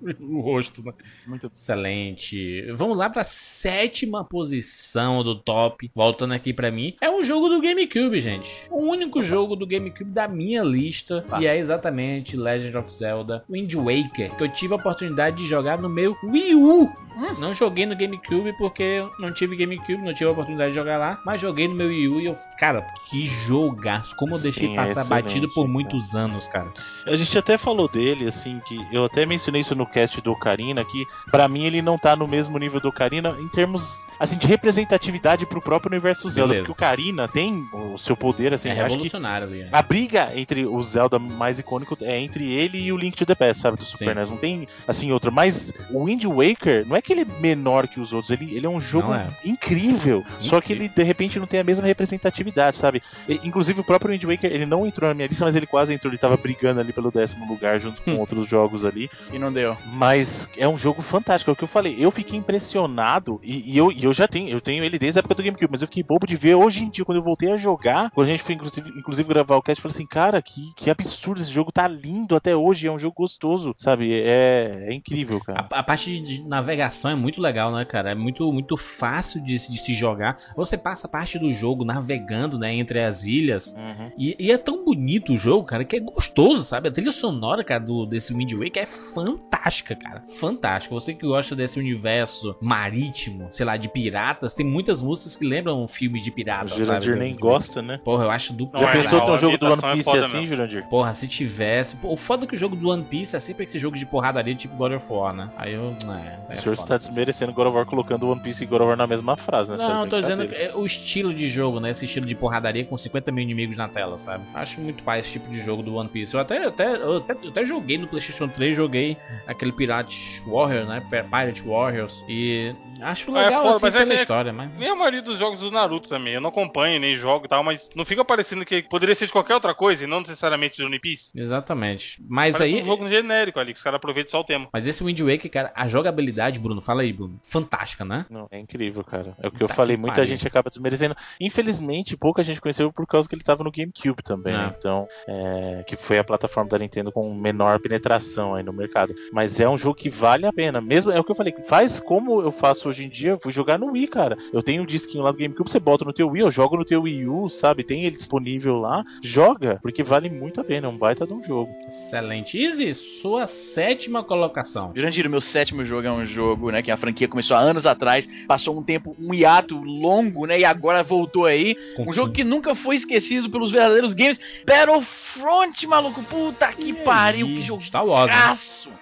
o 0.20 0.40
rosto, 0.40 0.82
né? 0.84 0.92
Muito 1.26 1.46
Excelente. 1.46 2.62
Vamos 2.72 2.96
lá 2.96 3.10
pra 3.10 3.24
sétima 3.24 4.24
posição 4.24 5.22
do 5.22 5.34
top. 5.34 5.90
Voltando 5.94 6.34
aqui 6.34 6.52
pra 6.52 6.70
mim. 6.70 6.94
É 7.00 7.10
um 7.10 7.22
jogo 7.22 7.48
do 7.48 7.60
GameCube, 7.60 8.20
gente. 8.20 8.66
O 8.70 8.82
único 8.82 9.22
jogo 9.22 9.56
do 9.56 9.66
GameCube 9.66 10.10
da 10.10 10.28
minha 10.28 10.62
lista. 10.62 11.22
Tá. 11.28 11.40
E 11.40 11.46
é 11.46 11.56
exatamente 11.56 12.36
Legend 12.36 12.76
of 12.76 12.92
Zelda 12.92 13.44
Wind 13.48 13.74
Waker. 13.74 14.36
Que 14.36 14.44
eu 14.44 14.48
tive 14.48 14.74
a 14.74 14.76
oportunidade 14.76 15.36
de 15.36 15.46
jogar 15.46 15.78
no 15.78 15.88
meu 15.88 16.16
Wii 16.24 16.54
U. 16.54 16.92
Não 17.38 17.52
joguei 17.52 17.86
no 17.86 17.96
GameCube 17.96 18.52
porque 18.56 18.82
eu 18.82 19.12
não 19.18 19.32
tive 19.32 19.56
GameCube, 19.56 19.98
não 19.98 20.12
tive 20.12 20.28
a 20.28 20.32
oportunidade 20.32 20.70
de 20.70 20.76
jogar 20.76 20.98
lá. 20.98 21.20
Mas 21.24 21.40
joguei 21.40 21.68
no 21.68 21.74
meu 21.74 21.88
Wii 21.88 22.08
U 22.08 22.20
e 22.20 22.26
eu. 22.26 22.36
Cara, 22.58 22.86
que 23.08 23.22
jogaço. 23.22 24.14
Como 24.16 24.34
eu 24.34 24.38
deixei 24.40 24.68
Sim, 24.68 24.76
passar 24.76 25.04
batido 25.04 25.48
por 25.48 25.62
cara. 25.62 25.68
muitos 25.68 26.14
anos, 26.14 26.48
cara. 26.48 26.72
A 27.06 27.16
gente 27.16 27.36
até 27.36 27.58
falou 27.58 27.88
dele, 27.88 28.26
assim, 28.26 28.60
que 28.66 28.80
eu 28.92 29.04
até 29.04 29.26
mencionei 29.26 29.60
isso 29.60 29.74
no 29.74 29.86
cast 29.86 30.20
do 30.20 30.32
Ocarina, 30.32 30.84
que 30.84 31.04
pra 31.30 31.48
mim 31.48 31.64
ele 31.64 31.82
não 31.82 31.98
tá 31.98 32.14
no 32.16 32.26
mesmo 32.26 32.58
nível 32.58 32.80
do 32.80 32.88
Ocarina 32.88 33.36
em 33.40 33.48
termos, 33.48 34.06
assim, 34.18 34.36
de 34.38 34.46
representatividade 34.46 35.46
pro 35.46 35.60
próprio 35.60 35.90
universo 35.90 36.28
Zelda. 36.28 36.54
Beleza. 36.54 36.68
Porque 36.68 36.82
o 36.82 36.86
Ocarina 36.86 37.28
tem 37.28 37.66
o 37.72 37.98
seu 37.98 38.16
poder, 38.16 38.54
assim, 38.54 38.68
é 38.68 38.72
eu 38.72 38.76
acho 38.76 38.86
que 38.86 38.90
revolucionário 38.92 39.46
ali. 39.46 39.62
né? 39.64 39.70
a 39.72 39.82
briga 39.82 40.30
entre 40.34 40.64
o 40.66 40.80
Zelda 40.82 41.18
mais 41.18 41.58
icônico 41.58 41.96
é 42.00 42.18
entre 42.18 42.50
ele 42.50 42.78
e 42.78 42.92
o 42.92 42.96
Link 42.96 43.16
to 43.16 43.26
the 43.26 43.34
Past, 43.34 43.62
sabe, 43.62 43.76
do 43.76 43.84
Super 43.84 44.14
Sim. 44.14 44.20
NES. 44.20 44.30
Não 44.30 44.36
tem, 44.36 44.66
assim, 44.86 45.12
outra. 45.12 45.30
Mas 45.30 45.72
o 45.90 46.04
Wind 46.04 46.24
Waker, 46.24 46.86
não 46.86 46.96
é 46.96 47.01
que 47.02 47.12
ele 47.12 47.22
é 47.22 47.40
menor 47.40 47.88
que 47.88 48.00
os 48.00 48.12
outros, 48.12 48.30
ele, 48.30 48.54
ele 48.54 48.66
é 48.66 48.68
um 48.68 48.80
jogo 48.80 49.12
é. 49.12 49.28
incrível. 49.44 50.24
Só 50.38 50.60
que 50.60 50.72
ele, 50.72 50.88
de 50.88 51.02
repente, 51.02 51.38
não 51.38 51.46
tem 51.46 51.60
a 51.60 51.64
mesma 51.64 51.86
representatividade, 51.86 52.76
sabe? 52.76 53.02
E, 53.28 53.40
inclusive, 53.44 53.80
o 53.80 53.84
próprio 53.84 54.12
Wind 54.12 54.24
Waker, 54.24 54.52
ele 54.52 54.66
não 54.66 54.86
entrou 54.86 55.08
na 55.08 55.14
minha 55.14 55.28
lista, 55.28 55.44
mas 55.44 55.56
ele 55.56 55.66
quase 55.66 55.92
entrou. 55.92 56.10
Ele 56.10 56.18
tava 56.18 56.36
brigando 56.36 56.80
ali 56.80 56.92
pelo 56.92 57.10
décimo 57.10 57.46
lugar 57.46 57.80
junto 57.80 58.00
com 58.02 58.12
Hum. 58.12 58.20
outros 58.20 58.48
jogos 58.48 58.84
ali. 58.84 59.10
E 59.32 59.38
não 59.38 59.52
deu. 59.52 59.76
Mas 59.86 60.48
é 60.56 60.68
um 60.68 60.76
jogo 60.76 61.02
fantástico, 61.02 61.50
é 61.50 61.52
o 61.52 61.56
que 61.56 61.64
eu 61.64 61.68
falei. 61.68 61.96
Eu 61.98 62.10
fiquei 62.10 62.38
impressionado 62.38 63.40
e, 63.42 63.72
e 63.72 63.76
eu, 63.76 63.90
e 63.90 64.04
eu 64.04 64.12
já 64.12 64.28
tenho, 64.28 64.48
eu 64.48 64.60
tenho 64.60 64.84
ele 64.84 64.98
desde 64.98 65.18
a 65.18 65.20
época 65.20 65.34
do 65.34 65.42
GameCube, 65.42 65.70
mas 65.70 65.82
eu 65.82 65.88
fiquei 65.88 66.02
bobo 66.02 66.26
de 66.26 66.36
ver 66.36 66.54
hoje 66.54 66.84
em 66.84 66.90
dia, 66.90 67.04
quando 67.04 67.18
eu 67.18 67.24
voltei 67.24 67.50
a 67.50 67.56
jogar, 67.56 68.10
quando 68.10 68.28
a 68.28 68.30
gente 68.30 68.42
foi 68.42 68.54
inclusive, 68.54 68.90
inclusive 68.96 69.28
gravar 69.28 69.56
o 69.56 69.62
cast, 69.62 69.78
eu 69.78 69.82
falei 69.82 69.96
assim, 69.96 70.06
cara, 70.06 70.40
que, 70.42 70.72
que 70.76 70.90
absurdo, 70.90 71.40
esse 71.40 71.50
jogo 71.50 71.72
tá 71.72 71.88
lindo 71.88 72.36
até 72.36 72.54
hoje, 72.54 72.86
é 72.86 72.92
um 72.92 72.98
jogo 72.98 73.14
gostoso, 73.16 73.74
sabe? 73.76 74.12
É, 74.12 74.86
é 74.88 74.94
incrível, 74.94 75.40
cara. 75.40 75.66
A, 75.70 75.78
a 75.78 75.82
parte 75.82 76.10
de, 76.10 76.20
de 76.20 76.48
navegação 76.92 77.10
é 77.10 77.14
muito 77.14 77.40
legal, 77.40 77.72
né, 77.72 77.84
cara? 77.84 78.10
É 78.10 78.14
muito, 78.14 78.52
muito 78.52 78.76
fácil 78.76 79.42
de, 79.42 79.54
de 79.54 79.78
se 79.78 79.94
jogar. 79.94 80.36
Você 80.54 80.76
passa 80.76 81.08
parte 81.08 81.38
do 81.38 81.50
jogo 81.50 81.84
navegando, 81.84 82.58
né, 82.58 82.74
entre 82.74 83.00
as 83.00 83.24
ilhas. 83.24 83.74
Uhum. 83.76 84.10
E, 84.16 84.36
e 84.38 84.52
é 84.52 84.58
tão 84.58 84.84
bonito 84.84 85.32
o 85.32 85.36
jogo, 85.36 85.64
cara, 85.64 85.84
que 85.84 85.96
é 85.96 86.00
gostoso, 86.00 86.62
sabe? 86.62 86.88
A 86.88 86.92
trilha 86.92 87.12
sonora, 87.12 87.64
cara, 87.64 87.80
do, 87.80 88.06
desse 88.06 88.34
Wind 88.34 88.52
Waker 88.52 88.82
é 88.82 88.86
fantástica, 88.86 89.96
cara. 89.96 90.22
Fantástica. 90.38 90.94
Você 90.94 91.14
que 91.14 91.26
gosta 91.26 91.56
desse 91.56 91.78
universo 91.78 92.54
marítimo, 92.60 93.48
sei 93.52 93.64
lá, 93.64 93.76
de 93.76 93.88
piratas, 93.88 94.54
tem 94.54 94.66
muitas 94.66 95.00
músicas 95.00 95.36
que 95.36 95.46
lembram 95.46 95.86
filmes 95.88 96.22
de 96.22 96.30
O 96.30 96.34
piratas, 96.34 96.72
sabe? 96.72 97.04
Jurandir 97.04 97.16
nem 97.16 97.36
gosta, 97.36 97.80
né? 97.80 97.98
Porra, 98.04 98.24
eu 98.24 98.30
acho 98.30 98.52
do 98.52 98.68
Não, 98.72 98.80
Já 98.80 98.90
é, 98.90 98.92
pensou 98.92 99.20
ter 99.20 99.30
um 99.30 99.38
jogo 99.38 99.58
do 99.58 99.66
One 99.66 99.82
é 99.82 99.92
Piece 99.92 100.04
foda 100.04 100.26
assim, 100.26 100.36
mesmo. 100.38 100.48
Jurandir? 100.48 100.86
Porra, 100.88 101.14
se 101.14 101.26
tivesse. 101.26 101.96
Pô, 101.96 102.12
o 102.12 102.16
foda 102.16 102.44
é 102.44 102.48
que 102.48 102.54
o 102.54 102.58
jogo 102.58 102.76
do 102.76 102.90
One 102.90 103.04
Piece 103.04 103.34
é 103.36 103.40
sempre 103.40 103.64
esse 103.64 103.78
jogo 103.78 103.96
de 103.96 104.04
porradaria 104.04 104.54
tipo 104.54 104.76
God 104.76 104.92
of 104.92 105.12
War, 105.12 105.34
né? 105.34 105.50
Aí 105.56 105.72
eu. 105.72 105.96
É, 106.02 106.38
O 106.48 106.52
é 106.52 106.54
senhor 106.54 106.76
foda. 106.82 106.98
tá 106.98 107.06
desmerecendo 107.06 107.52
God 107.52 107.66
of 107.68 107.76
War 107.76 107.86
colocando 107.86 108.28
One 108.28 108.40
Piece 108.40 108.62
e 108.62 108.66
God 108.66 108.80
of 108.82 108.88
War 108.88 108.96
na 108.96 109.06
mesma 109.06 109.36
frase, 109.36 109.70
né? 109.72 109.76
Não, 109.78 110.04
eu 110.04 110.08
tô 110.10 110.20
dizendo 110.20 110.46
que 110.46 110.54
é 110.54 110.72
o 110.74 110.84
estilo 110.84 111.32
de 111.32 111.48
jogo, 111.48 111.80
né? 111.80 111.90
Esse 111.90 112.04
estilo 112.04 112.26
de 112.26 112.34
porradaria 112.34 112.84
com 112.84 112.96
50 112.96 113.30
mil 113.32 113.42
inimigos 113.42 113.76
na 113.76 113.88
tela, 113.88 114.18
sabe? 114.18 114.44
Acho 114.54 114.80
muito 114.80 115.02
pai 115.02 115.20
esse 115.20 115.32
tipo 115.32 115.48
de 115.48 115.60
jogo 115.60 115.82
do 115.82 115.94
One 115.94 116.08
Piece. 116.08 116.34
Eu 116.34 116.40
até, 116.40 116.64
até, 116.66 116.94
eu 116.96 117.16
até, 117.18 117.32
eu 117.42 117.48
até 117.50 117.64
joguei 117.64 117.98
no 117.98 118.06
PlayStation 118.06 118.48
3, 118.48 118.74
joguei 118.76 119.16
aquele 119.46 119.72
Pirate 119.72 120.42
Warriors, 120.46 120.88
né? 120.88 121.02
Pirate 121.10 121.62
Warriors. 121.62 122.24
E 122.28 122.74
acho 123.00 123.30
É, 123.36 123.44
legal 123.44 123.62
foda, 123.62 123.76
assim 123.76 123.86
mas 123.86 123.94
é 123.96 123.98
pela 123.98 124.14
história, 124.14 124.52
mas. 124.52 124.70
Nem 124.78 124.88
a 124.88 124.94
maioria 124.94 125.22
dos 125.22 125.38
jogos 125.38 125.60
do 125.60 125.70
Naruto 125.70 126.08
também. 126.08 126.34
Eu 126.34 126.40
não 126.40 126.50
acompanho, 126.50 126.98
nem 127.00 127.14
jogo 127.14 127.46
e 127.46 127.48
tal, 127.48 127.62
mas 127.64 127.88
não 127.94 128.04
fica 128.04 128.24
parecendo 128.24 128.64
que 128.64 128.82
poderia 128.82 129.14
ser 129.14 129.26
de 129.26 129.32
qualquer 129.32 129.54
outra 129.54 129.74
coisa 129.74 130.04
e 130.04 130.06
não 130.06 130.20
necessariamente 130.20 130.76
de 130.76 130.84
One 130.84 130.98
Piece. 130.98 131.32
Exatamente. 131.36 132.22
Mas 132.28 132.56
Parece 132.56 132.76
aí. 132.76 132.82
um 132.82 132.86
jogo 132.86 133.08
genérico 133.08 133.58
ali, 133.60 133.72
que 133.72 133.78
os 133.78 133.82
caras 133.82 133.96
aproveitam 133.96 134.30
só 134.30 134.40
o 134.40 134.44
tema. 134.44 134.68
Mas 134.72 134.86
esse 134.86 135.02
Wind 135.04 135.20
Waker, 135.20 135.50
cara, 135.50 135.72
a 135.74 135.86
jogabilidade, 135.88 136.58
Bruno, 136.60 136.71
fala 136.80 137.02
aí, 137.02 137.12
Bruno. 137.12 137.38
Fantástica, 137.48 138.04
né? 138.04 138.26
Não, 138.30 138.46
é 138.50 138.58
incrível, 138.58 139.04
cara. 139.04 139.36
É 139.40 139.48
o 139.48 139.50
que 139.50 139.62
eu 139.62 139.68
Tá 139.68 139.74
falei, 139.74 139.96
que 139.96 140.00
muita 140.00 140.16
pariu. 140.16 140.28
gente 140.30 140.46
acaba 140.46 140.70
desmerecendo. 140.70 141.14
Infelizmente, 141.40 142.16
pouca 142.16 142.42
gente 142.42 142.60
conheceu 142.60 142.92
por 142.92 143.06
causa 143.06 143.28
que 143.28 143.34
ele 143.34 143.42
tava 143.42 143.62
no 143.64 143.70
GameCube 143.70 144.22
também. 144.22 144.54
É. 144.54 144.74
Então, 144.78 145.06
é, 145.28 145.84
que 145.86 145.96
foi 145.96 146.18
a 146.18 146.24
plataforma 146.24 146.70
da 146.70 146.78
Nintendo 146.78 147.12
com 147.12 147.32
menor 147.34 147.78
penetração 147.80 148.54
aí 148.54 148.62
no 148.62 148.72
mercado. 148.72 149.14
Mas 149.32 149.60
é 149.60 149.68
um 149.68 149.76
jogo 149.76 149.94
que 149.96 150.08
vale 150.08 150.46
a 150.46 150.52
pena. 150.52 150.80
Mesmo, 150.80 151.10
é 151.10 151.18
o 151.20 151.24
que 151.24 151.30
eu 151.30 151.34
falei, 151.36 151.54
faz 151.64 152.00
como 152.00 152.40
eu 152.40 152.50
faço 152.52 152.88
hoje 152.88 153.04
em 153.04 153.08
dia, 153.08 153.30
eu 153.32 153.38
fui 153.38 153.52
jogar 153.52 153.78
no 153.78 153.92
Wii, 153.92 154.08
cara. 154.08 154.36
Eu 154.52 154.62
tenho 154.62 154.82
um 154.82 154.86
disquinho 154.86 155.24
lá 155.24 155.30
do 155.32 155.38
GameCube, 155.38 155.70
você 155.70 155.80
bota 155.80 156.04
no 156.04 156.12
teu 156.12 156.28
Wii, 156.30 156.42
eu 156.42 156.50
jogo 156.50 156.76
no 156.76 156.84
teu 156.84 157.02
Wii 157.02 157.26
U, 157.28 157.48
sabe? 157.48 157.82
Tem 157.84 158.04
ele 158.04 158.16
disponível 158.16 158.76
lá. 158.78 159.04
Joga, 159.22 159.78
porque 159.82 160.02
vale 160.02 160.30
muito 160.30 160.60
a 160.60 160.64
pena. 160.64 160.86
É 160.86 160.90
um 160.90 160.96
baita 160.98 161.26
de 161.26 161.32
um 161.32 161.42
jogo. 161.42 161.72
Excelente. 161.86 162.58
Easy, 162.58 162.92
sua 162.94 163.46
sétima 163.46 164.22
colocação. 164.22 164.92
Jurandir, 164.94 165.28
meu 165.28 165.40
sétimo 165.40 165.84
jogo 165.84 166.06
é 166.06 166.12
um 166.12 166.24
jogo, 166.24 166.61
né, 166.70 166.82
que 166.82 166.90
a 166.90 166.96
franquia 166.96 167.26
começou 167.26 167.56
há 167.56 167.60
anos 167.60 167.86
atrás, 167.86 168.28
passou 168.46 168.78
um 168.78 168.82
tempo, 168.82 169.16
um 169.18 169.32
hiato 169.32 169.76
longo, 169.82 170.46
né, 170.46 170.60
e 170.60 170.64
agora 170.64 171.02
voltou 171.02 171.46
aí. 171.46 171.76
Um 171.98 172.12
jogo 172.12 172.32
que 172.32 172.44
nunca 172.44 172.74
foi 172.74 172.96
esquecido 172.96 173.50
pelos 173.50 173.70
verdadeiros 173.70 174.14
games, 174.14 174.40
Battlefront, 174.66 175.86
maluco, 175.86 176.22
puta 176.24 176.72
que 176.72 176.92
pariu, 176.92 177.46
que 177.46 177.62
jogo 177.62 177.82
Star 177.82 178.06
Wars, 178.06 178.30
né? 178.30 178.36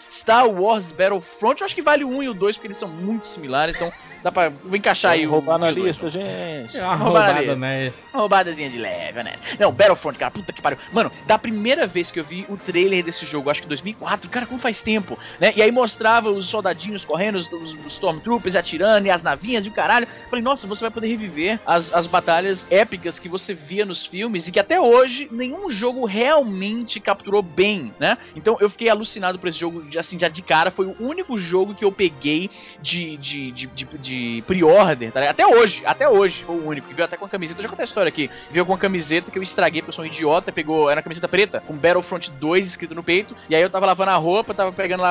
Star 0.08 0.48
Wars 0.48 0.92
Battlefront, 0.92 1.60
eu 1.60 1.64
acho 1.64 1.74
que 1.74 1.82
vale 1.82 2.04
o 2.04 2.08
1 2.08 2.22
e 2.22 2.28
o 2.28 2.34
2 2.34 2.56
porque 2.56 2.68
eles 2.68 2.76
são 2.76 2.88
muito 2.88 3.26
similares, 3.26 3.76
então 3.76 3.92
dá 4.22 4.30
pra 4.30 4.48
vou 4.48 4.76
encaixar 4.76 5.12
aí 5.12 5.26
o 5.26 5.30
roubar 5.30 5.58
na 5.58 5.70
lista, 5.70 6.08
gente. 6.08 6.76
É 6.76 6.82
uma 6.82 6.94
Roubar 6.94 7.26
roubada, 7.26 7.56
né? 7.56 7.92
Uma 8.12 8.20
roubadazinha 8.20 8.70
de 8.70 8.78
leve, 8.78 9.22
né? 9.22 9.34
Não, 9.58 9.72
Battlefront, 9.72 10.18
cara, 10.18 10.30
puta 10.30 10.52
que 10.52 10.62
pariu. 10.62 10.78
Mano, 10.92 11.10
da 11.26 11.38
primeira 11.38 11.86
vez 11.86 12.10
que 12.10 12.20
eu 12.20 12.24
vi 12.24 12.44
o 12.48 12.56
trailer 12.56 13.04
desse 13.04 13.24
jogo, 13.24 13.50
acho 13.50 13.62
que 13.62 13.68
2004, 13.68 14.30
cara, 14.30 14.46
como 14.46 14.60
faz 14.60 14.80
tempo, 14.80 15.18
né? 15.38 15.52
E 15.56 15.62
aí 15.62 15.70
mostrava 15.70 16.30
os 16.30 16.46
soldadinhos 16.46 17.04
correndo, 17.04 17.36
os, 17.36 17.50
os 17.52 17.74
Stormtroopers 17.86 18.56
atirando 18.56 19.06
e 19.06 19.10
as 19.10 19.22
navinhas 19.22 19.66
e 19.66 19.68
o 19.68 19.72
caralho. 19.72 20.06
Falei, 20.28 20.42
nossa, 20.42 20.66
você 20.66 20.82
vai 20.82 20.90
poder 20.90 21.08
reviver 21.08 21.60
as, 21.66 21.92
as 21.92 22.06
batalhas 22.06 22.66
épicas 22.70 23.18
que 23.18 23.28
você 23.28 23.54
via 23.54 23.84
nos 23.84 24.04
filmes 24.04 24.46
e 24.46 24.52
que 24.52 24.60
até 24.60 24.80
hoje 24.80 25.28
nenhum 25.30 25.70
jogo 25.70 26.04
realmente 26.04 27.00
capturou 27.00 27.42
bem, 27.42 27.94
né? 27.98 28.18
Então 28.34 28.56
eu 28.60 28.68
fiquei 28.68 28.88
alucinado 28.88 29.38
por 29.38 29.48
esse 29.48 29.58
jogo, 29.58 29.84
assim, 29.98 30.18
já 30.18 30.28
de 30.28 30.42
cara. 30.42 30.70
Foi 30.70 30.86
o 30.86 30.96
único 31.00 31.38
jogo 31.38 31.74
que 31.74 31.84
eu 31.84 31.92
peguei 31.92 32.50
de, 32.80 33.16
de, 33.16 33.50
de, 33.52 33.66
de, 33.66 33.84
de 34.10 34.42
pre-order, 34.46 35.10
tá 35.12 35.20
ligado? 35.20 35.32
Até 35.34 35.46
hoje, 35.46 35.82
até 35.86 36.08
hoje 36.08 36.42
foi 36.44 36.56
o 36.56 36.66
único. 36.66 36.88
Que 36.88 36.94
veio 36.94 37.04
até 37.04 37.16
com 37.16 37.24
a 37.24 37.28
camiseta, 37.28 37.60
eu 37.60 37.62
já 37.62 37.68
contei 37.68 37.84
a 37.84 37.86
história 37.86 38.08
aqui. 38.08 38.28
Veio 38.50 38.66
com 38.66 38.74
a 38.74 38.78
camiseta 38.78 39.30
que 39.30 39.38
eu 39.38 39.42
estraguei 39.42 39.80
porque 39.82 39.90
eu 39.90 39.94
sou 39.94 40.04
um 40.04 40.08
idiota, 40.08 40.50
pegou, 40.50 40.90
era 40.90 40.98
uma 40.98 41.02
camiseta 41.02 41.28
preta, 41.28 41.62
com 41.66 41.74
Battlefront 41.74 42.30
2 42.32 42.66
escrito 42.66 42.94
no 42.94 43.02
peito. 43.02 43.34
E 43.48 43.54
aí 43.54 43.62
eu 43.62 43.70
tava 43.70 43.86
lavando 43.86 44.10
a 44.10 44.16
roupa, 44.16 44.52
tava 44.54 44.72
pegando 44.72 45.02
lá 45.02 45.10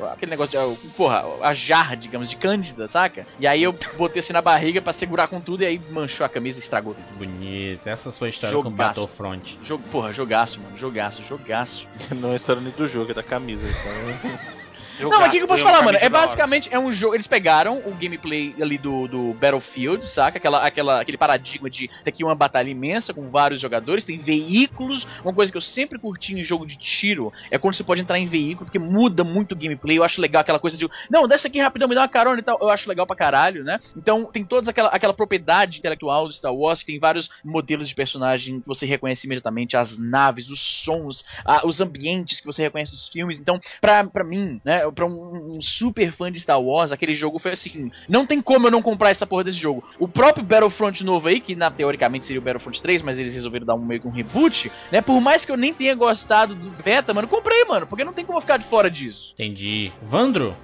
a- 0.00 0.12
aquele 0.12 0.30
negócio 0.30 0.76
de, 0.82 0.88
porra, 0.90 1.24
a 1.42 1.54
jarra, 1.54 1.96
digamos, 1.96 2.28
de 2.28 2.36
cândida, 2.36 2.88
saca? 2.88 3.26
E 3.40 3.46
aí 3.46 3.62
eu 3.62 3.74
botei 3.96 4.20
assim 4.20 4.32
na 4.32 4.42
barriga 4.42 4.82
pra 4.82 4.92
segurar 4.92 5.28
com 5.28 5.40
tudo 5.40 5.62
e 5.62 5.66
aí 5.66 5.80
manchou 5.90 6.24
a 6.26 6.28
camisa 6.28 6.58
e 6.58 6.62
estragou 6.62 6.94
tudo. 6.94 7.06
Bonito. 7.18 7.86
Essa 7.88 8.08
é 8.08 8.10
a 8.10 8.12
sua 8.12 8.28
história 8.28 8.56
com 8.56 8.62
Jogaço. 8.64 9.00
Battlefront. 9.00 9.58
Jogo, 9.62 9.84
porra, 9.90 10.12
jogaço, 10.12 10.60
mano, 10.60 10.76
jogaço, 10.76 11.22
jogaço. 11.24 11.86
Não 12.14 12.32
é 12.32 12.36
história 12.36 12.60
nem 12.60 12.72
do 12.72 12.86
jogo, 12.86 13.10
é 13.10 13.14
da 13.14 13.22
camisa. 13.22 13.62
Então... 13.66 14.57
Não, 15.00 15.10
mas 15.20 15.28
o 15.28 15.30
que, 15.30 15.38
eu 15.38 15.46
posso 15.46 15.60
Jogaço, 15.60 15.78
falar, 15.78 15.84
mano? 15.92 15.98
É 16.00 16.08
basicamente 16.08 16.68
é 16.72 16.78
um 16.78 16.92
jogo. 16.92 17.14
Eles 17.14 17.26
pegaram 17.26 17.78
o 17.84 17.94
gameplay 17.94 18.54
ali 18.60 18.78
do, 18.78 19.06
do 19.08 19.32
Battlefield, 19.34 20.04
saca? 20.04 20.38
Aquela, 20.38 20.64
aquela, 20.64 21.00
aquele 21.00 21.16
paradigma 21.18 21.68
de 21.70 21.88
ter 22.04 22.10
aqui 22.10 22.24
uma 22.24 22.34
batalha 22.34 22.68
imensa 22.70 23.12
com 23.14 23.28
vários 23.30 23.60
jogadores, 23.60 24.04
tem 24.04 24.18
veículos. 24.18 25.06
Uma 25.22 25.32
coisa 25.32 25.50
que 25.52 25.56
eu 25.56 25.62
sempre 25.62 25.98
curti 25.98 26.34
em 26.34 26.42
jogo 26.44 26.66
de 26.66 26.76
tiro 26.76 27.32
é 27.50 27.58
quando 27.58 27.74
você 27.74 27.84
pode 27.84 28.00
entrar 28.00 28.18
em 28.18 28.26
veículo, 28.26 28.66
porque 28.66 28.78
muda 28.78 29.24
muito 29.24 29.52
o 29.52 29.56
gameplay. 29.56 29.98
Eu 29.98 30.04
acho 30.04 30.20
legal 30.20 30.40
aquela 30.40 30.58
coisa 30.58 30.76
de, 30.76 30.88
não, 31.10 31.26
desce 31.28 31.46
aqui 31.46 31.58
rapidão, 31.60 31.88
me 31.88 31.94
dá 31.94 32.02
uma 32.02 32.08
carona 32.08 32.38
e 32.38 32.42
tal. 32.42 32.58
Eu 32.60 32.70
acho 32.70 32.88
legal 32.88 33.06
pra 33.06 33.16
caralho, 33.16 33.64
né? 33.64 33.78
Então 33.96 34.24
tem 34.24 34.44
toda 34.44 34.70
aquela, 34.70 34.88
aquela 34.88 35.14
propriedade 35.14 35.78
intelectual 35.78 36.26
do 36.26 36.32
Star 36.34 36.54
Wars, 36.54 36.80
que 36.80 36.86
tem 36.86 36.98
vários 36.98 37.30
modelos 37.44 37.88
de 37.88 37.94
personagem 37.94 38.60
que 38.60 38.66
você 38.66 38.86
reconhece 38.86 39.26
imediatamente, 39.26 39.76
as 39.76 39.98
naves, 39.98 40.48
os 40.50 40.60
sons, 40.60 41.24
a- 41.44 41.66
os 41.66 41.80
ambientes 41.80 42.40
que 42.40 42.46
você 42.46 42.62
reconhece 42.62 42.92
dos 42.92 43.08
filmes. 43.08 43.38
Então, 43.40 43.60
pra, 43.80 44.04
pra 44.04 44.24
mim, 44.24 44.60
né, 44.64 44.87
pra 44.92 45.06
um, 45.06 45.56
um 45.56 45.60
super 45.62 46.12
fã 46.12 46.30
de 46.30 46.40
Star 46.40 46.60
Wars, 46.60 46.92
aquele 46.92 47.14
jogo 47.14 47.38
foi 47.38 47.52
assim: 47.52 47.90
não 48.08 48.26
tem 48.26 48.40
como 48.40 48.66
eu 48.66 48.70
não 48.70 48.82
comprar 48.82 49.10
essa 49.10 49.26
porra 49.26 49.44
desse 49.44 49.58
jogo. 49.58 49.84
O 49.98 50.06
próprio 50.08 50.44
Battlefront 50.44 51.04
novo 51.04 51.28
aí, 51.28 51.40
que 51.40 51.54
na, 51.54 51.70
teoricamente 51.70 52.26
seria 52.26 52.40
o 52.40 52.44
Battlefront 52.44 52.80
3, 52.82 53.02
mas 53.02 53.18
eles 53.18 53.34
resolveram 53.34 53.66
dar 53.66 53.74
um 53.74 53.84
meio 53.84 54.00
que 54.00 54.08
um 54.08 54.10
reboot, 54.12 54.70
né? 54.92 55.00
Por 55.00 55.20
mais 55.20 55.44
que 55.44 55.52
eu 55.52 55.56
nem 55.56 55.72
tenha 55.74 55.94
gostado 55.94 56.54
do 56.54 56.70
beta, 56.82 57.12
mano, 57.14 57.28
comprei, 57.28 57.64
mano, 57.64 57.86
porque 57.86 58.04
não 58.04 58.12
tem 58.12 58.24
como 58.24 58.38
eu 58.38 58.42
ficar 58.42 58.56
de 58.56 58.64
fora 58.66 58.90
disso. 58.90 59.32
Entendi. 59.34 59.92
Vandro, 60.02 60.54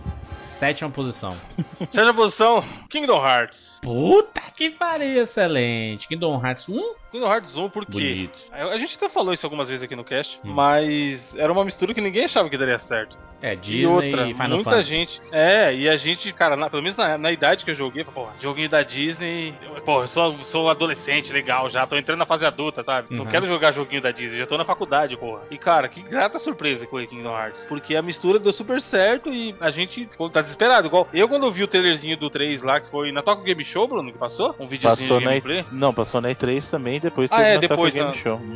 sétima 0.43 0.91
posição. 0.91 1.37
Seja 1.91 2.13
posição, 2.15 2.65
Kingdom 2.91 3.25
Hearts. 3.25 3.79
Puta 3.83 4.43
que 4.57 4.71
pariu, 4.71 5.23
excelente. 5.23 6.07
Kingdom 6.07 6.41
Hearts 6.45 6.69
1? 6.69 6.95
Kingdom 7.11 7.27
Hearts 7.33 7.57
1, 7.57 7.69
por 7.71 7.85
quê? 7.87 7.93
Bonito. 7.93 8.41
A 8.53 8.65
a 8.67 8.79
gente 8.79 8.97
até 8.97 9.09
falou 9.09 9.33
isso 9.33 9.45
algumas 9.47 9.69
vezes 9.69 9.83
aqui 9.85 9.97
no 9.97 10.05
cast, 10.05 10.39
Hum. 10.45 10.53
mas 10.53 11.35
era 11.37 11.53
uma 11.53 11.65
mistura 11.65 11.93
que 11.95 12.01
ninguém 12.01 12.25
achava 12.25 12.49
que 12.49 12.57
daria 12.57 12.79
certo. 12.79 13.19
É, 13.45 13.53
e 13.53 13.57
Disney 13.57 13.87
outra, 13.87 14.27
e 14.29 14.33
Final 14.35 14.49
muita 14.49 14.71
Fantasy. 14.71 14.89
gente. 14.89 15.21
É, 15.31 15.75
e 15.75 15.89
a 15.89 15.97
gente, 15.97 16.33
cara, 16.33 16.57
na- 16.57 16.71
pelo 16.71 16.83
menos 16.83 16.97
na, 16.97 17.19
na 17.19 17.31
idade 17.31 17.65
que 17.65 17.71
eu 17.71 17.75
joguei, 17.75 18.03
porra, 18.05 18.33
joguinho 18.41 18.69
da 18.69 18.83
Disney. 18.83 19.55
Porra, 19.85 20.05
eu 20.05 20.07
sou, 20.09 20.39
sou 20.43 20.71
adolescente, 20.71 21.33
legal 21.33 21.69
já, 21.69 21.87
tô 21.87 21.97
entrando 21.97 22.19
na 22.21 22.27
fase 22.27 22.47
adulta, 22.47 22.83
sabe? 22.83 23.09
Não 23.11 23.25
Uhum. 23.25 23.31
quero 23.31 23.47
jogar 23.47 23.73
joguinho 23.73 24.01
da 24.01 24.11
Disney, 24.11 24.39
já 24.39 24.47
tô 24.47 24.57
na 24.57 24.65
faculdade, 24.65 25.17
porra. 25.17 25.43
E 25.51 25.59
cara, 25.59 25.89
que 25.89 26.01
grata 26.01 26.39
surpresa 26.39 26.85
que 26.87 26.91
foi 26.91 27.07
Kingdom 27.07 27.37
Hearts. 27.37 27.67
Porque 27.69 27.95
a 27.95 28.01
mistura 28.03 28.39
deu 28.39 28.53
super 28.53 28.81
certo 28.81 29.29
e 29.33 29.55
a 29.61 29.71
gente 29.71 30.07
ficou, 30.11 30.31
tá 30.31 30.41
desesperado. 30.41 30.87
Igual 30.89 31.07
eu, 31.13 31.29
quando 31.29 31.51
vi 31.51 31.63
o 31.63 31.67
trailerzinho 31.69 32.17
do 32.17 32.31
3 32.31 32.63
lá, 32.63 32.81
que 32.81 32.91
foi 32.91 33.13
na 33.13 33.21
Toca 33.23 33.43
Game 33.43 33.63
Show, 33.65 33.87
Bruno, 33.87 34.11
que 34.11 34.19
passou, 34.19 34.55
um 34.59 34.67
videozinho 34.67 35.09
Passou 35.09 35.19
de 35.19 35.25
na 35.25 35.31
gameplay. 35.33 35.65
Não, 35.71 35.93
passou 35.93 36.21
na 36.21 36.31
E3 36.31 36.71
também, 36.71 36.99
depois 36.99 37.29
Ah, 37.31 37.43
é, 37.43 37.55
na 37.55 37.61
depois, 37.61 37.95
na- 37.95 38.05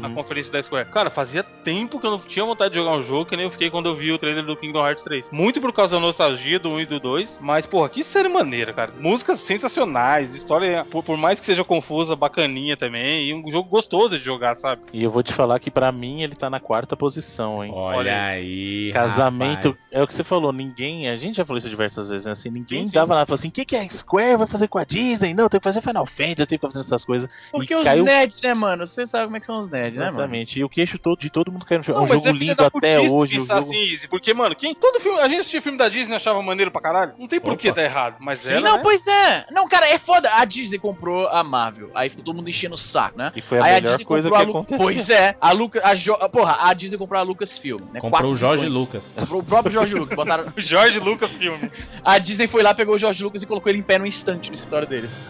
na 0.01 0.09
Hum. 0.09 0.15
conferência 0.15 0.51
da 0.53 0.63
Square. 0.63 0.89
Cara, 0.91 1.11
fazia 1.11 1.43
tempo 1.43 2.01
que 2.01 2.07
eu 2.07 2.11
não 2.11 2.19
tinha 2.19 2.45
vontade 2.45 2.71
de 2.73 2.79
jogar 2.81 2.93
um 2.97 3.03
jogo 3.03 3.27
que 3.27 3.37
nem 3.37 3.45
eu 3.45 3.51
fiquei 3.51 3.69
quando 3.69 3.87
eu 3.89 3.95
vi 3.95 4.13
o 4.13 4.19
trailer 4.19 4.45
do 4.45 4.57
Kingdom 4.57 4.78
Hearts 4.87 5.05
3. 5.05 5.31
Muito 5.31 5.61
por 5.61 5.73
causa 5.73 5.97
da 5.97 6.01
nostalgia 6.01 6.59
do 6.59 6.71
1 6.71 6.81
e 6.81 6.87
do 6.87 7.01
2, 7.01 7.39
mas, 7.41 7.67
porra, 7.67 7.89
que 7.89 8.03
série 8.05 8.29
maneira, 8.29 8.73
cara. 8.73 8.93
Músicas 8.99 9.41
sensacionais, 9.41 10.35
história, 10.35 10.85
por, 10.91 11.03
por 11.03 11.17
mais 11.17 11.39
que 11.41 11.47
seja 11.47 11.65
confusa, 11.65 12.17
bacaninha 12.17 12.77
também, 12.77 13.29
e 13.29 13.35
um 13.35 13.49
jogo 13.51 13.69
gostoso 13.69 14.19
de 14.19 14.25
jogar, 14.25 14.55
sabe? 14.55 14.83
E 14.93 15.03
eu 15.03 15.11
vou 15.11 15.23
te 15.23 15.33
falar 15.33 15.59
que 15.59 15.71
pra 15.71 15.91
mim 15.93 16.23
ele 16.23 16.35
tá 16.35 16.49
na 16.51 16.61
quarta 16.61 16.97
posição, 16.97 17.65
hein? 17.65 17.71
Olha, 17.75 17.99
Olha 17.99 18.23
aí, 18.25 18.91
Casamento, 18.93 19.69
rapaz. 19.69 19.89
é 19.93 20.03
o 20.03 20.07
que 20.07 20.15
você 20.15 20.25
falou, 20.25 20.53
ninguém, 20.53 21.09
a 21.09 21.17
gente 21.17 21.37
já 21.37 21.45
falou 21.45 21.59
isso 21.59 21.69
diversas 21.69 22.09
vezes, 22.09 22.27
né? 22.27 22.33
Assim, 22.33 22.51
ninguém 22.51 22.81
Sim, 22.81 22.87
sim. 22.87 22.93
dava 22.93 23.15
nada, 23.15 23.27
falou 23.27 23.39
assim, 23.39 23.49
o 23.49 23.53
que, 23.53 23.65
que 23.65 23.77
a 23.77 23.89
Square 23.89 24.37
vai 24.39 24.47
fazer 24.47 24.69
com 24.69 24.79
a 24.79 24.85
Disney? 24.85 25.35
Não, 25.35 25.49
tem 25.49 25.61
que 25.61 25.65
fazer 25.65 25.81
Final 25.81 26.07
Fantasy, 26.07 26.47
tem 26.47 26.59
que 26.59 26.67
fazer 26.67 26.81
essas 26.81 27.05
coisas. 27.05 27.29
Porque 27.51 27.73
E 27.75 27.77
os 27.77 27.85
caiu- 27.85 28.05
nerds, 28.05 28.41
né, 28.43 28.55
mano? 28.55 28.87
Você 28.87 29.07
sabe 29.07 29.25
como 29.27 29.37
é 29.37 29.41
que 29.41 29.47
são 29.47 29.59
os 29.59 29.71
nerds, 29.71 29.99
né, 29.99 30.07
mano? 30.07 30.19
Exatamente, 30.19 30.59
e 30.61 30.65
o 30.65 30.69
queixo 30.69 30.99
todo, 30.99 31.19
de 31.19 31.31
todo 31.31 31.51
mundo 31.53 31.65
caiu 31.67 31.79
no 31.79 31.85
chão. 31.85 31.95
É 31.97 32.01
um 32.01 32.07
jogo 32.07 32.29
é 32.29 32.33
lindo 32.33 32.65
até 32.65 33.01
hoje, 33.01 33.37
o 33.37 33.41
pensar 33.41 33.61
jogo... 33.61 33.69
assim, 33.69 33.91
Easy, 33.91 34.09
porque, 34.09 34.33
mano, 34.35 34.55
quem, 34.55 34.68
todo 34.75 35.01
filme, 35.01 35.19
a 35.21 35.29
gente 35.29 35.41
assistia 35.41 35.63
filme 35.63 35.79
da 35.79 35.89
Disney 35.89 36.13
e 36.15 36.17
achava 36.17 36.43
maneiro 36.43 36.71
pra 36.71 36.81
caralho. 36.81 37.15
Não 37.19 37.27
tem 37.27 37.41
por 37.41 37.57
que 37.57 37.73
tá 37.73 37.83
errado, 37.83 38.17
mas 38.21 38.41
Sim, 38.41 38.53
ela, 38.53 38.61
Não, 38.61 38.77
né? 38.79 38.83
pois 38.83 39.07
é. 39.07 39.47
Não, 39.51 39.69
cara, 39.69 39.89
é 39.89 39.99
foda. 39.99 40.31
A 40.33 40.45
Disney 40.45 40.79
comprou 40.79 41.29
a 41.29 41.43
Marvel. 41.43 41.91
Aí 41.95 42.09
ficou 42.11 42.25
todo 42.25 42.37
mundo 42.37 42.49
enchendo 42.49 42.75
o 42.75 42.79
saco, 42.79 43.19
né? 43.19 43.33
E 43.35 43.41
foi 43.41 43.59
a 43.59 43.65
Aí 43.65 43.71
a 43.73 43.75
melhor 43.75 43.91
Disney 43.91 44.05
coisa 44.05 44.29
que 44.29 44.35
comprou 44.35 44.43
a 44.43 44.53
Lu... 44.53 44.59
aconteceu. 44.59 44.79
Pois 44.79 45.11
é, 45.11 45.37
a 45.41 45.53
Lucas. 45.53 45.83
A 45.85 45.95
jo... 45.95 46.17
Porra, 46.31 46.57
a 46.61 46.73
Disney 46.73 46.99
comprou 46.99 47.21
a 47.21 47.23
Lucasfilm, 47.23 47.81
né? 47.93 48.01
Comprou 48.01 48.11
Quatro 48.11 48.31
o 48.31 48.37
Jorge. 48.37 48.69
Lucas. 48.69 49.13
Comprou 49.15 49.41
o 49.41 49.45
próprio 49.45 49.73
Jorge 49.73 49.95
Lucas. 49.95 50.17
Botaram... 50.17 50.45
O 50.57 50.61
Jorge 50.61 50.99
Lucas 50.99 51.31
filme. 51.33 51.71
A 52.05 52.19
Disney 52.19 52.47
foi 52.47 52.63
lá, 52.63 52.75
pegou 52.75 52.95
o 52.95 52.99
Jorge 52.99 53.23
Lucas 53.23 53.43
e 53.43 53.47
colocou 53.47 53.71
ele 53.71 53.79
em 53.79 53.83
pé 53.83 53.99
no 53.99 54.07
instante 54.07 54.49
no 54.51 54.55
escritório 54.55 54.87
deles. 54.89 55.21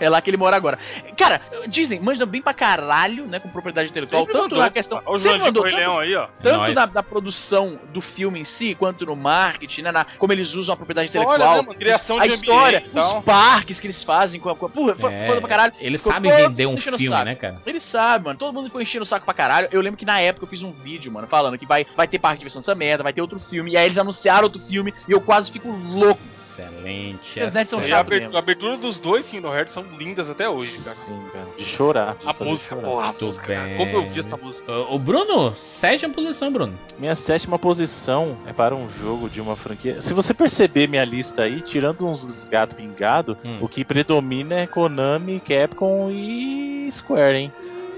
é 0.00 0.08
lá 0.08 0.20
que 0.20 0.30
ele 0.30 0.36
mora 0.36 0.56
agora. 0.56 0.78
Cara, 1.16 1.40
Disney 1.66 1.98
manja 2.00 2.26
bem 2.26 2.42
pra 2.42 2.54
caralho, 2.54 3.26
né? 3.26 3.38
Com 3.40 3.48
propriedade 3.48 3.90
intelectual. 3.90 4.22
Sempre 4.22 4.32
tanto 4.34 4.50
mandou. 4.50 4.58
na 4.58 4.70
questão. 4.70 5.02
Ó, 5.04 5.14
O 5.14 5.18
João 5.18 5.50
de 5.50 5.60
Leão 5.60 5.98
aí, 5.98 6.14
ó. 6.14 6.28
tanto 6.42 6.58
Nóis. 6.58 6.74
da, 6.74 6.86
da 6.86 7.02
produção 7.02 7.78
do 7.92 8.00
filme 8.00 8.40
em 8.40 8.44
si, 8.44 8.73
quanto 8.74 9.06
no 9.06 9.14
marketing, 9.16 9.82
né? 9.82 9.92
Na, 9.92 10.04
como 10.18 10.32
eles 10.32 10.54
usam 10.54 10.72
a 10.74 10.76
propriedade 10.76 11.06
História, 11.06 11.26
intelectual. 11.26 11.56
né, 11.56 11.62
mano? 11.66 11.78
Criação 11.78 12.18
a 12.18 12.26
de 12.26 12.34
história, 12.34 12.78
ambiente 12.78 12.98
os 13.18 13.24
parques 13.24 13.80
que 13.80 13.86
eles 13.86 14.02
fazem 14.02 14.40
com 14.40 14.48
a. 14.48 14.56
Com 14.56 14.66
a 14.66 14.68
porra, 14.68 14.92
É, 15.10 15.26
foda 15.26 15.40
pra 15.40 15.48
caralho. 15.48 15.72
Eles 15.80 16.00
Ficou 16.00 16.12
sabem 16.12 16.30
todo 16.30 16.40
vender 16.48 16.66
um 16.66 16.76
filme, 16.76 17.08
saco. 17.08 17.24
né, 17.24 17.34
cara? 17.34 17.62
Ele 17.66 17.80
sabe, 17.80 18.24
mano. 18.26 18.38
Todo 18.38 18.52
mundo 18.54 18.66
ficou 18.66 18.80
enchendo 18.80 19.02
o 19.02 19.06
saco 19.06 19.24
pra 19.24 19.34
caralho. 19.34 19.68
Eu 19.70 19.80
lembro 19.80 19.96
que 19.98 20.04
na 20.04 20.20
época 20.20 20.44
eu 20.46 20.50
fiz 20.50 20.62
um 20.62 20.72
vídeo, 20.72 21.10
mano, 21.12 21.26
falando 21.26 21.58
que 21.58 21.66
vai, 21.66 21.86
vai 21.96 22.06
ter 22.08 22.18
parque 22.18 22.36
de 22.36 22.40
diversão 22.40 22.60
dessa 22.60 22.74
merda, 22.74 23.02
vai 23.02 23.12
ter 23.12 23.20
outro 23.20 23.38
filme. 23.38 23.72
E 23.72 23.76
aí 23.76 23.86
eles 23.86 23.98
anunciaram 23.98 24.44
outro 24.44 24.60
filme 24.60 24.92
e 25.08 25.12
eu 25.12 25.20
quase 25.20 25.50
fico 25.50 25.68
louco. 25.70 26.20
Excelente. 26.58 27.40
Os 27.40 27.54
nerds 27.54 27.68
são 27.68 27.82
E 27.82 27.92
a 27.92 27.98
abertura, 27.98 28.20
mesmo. 28.20 28.36
a 28.36 28.38
abertura 28.38 28.76
dos 28.76 28.98
dois 28.98 29.26
Kingdom 29.26 29.54
Hearts 29.54 29.72
são 29.74 29.84
lindas 29.98 30.30
até 30.30 30.48
hoje, 30.48 30.78
cara. 30.78 30.94
Sim, 30.96 31.22
cara. 31.32 31.46
De 31.56 31.64
chorar. 31.64 32.16
de 32.16 32.28
A 32.28 32.44
música, 32.44 32.68
chorar. 32.76 32.82
porra, 32.88 33.02
a 33.02 33.06
Muito 33.08 33.24
música, 33.26 33.46
cara. 33.46 33.64
bem. 33.64 33.76
Como 33.76 33.90
eu 33.92 34.02
vi 34.06 34.20
essa 34.20 34.36
música. 34.36 34.72
O, 34.72 34.94
o 34.94 34.98
Bruno, 34.98 35.54
sétima 35.56 36.14
posição, 36.14 36.52
Bruno. 36.52 36.78
Minha 36.98 37.14
sétima 37.14 37.58
posição 37.58 38.38
é 38.46 38.52
para 38.52 38.74
um 38.74 38.88
jogo 38.88 39.28
de 39.28 39.40
uma 39.40 39.56
franquia. 39.56 40.00
Se 40.00 40.14
você 40.14 40.32
perceber 40.32 40.88
minha 40.88 41.04
lista 41.04 41.42
aí, 41.42 41.60
tirando 41.60 42.06
uns 42.06 42.44
gato 42.46 42.74
pingado, 42.74 43.36
Hum. 43.44 43.58
o 43.60 43.68
que 43.68 43.84
predomina 43.84 44.54
é 44.60 44.66
Konami, 44.66 45.40
Capcom 45.40 46.08
e 46.10 46.88
Square, 46.92 47.36
hein? 47.36 47.52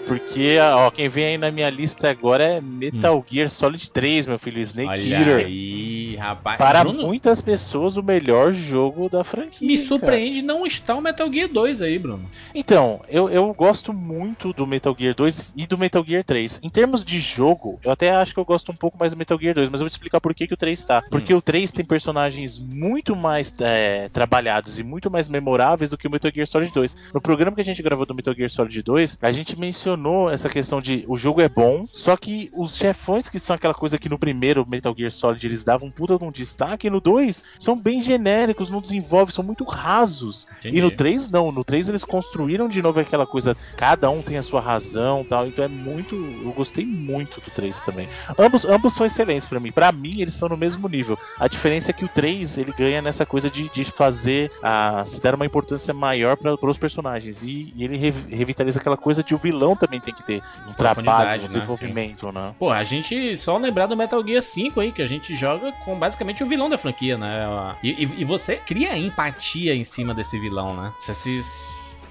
Porque, 0.07 0.57
ó, 0.61 0.89
quem 0.91 1.09
vem 1.09 1.27
aí 1.27 1.39
na 1.39 1.51
minha 1.51 1.69
lista 1.69 2.09
agora 2.09 2.45
é 2.45 2.61
Metal 2.61 3.25
Gear 3.29 3.51
Solid 3.51 3.91
3, 3.91 4.29
meu 4.29 4.39
filho, 4.39 4.61
Snake 4.61 4.89
Olha 4.89 5.19
Eater. 5.19 5.47
aí, 5.47 6.15
rapaz. 6.17 6.59
Para 6.59 6.85
Bruno, 6.85 7.03
muitas 7.03 7.43
pessoas, 7.43 7.97
o 7.97 8.03
melhor 8.03 8.53
jogo 8.53 9.09
da 9.09 9.25
franquia. 9.25 9.67
me 9.67 9.75
cara. 9.75 9.89
surpreende 9.89 10.43
não 10.43 10.65
estar 10.65 10.95
o 10.95 11.01
Metal 11.01 11.31
Gear 11.33 11.49
2 11.49 11.83
aí, 11.83 11.99
Bruno. 11.99 12.31
Então, 12.55 13.01
eu, 13.09 13.29
eu 13.29 13.53
gosto 13.53 13.93
muito 13.93 14.53
do 14.53 14.65
Metal 14.65 14.95
Gear 14.97 15.15
2 15.15 15.53
e 15.57 15.67
do 15.67 15.77
Metal 15.77 16.05
Gear 16.07 16.23
3. 16.23 16.61
Em 16.63 16.71
termos 16.71 17.05
de 17.05 17.19
jogo, 17.19 17.81
eu 17.83 17.91
até 17.91 18.11
acho 18.11 18.33
que 18.33 18.39
eu 18.39 18.45
gosto 18.45 18.71
um 18.71 18.77
pouco 18.77 18.97
mais 18.97 19.13
do 19.13 19.19
Metal 19.19 19.39
Gear 19.39 19.57
2, 19.57 19.69
mas 19.69 19.81
eu 19.81 19.85
vou 19.85 19.91
te 19.91 19.95
explicar 19.95 20.21
por 20.21 20.33
que, 20.33 20.47
que 20.47 20.55
o 20.55 20.57
3 20.57 20.85
tá. 20.85 21.03
Porque 21.11 21.35
o 21.35 21.43
3 21.43 21.73
tem 21.73 21.85
personagens 21.85 22.61
muito 22.61 23.17
mais 23.17 23.53
é, 23.59 24.09
trabalhados 24.11 24.79
e 24.79 24.85
muito 24.85 25.11
mais 25.11 25.27
memoráveis 25.27 25.91
do 25.91 25.99
que 25.99 26.07
o 26.07 26.11
Metal 26.11 26.31
Gear 26.33 26.47
Solid 26.47 26.73
2. 26.73 26.97
No 27.13 27.21
programa 27.21 27.57
que 27.57 27.61
a 27.61 27.65
gente 27.65 27.83
gravou 27.83 28.07
do 28.07 28.15
Metal 28.15 28.33
Gear 28.33 28.51
Solid 28.51 28.83
2, 28.83 29.19
a 29.21 29.33
gente 29.33 29.59
mencionou 29.59 29.96
essa 30.31 30.49
questão 30.49 30.81
de 30.81 31.05
o 31.09 31.17
jogo 31.17 31.41
é 31.41 31.49
bom, 31.49 31.85
só 31.87 32.17
que 32.17 32.51
os 32.55 32.77
chefões 32.77 33.29
que 33.29 33.39
são 33.39 33.55
aquela 33.57 33.75
coisa 33.75 33.99
que 33.99 34.09
no 34.09 34.19
primeiro 34.19 34.65
Metal 34.69 34.95
Gear 34.97 35.11
Solid 35.11 35.47
eles 35.47 35.65
davam 35.65 35.89
um 35.89 35.91
puta 35.91 36.19
de 36.19 36.25
um 36.25 36.31
destaque, 36.31 36.87
e 36.87 36.91
no 36.91 37.01
2 37.01 37.43
são 37.59 37.79
bem 37.79 38.01
genéricos, 38.01 38.69
não 38.71 38.81
desenvolvem, 38.81 39.35
são 39.35 39.45
muito 39.45 39.65
rasos. 39.65 40.47
Entendi. 40.59 40.79
E 40.79 40.81
no 40.81 40.91
3 40.91 41.29
não, 41.31 41.51
no 41.53 41.65
3 41.65 41.89
eles 41.89 42.05
construíram 42.05 42.69
de 42.69 42.83
novo 42.83 43.01
aquela 43.01 43.27
coisa, 43.27 43.57
cada 43.77 44.11
um 44.11 44.23
tem 44.23 44.37
a 44.39 44.43
sua 44.43 44.61
razão, 44.61 45.25
tal, 45.25 45.47
então 45.47 45.65
é 45.65 45.69
muito, 45.69 46.15
eu 46.15 46.53
gostei 46.53 46.85
muito 46.85 47.41
do 47.41 47.51
3 47.51 47.81
também. 47.81 48.09
Ambos, 48.39 48.65
ambos 48.65 48.95
são 48.95 49.07
excelentes 49.07 49.49
pra 49.49 49.61
mim. 49.61 49.73
Pra 49.73 49.93
mim 49.93 50.21
eles 50.21 50.35
estão 50.35 50.49
no 50.49 50.57
mesmo 50.57 50.89
nível. 50.89 51.19
A 51.39 51.49
diferença 51.49 51.91
é 51.91 51.95
que 51.95 52.05
o 52.05 52.09
3 52.09 52.59
ele 52.59 52.73
ganha 52.73 53.01
nessa 53.03 53.25
coisa 53.25 53.49
de, 53.51 53.69
de 53.71 53.85
fazer 53.85 54.51
a 54.63 55.05
se 55.07 55.21
dar 55.21 55.35
uma 55.35 55.47
importância 55.47 55.93
maior 55.95 56.37
para 56.37 56.55
os 56.71 56.79
personagens 56.79 57.43
e, 57.43 57.73
e 57.77 57.85
ele 57.85 57.97
re- 57.97 58.15
revitaliza 58.29 58.79
aquela 58.79 58.97
coisa 58.97 59.23
de 59.23 59.35
o 59.35 59.39
vilão 59.39 59.77
também 59.77 59.86
tem 59.89 60.15
que 60.15 60.23
ter 60.23 60.43
um 60.69 60.73
trabalho, 60.73 61.41
um 61.41 61.43
né? 61.43 61.49
desenvolvimento, 61.49 62.31
né? 62.33 62.55
Pô, 62.59 62.71
a 62.71 62.83
gente 62.83 63.37
só 63.37 63.57
lembrar 63.57 63.87
do 63.87 63.97
Metal 63.97 64.23
Gear 64.25 64.43
5 64.43 64.81
aí, 64.81 64.93
que 64.93 65.03
a 65.03 65.07
gente 65.07 65.35
joga 65.35 65.73
com 65.85 65.99
basicamente 65.99 66.43
o 66.43 66.47
vilão 66.47 66.69
da 66.69 66.77
franquia, 66.79 67.17
né? 67.17 67.47
E, 67.83 67.91
e- 68.05 68.21
e 68.21 68.25
você 68.25 68.57
cria 68.57 68.97
empatia 68.97 69.75
em 69.75 69.85
cima 69.85 70.13
desse 70.15 70.39
vilão, 70.39 70.75
né? 70.75 70.93
Você 71.01 71.15
se. 71.15 71.41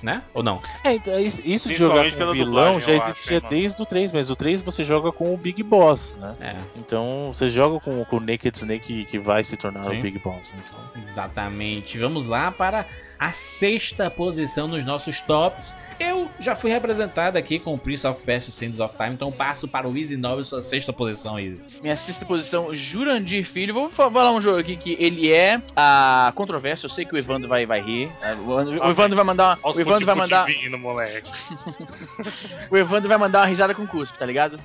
Né? 0.03 0.21
Ou 0.35 0.43
não? 0.43 0.61
É, 0.83 0.93
então, 0.93 1.19
isso 1.19 1.41
isso 1.43 1.67
de 1.67 1.73
jogar 1.73 2.03
com 2.11 2.23
o 2.25 2.31
vilão 2.31 2.73
dublagem, 2.73 2.79
já 2.81 2.95
acho, 2.97 3.09
existia 3.09 3.37
mano. 3.39 3.49
desde 3.49 3.81
o 3.81 3.85
3 3.87 4.11
mesmo. 4.11 4.33
O 4.33 4.35
3 4.35 4.61
você 4.61 4.83
joga 4.83 5.11
com 5.11 5.33
o 5.33 5.37
Big 5.37 5.63
Boss, 5.63 6.15
né? 6.19 6.33
É, 6.41 6.55
Então 6.75 7.31
você 7.33 7.47
joga 7.49 7.79
com, 7.79 8.05
com 8.05 8.17
o 8.17 8.19
Naked 8.19 8.55
Snake 8.55 9.05
que 9.05 9.17
vai 9.17 9.43
se 9.43 9.57
tornar 9.57 9.83
Sim. 9.85 9.97
o 9.97 10.01
Big 10.03 10.19
Boss. 10.19 10.53
Então. 10.53 11.01
exatamente. 11.01 11.97
Vamos 11.97 12.27
lá 12.27 12.51
para 12.51 12.85
a 13.19 13.31
sexta 13.31 14.09
posição 14.11 14.67
nos 14.67 14.83
nossos 14.85 15.21
tops. 15.21 15.75
Eu 15.99 16.29
já 16.39 16.55
fui 16.55 16.69
representado 16.71 17.37
aqui 17.37 17.57
com 17.59 17.73
o 17.73 17.77
Prince 17.77 18.05
of 18.05 18.21
Persia 18.23 18.51
Sands 18.53 18.79
of 18.79 18.95
Time, 18.97 19.13
então 19.13 19.31
passo 19.31 19.67
para 19.67 19.87
o 19.87 19.97
Easy 19.97 20.17
Novel, 20.17 20.43
sua 20.43 20.61
sexta 20.61 20.91
posição, 20.91 21.39
Easy. 21.39 21.79
Minha 21.81 21.95
sexta 21.95 22.25
posição, 22.25 22.73
Jurandir 22.75 23.45
Filho. 23.45 23.73
Vou 23.73 23.89
fa- 23.89 24.09
falar 24.11 24.31
um 24.31 24.41
jogo 24.41 24.59
aqui 24.59 24.75
que 24.75 24.97
ele 24.99 25.31
é 25.31 25.61
a 25.75 26.31
controvérsia. 26.35 26.85
Eu 26.85 26.89
sei 26.89 27.05
que 27.05 27.13
o 27.13 27.17
Evandro 27.17 27.47
vai, 27.47 27.65
vai 27.65 27.81
rir. 27.81 28.11
É, 28.21 28.33
O 28.33 28.51
Evandro, 28.59 28.83
o 28.85 28.89
Evandro 28.91 29.15
vai 29.15 29.25
mandar. 29.25 29.57
Os 29.63 29.75
O 29.75 29.79
Evandro 29.81 30.05
vai 30.05 30.15
mandar. 30.15 30.47
moleque. 30.79 31.29
O 32.69 32.77
Evandro 32.77 33.07
vai 33.07 33.17
mandar 33.17 33.39
uma 33.41 33.45
risada 33.45 33.73
com 33.73 33.85
cuspe, 33.87 34.17
tá 34.17 34.25
ligado? 34.25 34.59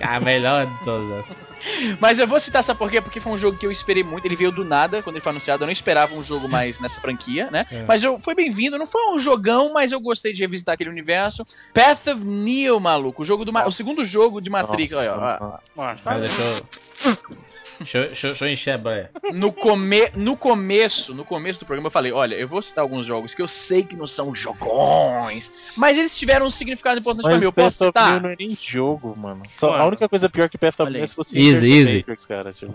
A 0.00 0.18
melhor 0.20 0.66
de 0.66 0.84
todas. 0.84 1.26
Mas 2.00 2.18
eu 2.18 2.26
vou 2.26 2.38
citar, 2.40 2.62
sabe 2.64 2.78
por 2.78 2.90
quê? 2.90 3.00
Porque 3.00 3.20
foi 3.20 3.32
um 3.32 3.38
jogo 3.38 3.56
que 3.58 3.66
eu 3.66 3.70
esperei 3.72 4.02
muito. 4.02 4.24
Ele 4.24 4.36
veio 4.36 4.50
do 4.52 4.64
nada 4.64 5.02
quando 5.02 5.16
ele 5.16 5.22
foi 5.22 5.30
anunciado. 5.30 5.62
Eu 5.62 5.66
não 5.66 5.72
esperava 5.72 6.14
um 6.14 6.22
jogo 6.22 6.48
mais 6.48 6.78
nessa 6.80 7.00
franquia, 7.00 7.50
né? 7.50 7.66
É. 7.70 7.84
Mas 7.84 8.02
eu, 8.02 8.18
foi 8.18 8.34
bem-vindo. 8.34 8.78
Não 8.78 8.86
foi 8.86 9.12
um 9.12 9.18
jogão, 9.18 9.72
mas 9.72 9.92
eu 9.92 10.00
gostei 10.00 10.32
de 10.32 10.40
revisitar 10.40 10.74
aquele 10.74 10.90
universo. 10.90 11.44
Path 11.74 12.06
of 12.08 12.24
Neo, 12.24 12.78
maluco. 12.78 13.22
O, 13.22 13.24
jogo 13.24 13.44
do 13.44 13.52
Ma- 13.52 13.66
o 13.66 13.72
segundo 13.72 14.04
jogo 14.04 14.40
de 14.40 14.50
Matrix. 14.50 14.92
Nossa, 14.92 15.12
Olha, 15.14 15.38
ó, 15.40 15.46
ó. 15.46 15.58
mano. 15.74 15.98
Deixa 17.78 17.98
eu. 17.98 18.06
Deixa, 18.06 18.06
eu- 18.06 18.06
deixa, 18.06 18.26
eu- 18.26 18.30
deixa 18.30 18.44
eu 18.46 18.52
encher 18.52 18.70
a 18.72 18.78
breia. 18.78 19.10
No, 19.32 19.52
come... 19.52 20.10
no 20.14 20.36
começo, 20.36 21.14
no 21.14 21.24
começo 21.24 21.60
do 21.60 21.66
programa 21.66 21.86
eu 21.88 21.92
falei, 21.92 22.12
olha, 22.12 22.34
eu 22.34 22.48
vou 22.48 22.60
citar 22.62 22.82
alguns 22.82 23.04
jogos 23.06 23.34
que 23.34 23.42
eu 23.42 23.48
sei 23.48 23.82
que 23.84 23.94
não 23.96 24.06
são 24.06 24.34
jogões, 24.34 25.50
mas 25.76 25.96
eles 25.98 26.16
tiveram 26.18 26.46
um 26.46 26.50
significado 26.50 26.98
importante 27.00 27.22
pra 27.24 27.32
Mas 27.32 27.40
mim. 27.42 27.46
Eu 27.46 27.52
posso 27.52 27.84
citar? 27.86 28.20
não 28.20 28.30
é 28.30 28.36
nem 28.38 28.56
jogo, 28.60 29.14
mano. 29.16 29.42
Só, 29.50 29.70
Mano. 29.70 29.82
a 29.82 29.86
única 29.86 30.08
coisa 30.08 30.28
pior 30.28 30.48
que 30.48 30.58
Path 30.58 30.80
of 30.80 30.96
é 30.98 31.06
se 31.06 31.14
fosse 31.14 31.38
Easy, 31.38 31.70
easy. 31.70 31.96
Matrix, 31.98 32.26
cara. 32.26 32.52
Tipo. 32.52 32.74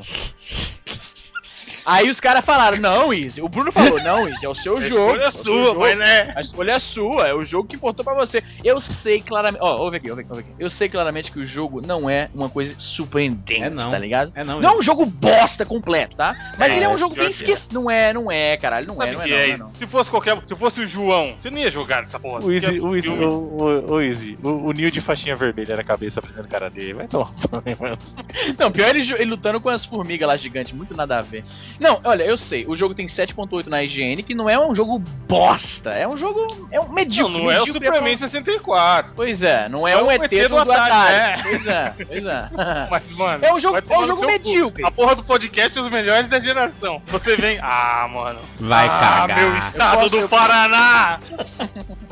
Aí 1.85 2.09
os 2.09 2.19
caras 2.19 2.45
falaram, 2.45 2.77
não, 2.77 3.13
Easy. 3.13 3.41
O 3.41 3.49
Bruno 3.49 3.71
falou, 3.71 4.01
não, 4.03 4.27
Easy, 4.27 4.45
é 4.45 4.49
o 4.49 4.55
seu 4.55 4.77
a 4.77 4.79
jogo. 4.79 5.01
escolha 5.01 5.23
é 5.23 5.25
é 5.27 5.31
sua, 5.31 5.63
jogo. 5.65 5.79
mas 5.81 5.97
né? 5.97 6.33
A 6.35 6.41
escolha 6.41 6.71
é 6.71 6.79
sua, 6.79 7.27
é 7.27 7.33
o 7.33 7.43
jogo 7.43 7.67
que 7.67 7.75
importou 7.75 8.03
pra 8.05 8.13
você. 8.13 8.43
Eu 8.63 8.79
sei 8.79 9.21
claramente. 9.21 9.61
Ó, 9.61 9.77
ouve 9.77 9.97
aqui, 9.97 10.09
ouve 10.09 10.21
aqui, 10.21 10.31
ouve 10.31 10.41
aqui. 10.43 10.51
Eu 10.57 10.69
sei 10.69 10.87
claramente 10.89 11.31
que 11.31 11.39
o 11.39 11.45
jogo 11.45 11.81
não 11.85 12.09
é 12.09 12.29
uma 12.33 12.49
coisa 12.49 12.75
surpreendente, 12.77 13.63
É 13.63 13.69
não. 13.69 13.91
tá 13.91 13.97
ligado? 13.97 14.31
É 14.35 14.43
não, 14.43 14.61
Não 14.61 14.69
é 14.69 14.77
um 14.77 14.81
jogo 14.81 15.05
bosta 15.05 15.65
completo, 15.65 16.15
tá? 16.15 16.35
Mas 16.57 16.71
É, 16.71 16.75
ele 16.75 16.85
é 16.85 16.89
um 16.89 16.97
jogo 16.97 17.15
bem 17.15 17.25
é. 17.25 17.29
esquecido. 17.29 17.73
Não 17.73 17.89
é, 17.91 18.13
não 18.13 18.31
é, 18.31 18.55
caralho. 18.57 18.87
Não 18.87 19.01
é, 19.01 19.11
não 19.11 19.21
é, 19.21 19.27
não, 19.27 19.35
é 19.35 19.47
não 19.47 19.53
é, 19.53 19.57
não. 19.57 19.75
Se 19.75 19.85
fosse 19.87 20.09
qualquer. 20.09 20.37
Se 20.45 20.55
fosse 20.55 20.81
o 20.81 20.87
João, 20.87 21.35
você 21.41 21.49
não 21.49 21.57
ia 21.57 21.69
jogar 21.71 22.01
nessa 22.01 22.19
porra. 22.19 22.43
O 22.45 22.51
Easy, 22.51 22.79
o 22.79 22.95
Easy, 22.95 23.09
o, 23.09 23.29
o, 23.29 23.91
o 23.93 24.01
Easy, 24.01 24.37
o, 24.43 24.49
o 24.49 24.71
Neo 24.71 24.89
de 24.91 25.01
faixinha 25.01 25.35
vermelha 25.35 25.75
na 25.75 25.83
cabeça 25.83 26.21
prendendo 26.21 26.47
cara 26.47 26.69
dele. 26.69 26.93
Vai 26.93 27.07
tomar. 27.07 27.31
Não, 28.57 28.71
pior 28.71 28.89
ele, 28.95 29.11
ele 29.13 29.25
lutando 29.25 29.59
com 29.59 29.69
as 29.69 29.85
formigas 29.85 30.27
lá 30.27 30.35
gigantes, 30.35 30.71
muito 30.73 30.95
nada 30.95 31.17
a 31.17 31.21
ver. 31.21 31.43
Não, 31.79 31.99
olha, 32.03 32.23
eu 32.23 32.37
sei, 32.37 32.65
o 32.67 32.75
jogo 32.75 32.93
tem 32.93 33.05
7.8 33.07 33.67
na 33.67 33.83
IGN, 33.83 34.21
que 34.23 34.33
não 34.35 34.49
é 34.49 34.57
um 34.59 34.73
jogo 34.75 34.99
bosta, 35.27 35.89
é 35.91 36.07
um 36.07 36.15
jogo. 36.15 36.67
É 36.71 36.79
um 36.79 36.85
Não, 36.85 36.93
medíocre. 36.93 37.33
não 37.33 37.51
é 37.51 37.55
o 37.57 37.65
medíocre 37.65 37.71
Superman 37.87 38.17
64. 38.17 39.13
Pois 39.15 39.43
é, 39.43 39.67
não 39.69 39.87
é, 39.87 39.93
É 39.93 40.01
um 40.01 40.05
o 40.07 40.11
ET, 40.11 40.31
ET 40.31 40.43
do, 40.49 40.49
do 40.49 40.71
Atari, 40.71 40.91
Atari. 40.91 41.15
é. 41.15 41.37
Pois 41.43 41.67
é, 41.67 41.93
pois 42.07 42.25
é. 42.25 42.49
Mas, 42.91 43.11
mano. 43.17 43.45
É 43.45 43.53
um 43.53 43.59
jogo, 43.59 43.77
é 43.77 43.97
um 43.97 44.05
jogo 44.05 44.19
seu 44.21 44.27
cu. 44.29 44.33
medíocre. 44.33 44.85
A 44.85 44.91
porra 44.91 45.15
do 45.15 45.23
podcast 45.23 45.77
é 45.77 45.81
os 45.81 45.89
melhores 45.89 46.27
da 46.27 46.39
geração. 46.39 47.01
Você 47.07 47.35
vem. 47.35 47.59
Ah, 47.61 48.07
mano. 48.11 48.39
Vai 48.59 48.87
ah, 48.87 48.99
cagar. 49.27 49.37
meu 49.39 49.57
estado 49.57 49.97
posso- 49.97 50.09
do 50.09 50.17
eu- 50.19 50.29
Paraná! 50.29 51.19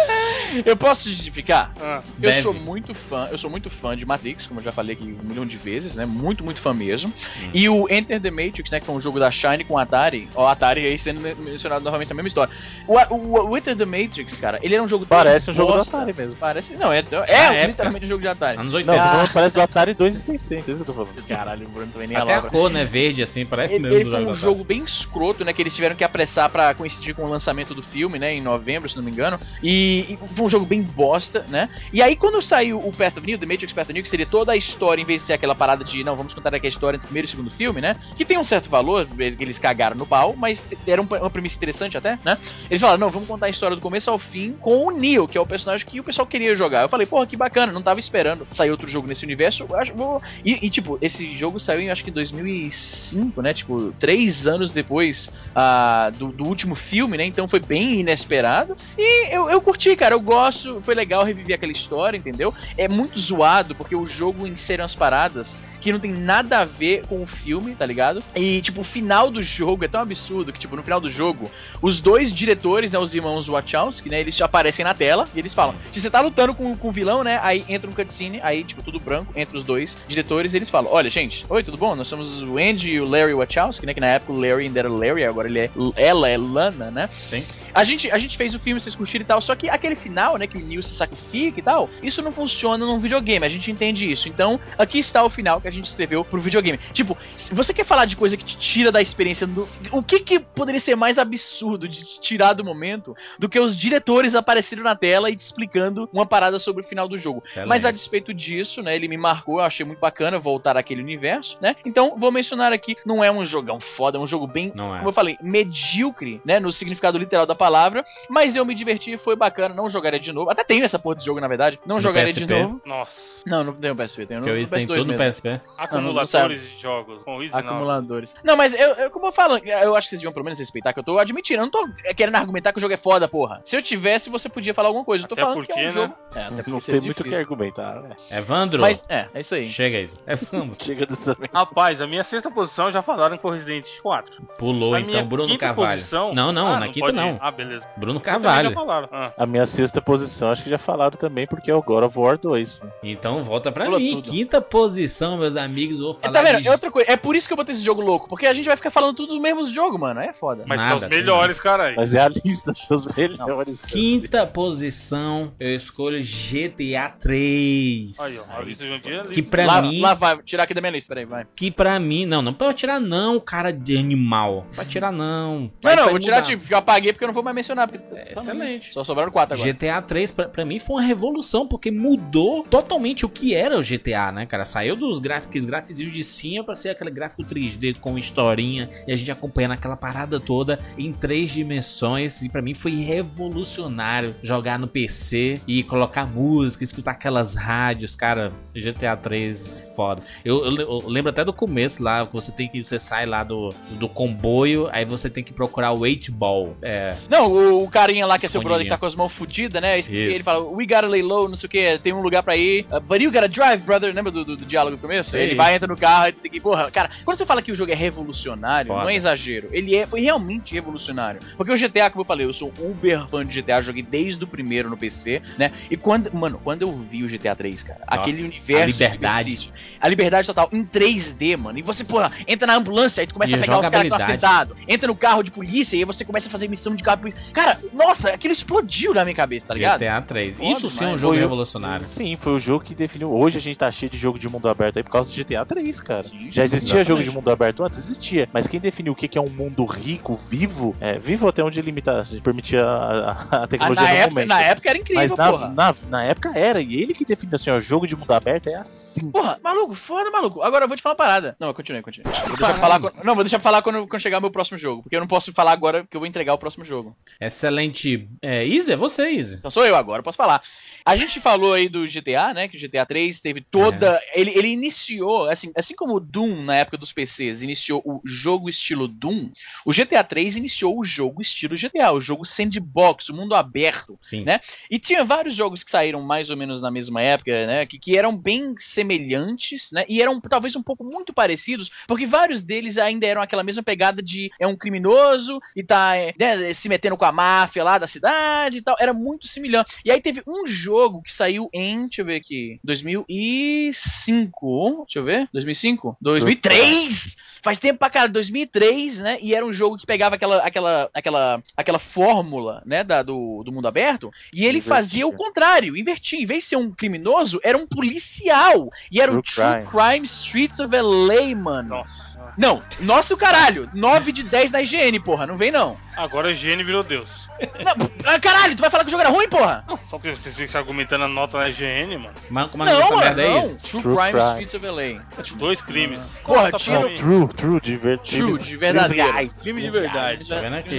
Eu 0.64 0.76
posso 0.76 1.08
justificar? 1.08 1.72
Ah, 1.80 2.02
Eu 2.06 2.30
Deve. 2.30 2.42
sou 2.42 2.54
muito 2.54 2.94
fã, 2.94 3.28
eu 3.30 3.36
sou 3.36 3.50
muito 3.50 3.68
fã 3.68 3.94
de 3.96 4.06
Matrix, 4.06 4.46
como 4.46 4.60
eu 4.60 4.64
já 4.64 4.72
falei 4.72 4.94
aqui 4.96 5.04
um 5.22 5.28
milhão 5.28 5.44
de 5.44 5.56
vezes, 5.56 5.96
né? 5.96 6.06
Muito, 6.06 6.42
muito 6.44 6.62
fã 6.62 6.72
mesmo. 6.72 7.12
Hum. 7.42 7.50
E 7.52 7.68
o 7.68 7.86
Enter 7.92 8.20
the 8.20 8.30
Matrix, 8.30 8.70
né? 8.70 8.80
Que 8.80 8.86
foi 8.86 8.94
um 8.94 9.00
jogo 9.00 9.18
da 9.18 9.30
Shine 9.30 9.64
com 9.64 9.76
Atari. 9.76 10.28
Ó, 10.34 10.46
Atari 10.46 10.86
aí 10.86 10.98
sendo 10.98 11.20
mencionado 11.20 11.84
novamente 11.84 12.08
na 12.08 12.14
mesma 12.14 12.28
história. 12.28 12.54
O, 12.86 12.94
o, 13.14 13.50
o 13.50 13.56
Enter 13.56 13.76
the 13.76 13.84
Matrix, 13.84 14.38
cara, 14.38 14.58
ele 14.62 14.74
era 14.74 14.82
um 14.82 14.88
jogo 14.88 15.04
Parece 15.04 15.50
um 15.50 15.54
jogo 15.54 15.72
do 15.72 15.78
bosta. 15.78 15.96
Atari 15.98 16.14
mesmo. 16.16 16.36
Parece, 16.36 16.74
não, 16.76 16.92
é, 16.92 16.98
é, 16.98 17.02
época. 17.02 17.66
literalmente 17.66 18.04
um 18.06 18.08
jogo 18.08 18.22
de 18.22 18.28
Atari. 18.28 18.58
Anos 18.58 18.72
Não, 18.72 18.78
80. 18.78 18.92
tô 18.96 19.00
Ah. 19.02 19.10
falando, 19.12 19.32
parece 19.32 19.54
do 19.54 19.60
Atari 19.60 19.94
2600, 19.94 20.68
é 20.68 20.72
isso 20.72 20.84
que 20.84 20.90
eu 20.90 20.94
tô 20.94 21.04
falando. 21.04 21.22
Caralho, 21.28 21.66
o 21.66 21.70
Bruno 21.70 21.92
também 21.92 22.08
nem 22.08 22.16
Até 22.16 22.32
a 22.32 22.36
alabra. 22.36 22.50
cor, 22.50 22.70
né? 22.70 22.84
Verde, 22.84 23.22
assim, 23.22 23.44
parece 23.44 23.74
Ele, 23.74 23.82
mesmo 23.82 23.96
ele 24.00 24.04
foi 24.10 24.20
um 24.20 24.22
Atari. 24.30 24.38
jogo 24.40 24.64
bem 24.64 24.82
escroto, 24.84 25.44
né? 25.44 25.52
Que 25.52 25.60
eles 25.62 25.74
tiveram 25.74 25.96
que 25.96 26.04
apressar 26.04 26.48
pra 26.48 26.72
coincidir 26.74 27.14
com 27.14 27.24
o 27.24 27.28
lançamento 27.28 27.74
do 27.74 27.82
filme, 27.82 28.18
né? 28.18 28.32
Em 28.32 28.40
novembro, 28.40 28.88
se 28.88 28.96
não 28.96 29.02
me 29.02 29.10
engano. 29.10 29.38
E, 29.62 29.85
e 29.86 30.18
foi 30.34 30.44
um 30.44 30.48
jogo 30.48 30.64
bem 30.66 30.82
bosta, 30.82 31.44
né? 31.48 31.68
E 31.92 32.02
aí, 32.02 32.16
quando 32.16 32.40
saiu 32.42 32.78
o 32.78 32.92
Path 32.92 33.18
of 33.18 33.26
Neo, 33.26 33.38
The 33.38 33.46
Matrix 33.46 33.72
Path 33.72 33.84
of 33.86 33.92
Neo, 33.92 34.02
que 34.02 34.08
seria 34.08 34.26
toda 34.26 34.52
a 34.52 34.56
história, 34.56 35.02
em 35.02 35.04
vez 35.04 35.20
de 35.20 35.26
ser 35.26 35.32
aquela 35.34 35.54
parada 35.54 35.84
de, 35.84 36.02
não, 36.04 36.16
vamos 36.16 36.34
contar 36.34 36.54
aqui 36.54 36.66
a 36.66 36.68
história 36.68 36.96
entre 36.96 37.06
o 37.06 37.08
primeiro 37.08 37.26
e 37.26 37.28
o 37.28 37.30
segundo 37.30 37.50
filme, 37.50 37.80
né? 37.80 37.96
Que 38.14 38.24
tem 38.24 38.38
um 38.38 38.44
certo 38.44 38.68
valor, 38.70 39.06
eles 39.18 39.58
cagaram 39.58 39.96
no 39.96 40.06
pau, 40.06 40.34
mas 40.36 40.66
era 40.86 41.00
um- 41.00 41.06
uma 41.06 41.30
premissa 41.30 41.56
interessante 41.56 41.96
até, 41.96 42.18
né? 42.24 42.36
Eles 42.70 42.80
falaram, 42.80 42.98
não, 43.00 43.10
vamos 43.10 43.28
contar 43.28 43.46
a 43.46 43.50
história 43.50 43.76
do 43.76 43.82
começo 43.82 44.10
ao 44.10 44.18
fim 44.18 44.52
com 44.60 44.86
o 44.86 44.90
Neo, 44.90 45.26
que 45.28 45.36
é 45.38 45.40
o 45.40 45.46
personagem 45.46 45.86
que 45.86 46.00
o 46.00 46.04
pessoal 46.04 46.26
queria 46.26 46.54
jogar. 46.54 46.82
Eu 46.82 46.88
falei, 46.88 47.06
porra, 47.06 47.26
que 47.26 47.36
bacana, 47.36 47.72
não 47.72 47.82
tava 47.82 48.00
esperando 48.00 48.46
sair 48.50 48.70
outro 48.70 48.88
jogo 48.88 49.06
nesse 49.08 49.24
universo. 49.24 49.66
Acho, 49.74 49.94
vou... 49.94 50.22
e, 50.44 50.66
e, 50.66 50.70
tipo, 50.70 50.98
esse 51.00 51.36
jogo 51.36 51.58
saiu 51.60 51.80
em 51.80 51.90
acho 51.90 52.02
que 52.04 52.10
em 52.10 52.12
2005, 52.12 53.42
né? 53.42 53.52
Tipo, 53.54 53.92
três 53.98 54.46
anos 54.46 54.72
depois 54.72 55.30
ah, 55.54 56.10
do, 56.18 56.28
do 56.28 56.44
último 56.44 56.74
filme, 56.74 57.16
né? 57.16 57.24
Então 57.24 57.48
foi 57.48 57.60
bem 57.60 58.00
inesperado. 58.00 58.76
E 58.98 59.34
eu, 59.34 59.48
eu 59.48 59.60
curti 59.60 59.75
curti, 59.76 59.94
cara. 59.94 60.14
Eu 60.14 60.20
gosto. 60.20 60.80
Foi 60.80 60.94
legal 60.94 61.22
reviver 61.22 61.54
aquela 61.54 61.72
história, 61.72 62.16
entendeu? 62.16 62.52
É 62.76 62.88
muito 62.88 63.20
zoado, 63.20 63.74
porque 63.74 63.94
o 63.94 64.06
jogo 64.06 64.46
insere 64.46 64.82
umas 64.82 64.94
paradas 64.94 65.56
que 65.86 65.92
não 65.92 66.00
tem 66.00 66.12
nada 66.12 66.58
a 66.58 66.64
ver 66.64 67.06
com 67.06 67.22
o 67.22 67.26
filme, 67.28 67.76
tá 67.76 67.86
ligado? 67.86 68.20
E, 68.34 68.60
tipo, 68.60 68.80
o 68.80 68.84
final 68.84 69.30
do 69.30 69.40
jogo 69.40 69.84
é 69.84 69.88
tão 69.88 70.00
absurdo 70.00 70.52
que, 70.52 70.58
tipo, 70.58 70.74
no 70.74 70.82
final 70.82 71.00
do 71.00 71.08
jogo, 71.08 71.48
os 71.80 72.00
dois 72.00 72.34
diretores, 72.34 72.90
né, 72.90 72.98
os 72.98 73.14
irmãos 73.14 73.46
Wachowski, 73.46 74.10
né, 74.10 74.20
eles 74.20 74.40
aparecem 74.40 74.84
na 74.84 74.94
tela 74.94 75.28
e 75.32 75.38
eles 75.38 75.54
falam: 75.54 75.76
se 75.92 76.00
você 76.00 76.10
tá 76.10 76.20
lutando 76.20 76.54
com, 76.54 76.76
com 76.76 76.88
o 76.88 76.92
vilão, 76.92 77.22
né, 77.22 77.38
aí 77.40 77.64
entra 77.68 77.88
um 77.88 77.92
cutscene, 77.92 78.40
aí, 78.42 78.64
tipo, 78.64 78.82
tudo 78.82 78.98
branco, 78.98 79.32
entre 79.36 79.56
os 79.56 79.62
dois 79.62 79.96
diretores, 80.08 80.54
e 80.54 80.56
eles 80.56 80.70
falam: 80.70 80.92
olha, 80.92 81.08
gente, 81.08 81.46
oi, 81.48 81.62
tudo 81.62 81.76
bom? 81.76 81.94
Nós 81.94 82.08
somos 82.08 82.42
o 82.42 82.58
Andy 82.58 82.90
e 82.90 83.00
o 83.00 83.04
Larry 83.04 83.34
Wachowski, 83.34 83.86
né, 83.86 83.94
que 83.94 84.00
na 84.00 84.08
época 84.08 84.32
o 84.32 84.40
Larry 84.40 84.64
ainda 84.64 84.80
era 84.80 84.88
Larry, 84.88 85.24
agora 85.24 85.48
ele 85.48 85.60
é. 85.60 85.70
Ela 85.94 86.28
é 86.28 86.36
Lana, 86.36 86.90
né? 86.90 87.08
Sim. 87.28 87.44
A 87.76 87.84
gente, 87.84 88.10
a 88.10 88.16
gente 88.16 88.38
fez 88.38 88.54
o 88.54 88.58
filme, 88.58 88.80
vocês 88.80 88.94
curtiram 88.94 89.22
e 89.22 89.26
tal, 89.26 89.38
só 89.38 89.54
que 89.54 89.68
aquele 89.68 89.94
final, 89.94 90.38
né, 90.38 90.46
que 90.46 90.56
o 90.56 90.60
Neil 90.62 90.82
se 90.82 90.94
sacrifica 90.94 91.60
e 91.60 91.62
tal, 91.62 91.90
isso 92.02 92.22
não 92.22 92.32
funciona 92.32 92.86
num 92.86 92.98
videogame, 92.98 93.44
a 93.44 93.50
gente 93.50 93.70
entende 93.70 94.10
isso. 94.10 94.30
Então, 94.30 94.58
aqui 94.78 94.98
está 94.98 95.22
o 95.22 95.28
final 95.28 95.60
que 95.60 95.68
a 95.68 95.70
gente 95.70 95.75
escreveu 95.84 96.24
pro 96.24 96.40
videogame. 96.40 96.78
Tipo, 96.92 97.16
se 97.36 97.54
você 97.54 97.72
quer 97.74 97.84
falar 97.84 98.04
de 98.04 98.16
coisa 98.16 98.36
que 98.36 98.44
te 98.44 98.56
tira 98.56 98.90
da 98.92 99.00
experiência, 99.02 99.46
do, 99.46 99.68
o 99.92 100.02
que 100.02 100.20
que 100.20 100.38
poderia 100.40 100.80
ser 100.80 100.96
mais 100.96 101.18
absurdo 101.18 101.88
de 101.88 102.04
te 102.04 102.20
tirar 102.20 102.52
do 102.52 102.64
momento 102.64 103.14
do 103.38 103.48
que 103.48 103.58
os 103.58 103.76
diretores 103.76 104.34
aparecerem 104.34 104.84
na 104.84 104.94
tela 104.96 105.30
e 105.30 105.36
te 105.36 105.40
explicando 105.40 106.08
uma 106.12 106.26
parada 106.26 106.58
sobre 106.58 106.82
o 106.82 106.86
final 106.86 107.08
do 107.08 107.16
jogo. 107.18 107.42
Excelente. 107.44 107.68
Mas 107.68 107.84
a 107.84 107.90
despeito 107.90 108.32
disso, 108.32 108.82
né, 108.82 108.94
ele 108.96 109.08
me 109.08 109.16
marcou, 109.16 109.58
eu 109.58 109.64
achei 109.64 109.84
muito 109.84 109.98
bacana 109.98 110.38
voltar 110.38 110.76
àquele 110.76 111.02
universo, 111.02 111.58
né? 111.60 111.76
Então, 111.84 112.14
vou 112.16 112.30
mencionar 112.32 112.72
aqui, 112.72 112.96
não 113.04 113.22
é 113.22 113.30
um 113.30 113.44
jogão 113.44 113.80
foda, 113.80 114.18
é 114.18 114.20
um 114.20 114.26
jogo 114.26 114.46
bem 114.46 114.72
Não 114.74 114.94
é. 114.94 114.98
como 114.98 115.08
eu 115.10 115.12
falei, 115.12 115.36
medíocre, 115.42 116.40
né, 116.44 116.58
no 116.60 116.70
significado 116.72 117.18
literal 117.18 117.46
da 117.46 117.54
palavra, 117.54 118.04
mas 118.28 118.56
eu 118.56 118.64
me 118.64 118.74
diverti, 118.74 119.16
foi 119.16 119.36
bacana, 119.36 119.74
não 119.74 119.88
jogaria 119.88 120.18
de 120.20 120.32
novo. 120.32 120.50
Até 120.50 120.64
tenho 120.64 120.84
essa 120.84 120.98
porra 120.98 121.16
desse 121.16 121.26
jogo, 121.26 121.40
na 121.40 121.48
verdade. 121.48 121.78
Não 121.86 121.96
No 121.96 122.00
jogaria 122.00 122.32
de 122.32 122.40
PSP? 122.40 122.62
novo. 122.62 122.80
Nossa. 122.84 123.20
Não, 123.46 123.64
não 123.64 123.72
tenho 123.72 123.94
PSP, 123.94 124.26
tenho 124.26 124.40
no, 124.40 124.46
o 124.46 124.50
no 124.50 124.56
Easy 124.56 124.70
tem 124.70 124.80
PS2 124.86 124.98
tudo 124.98 125.12
no 125.12 125.18
mesmo. 125.18 125.32
PSP. 125.32 125.60
Acumuladores 125.78 126.62
de 126.62 126.80
jogos. 126.80 127.22
Com 127.22 127.36
o 127.38 127.42
Easy, 127.42 127.52
não. 127.52 127.60
Acumuladores. 127.60 128.34
Não, 128.42 128.56
mas 128.56 128.74
eu, 128.74 128.90
eu- 128.94 129.10
como 129.10 129.26
eu 129.26 129.32
falo, 129.32 129.58
eu 129.58 129.94
acho 129.96 130.06
que 130.06 130.10
vocês 130.10 130.20
deviam 130.20 130.32
pelo 130.32 130.44
menos 130.44 130.58
respeitar 130.58 130.92
que 130.92 130.98
eu 130.98 131.04
tô 131.04 131.18
admitindo. 131.18 131.60
Eu 131.60 131.64
não 131.66 131.70
tô 131.70 131.88
querendo 132.16 132.34
argumentar 132.36 132.72
que 132.72 132.78
o 132.78 132.80
jogo 132.80 132.94
é 132.94 132.96
foda, 132.96 133.28
porra. 133.28 133.60
Se 133.64 133.76
eu 133.76 133.82
tivesse, 133.82 134.30
você 134.30 134.48
podia 134.48 134.72
falar 134.74 134.88
alguma 134.88 135.04
coisa. 135.04 135.24
Eu 135.24 135.28
tô 135.28 135.34
Até 135.34 135.42
falando 135.42 135.64
que 135.66 135.72
é 135.72 135.74
porque, 135.74 135.80
um 135.82 135.86
né? 135.88 135.92
jogo. 135.92 136.14
É, 136.34 136.40
até 136.46 136.48
porque 136.56 136.70
Não 136.70 136.80
tem 136.80 137.00
muito 137.00 137.20
o 137.20 137.24
que 137.24 137.34
argumentar, 137.34 138.00
né? 138.02 138.16
Evandro, 138.30 138.80
Mas, 138.80 139.04
é, 139.08 139.28
é 139.34 139.40
isso 139.40 139.54
aí. 139.54 139.66
chega 139.66 139.98
aí. 139.98 140.08
Evandro, 140.26 140.76
Chega 140.82 141.06
dessa 141.06 141.34
vez. 141.34 141.50
Rapaz, 141.52 142.00
a 142.02 142.06
minha 142.06 142.24
sexta 142.24 142.50
posição 142.50 142.90
já 142.90 143.02
falaram 143.02 143.36
com 143.38 143.50
Resident 143.50 143.86
4. 144.02 144.42
pulou 144.58 144.94
A 144.94 145.00
então 145.00 145.26
Bruno 145.26 145.56
Carvalho. 145.58 145.98
posição- 145.98 146.34
Não, 146.34 146.52
não, 146.52 146.68
Ah, 146.68 146.80
na 146.80 146.88
quinta 146.88 147.06
pode 147.06 147.16
não. 147.16 147.34
ir. 147.34 147.38
Ah, 147.40 147.50
beleza. 147.50 147.86
Bruno 147.96 148.20
Carvalho. 148.20 148.70
Já 148.70 148.74
falaram. 148.74 149.08
Ah. 149.12 149.32
A 149.36 149.46
minha 149.46 149.66
sexta 149.66 150.00
posição, 150.00 150.50
acho 150.50 150.62
que 150.64 150.70
já 150.70 150.78
falaram 150.78 151.16
também, 151.16 151.46
porque 151.46 151.70
é 151.70 151.74
o 151.74 151.82
God 151.82 152.04
of 152.04 152.18
War 152.18 152.38
2. 152.38 152.82
né? 152.82 152.90
Então 153.02 153.42
volta 153.42 153.70
pra 153.72 153.84
Pulou 153.84 154.00
mim. 154.00 154.10
tudo. 154.10 154.30
Quinta 154.30 154.60
posição, 154.60 155.38
meus 155.46 155.56
amigos. 155.56 155.98
Vou 156.00 156.10
É, 156.10 156.14
falar 156.14 156.32
tá 156.32 156.42
vendo? 156.42 156.60
de 156.62 156.68
É 156.68 156.70
outra 156.70 156.90
coisa. 156.90 157.10
É 157.10 157.16
por 157.16 157.36
isso 157.36 157.46
que 157.46 157.52
eu 157.52 157.56
botei 157.56 157.74
esse 157.74 157.84
jogo 157.84 158.00
louco. 158.02 158.28
Porque 158.28 158.46
a 158.46 158.52
gente 158.52 158.66
vai 158.66 158.76
ficar 158.76 158.90
falando 158.90 159.14
tudo 159.16 159.34
do 159.34 159.40
mesmo 159.40 159.64
jogo, 159.70 159.98
mano. 159.98 160.20
Aí 160.20 160.28
é 160.28 160.32
foda. 160.32 160.64
Mas 160.66 160.80
Nada, 160.80 160.98
são 160.98 161.08
os 161.08 161.14
melhores, 161.14 161.60
caralho. 161.60 161.96
Mas 161.96 162.14
é 162.14 162.20
a 162.20 162.28
lista 162.28 162.72
dos 162.88 163.06
melhores. 163.16 163.80
Quinta 163.80 164.46
posição, 164.46 165.52
eu 165.58 165.74
escolho 165.74 166.18
GTA 166.22 167.08
3. 167.18 168.18
Aí, 168.20 168.38
ó. 168.38 168.58
A 168.60 168.62
lista 168.62 168.84
de 168.84 169.14
ali. 169.14 169.34
Que 169.34 169.42
pra 169.42 169.66
lá, 169.66 169.82
mim, 169.82 170.00
lá 170.00 170.14
vai, 170.14 170.38
tirar 170.42 170.64
aqui 170.64 170.74
da 170.74 170.80
minha 170.80 170.92
lista, 170.92 171.08
peraí, 171.08 171.24
vai. 171.24 171.46
que 171.54 171.70
pra 171.70 171.98
mim, 171.98 172.26
não, 172.26 172.42
não 172.42 172.52
pra 172.52 172.72
tirar 172.72 173.00
não, 173.00 173.38
cara 173.40 173.72
de 173.72 173.96
animal. 173.96 174.66
Pra 174.74 174.84
tirar 174.84 175.12
não. 175.12 175.70
Não, 175.82 175.90
Aí 175.90 175.96
não, 175.96 176.04
vai 176.04 176.12
vou 176.12 176.18
tirar 176.20 176.42
tipo, 176.42 176.64
eu 176.68 176.78
apaguei 176.78 177.12
porque 177.12 177.24
eu 177.24 177.28
não 177.28 177.34
vou 177.34 177.42
mais 177.42 177.54
mencionar. 177.54 177.88
Porque 177.88 178.14
É, 178.14 178.32
excelente. 178.32 178.92
Só 178.92 179.04
sobraram 179.04 179.30
quatro 179.30 179.54
agora. 179.54 179.72
GTA 179.72 180.02
3 180.02 180.32
pra, 180.32 180.48
pra 180.48 180.64
mim 180.64 180.78
foi 180.78 180.96
uma 180.96 181.02
revolução, 181.02 181.66
porque 181.66 181.90
mudou 181.90 182.64
totalmente 182.64 183.24
o 183.24 183.28
que 183.28 183.54
era 183.54 183.78
o 183.78 183.82
GTA, 183.82 184.32
né, 184.32 184.46
cara? 184.46 184.64
Saiu 184.64 184.96
dos 184.96 185.18
gráficos, 185.18 185.35
gráficos 185.66 185.96
de 185.96 186.24
cima 186.24 186.64
pra 186.64 186.74
ser 186.74 186.90
aquele 186.90 187.10
gráfico 187.10 187.42
3D 187.44 187.98
com 187.98 188.16
historinha 188.18 188.88
e 189.06 189.12
a 189.12 189.16
gente 189.16 189.30
acompanhando 189.30 189.72
aquela 189.72 189.96
parada 189.96 190.38
toda 190.40 190.78
em 190.96 191.12
três 191.12 191.50
dimensões. 191.50 192.40
E 192.42 192.48
pra 192.48 192.62
mim 192.62 192.74
foi 192.74 192.92
revolucionário 192.92 194.34
jogar 194.42 194.78
no 194.78 194.86
PC 194.86 195.60
e 195.66 195.82
colocar 195.82 196.26
música, 196.26 196.84
escutar 196.84 197.12
aquelas 197.12 197.54
rádios, 197.54 198.14
cara. 198.16 198.52
GTA 198.74 199.16
3 199.16 199.82
foda. 199.96 200.22
Eu, 200.44 200.64
eu 200.66 200.76
eu 200.76 201.08
lembro 201.08 201.30
até 201.30 201.42
do 201.42 201.52
começo 201.52 202.02
lá, 202.02 202.22
você 202.24 202.52
tem 202.52 202.68
que 202.68 202.82
você 202.84 202.98
sai 202.98 203.24
lá 203.24 203.42
do, 203.42 203.70
do 203.92 204.08
comboio, 204.08 204.88
aí 204.92 205.04
você 205.06 205.30
tem 205.30 205.42
que 205.42 205.52
procurar 205.52 205.92
o 205.92 206.00
8 206.00 206.30
ball. 206.30 206.76
É, 206.82 207.16
Não, 207.30 207.50
o, 207.50 207.84
o 207.84 207.88
carinha 207.88 208.26
lá 208.26 208.38
que 208.38 208.44
é 208.46 208.48
seu 208.48 208.60
brother 208.62 208.84
que 208.84 208.90
tá 208.90 208.98
com 208.98 209.06
as 209.06 209.14
mãos 209.16 209.32
fudidas, 209.32 209.80
né? 209.80 209.98
Esqueci, 209.98 210.20
ele 210.20 210.42
fala, 210.44 210.62
we 210.68 210.84
gotta 210.86 211.06
lay 211.06 211.22
low, 211.22 211.48
não 211.48 211.56
sei 211.56 211.66
o 211.66 211.70
que, 211.70 211.98
tem 211.98 212.12
um 212.12 212.20
lugar 212.20 212.42
pra 212.42 212.56
ir. 212.56 212.86
uh, 212.92 213.00
but 213.00 213.20
you 213.20 213.32
gotta 213.32 213.48
drive, 213.48 213.82
brother. 213.82 214.14
Lembra 214.14 214.30
do, 214.30 214.44
do- 214.44 214.56
do 214.56 214.64
diálogo 214.66 214.96
do 214.96 215.00
começo? 215.02 215.25
Sei. 215.30 215.42
Ele 215.42 215.54
vai, 215.54 215.74
entra 215.74 215.88
no 215.88 215.96
carro, 215.96 216.24
aí 216.24 216.32
tu 216.32 216.40
tem 216.40 216.50
que. 216.50 216.60
Porra, 216.60 216.90
cara, 216.90 217.10
quando 217.24 217.38
você 217.38 217.46
fala 217.46 217.62
que 217.62 217.72
o 217.72 217.74
jogo 217.74 217.92
é 217.92 217.94
revolucionário, 217.94 218.88
Foda. 218.88 219.02
não 219.02 219.08
é 219.08 219.14
exagero. 219.14 219.68
Ele 219.72 219.94
é, 219.94 220.06
foi 220.06 220.20
realmente 220.20 220.74
revolucionário. 220.74 221.40
Porque 221.56 221.72
o 221.72 221.76
GTA, 221.76 222.10
como 222.10 222.22
eu 222.22 222.26
falei, 222.26 222.46
eu 222.46 222.52
sou 222.52 222.72
uber 222.78 223.28
fã 223.28 223.44
de 223.44 223.60
GTA, 223.60 223.80
joguei 223.80 224.02
desde 224.02 224.42
o 224.44 224.46
primeiro 224.46 224.88
no 224.88 224.96
PC, 224.96 225.42
né? 225.58 225.72
E 225.90 225.96
quando, 225.96 226.32
mano, 226.34 226.60
quando 226.62 226.82
eu 226.82 226.92
vi 226.96 227.24
o 227.24 227.28
GTA 227.28 227.54
3, 227.54 227.82
cara, 227.82 228.00
aquele 228.06 228.42
universo. 228.42 228.82
a 228.82 228.86
de 228.86 228.92
liberdade. 228.92 229.50
City, 229.50 229.72
a 230.00 230.08
liberdade 230.08 230.46
total 230.46 230.68
em 230.72 230.84
3D, 230.84 231.56
mano. 231.58 231.78
E 231.78 231.82
você, 231.82 232.04
porra, 232.04 232.30
entra 232.46 232.66
na 232.66 232.76
ambulância, 232.76 233.20
aí 233.20 233.26
tu 233.26 233.34
começa 233.34 233.52
E 233.52 233.54
a 233.56 233.58
pegar 233.58 233.78
os 233.78 233.88
caras 233.88 234.00
que 234.00 234.06
estão 234.06 234.18
acidentados. 234.18 234.76
Entra 234.88 235.08
no 235.08 235.16
carro 235.16 235.42
de 235.42 235.50
polícia 235.50 235.96
e 235.96 236.00
aí 236.00 236.04
você 236.04 236.24
começa 236.24 236.48
a 236.48 236.50
fazer 236.50 236.68
missão 236.68 236.94
de 236.94 237.02
carro 237.02 237.16
de 237.16 237.22
polícia. 237.22 237.52
Cara, 237.52 237.78
nossa, 237.92 238.30
aquilo 238.30 238.52
explodiu 238.52 239.14
na 239.14 239.24
minha 239.24 239.34
cabeça, 239.34 239.66
tá 239.66 239.74
ligado? 239.74 240.00
GTA 240.00 240.22
3. 240.22 240.56
Foda 240.56 240.70
Isso 240.70 240.90
sim 240.90 241.04
é 241.04 241.08
um 241.08 241.18
jogo 241.18 241.34
Foi 241.34 241.42
revolucionário. 241.42 242.06
Sim, 242.06 242.36
foi 242.38 242.54
o 242.54 242.58
jogo 242.58 242.84
que 242.84 242.94
definiu. 242.94 243.32
Hoje 243.32 243.58
a 243.58 243.60
gente 243.60 243.76
tá 243.76 243.90
cheio 243.90 244.10
de 244.10 244.18
jogo 244.18 244.38
de 244.38 244.48
mundo 244.48 244.68
aberto 244.68 244.96
aí 244.96 245.02
por 245.02 245.10
causa 245.16 245.32
do 245.32 245.36
GTA 245.36 245.64
3, 245.64 246.00
cara. 246.00 246.22
Sim, 246.22 246.50
Já 246.50 246.64
existia 246.64 246.88
jogo 246.88 247.00
exatamente. 247.20 247.28
de 247.28 247.34
mundo 247.34 247.50
aberto 247.50 247.84
antes? 247.84 247.98
Existia. 247.98 248.48
Mas 248.52 248.66
quem 248.66 248.78
definiu 248.80 249.12
o 249.12 249.16
que 249.16 249.28
que 249.28 249.36
é 249.38 249.40
um 249.40 249.48
mundo 249.50 249.84
rico, 249.84 250.38
vivo, 250.48 250.94
é 251.00 251.18
vivo 251.18 251.48
até 251.48 251.62
onde 251.62 251.80
limita, 251.82 252.22
permitia 252.42 252.84
a, 252.84 253.30
a- 253.32 253.46
Ah, 253.62 253.66
tecnologia 253.66 254.02
na, 254.04 254.10
no 254.12 254.16
época, 254.18 254.30
momento. 254.34 254.48
na 254.48 254.60
época 254.62 254.88
era 254.90 254.98
incrível, 254.98 255.22
Mas 255.22 255.30
na, 255.38 255.50
porra. 255.50 255.68
na, 255.68 255.94
na 256.08 256.24
época 256.24 256.52
era, 256.58 256.80
e 256.80 256.96
ele 257.02 257.14
que 257.14 257.24
definiu 257.24 257.56
assim, 257.56 257.70
ó, 257.70 257.80
jogo 257.80 258.06
de 258.06 258.14
mundo 258.16 258.30
aberto 258.32 258.68
é 258.68 258.74
assim. 258.76 259.30
Porra, 259.30 259.58
maluco, 259.62 259.94
foda, 259.94 260.30
maluco. 260.30 260.62
Agora 260.62 260.84
eu 260.84 260.88
vou 260.88 260.96
te 260.96 261.02
falar 261.02 261.12
uma 261.14 261.16
parada. 261.16 261.56
Não, 261.58 261.72
continue, 261.74 262.02
continue. 262.02 262.32
Vou 262.46 262.56
deixar 262.56 262.74
falar 262.74 263.00
quando- 263.00 263.24
não, 263.24 263.34
vou 263.34 263.44
deixar 263.44 263.58
pra 263.58 263.62
falar 263.64 263.82
quando, 263.82 264.06
quando 264.06 264.20
chegar 264.22 264.40
meu 264.40 264.50
próximo 264.50 264.76
jogo. 264.78 265.02
Porque 265.02 265.16
eu 265.16 265.20
não 265.20 265.26
posso 265.26 265.52
falar 265.52 265.72
agora, 265.72 266.02
porque 266.04 266.16
eu 266.16 266.20
vou 266.20 266.26
entregar 266.26 266.54
o 266.54 266.58
próximo 266.58 266.84
jogo. 266.84 267.16
Excelente. 267.40 268.28
É, 268.42 268.66
Easy, 268.66 268.92
é 268.92 268.96
você, 268.96 269.22
Easy. 269.30 269.54
Então 269.56 269.70
sou 269.70 269.84
eu 269.84 269.96
agora, 269.96 270.22
posso 270.22 270.36
falar. 270.36 270.60
A 271.06 271.14
gente 271.14 271.38
falou 271.38 271.72
aí 271.72 271.88
do 271.88 272.04
GTA, 272.04 272.52
né? 272.52 272.66
Que 272.66 272.76
o 272.76 272.80
GTA 272.80 273.06
3 273.06 273.40
teve 273.40 273.60
toda. 273.60 274.20
Ele, 274.34 274.50
ele 274.58 274.66
iniciou, 274.66 275.48
assim, 275.48 275.70
assim 275.76 275.94
como 275.94 276.16
o 276.16 276.20
Doom 276.20 276.64
na 276.64 276.74
época 276.74 276.96
dos 276.96 277.12
PCs 277.12 277.62
iniciou 277.62 278.02
o 278.04 278.20
jogo 278.24 278.68
estilo 278.68 279.06
Doom, 279.06 279.50
o 279.84 279.92
GTA 279.92 280.24
3 280.24 280.56
iniciou 280.56 280.98
o 280.98 281.04
jogo 281.04 281.40
estilo 281.40 281.76
GTA, 281.76 282.10
o 282.10 282.20
jogo 282.20 282.44
sandbox, 282.44 283.28
o 283.28 283.36
mundo 283.36 283.54
aberto. 283.54 284.18
Sim. 284.20 284.42
Né? 284.42 284.58
E 284.90 284.98
tinha 284.98 285.24
vários 285.24 285.54
jogos 285.54 285.84
que 285.84 285.92
saíram 285.92 286.20
mais 286.22 286.50
ou 286.50 286.56
menos 286.56 286.80
na 286.80 286.90
mesma 286.90 287.22
época, 287.22 287.52
né? 287.66 287.86
Que, 287.86 288.00
que 288.00 288.18
eram 288.18 288.36
bem 288.36 288.74
semelhantes, 288.76 289.92
né? 289.92 290.04
E 290.08 290.20
eram 290.20 290.40
talvez 290.40 290.74
um 290.74 290.82
pouco 290.82 291.04
muito 291.04 291.32
parecidos, 291.32 291.88
porque 292.08 292.26
vários 292.26 292.62
deles 292.62 292.98
ainda 292.98 293.24
eram 293.24 293.40
aquela 293.40 293.62
mesma 293.62 293.82
pegada 293.82 294.20
de 294.20 294.50
é 294.58 294.66
um 294.66 294.76
criminoso 294.76 295.60
e 295.76 295.84
tá 295.84 296.16
é, 296.16 296.34
né, 296.36 296.72
se 296.74 296.88
metendo 296.88 297.16
com 297.16 297.24
a 297.24 297.30
máfia 297.30 297.84
lá 297.84 297.96
da 297.96 298.08
cidade 298.08 298.78
e 298.78 298.82
tal. 298.82 298.96
Era 298.98 299.14
muito 299.14 299.46
semelhante. 299.46 299.94
E 300.04 300.10
aí 300.10 300.20
teve 300.20 300.42
um 300.44 300.66
jogo 300.66 300.95
que 301.22 301.32
saiu 301.32 301.68
em, 301.72 302.02
deixa 302.02 302.22
eu 302.22 302.26
ver 302.26 302.36
aqui, 302.36 302.76
2005. 302.82 305.04
Deixa 305.06 305.18
eu 305.18 305.24
ver, 305.24 305.48
2005? 305.52 306.16
2003! 306.20 307.36
Faz 307.62 307.78
tempo 307.78 307.98
pra 307.98 308.10
cara, 308.10 308.28
2003, 308.28 309.20
né? 309.20 309.38
E 309.40 309.52
era 309.52 309.66
um 309.66 309.72
jogo 309.72 309.98
que 309.98 310.06
pegava 310.06 310.36
aquela 310.36 310.58
aquela 310.58 311.10
aquela 311.12 311.60
aquela 311.76 311.98
fórmula, 311.98 312.80
né, 312.86 313.02
da, 313.02 313.24
do, 313.24 313.64
do 313.64 313.72
mundo 313.72 313.88
aberto, 313.88 314.30
e 314.54 314.64
ele 314.64 314.78
Invertia. 314.78 314.94
fazia 314.94 315.26
o 315.26 315.32
contrário, 315.32 315.96
invertia, 315.96 316.40
em 316.40 316.46
vez 316.46 316.62
de 316.62 316.68
ser 316.70 316.76
um 316.76 316.92
criminoso, 316.92 317.60
era 317.64 317.76
um 317.76 317.84
policial. 317.86 318.88
E 319.10 319.20
era 319.20 319.32
o 319.32 319.42
True 319.42 319.82
True 319.82 319.86
Crime 319.90 320.24
Streets 320.24 320.78
of 320.78 320.94
LA, 320.94 321.56
mano. 321.56 321.88
Nossa. 321.88 322.36
Não, 322.56 322.80
nossa 323.00 323.34
o 323.34 323.36
caralho, 323.36 323.90
9 323.92 324.30
de 324.30 324.44
10 324.44 324.70
na 324.70 324.80
IGN, 324.82 325.18
porra, 325.20 325.44
não 325.46 325.56
vem 325.56 325.72
não. 325.72 325.96
Agora 326.16 326.48
a 326.48 326.52
higiene 326.52 326.84
virou 326.84 327.02
Deus. 327.02 327.45
Não 327.84 328.10
ah, 328.34 328.40
caralho, 328.40 328.74
tu 328.76 328.80
vai 328.80 328.90
falar 328.90 329.04
que 329.04 329.08
o 329.08 329.10
jogo 329.12 329.22
era 329.22 329.30
ruim, 329.30 329.48
porra? 329.48 329.84
Só 330.08 330.18
porque 330.18 330.34
vocês 330.34 330.54
ficam 330.56 330.80
argumentando 330.80 331.24
a 331.24 331.28
nota 331.28 331.58
na 331.58 331.68
higiene, 331.68 332.16
mano. 332.18 332.34
Mas 332.50 332.70
como 332.70 332.82
é 332.82 332.86
não, 332.86 333.00
essa 333.00 333.10
mano, 333.10 333.20
merda 333.20 333.42
é 333.42 333.48
não. 333.48 333.66
isso? 333.66 333.76
True, 333.88 334.02
True 334.02 334.16
Crime. 334.16 334.40
Streets 334.64 334.74
of 334.74 334.86
LA. 334.86 335.56
Dois 335.56 335.80
crimes. 335.82 336.22
Porra, 336.44 336.70
pra 336.70 336.78
tira- 336.78 337.00
mim. 337.00 337.16
True, 337.18 337.48
True, 337.48 337.80
de 337.80 337.96
verdade. 337.96 338.36
True, 338.36 338.58
de 338.58 338.76
verdadeiro. 338.76 339.50
Crime 339.62 339.80
de 339.82 339.90
verdade. 339.90 340.48
Tá 340.48 340.60
vendo 340.60 340.76
aqui? 340.76 340.94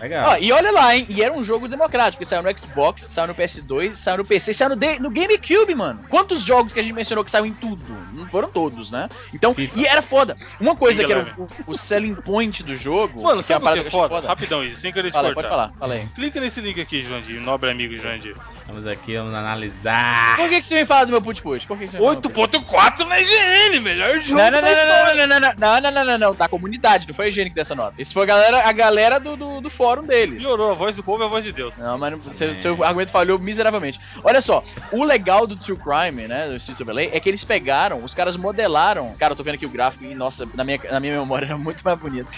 Legal. 0.00 0.30
Ó, 0.30 0.36
e 0.38 0.52
olha 0.52 0.70
lá, 0.70 0.94
hein? 0.94 1.06
E 1.08 1.22
era 1.22 1.32
um 1.32 1.42
jogo 1.42 1.66
democrático. 1.68 2.24
Saiu 2.24 2.42
no 2.42 2.58
Xbox, 2.58 3.02
saiu 3.10 3.28
no 3.28 3.34
PS2, 3.34 3.94
saiu 3.94 4.18
no 4.18 4.24
PC, 4.24 4.52
saiu 4.52 4.70
no, 4.70 4.76
D- 4.76 4.98
no 4.98 5.10
GameCube, 5.10 5.74
mano. 5.74 6.00
Quantos 6.08 6.42
jogos 6.42 6.72
que 6.72 6.80
a 6.80 6.82
gente 6.82 6.92
mencionou 6.94 7.24
que 7.24 7.30
saiu 7.30 7.46
em 7.46 7.54
tudo? 7.54 7.82
Não 8.12 8.26
foram 8.28 8.48
todos, 8.50 8.90
né? 8.90 9.08
Então, 9.32 9.54
FIFA. 9.54 9.78
e 9.78 9.86
era 9.86 10.02
foda. 10.02 10.36
Uma 10.60 10.76
coisa 10.76 11.02
Fica 11.02 11.22
que 11.22 11.28
era 11.30 11.40
o, 11.66 11.72
o 11.72 11.76
selling 11.78 12.14
point 12.14 12.62
do 12.62 12.74
jogo. 12.76 13.22
Mano, 13.22 13.42
que 13.42 13.52
é 13.52 13.56
sabe 13.56 13.64
o 13.66 13.72
que 13.72 13.78
é 13.78 13.82
parada 13.82 13.88
que 13.90 13.96
eu 13.96 14.00
achei 14.00 14.08
foda? 14.16 14.28
Rapidão, 14.28 14.64
isso, 14.64 14.80
sem 14.80 14.92
querer 14.92 15.08
te 15.08 15.12
Fala 15.14 15.28
aí, 15.28 15.34
cortar. 15.34 15.48
pode 15.48 15.60
falar, 15.60 15.78
fala 15.78 15.87
Fala 15.88 16.00
aí. 16.00 16.08
Clica 16.14 16.40
nesse 16.40 16.60
link 16.60 16.78
aqui, 16.80 17.02
Jurandir, 17.02 17.40
nobre 17.40 17.70
amigo 17.70 17.94
Jurandir. 17.94 18.36
Vamos 18.66 18.86
aqui, 18.86 19.16
vamos 19.16 19.34
analisar. 19.34 20.36
Por 20.36 20.48
que, 20.50 20.60
que 20.60 20.66
você 20.66 20.74
vem 20.74 20.86
falar 20.86 21.04
do 21.04 21.12
meu 21.12 21.22
put 21.22 21.40
push? 21.40 21.64
Por 21.64 21.78
8.4 21.78 23.06
na 23.06 23.18
IGN, 23.18 23.80
melhor 23.80 24.20
jogo 24.20 24.34
não, 24.34 24.50
não, 24.50 24.60
da 24.60 25.16
não, 25.16 25.16
Não, 25.16 25.26
não, 25.26 25.40
não, 25.40 25.80
não, 25.80 25.90
não, 25.90 26.04
não, 26.04 26.18
não, 26.18 26.34
da 26.34 26.48
comunidade, 26.48 27.08
não 27.08 27.14
foi 27.14 27.26
a 27.26 27.28
IGN 27.28 27.48
que 27.48 27.54
deu 27.54 27.62
essa 27.62 27.74
nota. 27.74 27.94
Isso 27.98 28.12
foi 28.12 28.24
a 28.24 28.26
galera, 28.26 28.68
a 28.68 28.72
galera 28.72 29.18
do, 29.18 29.36
do, 29.36 29.60
do 29.62 29.70
fórum 29.70 30.04
deles. 30.04 30.42
Piorou, 30.42 30.70
a 30.70 30.74
voz 30.74 30.94
do 30.94 31.02
povo 31.02 31.22
é 31.22 31.26
a 31.26 31.28
voz 31.30 31.42
de 31.42 31.52
Deus. 31.52 31.74
Não, 31.78 31.96
mas 31.96 32.12
não, 32.12 32.34
seu, 32.34 32.48
é. 32.48 32.52
seu 32.52 32.84
argumento 32.84 33.10
falhou 33.10 33.38
miseravelmente. 33.38 33.98
Olha 34.22 34.42
só, 34.42 34.62
o 34.92 35.02
legal 35.02 35.46
do 35.46 35.56
True 35.56 35.78
Crime, 35.78 36.28
né, 36.28 36.48
do 36.48 36.56
Streets 36.56 36.80
of 36.82 36.92
LA, 36.92 37.02
é 37.04 37.20
que 37.20 37.28
eles 37.28 37.44
pegaram, 37.44 38.04
os 38.04 38.12
caras 38.12 38.36
modelaram. 38.36 39.14
Cara, 39.18 39.32
eu 39.32 39.36
tô 39.36 39.42
vendo 39.42 39.54
aqui 39.54 39.64
o 39.64 39.70
gráfico 39.70 40.04
e, 40.04 40.14
nossa, 40.14 40.46
na 40.54 40.62
minha, 40.62 40.78
na 40.90 41.00
minha 41.00 41.18
memória 41.18 41.46
era 41.46 41.56
muito 41.56 41.82
mais 41.82 41.98
bonito. 41.98 42.30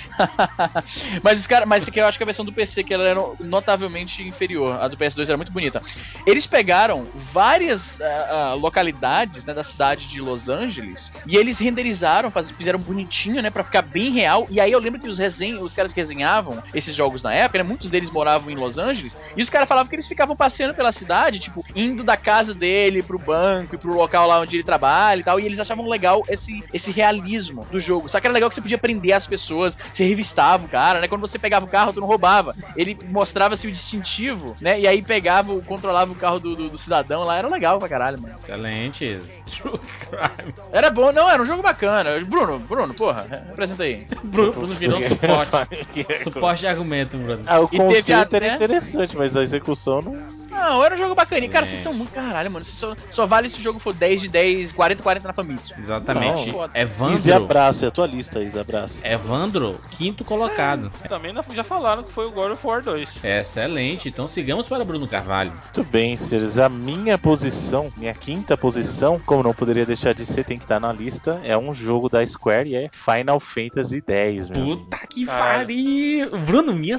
mas 1.24 1.40
os 1.40 1.46
caras, 1.48 1.68
mas 1.68 1.84
não, 1.84 1.94
eu 1.96 2.06
acho 2.06 2.16
que 2.16 2.22
é 2.22 2.24
a 2.24 2.26
versão 2.26 2.44
do 2.44 2.52
PC 2.52 2.84
que 2.84 2.94
ela 2.94 3.08
era 3.08 3.20
notavelmente 3.44 4.26
inferior. 4.26 4.80
A 4.80 4.88
do 4.88 4.96
PS2 4.96 5.28
era 5.28 5.36
muito 5.36 5.52
bonita. 5.52 5.82
Eles 6.26 6.46
pegaram 6.46 7.08
várias 7.14 8.00
ah, 8.00 8.26
ah, 8.30 8.54
localidades 8.54 9.44
né, 9.44 9.54
da 9.54 9.64
cidade 9.64 10.08
de 10.08 10.20
Los 10.20 10.48
Angeles 10.48 11.12
e 11.26 11.36
eles 11.36 11.58
renderizaram, 11.58 12.30
faz- 12.30 12.50
fizeram 12.50 12.78
bonitinho, 12.78 13.42
né, 13.42 13.50
pra 13.50 13.64
ficar 13.64 13.82
bem 13.82 14.10
real. 14.10 14.46
E 14.50 14.60
aí 14.60 14.72
eu 14.72 14.78
lembro 14.78 15.00
que 15.00 15.08
os, 15.08 15.18
resen 15.18 15.58
os 15.58 15.74
caras 15.74 15.92
que 15.92 16.00
resenhavam 16.00 16.62
esses 16.74 16.94
jogos 16.94 17.22
na 17.22 17.32
época, 17.34 17.58
né, 17.58 17.64
muitos 17.64 17.90
deles 17.90 18.10
moravam 18.10 18.50
em 18.50 18.56
Los 18.56 18.78
Angeles 18.78 19.16
e 19.36 19.42
os 19.42 19.50
caras 19.50 19.68
falavam 19.68 19.88
que 19.88 19.96
eles 19.96 20.06
ficavam 20.06 20.36
passeando 20.36 20.74
pela 20.74 20.92
cidade, 20.92 21.40
tipo, 21.40 21.64
indo 21.74 22.02
da 22.04 22.16
casa 22.16 22.54
dele 22.54 23.02
pro 23.02 23.18
banco 23.18 23.74
e 23.74 23.78
pro 23.78 23.94
local 23.94 24.26
lá 24.26 24.40
onde 24.40 24.56
ele 24.56 24.64
trabalha 24.64 25.20
e 25.20 25.24
tal. 25.24 25.40
E 25.40 25.46
eles 25.46 25.60
achavam 25.60 25.86
legal 25.88 26.24
esse, 26.28 26.64
esse 26.72 26.90
realismo 26.90 27.66
do 27.70 27.80
jogo. 27.80 28.08
Só 28.08 28.20
que 28.20 28.26
era 28.26 28.34
legal 28.34 28.48
que 28.48 28.54
você 28.54 28.60
podia 28.60 28.78
prender 28.78 29.12
as 29.12 29.26
pessoas, 29.26 29.76
você 29.92 30.04
revistava 30.04 30.64
o 30.64 30.68
cara, 30.68 31.00
né? 31.00 31.08
Quando 31.08 31.20
você 31.20 31.38
pegava 31.38 31.64
o 31.66 31.68
carro, 31.68 31.92
tu 31.92 32.00
não 32.00 32.08
roubava. 32.08 32.54
Ele 32.76 32.98
mostrava-se 33.30 33.66
o 33.68 33.72
distintivo, 33.72 34.56
né? 34.60 34.80
E 34.80 34.86
aí 34.86 35.00
pegava, 35.02 35.52
o- 35.52 35.62
controlava 35.62 36.10
o 36.10 36.14
carro 36.16 36.40
do, 36.40 36.56
do, 36.56 36.68
do 36.70 36.76
cidadão 36.78 37.22
lá. 37.22 37.36
Era 37.36 37.48
legal 37.48 37.78
pra 37.78 37.88
caralho, 37.88 38.20
mano. 38.20 38.34
Excelente. 38.42 39.20
True 39.46 39.78
Crime. 40.00 40.54
Era 40.72 40.90
bom, 40.90 41.12
não, 41.12 41.30
era 41.30 41.40
um 41.40 41.46
jogo 41.46 41.62
bacana. 41.62 42.18
Bruno, 42.26 42.58
Bruno, 42.58 42.92
porra, 42.92 43.26
apresenta 43.50 43.84
aí. 43.84 44.06
Bruno, 44.24 44.52
Bruno 44.52 44.74
virou 44.74 45.00
suporte. 45.08 45.50
Suporte 46.22 46.60
de 46.60 46.66
argumento, 46.66 47.16
Bruno. 47.16 47.44
Ah, 47.46 47.60
o 47.60 47.68
E 47.72 47.78
teve 47.78 48.12
até- 48.12 48.36
era 48.36 48.54
interessante, 48.56 49.16
mas 49.16 49.36
a 49.36 49.42
execução 49.42 50.02
não. 50.02 50.40
Não, 50.50 50.84
era 50.84 50.94
um 50.96 50.98
jogo 50.98 51.14
bacana. 51.14 51.44
E, 51.44 51.48
cara, 51.48 51.64
É. 51.64 51.68
vocês 51.68 51.82
são 51.82 51.94
muito 51.94 52.12
caralho, 52.12 52.50
mano. 52.50 52.64
Só, 52.64 52.96
só 53.08 53.24
vale 53.26 53.48
se 53.48 53.60
o 53.60 53.62
jogo 53.62 53.78
for 53.78 53.94
10 53.94 54.22
de 54.22 54.28
10, 54.28 54.72
40 54.72 55.02
40 55.02 55.28
na 55.28 55.32
família. 55.34 55.60
Exatamente. 55.78 56.50
Não. 56.50 56.64
Isa 56.64 56.70
Evandro. 56.74 57.34
abraça, 57.36 57.84
é 57.84 57.88
a 57.88 57.90
tua 57.90 58.06
lista, 58.06 58.42
Isa 58.42 58.60
abraça. 58.60 59.06
Evandro, 59.06 59.78
quinto 59.92 60.24
colocado. 60.24 60.90
Também 61.08 61.32
não- 61.32 61.44
já 61.52 61.62
falaram 61.62 62.02
que 62.02 62.12
foi 62.12 62.26
o 62.26 62.30
God 62.32 62.52
of 62.52 62.66
War 62.66 62.82
2. 62.82 63.08
Excelente. 63.22 64.08
Então 64.08 64.26
sigamos 64.26 64.68
para 64.68 64.84
Bruno 64.84 65.06
Carvalho. 65.06 65.52
Muito 65.52 65.84
bem, 65.90 66.16
senhores. 66.16 66.58
A 66.58 66.68
minha 66.68 67.16
posição, 67.18 67.90
minha 67.96 68.14
quinta 68.14 68.56
posição, 68.56 69.18
como 69.18 69.42
não 69.42 69.52
poderia 69.54 69.84
deixar 69.86 70.14
de 70.14 70.24
ser, 70.24 70.44
tem 70.44 70.58
que 70.58 70.64
estar 70.64 70.80
na 70.80 70.92
lista, 70.92 71.40
é 71.44 71.56
um 71.56 71.72
jogo 71.74 72.08
da 72.08 72.24
Square 72.26 72.68
e 72.70 72.74
é 72.76 72.90
Final 72.92 73.38
Fantasy 73.40 74.02
X, 74.06 74.48
meu 74.50 74.62
amigo. 74.62 74.78
Puta 74.80 74.98
que 75.06 75.24
Caralho. 75.26 75.66
pariu. 75.66 76.30
Bruno, 76.46 76.72
minha, 76.72 76.96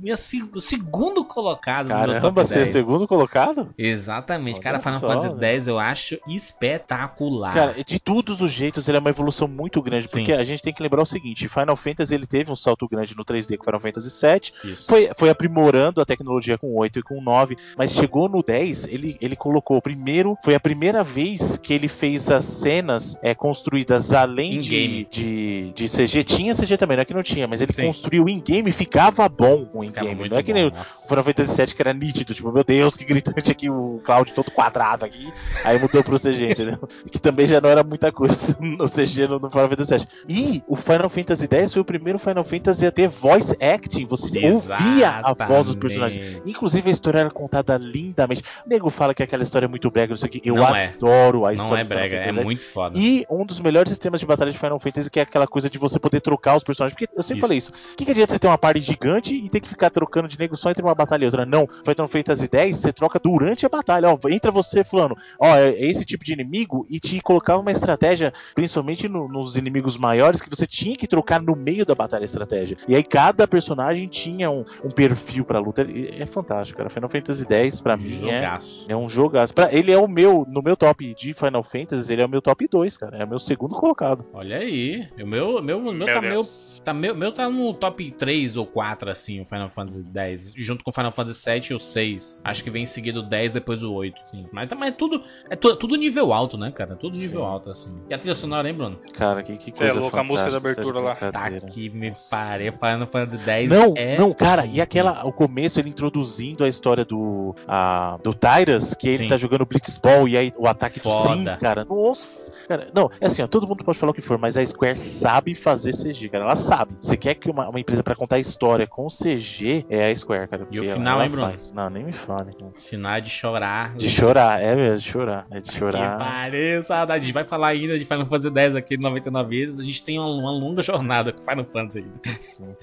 minha 0.00 0.16
se- 0.16 0.50
segundo 0.58 1.24
colocado 1.24 1.84
no 1.88 1.94
Caramba, 1.94 2.20
top 2.20 2.34
você 2.34 2.54
é 2.54 2.58
10. 2.58 2.68
segundo 2.70 3.06
colocado? 3.08 3.72
Exatamente. 3.78 4.54
Olha 4.56 4.62
Cara, 4.62 4.80
Final 4.80 5.00
só, 5.00 5.06
Fantasy 5.08 5.28
velho. 5.34 5.44
X 5.56 5.66
eu 5.68 5.78
acho 5.78 6.18
espetacular. 6.26 7.54
Cara, 7.54 7.74
de 7.84 7.98
todos 7.98 8.40
os 8.40 8.50
jeitos, 8.50 8.88
ele 8.88 8.96
é 8.96 9.00
uma 9.00 9.10
evolução 9.10 9.46
muito 9.48 9.80
grande, 9.82 10.08
Sim. 10.08 10.18
porque 10.18 10.32
a 10.32 10.44
gente 10.44 10.62
tem 10.62 10.72
que 10.72 10.82
lembrar 10.82 11.02
o 11.02 11.06
seguinte, 11.06 11.48
Final 11.48 11.76
Fantasy 11.76 12.14
ele 12.14 12.26
teve 12.26 12.50
um 12.50 12.56
salto 12.56 12.88
grande 12.88 13.16
no 13.16 13.24
3D 13.24 13.56
com 13.56 13.64
Final 13.64 13.80
Fantasy 13.80 14.10
VII, 14.26 14.72
Isso. 14.72 14.86
foi, 14.86 15.10
foi 15.16 15.28
aprimorando 15.52 16.00
a 16.00 16.04
tecnologia 16.04 16.56
com 16.56 16.68
o 16.68 16.78
8 16.78 16.98
e 16.98 17.02
com 17.02 17.18
o 17.18 17.20
9, 17.20 17.56
mas 17.76 17.92
chegou 17.92 18.28
no 18.28 18.42
10, 18.42 18.86
ele, 18.86 19.16
ele 19.20 19.36
colocou 19.36 19.80
primeiro, 19.82 20.36
foi 20.42 20.54
a 20.54 20.60
primeira 20.60 21.04
vez 21.04 21.58
que 21.58 21.74
ele 21.74 21.88
fez 21.88 22.30
as 22.30 22.44
cenas 22.44 23.18
é, 23.22 23.34
construídas 23.34 24.12
além 24.12 24.58
de, 24.60 25.06
de, 25.10 25.72
de 25.74 25.88
CG, 25.88 26.24
tinha 26.24 26.54
CG 26.54 26.76
também, 26.78 26.96
não 26.96 27.02
é 27.02 27.04
que 27.04 27.14
não 27.14 27.22
tinha, 27.22 27.46
mas 27.46 27.60
ele 27.60 27.72
Sim. 27.72 27.84
construiu 27.86 28.28
in-game 28.28 28.70
e 28.70 28.72
ficava 28.72 29.28
bom 29.28 29.68
o 29.74 29.84
in-game, 29.84 30.28
não 30.28 30.38
é 30.38 30.42
que 30.42 30.52
bom, 30.52 30.58
nem 30.58 30.68
o 30.68 30.70
nossa. 30.70 31.06
Final 31.06 31.24
Fantasy 31.24 31.56
VII 31.56 31.74
que 31.74 31.82
era 31.82 31.92
nítido, 31.92 32.34
tipo, 32.34 32.50
meu 32.50 32.64
Deus, 32.64 32.96
que 32.96 33.04
gritante 33.04 33.50
aqui, 33.50 33.68
o 33.68 34.00
Cloud 34.04 34.32
todo 34.32 34.50
quadrado 34.50 35.04
aqui, 35.04 35.30
aí 35.64 35.78
mudou 35.78 36.02
pro 36.02 36.18
CG, 36.18 36.46
entendeu? 36.52 36.88
Que 37.10 37.18
também 37.18 37.46
já 37.46 37.60
não 37.60 37.68
era 37.68 37.84
muita 37.84 38.10
coisa 38.10 38.56
no 38.58 38.88
CG 38.88 39.26
no, 39.28 39.38
no 39.38 39.50
Final 39.50 39.68
Fantasy 39.68 39.96
VII. 39.96 40.06
E 40.28 40.62
o 40.66 40.76
Final 40.76 41.10
Fantasy 41.10 41.46
X 41.50 41.72
foi 41.72 41.82
o 41.82 41.84
primeiro 41.84 42.18
Final 42.18 42.44
Fantasy 42.44 42.86
a 42.86 42.90
ter 42.90 43.08
voice 43.08 43.54
acting, 43.60 44.06
você 44.06 44.46
ouvia 44.46 45.20
a 45.22 45.34
voz 45.46 45.66
dos 45.66 45.76
personagens. 45.76 46.40
Inclusive 46.46 46.88
a 46.88 46.92
história 46.92 47.18
era 47.20 47.30
contada 47.30 47.76
lindamente. 47.76 48.42
O 48.66 48.68
nego 48.68 48.90
fala 48.90 49.14
que 49.14 49.22
aquela 49.22 49.42
história 49.42 49.66
é 49.66 49.68
muito 49.68 49.90
brega, 49.90 50.10
não 50.10 50.16
sei 50.16 50.28
o 50.28 50.32
que. 50.32 50.40
Eu 50.44 50.54
Não 50.56 50.74
é. 50.74 50.86
adoro 50.88 51.46
a 51.46 51.52
história 51.52 51.70
Não 51.72 51.76
é 51.80 51.84
brega, 51.84 52.16
é 52.16 52.32
muito 52.32 52.62
foda. 52.64 52.98
E 52.98 53.24
um 53.30 53.44
dos 53.44 53.60
melhores 53.60 53.90
sistemas 53.90 54.20
de 54.20 54.26
batalha 54.26 54.50
de 54.50 54.58
Final 54.58 54.78
Fantasy, 54.78 55.10
que 55.10 55.18
é 55.20 55.22
aquela 55.22 55.46
coisa 55.46 55.68
de 55.68 55.78
você 55.78 55.98
poder 55.98 56.20
trocar 56.20 56.56
os 56.56 56.64
personagens. 56.64 56.96
Porque 56.98 57.12
eu 57.16 57.22
sempre 57.22 57.38
Isso. 57.38 57.46
falei 57.46 57.58
isso. 57.58 57.72
O 57.92 57.96
que, 57.96 58.04
que 58.04 58.10
adianta 58.10 58.32
você 58.32 58.38
ter 58.38 58.46
uma 58.46 58.58
party 58.58 58.80
gigante 58.80 59.34
e 59.34 59.48
ter 59.48 59.60
que 59.60 59.68
ficar 59.68 59.90
trocando 59.90 60.28
de 60.28 60.38
nego 60.38 60.56
só 60.56 60.70
entre 60.70 60.82
uma 60.82 60.94
batalha 60.94 61.24
e 61.24 61.26
outra? 61.26 61.44
Não. 61.46 61.66
Final 61.84 62.08
Fantasy 62.08 62.48
X, 62.52 62.76
você 62.76 62.92
troca 62.92 63.18
durante 63.18 63.64
a 63.66 63.68
batalha. 63.68 64.08
Ó, 64.08 64.18
entra 64.28 64.50
você 64.50 64.84
fulano. 64.84 65.16
Ó, 65.38 65.46
é 65.56 65.72
é 65.72 65.86
esse 65.86 66.04
tipo 66.04 66.24
de 66.24 66.32
inimigo 66.32 66.86
e 66.90 67.00
te 67.00 67.20
colocava 67.20 67.60
uma 67.60 67.72
estratégia, 67.72 68.32
principalmente 68.54 69.08
no- 69.08 69.26
nos 69.28 69.56
inimigos 69.56 69.96
maiores, 69.96 70.40
que 70.40 70.50
você 70.50 70.66
tinha 70.66 70.94
que 70.96 71.06
trocar 71.06 71.40
no 71.40 71.56
meio 71.56 71.84
da 71.86 71.94
batalha 71.94 72.24
estratégia. 72.24 72.76
E 72.86 72.94
aí 72.94 73.02
cada 73.02 73.48
personagem 73.48 74.06
tinha 74.06 74.50
um, 74.50 74.64
um 74.84 74.90
perfil 74.90 75.22
pra 75.40 75.58
luta. 75.58 75.82
É, 75.82 76.22
é 76.22 76.26
fantástico, 76.26 76.76
cara. 76.78 76.90
Final 76.90 77.08
Fantasy 77.08 77.46
X, 77.48 77.80
pra 77.80 77.96
mim, 77.96 78.28
é. 78.28 78.36
Jogaço. 78.40 78.86
É 78.88 78.96
um 78.96 79.08
jogaço. 79.08 79.54
Pra- 79.54 79.72
Ele 79.72 79.90
é 79.92 79.98
o 79.98 80.06
meu, 80.08 80.46
no 80.50 80.60
meu 80.62 80.76
top 80.76 81.14
de 81.14 81.32
Final 81.32 81.62
Fantasy, 81.62 82.12
ele 82.12 82.22
é 82.22 82.26
o 82.26 82.28
meu 82.28 82.42
top 82.42 82.66
2, 82.68 82.96
cara. 82.96 83.16
É 83.18 83.24
o 83.24 83.28
meu 83.28 83.38
segundo 83.38 83.74
colocado. 83.74 84.24
Olha 84.32 84.58
aí. 84.58 85.08
O 85.22 85.26
meu, 85.26 85.62
meu, 85.62 85.80
meu, 85.80 86.06
tá, 86.06 86.20
meu, 86.20 86.44
tá, 86.84 86.92
meu, 86.94 87.14
meu 87.14 87.32
tá 87.32 87.48
no 87.48 87.72
top 87.74 88.10
3 88.10 88.56
ou 88.56 88.66
4, 88.66 89.10
assim, 89.10 89.40
o 89.40 89.44
Final 89.44 89.68
Fantasy 89.70 90.04
X. 90.14 90.52
Junto 90.56 90.84
com 90.84 90.90
o 90.90 90.94
Final 90.94 91.12
Fantasy 91.12 91.40
7 91.40 91.68
e 91.70 91.74
o 91.74 91.78
6. 91.78 92.40
Acho 92.44 92.62
que 92.64 92.70
vem 92.70 92.82
em 92.82 92.86
seguida 92.86 93.20
o 93.20 93.22
10, 93.22 93.52
depois 93.52 93.82
o 93.82 93.92
8, 93.92 94.20
sim. 94.26 94.46
Mas 94.52 94.68
também 94.68 94.88
é 94.88 94.92
tudo. 94.92 95.22
É 95.48 95.56
tu- 95.56 95.76
tudo 95.76 95.96
nível 95.96 96.32
alto, 96.32 96.58
né, 96.58 96.70
cara? 96.70 96.96
Tudo 96.96 97.16
nível 97.16 97.40
Sim. 97.40 97.46
alto, 97.46 97.70
assim. 97.70 97.92
E 98.10 98.14
a 98.14 98.18
trilha 98.18 98.34
sonora, 98.34 98.68
hein, 98.68 98.74
Bruno? 98.74 98.98
Cara, 99.14 99.42
que, 99.42 99.56
que 99.56 99.76
Cê 99.76 99.84
é 99.84 99.86
coisa 99.88 100.00
louco, 100.00 100.16
a 100.16 100.24
música 100.24 100.50
da 100.50 100.56
abertura 100.56 101.00
lá. 101.00 101.14
Tá 101.14 101.50
que 101.60 101.88
me 101.90 102.12
pariu. 102.30 102.72
Final 102.72 103.06
Fantasy 103.06 103.38
10 103.38 103.70
Não, 103.70 103.94
é. 103.96 104.18
não, 104.18 104.32
cara, 104.32 104.66
e 104.66 104.80
aquela, 104.80 105.11
o 105.24 105.32
começo 105.32 105.78
ele 105.80 105.88
introduzindo 105.88 106.64
a 106.64 106.68
história 106.68 107.04
do 107.04 107.54
a, 107.66 108.18
do 108.22 108.32
Tyras, 108.34 108.94
que 108.94 109.08
ele 109.08 109.18
Sim. 109.18 109.28
tá 109.28 109.36
jogando 109.36 109.64
Blitzball 109.66 110.28
e 110.28 110.36
aí 110.36 110.52
o 110.56 110.66
ataque 110.66 111.00
Foda. 111.00 111.28
do 111.28 111.34
Sim, 111.34 111.44
cara. 111.60 111.84
Nossa, 111.84 112.52
cara, 112.66 112.90
não, 112.94 113.10
é 113.20 113.26
assim, 113.26 113.42
ó, 113.42 113.46
todo 113.46 113.66
mundo 113.66 113.84
pode 113.84 113.98
falar 113.98 114.10
o 114.10 114.14
que 114.14 114.20
for, 114.20 114.38
mas 114.38 114.56
a 114.56 114.64
Square 114.66 114.96
sabe 114.98 115.54
fazer 115.54 115.92
CG, 115.92 116.28
cara, 116.28 116.44
ela 116.44 116.56
sabe. 116.56 116.94
Você 117.00 117.16
quer 117.16 117.34
que 117.34 117.50
uma, 117.50 117.68
uma 117.68 117.78
empresa 117.80 118.02
pra 118.02 118.14
contar 118.14 118.38
história 118.38 118.86
com 118.86 119.06
CG 119.08 119.86
é 119.88 120.10
a 120.10 120.16
Square, 120.16 120.48
cara. 120.48 120.66
E 120.70 120.80
o 120.80 120.84
final, 120.84 121.14
ela 121.14 121.24
hein, 121.24 121.30
Bruno? 121.30 121.46
faz. 121.48 121.72
Não, 121.72 121.88
nem 121.90 122.04
me 122.04 122.12
fale, 122.12 122.52
cara. 122.54 122.72
Final 122.76 123.12
é 123.14 123.20
de 123.20 123.30
chorar. 123.30 123.94
De 123.94 124.08
chorar, 124.08 124.62
é 124.62 124.74
mesmo, 124.74 124.98
de 124.98 125.10
chorar, 125.10 125.46
é 125.50 125.60
de 125.60 125.70
Que 125.70 125.78
chorar. 125.78 126.18
pariu, 126.18 126.82
saudade. 126.82 127.20
A 127.20 127.24
gente 127.24 127.34
vai 127.34 127.44
falar 127.44 127.68
ainda 127.68 127.98
de 127.98 128.04
Final 128.04 128.26
Fantasy 128.26 128.52
X 128.58 128.74
aqui 128.74 128.96
no 128.96 129.02
99 129.04 129.48
vidas. 129.50 129.78
A 129.78 129.82
gente 129.82 130.02
tem 130.02 130.18
uma, 130.18 130.28
uma 130.28 130.50
longa 130.50 130.82
jornada 130.82 131.32
com 131.32 131.42
Final 131.42 131.64
Fantasy 131.64 131.98
ainda. 132.00 132.76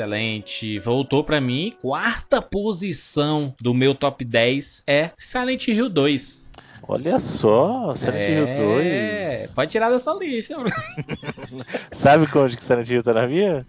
Excelente. 0.00 0.78
Voltou 0.78 1.22
pra 1.22 1.40
mim. 1.42 1.74
Quarta 1.82 2.40
posição 2.40 3.54
do 3.60 3.74
meu 3.74 3.94
top 3.94 4.24
10 4.24 4.82
é 4.86 5.10
Silent 5.18 5.68
Hill 5.68 5.90
2. 5.90 6.48
Olha 6.88 7.18
só, 7.18 7.92
Silent 7.92 8.28
Hill 8.28 8.46
2. 8.46 8.86
Pode 9.54 9.70
tirar 9.70 9.90
dessa 9.90 10.12
lista. 10.14 10.56
Sabe 11.92 12.26
onde 12.34 12.56
que 12.56 12.64
Silent 12.64 12.88
Hill 12.88 13.02
tá 13.02 13.12
na 13.12 13.26
minha? 13.26 13.66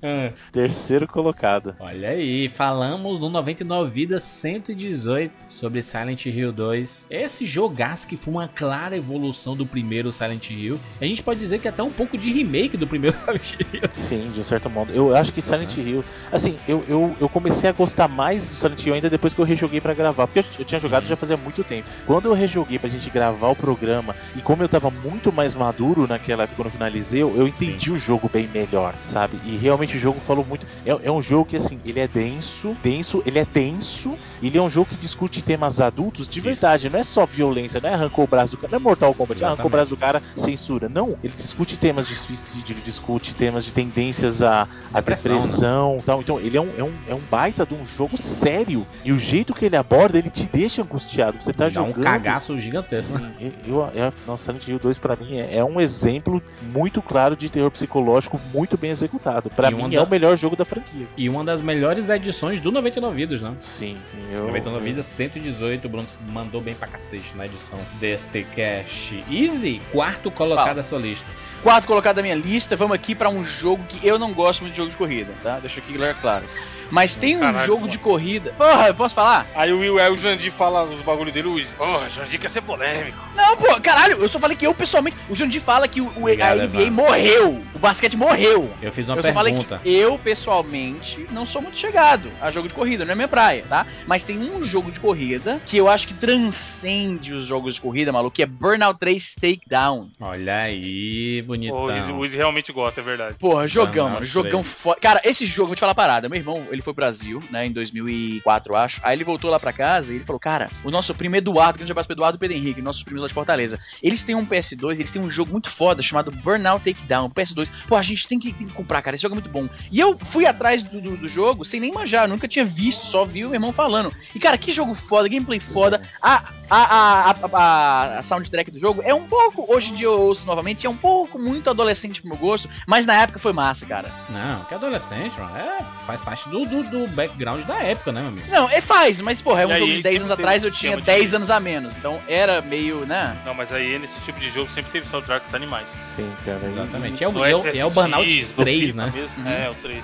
Terceiro 0.52 1.08
colocado. 1.08 1.76
Olha 1.80 2.10
aí, 2.10 2.48
falamos 2.48 3.20
no 3.20 3.30
99 3.30 3.92
Vidas 3.92 4.24
118 4.24 5.46
sobre 5.48 5.82
Silent 5.82 6.26
Hill 6.26 6.52
2. 6.52 7.08
Esse 7.10 7.46
jogaço 7.46 8.08
que 8.08 8.16
foi 8.16 8.34
uma 8.34 8.48
clara 8.48 8.96
evolução 8.96 9.56
do 9.56 9.66
primeiro 9.66 10.12
Silent 10.12 10.50
Hill. 10.52 10.80
A 11.00 11.06
gente 11.06 11.24
pode 11.24 11.40
dizer 11.40 11.60
que 11.60 11.68
até 11.68 11.84
um 11.84 11.92
pouco 11.92 12.18
de 12.18 12.32
remake 12.32 12.78
do 12.78 12.88
primeiro 12.88 13.18
Silent 13.20 13.54
Hill. 13.60 13.90
Sim, 13.94 14.32
de 14.32 14.40
um 14.40 14.44
certo 14.44 14.70
modo. 14.70 14.94
Eu 14.94 15.16
acho 15.16 15.34
que 15.34 15.42
Silent 15.42 15.76
Hill. 15.78 16.04
Assim, 16.32 16.58
eu, 16.68 16.84
eu, 16.88 17.14
eu 17.20 17.30
comecei 17.30 17.70
a 17.70 17.74
gostar 17.74 18.08
mais 18.08 18.48
do 18.48 18.56
Silent 18.56 18.86
Hill 18.86 18.94
ainda 18.94 19.10
depois 19.10 19.34
que 19.34 19.42
eu 19.42 19.46
rejoguei 19.46 19.82
pra 19.82 19.94
gravar. 19.94 20.28
Porque 20.28 20.40
eu, 20.40 20.46
eu 20.60 20.66
tinha 20.66 20.80
jogado 20.80 21.06
já 21.06 21.16
fazia 21.16 21.38
muito 21.38 21.64
tempo. 21.64 21.90
Quando 22.06 22.26
eu 22.26 22.34
rejoguei 22.34 22.78
pra 22.80 22.90
gente 22.90 23.10
gravar 23.10 23.50
o 23.50 23.56
programa, 23.56 24.16
e 24.36 24.42
como 24.42 24.64
eu 24.64 24.70
tava 24.70 24.90
muito 24.90 25.32
mais 25.32 25.54
maduro 25.56 25.81
maduro 25.82 26.08
naquela 26.08 26.44
época 26.44 26.58
quando 26.58 26.68
eu 26.68 26.72
finalizei, 26.72 27.22
eu 27.24 27.48
entendi 27.48 27.92
o 27.92 27.98
jogo 27.98 28.30
bem 28.32 28.48
melhor, 28.48 28.94
sabe? 29.02 29.40
E 29.46 29.56
realmente 29.58 29.98
o 29.98 30.00
jogo 30.00 30.20
falou 30.20 30.46
muito. 30.46 30.66
É, 30.86 30.92
é 30.92 31.12
um 31.12 31.22
jogo 31.22 31.46
que, 31.46 31.58
assim, 31.58 31.80
ele 31.86 32.00
é 32.00 32.08
denso, 32.08 32.76
denso, 32.84 33.24
ele 33.26 33.40
é 33.40 33.46
tenso, 33.46 34.16
ele 34.42 34.58
é 34.58 34.62
um 34.62 34.70
jogo 34.70 34.90
que 34.90 34.96
discute 34.96 35.42
temas 35.42 35.82
adultos 35.82 36.28
de 36.28 36.40
verdade, 36.40 36.90
não 36.90 37.00
é 37.00 37.04
só 37.04 37.26
violência, 37.26 37.80
não 37.82 37.90
é 37.90 37.94
arrancou 37.94 38.26
o 38.26 38.28
braço 38.28 38.52
do 38.52 38.58
cara, 38.58 38.72
não 38.72 38.78
é 38.78 38.82
Mortal 38.82 39.14
Kombat, 39.14 39.44
arrancou 39.44 39.66
o 39.66 39.70
braço 39.70 39.90
do 39.90 39.98
cara, 39.98 40.22
censura. 40.36 40.88
Não, 40.88 41.18
ele 41.24 41.34
discute 41.36 41.78
temas 41.78 42.08
de 42.08 42.16
suicídio, 42.16 42.74
ele 42.74 42.82
discute 42.84 43.34
temas 43.34 43.66
de 43.66 43.72
tendências 43.72 44.42
à, 44.44 44.68
à 44.94 45.00
Depressão, 45.00 45.38
depressão 45.38 45.98
e 46.00 46.04
tal. 46.04 46.22
Então, 46.22 46.40
ele 46.40 46.58
é 46.58 46.62
um, 46.62 46.70
é, 46.78 46.84
um, 46.84 46.94
é 47.10 47.16
um 47.16 47.22
baita 47.30 47.66
de 47.66 47.74
um 47.74 47.84
jogo 47.84 48.18
sério. 48.18 48.86
E 49.04 49.12
o 49.12 49.18
jeito 49.18 49.54
que 49.54 49.66
ele 49.66 49.76
aborda, 49.76 50.18
ele 50.18 50.30
te 50.30 50.46
deixa 50.46 50.82
angustiado. 50.82 51.42
Você 51.42 51.52
tá 51.52 51.66
Dá 51.66 51.70
jogando. 51.70 52.00
um 52.00 52.04
cagaço 52.04 52.58
gigantesco. 52.58 53.18
né? 53.18 53.32
Sim, 53.40 53.52
eu, 53.68 53.76
eu, 53.76 53.92
eu, 53.94 54.14
nossa, 54.28 54.46
Silent 54.46 54.68
Hill 54.68 54.80
2 54.80 54.98
pra 54.98 55.16
mim 55.16 55.38
é, 55.38 55.58
é 55.58 55.61
um 55.64 55.80
exemplo 55.82 56.42
muito 56.62 57.02
claro 57.02 57.36
de 57.36 57.50
terror 57.50 57.70
psicológico 57.72 58.40
muito 58.54 58.78
bem 58.78 58.92
executado. 58.92 59.50
Pra 59.50 59.70
E 59.70 59.74
mim 59.76 59.94
é 59.94 59.98
da- 59.98 60.04
o 60.04 60.10
melhor 60.10 60.38
jogo 60.38 60.56
da 60.56 60.66
franquia. 60.66 61.08
E 61.18 61.28
uma 61.30 61.44
das 61.44 61.62
melhores 61.62 62.10
edições 62.10 62.60
do 62.62 62.72
99 62.72 63.16
Vidas, 63.16 63.42
né? 63.42 63.54
Sim, 63.60 63.98
sim. 64.06 64.18
Eu, 64.38 64.46
99 64.48 64.86
Vidas 64.86 65.06
118, 65.06 65.86
o 65.86 65.90
Bruno 65.90 66.08
mandou 66.32 66.62
bem 66.62 66.76
pra 66.76 66.88
cacete 66.88 67.36
na 67.36 67.46
edição 67.46 67.80
deste 68.00 68.44
cash. 68.56 69.16
Easy, 69.30 69.82
quarto 69.92 70.30
colocado 70.32 70.64
Fala. 70.66 70.76
da 70.76 70.84
sua 70.84 71.00
lista. 71.00 71.26
Quarto 71.64 71.86
colocado 71.86 72.16
da 72.16 72.22
minha 72.24 72.36
lista, 72.36 72.76
vamos 72.76 72.96
aqui 72.96 73.14
pra 73.14 73.30
um 73.30 73.44
jogo 73.44 73.84
que 73.88 74.06
eu 74.06 74.18
não 74.18 74.34
gosto 74.34 74.62
muito 74.62 74.72
de 74.74 74.78
jogo 74.78 74.90
de 74.90 74.98
corrida, 74.98 75.32
tá? 75.44 75.60
Deixa 75.60 75.80
aqui 75.80 75.94
claro. 76.20 76.46
Mas 76.92 77.16
tem 77.16 77.38
um 77.38 77.40
Caralho, 77.40 77.66
jogo 77.66 77.80
mano. 77.82 77.92
de 77.92 77.98
corrida. 77.98 78.54
Porra, 78.58 78.88
eu 78.88 78.94
posso 78.94 79.16
falar? 79.16 79.48
Aí 79.56 79.72
o 79.72 79.80
Will, 79.80 79.98
aí 80.00 80.12
o 80.12 80.18
Jandir 80.18 80.52
fala 80.52 80.84
os 80.84 81.02
bagulho 81.02 81.32
dele, 81.32 81.48
o 81.48 81.66
porra, 81.78 82.10
Jandir 82.10 82.40
quer 82.40 82.50
ser 82.50 82.62
polêmico. 82.62 83.18
Não, 83.36 83.56
pô, 83.58 83.80
caralho, 83.82 84.18
eu 84.22 84.28
só 84.28 84.40
falei 84.40 84.56
que 84.58 84.68
eu 84.68 84.74
pessoalmente. 84.74 85.16
O 85.30 85.34
Jandir 85.36 85.62
fala 85.62 85.88
que 85.88 86.02
o, 86.02 86.06
o- 86.08 86.20
Obrigado, 86.20 86.60
a 86.60 86.68
NBA 86.68 86.82
Evandro. 86.82 86.92
morreu. 86.92 87.62
O 87.74 87.80
basquete 87.80 88.16
morreu. 88.16 88.72
Eu 88.82 88.92
fiz 88.92 89.08
uma 89.10 89.18
eu 89.18 89.24
só 89.24 89.34
falei 89.34 89.54
pergunta. 89.54 89.80
que 89.82 89.90
eu, 89.90 90.18
pessoalmente, 90.20 91.26
não 91.32 91.46
sou 91.46 91.62
muito 91.62 91.78
chegado 91.78 92.30
a 92.42 92.52
jogo 92.52 92.68
de 92.68 92.74
corrida, 92.74 93.06
não 93.06 93.14
é 93.14 93.16
minha 93.16 93.28
praia, 93.28 93.64
tá? 93.68 93.86
Mas 94.06 94.24
tem 94.24 94.38
um 94.40 94.62
jogo 94.64 94.92
de 94.92 95.00
corrida 95.00 95.62
que 95.66 95.78
eu 95.78 95.88
acho 95.88 96.08
que 96.08 96.14
transcende 96.14 97.34
os 97.34 97.46
jogos 97.46 97.76
de 97.76 97.82
corrida, 97.82 98.12
maluco, 98.12 98.36
que 98.36 98.44
é 98.44 98.46
Burnout 98.46 99.00
3 99.00 99.36
Takedown. 99.36 100.10
Olha 100.20 100.58
aí, 100.64 101.42
bonitão. 101.42 101.86
O 102.18 102.26
Izzy 102.26 102.38
realmente 102.38 102.72
gosta, 102.72 103.02
é 103.02 103.04
verdade. 103.04 103.36
Porra, 103.40 103.66
jogão, 103.68 103.92
Burnout 104.06 104.14
mano, 104.14 104.26
jogão 104.26 104.62
3. 104.62 104.68
foda. 104.76 105.00
Cara, 105.00 105.22
esse 105.24 105.46
jogo, 105.46 105.68
vou 105.68 105.76
te 105.76 105.80
falar 105.80 105.92
uma 105.92 105.96
parada. 105.96 106.30
Meu 106.30 106.38
irmão, 106.38 106.68
ele 106.72 106.81
foi 106.82 106.94
pro 106.94 107.02
Brasil, 107.02 107.44
né, 107.50 107.66
em 107.66 107.72
2004, 107.72 108.74
eu 108.74 108.78
acho. 108.78 109.02
Aí 109.04 109.16
ele 109.16 109.24
voltou 109.24 109.50
lá 109.50 109.60
pra 109.60 109.74
casa 109.74 110.12
e 110.12 110.16
ele 110.16 110.26
falou: 110.26 110.40
Cara, 110.40 110.70
o 110.84 110.92
nosso 110.92 111.14
primo 111.16 111.36
Eduardo, 111.36 111.78
que 111.78 111.84
a 111.84 111.86
gente 111.86 111.96
já 111.96 112.04
pro 112.04 112.14
Eduardo 112.14 112.38
e 112.38 112.40
Pedro 112.40 112.58
Henrique, 112.58 112.82
nossos 112.82 113.04
primos 113.04 113.22
lá 113.22 113.28
de 113.28 113.34
Fortaleza, 113.34 113.80
eles 114.02 114.24
têm 114.24 114.36
um 114.36 114.46
PS2, 114.46 114.94
eles 114.94 115.12
têm 115.12 115.22
um 115.22 115.30
jogo 115.30 115.52
muito 115.52 115.70
foda 115.70 116.02
chamado 116.02 116.32
Burnout 116.32 116.84
Takedown, 116.84 117.30
PS2. 117.30 117.72
Pô, 117.88 117.96
a 117.96 118.02
gente 118.02 118.28
tem 118.28 118.40
que, 118.40 118.54
tem 118.54 118.68
que 118.68 118.74
comprar, 118.74 119.02
cara, 119.02 119.16
esse 119.16 119.24
jogo 119.24 119.36
é 119.36 119.40
muito 119.40 119.50
bom. 119.50 119.70
E 119.92 120.00
eu 120.00 120.18
fui 120.18 120.46
atrás 120.46 120.84
do, 120.84 121.02
do, 121.02 121.18
do 121.18 121.28
jogo 121.28 121.64
sem 121.64 121.80
nem 121.80 121.92
manjar, 121.92 122.26
eu 122.26 122.30
nunca 122.30 122.48
tinha 122.48 122.66
visto, 122.66 123.06
só 123.06 123.26
vi 123.26 123.46
o 123.46 123.50
meu 123.50 123.56
irmão 123.56 123.74
falando. 123.74 124.14
E 124.36 124.40
cara, 124.40 124.58
que 124.58 124.72
jogo 124.72 124.94
foda, 124.94 125.28
gameplay 125.28 125.60
foda. 125.60 126.02
A, 126.22 126.44
a, 126.70 127.30
a, 127.30 127.36
a, 127.54 128.20
a 128.20 128.24
soundtrack 128.24 128.72
do 128.72 128.80
jogo 128.80 129.02
é 129.04 129.14
um 129.14 129.28
pouco, 129.28 129.72
hoje 129.74 129.92
em 129.92 129.96
dia 129.96 130.08
eu 130.08 130.20
ouço 130.20 130.46
novamente, 130.46 130.86
é 130.86 130.90
um 130.90 130.98
pouco 130.98 131.40
muito 131.40 131.70
adolescente 131.70 132.22
pro 132.22 132.30
meu 132.30 132.38
gosto, 132.38 132.70
mas 132.88 133.06
na 133.06 133.16
época 133.16 133.40
foi 133.40 133.54
massa, 133.54 133.86
cara. 133.86 134.12
Não, 134.30 134.66
que 134.66 134.74
adolescente, 134.74 135.40
mano. 135.40 135.56
É, 135.58 135.84
faz 136.06 136.24
parte 136.24 136.50
do, 136.50 136.66
do, 136.72 136.84
do 136.84 137.08
background 137.08 137.64
da 137.66 137.76
época, 137.84 138.12
né, 138.12 138.22
meu 138.22 138.30
amigo? 138.30 138.48
Não, 138.50 138.70
é 138.70 138.82
faz, 138.82 139.22
mas 139.22 139.42
porra, 139.42 139.62
é 139.62 139.68
um 139.68 139.70
E 139.70 139.74
aí, 139.74 139.80
jogo 139.80 139.92
de 139.94 140.02
10 140.02 140.04
sempre 140.04 140.18
anos 140.20 140.32
atrás, 140.32 140.64
eu 140.64 140.72
tinha 140.72 140.94
esquema 140.94 141.02
de- 141.02 141.06
10 141.20 141.34
anos 141.36 141.50
a 141.52 141.60
menos, 141.60 141.96
então 141.98 142.20
era 142.28 142.62
meio, 142.62 143.06
né? 143.06 143.36
Não, 143.46 143.54
mas 143.54 143.72
aí 143.72 144.00
nesse 144.00 144.20
tipo 144.22 144.40
de 144.40 144.50
jogo 144.50 144.72
sempre 144.74 144.92
teve 144.92 145.08
soundtracks 145.08 145.54
animais. 145.54 145.86
Sim, 146.00 146.30
cara. 146.46 146.60
Exatamente. 146.66 147.24
É 147.24 147.28
o, 147.28 147.46
é 147.46 147.56
o, 147.56 147.68
é 147.78 147.86
o 147.86 147.90
Burnout 147.90 148.28
SSX, 148.28 148.54
do 148.54 148.62
3, 148.64 148.82
FIFA 148.86 148.98
né? 149.06 149.12
mesmo. 149.16 149.30
Uhum. 149.38 149.52
É, 149.52 149.70
o 149.70 149.74
3. 149.76 150.04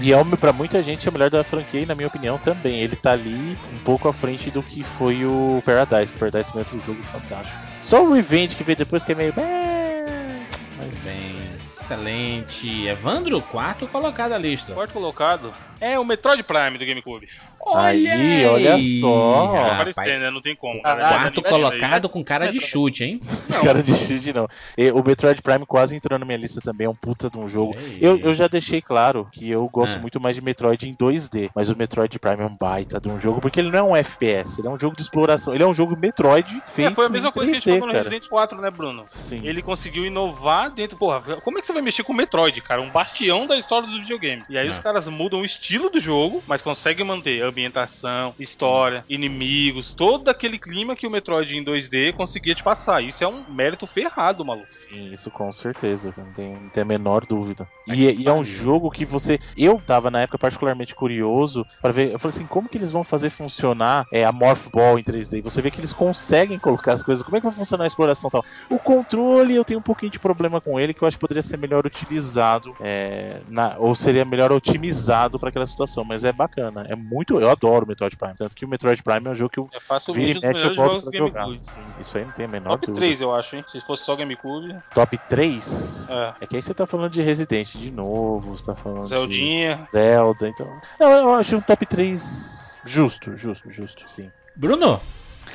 E 0.00 0.12
é, 0.12 0.16
o- 0.20 0.24
pra 0.36 0.52
muita 0.52 0.82
gente, 0.82 1.06
é 1.06 1.10
o 1.10 1.12
melhor 1.12 1.30
da 1.30 1.44
franquia 1.44 1.80
e, 1.80 1.86
na 1.86 1.94
minha 1.94 2.08
opinião, 2.08 2.36
também. 2.38 2.80
Ele 2.80 2.96
tá 2.96 3.12
ali 3.12 3.56
um 3.72 3.78
pouco 3.84 4.08
à 4.08 4.12
frente 4.12 4.50
do 4.50 4.62
que 4.62 4.82
foi 4.98 5.24
o 5.24 5.62
Paradise. 5.64 6.12
O 6.12 6.18
Paradise 6.18 6.50
também 6.52 6.66
é 6.68 6.74
outro 6.74 6.84
jogo 6.86 7.02
fantástico. 7.04 7.56
Só 7.80 8.02
o 8.04 8.12
Revenge 8.12 8.56
que 8.56 8.64
veio 8.64 8.76
depois 8.76 9.04
que 9.04 9.12
é 9.12 9.14
meio. 9.14 9.32
"É", 9.36 10.40
Mas 10.76 10.88
Bem, 11.04 11.36
excelente. 11.84 12.86
Evandro, 12.86 13.40
quarto 13.42 13.86
colocado 13.86 14.30
da 14.30 14.38
lista. 14.38 14.72
Quarto 14.72 14.92
colocado 14.92 15.54
é 15.80 15.98
o 15.98 16.04
Metroid 16.04 16.42
Prime 16.42 16.78
do 16.78 16.86
GameCube. 16.86 17.28
Aí, 17.74 18.44
olha 18.46 18.78
só. 19.00 19.46
Vai 19.52 19.70
aparecer, 19.70 20.20
né? 20.20 20.30
Não 20.30 20.40
tem 20.40 20.54
como. 20.54 20.80
Quarto 20.82 21.40
Mas- 21.42 21.50
colocado 21.52 22.08
com 22.08 22.22
cara 22.24 22.46
de 22.50 22.58
mas- 22.60 22.68
chute, 22.68 23.04
hein? 23.04 23.20
cara 23.62 23.82
de 23.82 23.94
chute 23.94 24.32
não. 24.32 24.48
E 24.76 24.90
o 24.90 25.02
Metroid 25.02 25.40
Prime 25.42 25.64
quase 25.66 25.94
entrou 25.96 26.18
na 26.18 26.24
minha 26.24 26.38
lista 26.38 26.60
também. 26.60 26.86
É 26.86 26.90
um 26.90 26.94
puta 26.94 27.30
de 27.30 27.38
um 27.38 27.48
jogo. 27.48 27.74
Ei. 27.78 27.98
Eu, 28.00 28.18
eu 28.18 28.34
já 28.34 28.46
deixei 28.48 28.80
claro 28.82 29.26
que 29.32 29.48
eu 29.50 29.68
gosto 29.68 29.96
Ah. 29.96 30.00
muito 30.00 30.20
mais 30.20 30.36
de 30.36 30.42
Metroid 30.42 30.88
em 30.88 30.94
2D, 30.94 31.50
mas 31.54 31.68
o 31.68 31.76
Metroid 31.76 32.18
Prime 32.18 32.42
é 32.42 32.46
um 32.46 32.56
baita 32.56 33.00
de 33.00 33.08
um 33.08 33.20
jogo, 33.20 33.40
porque 33.40 33.60
ele 33.60 33.70
não 33.70 33.78
é 33.78 33.82
um 33.82 33.96
FPS, 33.96 34.58
ele 34.60 34.68
é 34.68 34.70
um 34.70 34.78
jogo 34.78 34.96
de 34.96 35.02
exploração, 35.02 35.54
ele 35.54 35.62
é 35.62 35.66
um 35.66 35.74
jogo 35.74 35.96
Metroid 35.96 36.62
feito 36.66 36.92
É, 36.92 36.94
foi 36.94 37.06
a 37.06 37.08
mesma 37.08 37.32
coisa 37.32 37.50
que 37.50 37.56
a 37.56 37.60
gente 37.60 37.68
3D, 37.68 37.78
falou 37.78 37.92
no. 37.92 37.98
Resident 37.98 38.28
4, 38.28 38.60
né, 38.60 38.70
Bruno? 38.70 39.04
Sim. 39.08 39.40
Ele 39.44 39.62
conseguiu 39.62 40.04
inovar 40.04 40.70
dentro. 40.70 40.96
Porra, 40.98 41.20
como 41.40 41.58
é 41.58 41.60
que 41.60 41.66
você 41.66 41.72
vai 41.72 41.82
mexer 41.82 42.02
com 42.02 42.12
o 42.12 42.16
Metroid, 42.16 42.60
cara? 42.60 42.80
Um 42.80 42.90
bastião 42.90 43.46
da 43.46 43.56
história 43.56 43.86
dos 43.88 43.98
videogames. 44.00 44.44
E 44.48 44.58
aí 44.58 44.66
É. 44.66 44.70
os 44.70 44.78
caras 44.78 45.08
mudam 45.08 45.40
o 45.40 45.44
estilo 45.44 45.88
do 45.90 46.00
jogo, 46.00 46.42
mas 46.46 46.62
conseguem 46.62 47.04
manter 47.06 47.42
a 47.42 47.50
ambientação, 47.54 48.34
história, 48.38 49.04
inimigos, 49.08 49.94
todo 49.94 50.28
aquele 50.28 50.58
clima 50.58 50.96
que 50.96 51.06
o 51.06 51.10
Metroid 51.10 51.56
em 51.56 51.64
2D 51.64 52.12
conseguia 52.12 52.54
te 52.54 52.62
passar. 52.62 53.02
Isso 53.02 53.22
é 53.22 53.28
um 53.28 53.44
mérito 53.48 53.86
ferrado, 53.86 54.44
maluco. 54.44 54.66
Sim, 54.68 55.12
isso 55.12 55.30
com 55.30 55.50
certeza, 55.52 56.12
não 56.16 56.32
tem, 56.32 56.52
não 56.54 56.68
tem 56.68 56.82
a 56.82 56.86
menor 56.86 57.24
dúvida. 57.26 57.66
E, 57.86 58.06
é- 58.08 58.14
e 58.14 58.26
é 58.28 58.32
um 58.32 58.42
jogo 58.44 58.90
que 58.90 59.04
você. 59.04 59.38
Eu 59.56 59.80
tava 59.86 60.10
na 60.10 60.22
época 60.22 60.38
particularmente 60.38 60.94
curioso 60.94 61.64
pra 61.80 61.92
ver. 61.92 62.12
Eu 62.12 62.18
falei 62.18 62.34
assim, 62.36 62.46
como 62.46 62.68
que 62.68 62.76
eles 62.76 62.90
vão 62.90 63.04
fazer 63.04 63.30
funcionar 63.30 64.06
é, 64.12 64.24
a 64.24 64.32
Morph 64.32 64.68
Ball 64.72 64.98
em 64.98 65.02
3D? 65.04 65.38
E 65.38 65.42
você 65.42 65.62
vê 65.62 65.70
que 65.70 65.80
eles 65.80 65.92
conseguem 65.92 66.58
colocar 66.58 66.92
as 66.92 67.02
coisas. 67.02 67.22
Como 67.24 67.36
é 67.36 67.40
que 67.40 67.46
vai 67.46 67.54
funcionar 67.54 67.84
a 67.84 67.86
exploração 67.86 68.28
e 68.28 68.32
tal? 68.32 68.44
O 68.70 68.78
controle, 68.78 69.54
eu 69.54 69.64
tenho 69.64 69.80
um 69.80 69.82
pouquinho 69.82 70.10
de 70.10 70.18
problema 70.18 70.60
com 70.60 70.80
ele, 70.80 70.92
que 70.94 71.02
eu 71.02 71.08
acho 71.08 71.16
que 71.16 71.20
poderia 71.20 71.42
ser 71.42 71.56
melhor 71.58 71.86
utilizado, 71.86 72.74
é, 72.80 73.40
na- 73.48 73.76
ou 73.78 73.94
seria 73.94 74.24
melhor 74.24 74.50
otimizado 74.52 75.38
pra 75.38 75.50
aquela 75.50 75.66
situação. 75.66 76.04
Mas 76.04 76.24
é 76.24 76.32
bacana. 76.32 76.84
É 76.88 76.96
muito. 76.96 77.38
Eu 77.44 77.50
adoro 77.50 77.84
o 77.84 77.88
Metroid 77.88 78.16
Prime. 78.16 78.34
Tanto 78.36 78.54
que 78.54 78.64
o 78.64 78.68
Metroid 78.68 79.02
Prime 79.02 79.26
é 79.26 79.30
um 79.30 79.34
jogo 79.34 79.50
que 79.50 79.58
eu 79.60 79.64
É 79.64 79.68
vira 79.68 79.80
facilmente 79.80 80.26
e 80.26 80.30
um 80.30 80.34
dos 80.34 80.42
mexe 80.42 80.46
eu 80.46 80.70
melhores 80.70 80.76
volto 80.76 80.90
jogos 80.90 81.04
do 81.04 81.10
pra 81.10 81.18
jogar. 81.18 81.40
GameCube. 81.44 81.64
Sim, 81.66 81.82
isso 82.00 82.18
aí 82.18 82.24
não 82.24 82.32
tem 82.32 82.44
a 82.44 82.48
menor 82.48 82.70
Top 82.70 82.86
dúvida. 82.86 83.00
3, 83.06 83.20
eu 83.20 83.34
acho, 83.34 83.56
hein? 83.56 83.64
Se 83.68 83.80
fosse 83.80 84.04
só 84.04 84.16
GameCube. 84.16 84.76
Top 84.94 85.18
3? 85.28 86.08
É. 86.10 86.34
É 86.40 86.46
que 86.46 86.56
aí 86.56 86.62
você 86.62 86.74
tá 86.74 86.86
falando 86.86 87.10
de 87.12 87.22
Resident 87.22 87.74
de 87.76 87.90
novo, 87.90 88.56
você 88.56 88.64
tá 88.66 88.74
falando 88.74 89.06
Zeldinha. 89.06 89.76
de 89.86 89.90
Zelda, 89.92 90.48
então. 90.48 90.80
Não, 90.98 91.10
eu 91.10 91.34
acho 91.34 91.56
um 91.56 91.60
top 91.60 91.86
3 91.86 92.82
justo, 92.84 93.36
justo, 93.36 93.70
justo, 93.70 94.04
sim. 94.10 94.30
Bruno, 94.56 95.00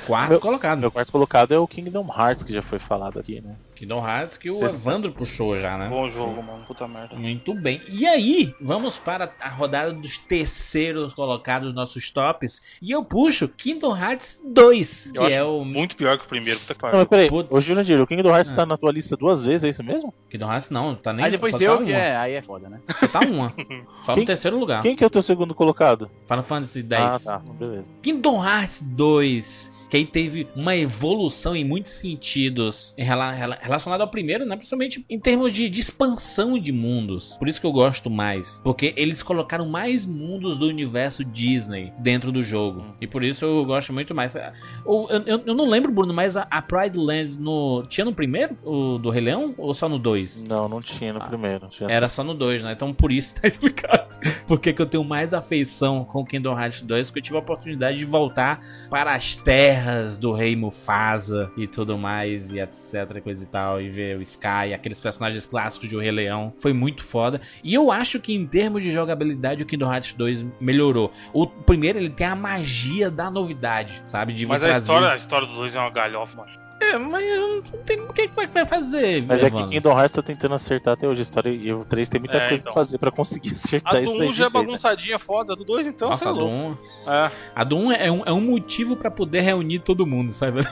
quarto 0.08 0.30
Meu- 0.32 0.40
colocado. 0.40 0.80
Meu 0.80 0.92
quarto 0.92 1.12
colocado 1.12 1.54
é 1.54 1.58
o 1.60 1.68
Kingdom 1.68 2.08
Hearts, 2.16 2.44
que 2.44 2.54
já 2.54 2.62
foi 2.62 2.80
falado 2.80 3.20
aqui, 3.20 3.42
né? 3.42 3.56
Kingdom 3.80 4.06
Hearts 4.06 4.36
que 4.38 4.52
o 4.52 4.66
Evandro 4.66 5.10
puxou 5.14 5.58
já, 5.58 5.78
né? 5.78 5.88
Bom 5.88 6.10
jogo, 6.10 6.44
mano. 6.44 6.66
Puta 6.68 6.86
merda. 6.86 7.16
Muito 7.16 7.54
bem. 7.54 7.82
E 7.88 8.06
aí, 8.06 8.54
vamos 8.60 9.00
para 9.00 9.32
a 9.40 9.48
rodada 9.48 9.94
dos 9.94 10.18
terceiros 10.18 11.14
colocados 11.14 11.68
nos 11.68 11.74
nossos 11.76 12.12
tops. 12.12 12.62
E 12.82 12.92
eu 12.92 13.06
puxo 13.06 13.48
Kingdom 13.48 13.96
Hearts 13.96 14.42
2, 14.46 15.12
que 15.14 15.18
Eu 15.18 15.24
acho 15.26 15.36
é 15.36 15.44
o 15.44 15.64
Muito 15.64 15.96
pior 15.96 16.18
que 16.18 16.26
o 16.26 16.28
primeiro, 16.28 16.60
puta 16.60 16.76
que 16.76 16.82
Não, 16.82 16.90
pariu. 16.90 17.00
mas 17.00 17.08
peraí, 17.08 17.30
Putz. 17.30 17.56
ô 17.56 17.62
Jurandir, 17.62 18.02
o 18.02 18.06
Kingdom 18.06 18.30
Hearts 18.36 18.52
Ah. 18.52 18.56
tá 18.58 18.66
na 18.66 18.76
tua 18.76 18.92
lista 18.92 19.16
duas 19.16 19.46
vezes, 19.46 19.64
é 19.64 19.70
isso 19.70 19.82
mesmo? 19.84 20.14
Kingdom 20.30 20.52
Hearts 20.52 20.70
não, 20.70 20.94
tá 20.96 21.14
nem 21.14 21.24
aí 21.24 21.32
depois 21.32 21.54
só 21.56 21.60
eu, 21.64 21.78
tá 21.78 21.84
que 21.86 21.92
uma. 21.92 21.98
é, 21.98 22.18
aí 22.18 22.34
é 22.34 22.42
foda, 22.42 22.68
né? 22.68 22.82
Só 23.00 23.08
tá 23.08 23.20
uma. 23.22 23.54
Só 24.04 24.14
Quem- 24.14 24.24
no 24.24 24.26
terceiro 24.28 24.58
lugar. 24.60 24.82
Quem 24.82 24.96
que 24.96 25.04
é 25.04 25.08
o 25.08 25.10
teu 25.10 25.22
segundo 25.24 25.56
colocado? 25.56 26.10
Final 26.26 26.44
Fantasy 26.44 26.80
X. 26.82 26.92
Ah, 26.92 27.20
tá, 27.20 27.38
beleza. 27.54 27.86
Kingdom 28.02 28.44
Hearts 28.44 28.82
2, 28.82 29.88
que 29.90 29.98
aí 29.98 30.06
teve 30.06 30.48
uma 30.56 30.76
evolução 30.76 31.56
em 31.56 31.64
muitos 31.64 31.92
sentidos 31.94 32.94
em 32.98 33.04
rela- 33.04 33.32
rela- 33.32 33.58
relacionado 33.70 34.02
ao 34.02 34.08
primeiro, 34.08 34.46
né? 34.46 34.56
Principalmente 34.56 35.06
em 35.10 35.20
termos 35.20 35.52
de, 35.52 35.70
de 35.70 35.80
expansão 35.80 36.58
de 36.58 36.72
mundos. 36.72 37.36
Por 37.38 37.48
isso 37.48 37.62
que 37.62 37.68
eu 37.68 37.72
gosto 37.72 38.10
mais. 38.10 38.60
Porque 38.64 38.94
eles 38.98 39.24
colocaram 39.24 39.68
mais 39.68 40.06
mundos 40.06 40.58
do 40.58 40.68
universo 40.68 41.24
Disney 41.24 41.94
dentro 42.00 42.32
do 42.32 42.42
jogo. 42.42 42.84
E 43.00 43.08
por 43.08 43.24
isso 43.24 43.46
eu 43.46 43.66
gosto 43.66 43.94
muito 43.94 44.14
mais. 44.14 44.36
Eu, 44.36 45.08
eu, 45.26 45.42
eu 45.46 45.56
não 45.56 45.68
lembro, 45.68 45.92
Bruno, 45.92 46.14
mas 46.14 46.36
a, 46.36 46.48
a 46.50 46.62
Pride 46.62 46.98
Lands 46.98 47.38
no. 47.38 47.84
Tinha 47.88 48.06
no 48.06 48.14
primeiro, 48.14 48.58
o 48.64 48.98
do 48.98 49.10
Rei 49.10 49.22
Leão? 49.22 49.54
Ou 49.58 49.74
só 49.74 49.88
no 49.88 50.00
2? 50.00 50.44
Não, 50.44 50.68
não 50.68 50.82
tinha 50.82 51.14
no 51.14 51.22
primeiro. 51.22 51.68
Tinha 51.68 51.90
Era 51.90 52.10
só 52.10 52.24
no 52.24 52.34
2, 52.34 52.64
né? 52.64 52.74
Então 52.74 52.94
por 52.94 53.12
isso 53.12 53.36
tá 53.40 53.48
explicado. 53.48 54.20
Por 54.48 54.60
que 54.60 54.74
que 54.74 54.82
eu 54.82 54.86
tenho 54.86 55.04
mais 55.04 55.34
afeição 55.34 56.04
com 56.04 56.26
Kingdom 56.26 56.60
Hearts 56.60 56.82
2? 56.82 57.10
Porque 57.10 57.20
eu 57.20 57.24
tive 57.24 57.36
a 57.38 57.40
oportunidade 57.40 57.98
de 57.98 58.06
voltar 58.06 58.60
para 58.90 59.14
as 59.14 59.36
terras 59.36 60.18
do 60.18 60.32
rei 60.32 60.56
Mufasa 60.56 61.52
e 61.56 61.68
tudo 61.68 61.98
mais, 61.98 62.52
e 62.52 62.60
etc, 62.60 63.22
coisa 63.22 63.44
e 63.44 63.48
tal, 63.48 63.59
e 63.82 63.90
ver 63.90 64.18
o 64.18 64.22
Sky, 64.22 64.74
aqueles 64.74 65.00
personagens 65.02 65.46
clássicos 65.46 65.90
de 65.90 65.96
O 65.96 66.00
Rei 66.00 66.12
Leão. 66.12 66.54
Foi 66.60 66.74
muito 66.74 67.04
foda. 67.04 67.42
E 67.64 67.74
eu 67.74 67.92
acho 67.92 68.20
que 68.20 68.34
em 68.34 68.46
termos 68.46 68.84
de 68.84 68.92
jogabilidade, 68.92 69.64
o 69.64 69.66
Kingdom 69.66 69.92
Hearts 69.92 70.14
2 70.14 70.46
melhorou. 70.60 71.12
O 71.34 71.46
primeiro, 71.48 72.00
ele 72.00 72.10
tem 72.10 72.28
a 72.28 72.36
magia 72.36 73.10
da 73.10 73.30
novidade, 73.30 74.02
sabe? 74.04 74.34
De 74.34 74.46
Mas 74.46 74.62
a 74.64 74.68
trazer- 74.68 74.82
história, 74.82 75.10
a 75.10 75.16
história 75.16 75.48
dos 75.48 75.56
dois 75.58 75.76
é 75.76 75.80
uma 75.80 75.90
galhofa, 75.90 76.38
mano. 76.38 76.59
É, 76.82 76.98
mas 76.98 77.26
não 77.40 77.62
tem. 77.86 78.00
O 78.00 78.14
que, 78.14 78.28
que 78.28 78.36
vai- 78.36 78.66
fazer? 78.66 79.24
Mas 79.28 79.42
é 79.44 79.50
que 79.50 79.56
Evandro? 79.56 79.70
Kingdom 79.72 79.92
Hearts 80.00 80.16
tá 80.16 80.22
tentando 80.22 80.56
acertar 80.56 80.94
até 80.94 81.08
hoje 81.08 81.22
a 81.22 81.24
história 81.24 81.50
e 81.50 81.72
o 81.74 81.84
3 81.86 82.08
tem 82.10 82.20
muita 82.20 82.38
É, 82.38 82.48
coisa 82.50 82.62
então. 82.62 82.74
pra 82.74 82.84
fazer 82.84 82.98
pra 82.98 83.12
conseguir 83.12 83.52
acertar 83.54 83.96
A 83.96 83.98
do 84.00 84.04
isso 84.04 84.22
aí. 84.22 84.28
1 84.28 84.32
de 84.32 84.38
já 84.38 84.46
é 84.46 84.50
vez, 84.50 84.54
né? 84.54 84.66
bagunçadinha 84.68 85.20
foda, 85.20 85.54
a 85.54 85.56
do 85.56 85.64
2 85.66 85.88
então, 85.88 86.10
Nossa, 86.10 86.24
sei 86.24 86.28
a 86.30 86.32
lá. 86.32 86.40
do 86.40 86.48
1. 86.48 86.78
É. 87.08 87.32
A 87.56 87.64
do 87.64 87.78
1 87.78 87.92
é 87.92 88.12
um, 88.12 88.24
é 88.26 88.32
um 88.34 88.42
motivo 88.42 88.96
pra 88.96 89.10
poder 89.12 89.42
reunir 89.42 89.80
todo 89.80 90.06
mundo, 90.06 90.32
sabe? 90.32 90.62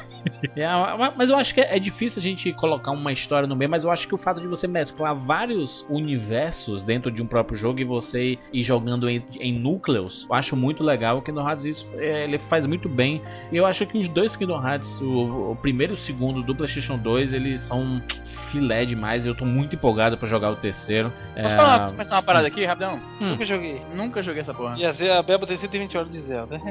É, 0.56 0.68
mas 1.16 1.30
eu 1.30 1.36
acho 1.38 1.54
que 1.54 1.62
é, 1.62 1.78
é 1.78 1.80
difícil 1.80 2.20
a 2.20 2.24
gente 2.24 2.52
colocar 2.54 2.92
uma 2.92 3.12
história 3.12 3.48
no 3.48 3.56
meio, 3.56 3.70
mas 3.72 3.84
eu 3.84 3.92
acho 3.92 4.08
que 4.08 4.14
o 4.14 4.18
fato 4.18 4.42
de 4.42 4.48
você 4.48 4.68
mesclar 4.68 5.16
vários 5.16 5.86
universos 5.90 6.84
dentro 6.84 7.10
de 7.12 7.22
um 7.24 7.28
próprio 7.28 7.58
jogo 7.58 7.80
e 7.80 7.84
você 7.84 8.38
ir 8.52 8.64
jogando 8.64 9.10
em, 9.10 9.24
em 9.40 9.54
núcleos, 9.58 10.26
eu 10.30 10.36
acho 10.36 10.56
muito 10.56 10.84
legal. 10.84 11.18
O 11.18 11.22
Kingdom 11.22 11.48
Hearts 11.48 11.66
isso, 11.66 11.88
é, 11.98 12.24
ele 12.26 12.38
faz 12.38 12.66
muito 12.66 12.90
bem. 12.90 13.22
E 13.52 13.58
eu 13.58 13.66
acho 13.66 13.86
que 13.86 13.98
os 13.98 14.10
dois 14.10 14.36
Kingdom 14.36 14.62
Hearts, 14.66 15.02
o, 15.02 15.52
o 15.52 15.56
primeiro 15.56 15.96
segundo 15.98 16.42
do 16.44 16.56
PlayStation 16.56 16.98
2, 16.98 17.34
eles 17.34 17.62
são 17.62 18.02
filé 18.24 18.86
demais. 18.86 19.26
Eu 19.26 19.36
tô 19.36 19.46
muito 19.46 19.76
empolgado 19.76 20.18
pra 20.18 20.28
jogar 20.28 20.50
o 20.52 20.56
terceiro. 20.56 21.12
Posso 21.36 21.48
É, 21.48 21.56
falar, 21.58 21.92
começar 21.92 22.16
uma 22.16 22.24
parada 22.24 22.48
aqui, 22.48 22.64
rapidão? 22.66 23.02
Nunca 23.20 23.44
joguei. 23.46 23.82
Nunca 23.94 24.22
joguei 24.22 24.42
essa 24.42 24.54
porra. 24.54 24.76
E 24.78 24.86
a, 25.10 25.22
Beba 25.22 25.46
tem 25.48 25.58
120 25.58 25.98
horas 25.98 26.10
de 26.10 26.18
Zelda. 26.20 26.58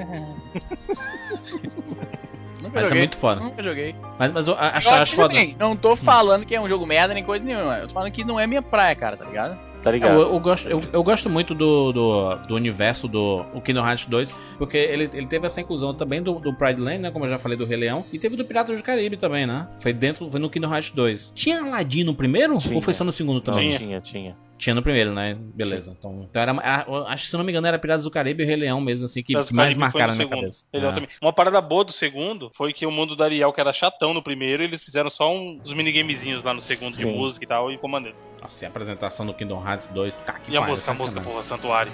Nunca 2.63 2.71
mas 2.75 2.85
é 2.85 2.89
joguei. 2.89 2.99
muito 3.03 3.17
foda. 3.17 3.41
Nunca 3.41 3.63
joguei. 3.63 3.95
Mas, 4.19 4.33
mas 4.33 4.49
eu 4.49 4.55
acho, 4.59 4.89
Eu 4.89 4.93
acho 4.95 5.03
acho 5.03 5.17
foda. 5.17 5.35
bem, 5.35 5.55
não 5.59 5.77
tô 5.77 5.95
falando 5.95 6.45
que 6.45 6.55
é 6.55 6.61
um 6.61 6.69
jogo 6.69 6.87
merda 6.87 7.15
nem 7.15 7.23
coisa 7.23 7.45
nenhuma. 7.45 7.79
Eu 7.79 7.89
tô 7.89 7.95
falando 7.95 8.11
que 8.11 8.25
não 8.25 8.41
é 8.41 8.47
minha 8.47 8.63
praia, 8.63 8.95
cara, 8.97 9.17
tá 9.17 9.25
ligado? 9.25 9.57
Tá 9.87 9.91
Eu, 9.91 9.95
ligado? 9.95 10.21
eu 10.21 10.41
gosto, 10.41 10.69
eu, 10.69 10.81
eu 10.93 11.03
gosto 11.05 11.31
muito 11.31 11.55
do, 11.55 11.93
do, 11.93 12.35
do 12.49 12.55
universo 12.57 13.07
do 13.07 13.45
o 13.55 13.61
Kingdom 13.61 13.87
Hearts 13.87 14.07
2, 14.07 14.35
porque 14.59 14.77
ele, 14.77 15.09
ele 15.15 15.27
teve 15.29 15.47
essa 15.47 15.61
inclusão 15.61 15.95
também 15.95 16.21
do, 16.21 16.41
do 16.41 16.53
Pride 16.53 16.81
Land, 16.81 16.99
né? 16.99 17.11
Como 17.13 17.25
eu 17.25 17.29
já 17.29 17.39
falei 17.39 17.57
do 17.57 17.65
Rei 17.65 17.77
Leão, 17.77 18.05
e 18.13 18.19
teve 18.19 18.35
do 18.35 18.45
Piratas 18.45 18.77
do 18.77 18.83
Caribe 18.83 19.17
também, 19.17 19.47
né? 19.47 19.69
Foi 19.79 19.93
dentro, 19.93 20.29
foi 20.29 20.41
no 20.41 20.51
Kingdom 20.51 20.73
Hearts 20.75 20.91
2. 20.91 21.31
Tinha 21.37 21.63
Aladdin 21.63 22.03
no 22.03 22.15
primeiro? 22.17 22.59
Tinha. 22.59 22.75
Ou 22.75 22.81
foi 22.81 22.93
só 22.93 23.05
no 23.05 23.13
segundo 23.13 23.37
Não, 23.37 23.41
também? 23.43 23.69
Tinha. 23.69 23.79
tinha, 23.79 24.01
tinha. 24.01 24.37
Tinha 24.59 24.75
no 24.75 24.83
primeiro, 24.83 25.13
né? 25.13 25.37
Beleza. 25.39 25.95
Então, 25.99 26.27
então 26.29 26.43
era, 26.43 26.53
acho 27.09 27.25
que 27.25 27.31
se 27.31 27.37
não 27.37 27.45
me 27.45 27.53
engano 27.53 27.67
era 27.67 27.79
Piratas 27.79 28.05
do 28.05 28.11
Caribe 28.11 28.43
e 28.43 28.47
o 28.47 28.49
Rei 28.49 28.57
Leão 28.57 28.81
mesmo, 28.81 29.05
assim, 29.05 29.23
que, 29.23 29.35
que 29.45 29.55
mais 29.55 29.77
marcaram 29.77 30.15
na 30.15 30.17
minha 30.17 30.29
cabeça. 30.29 30.65
É. 30.73 30.81
também. 30.81 31.09
Uma 31.21 31.33
parada 31.33 31.61
boa 31.61 31.85
do 31.85 31.93
segundo 31.93 32.51
foi 32.55 32.73
que 32.73 32.87
o 32.87 32.91
mundo 32.91 33.15
do 33.15 33.23
Ariel, 33.23 33.53
que 33.53 33.61
era 33.61 33.73
chatão 33.73 34.15
no 34.15 34.23
primeiro, 34.23 34.63
eles 34.63 34.83
fizeram 34.83 35.11
só 35.11 35.33
uns 35.35 35.73
minigamezinhos 35.73 36.43
lá 36.43 36.55
no 36.55 36.61
segundo 36.61 36.93
de 36.93 37.03
Sim. 37.03 37.13
música 37.13 37.45
e 37.45 37.49
tal, 37.49 37.71
e 37.71 37.75
ficou 37.75 37.91
maneiro. 37.91 38.17
Nossa, 38.41 38.65
e 38.65 38.67
a 38.67 38.69
apresentação 38.69 39.27
do 39.27 39.35
Kingdom 39.35 39.67
Hearts 39.67 39.89
2. 39.89 40.15
Tá, 40.25 40.35
que 40.35 40.53
E 40.53 40.57
a 40.57 40.61
música, 40.61 40.91
a 40.91 40.95
música, 40.95 41.21
sacanagem. 41.21 41.33
porra, 41.33 41.43
Santuário. 41.43 41.93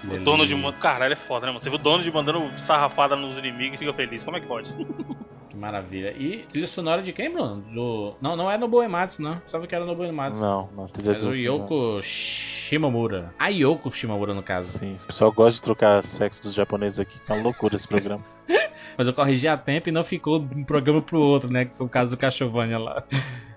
Que 0.00 0.16
O 0.16 0.24
dono 0.24 0.46
de 0.46 0.54
mundo. 0.54 0.76
Caralho, 0.78 1.12
é 1.12 1.16
foda, 1.16 1.46
né, 1.46 1.52
mano? 1.52 1.62
Você 1.62 1.70
viu 1.70 1.78
o 1.78 1.82
dono 1.82 2.02
de 2.02 2.10
mandando 2.12 2.48
sarrafada 2.66 3.16
nos 3.16 3.36
inimigos 3.38 3.74
e 3.74 3.78
fica 3.78 3.92
feliz. 3.92 4.22
Como 4.24 4.36
é 4.36 4.40
que 4.40 4.46
pode? 4.46 4.72
Que 5.52 5.58
maravilha. 5.58 6.14
E 6.16 6.46
trilha 6.50 6.66
sonora 6.66 7.02
de 7.02 7.12
quem, 7.12 7.30
Bruno? 7.30 7.60
Do... 7.74 8.14
Não, 8.22 8.34
não 8.34 8.50
é 8.50 8.56
no 8.56 8.66
Boematsu, 8.66 9.20
não. 9.20 9.36
Pensava 9.36 9.66
que 9.66 9.74
era 9.74 9.84
no 9.84 9.94
Boematsu. 9.94 10.40
Não, 10.40 10.66
não. 10.74 10.86
Trilha 10.86 11.12
Mas 11.12 11.22
o 11.24 11.26
do- 11.26 11.36
Yoko 11.36 12.00
Shimomura. 12.00 13.34
A 13.38 13.48
Yoko 13.48 13.90
Shimomura, 13.90 14.32
no 14.32 14.42
caso. 14.42 14.78
Sim, 14.78 14.94
o 15.02 15.06
pessoal 15.06 15.30
gosta 15.30 15.56
de 15.56 15.60
trocar 15.60 16.02
sexo 16.02 16.40
dos 16.42 16.54
japoneses 16.54 16.98
aqui. 16.98 17.20
É 17.28 17.32
uma 17.34 17.42
loucura 17.42 17.76
esse 17.76 17.86
programa. 17.86 18.24
Mas 18.96 19.06
eu 19.06 19.14
corrigi 19.14 19.48
a 19.48 19.56
tempo 19.56 19.88
e 19.88 19.92
não 19.92 20.04
ficou 20.04 20.38
de 20.38 20.54
um 20.54 20.64
programa 20.64 21.00
pro 21.00 21.18
outro, 21.20 21.50
né? 21.50 21.64
Que 21.64 21.74
foi 21.76 21.86
o 21.86 21.88
caso 21.88 22.10
do 22.14 22.18
Castlevania 22.18 22.78
lá. 22.78 23.02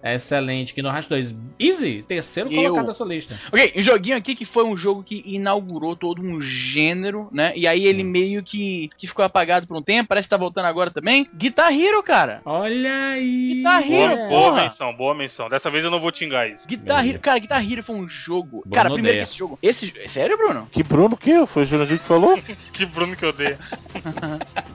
É 0.02 0.16
excelente. 0.16 0.74
Kingdom 0.74 0.90
Hearts 0.92 1.08
2. 1.10 1.36
Easy, 1.60 2.04
terceiro 2.08 2.52
Eu- 2.52 2.62
colocado 2.64 2.86
da 2.86 2.94
sua 2.94 3.08
lista. 3.08 3.38
Ok, 3.52 3.74
um 3.76 3.82
joguinho 3.82 4.16
aqui 4.16 4.36
que 4.36 4.46
foi 4.46 4.64
um 4.64 4.78
jogo 4.78 5.04
que 5.04 5.24
inaugurou 5.26 5.96
todo 5.96 6.22
um 6.22 6.40
gênero, 6.40 7.28
né? 7.32 7.52
E 7.56 7.68
aí 7.68 7.86
ele 7.88 8.04
meio 8.04 8.44
que, 8.44 8.88
que 8.98 9.08
ficou 9.08 9.26
apagado 9.26 9.66
por 9.68 9.76
um 9.76 9.82
tempo, 9.82 10.10
parece 10.10 10.28
que 10.28 10.30
tá 10.30 10.38
voltando 10.38 10.66
agora 10.66 10.92
também. 10.92 11.28
Guitar 11.36 11.74
Hero, 11.74 12.04
cara. 12.04 12.40
Olha 12.46 12.94
aí. 13.14 13.56
Guitar 13.56 13.92
Hero. 13.92 14.16
Boa 14.16 14.30
porra. 14.30 14.62
menção, 14.62 14.94
boa 14.94 15.16
menção. 15.16 15.50
Dessa 15.50 15.72
vez 15.72 15.84
eu 15.84 15.90
não 15.92 16.00
vou 16.00 16.12
tingar 16.12 16.48
isso. 16.50 16.68
Guitar. 16.68 17.06
Hero, 17.06 17.20
cara, 17.20 17.40
Guitar 17.40 17.72
Hero 17.72 17.82
foi 17.82 17.96
um 17.96 18.08
jogo. 18.08 18.60
Bruno 18.62 18.76
cara, 18.76 18.90
primeiro 18.92 19.16
odeia. 19.16 19.24
que 19.26 19.30
esse 19.32 19.38
jogo. 19.40 19.60
Esse. 19.62 19.92
Sério, 20.08 20.38
Bruno? 20.38 20.68
Que 20.72 20.84
Bruno 20.84 21.18
que? 21.18 21.46
Foi 21.48 21.64
o 21.64 21.66
Jurandir 21.66 21.98
que 22.00 22.06
falou? 22.06 22.38
Que 22.72 22.86
Bruno 22.86 23.16
que 23.16 23.26
eu 23.26 23.30
odeio. 23.30 23.58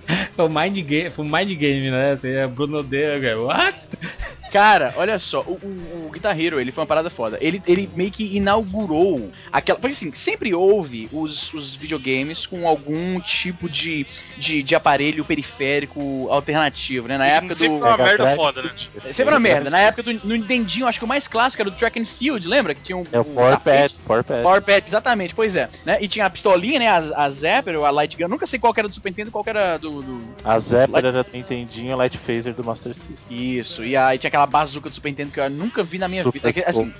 Foi 0.35 0.45
o 0.45 0.49
Mind 0.49 0.77
Game, 0.79 1.09
foi 1.09 1.25
o 1.25 1.27
Mind 1.27 1.51
Game, 1.53 1.91
né? 1.91 2.11
Assim, 2.11 2.29
é 2.31 2.47
Bruno 2.47 2.83
cara. 2.83 3.41
What? 3.41 3.75
Cara, 4.51 4.93
olha 4.97 5.17
só, 5.17 5.39
o, 5.41 5.53
o- 5.53 6.07
o 6.07 6.09
Guitar 6.11 6.37
Hero, 6.37 6.59
ele 6.59 6.73
foi 6.73 6.81
uma 6.81 6.87
parada 6.87 7.09
foda. 7.09 7.37
Ele, 7.39 7.61
ele 7.65 7.89
meio 7.95 8.11
que 8.11 8.35
inaugurou 8.35 9.31
aquela. 9.51 9.79
Porque 9.79 9.93
assim, 9.93 10.13
sempre 10.13 10.53
houve 10.53 11.07
os, 11.11 11.53
os 11.53 11.73
videogames 11.75 12.45
com 12.45 12.67
algum 12.67 13.19
tipo 13.21 13.69
de, 13.69 14.05
de, 14.37 14.61
de 14.61 14.75
aparelho 14.75 15.23
periférico 15.23 16.27
alternativo, 16.29 17.07
né? 17.07 17.17
Na 17.17 17.25
época 17.25 17.55
Sempre 17.55 17.69
do. 17.69 17.77
uma 17.77 17.91
Mega 17.91 18.03
merda 18.03 18.35
foda, 18.35 18.61
né? 18.63 18.71
Sempre 19.13 19.33
uma 19.33 19.39
merda. 19.39 19.69
Na 19.69 19.79
época 19.79 20.03
do 20.03 20.13
no 20.25 20.35
Nintendinho, 20.35 20.85
acho 20.85 20.99
que 20.99 21.05
o 21.05 21.07
mais 21.07 21.29
clássico 21.29 21.61
era 21.61 21.69
o 21.69 21.73
Track 21.73 21.99
and 21.99 22.05
Field, 22.05 22.45
lembra? 22.47 22.75
Que 22.75 22.81
tinha 22.81 22.97
um. 22.97 23.03
É 23.11 23.19
o 23.19 23.21
um 23.21 23.33
Power. 23.33 23.59
Pad. 23.59 23.93
Power 24.05 24.23
Pad. 24.23 24.43
Power 24.43 24.61
Pad, 24.61 24.83
exatamente, 24.85 25.33
pois 25.33 25.55
é. 25.55 25.69
Né? 25.85 25.97
E 26.01 26.07
tinha 26.09 26.25
a 26.25 26.29
pistolinha, 26.29 26.77
né? 26.79 26.87
A, 26.89 26.97
a 27.25 27.29
Zapper, 27.29 27.77
ou 27.77 27.85
a 27.85 27.89
Light 27.91 28.17
Gun. 28.17 28.27
Nunca 28.27 28.45
sei 28.45 28.59
qual 28.59 28.73
que 28.73 28.81
era 28.81 28.89
do 28.89 28.93
Super 28.93 29.09
Nintendo 29.11 29.29
e 29.29 29.31
qual 29.31 29.43
que 29.45 29.49
era 29.49 29.77
do. 29.77 30.00
Do- 30.01 30.21
A 30.43 30.59
Zapper 30.59 31.05
era 31.05 31.23
do 31.23 31.31
Nintendinho, 31.31 31.93
a 31.93 31.95
Light 31.97 32.17
Phaser 32.17 32.53
do 32.53 32.63
Master 32.63 32.93
System. 32.95 33.57
Isso. 33.57 33.83
E 33.83 33.95
aí 33.95 34.17
tinha 34.17 34.27
aquela 34.29 34.45
bazuca 34.45 34.89
do 34.89 34.95
Super 34.95 35.09
Nintendo 35.09 35.31
que 35.31 35.39
eu 35.39 35.49
nunca 35.49 35.83
vi 35.83 35.97
na 35.97 36.07
minha 36.07 36.23
Super 36.23 36.53
vida. 36.53 36.69
Assim, 36.69 36.91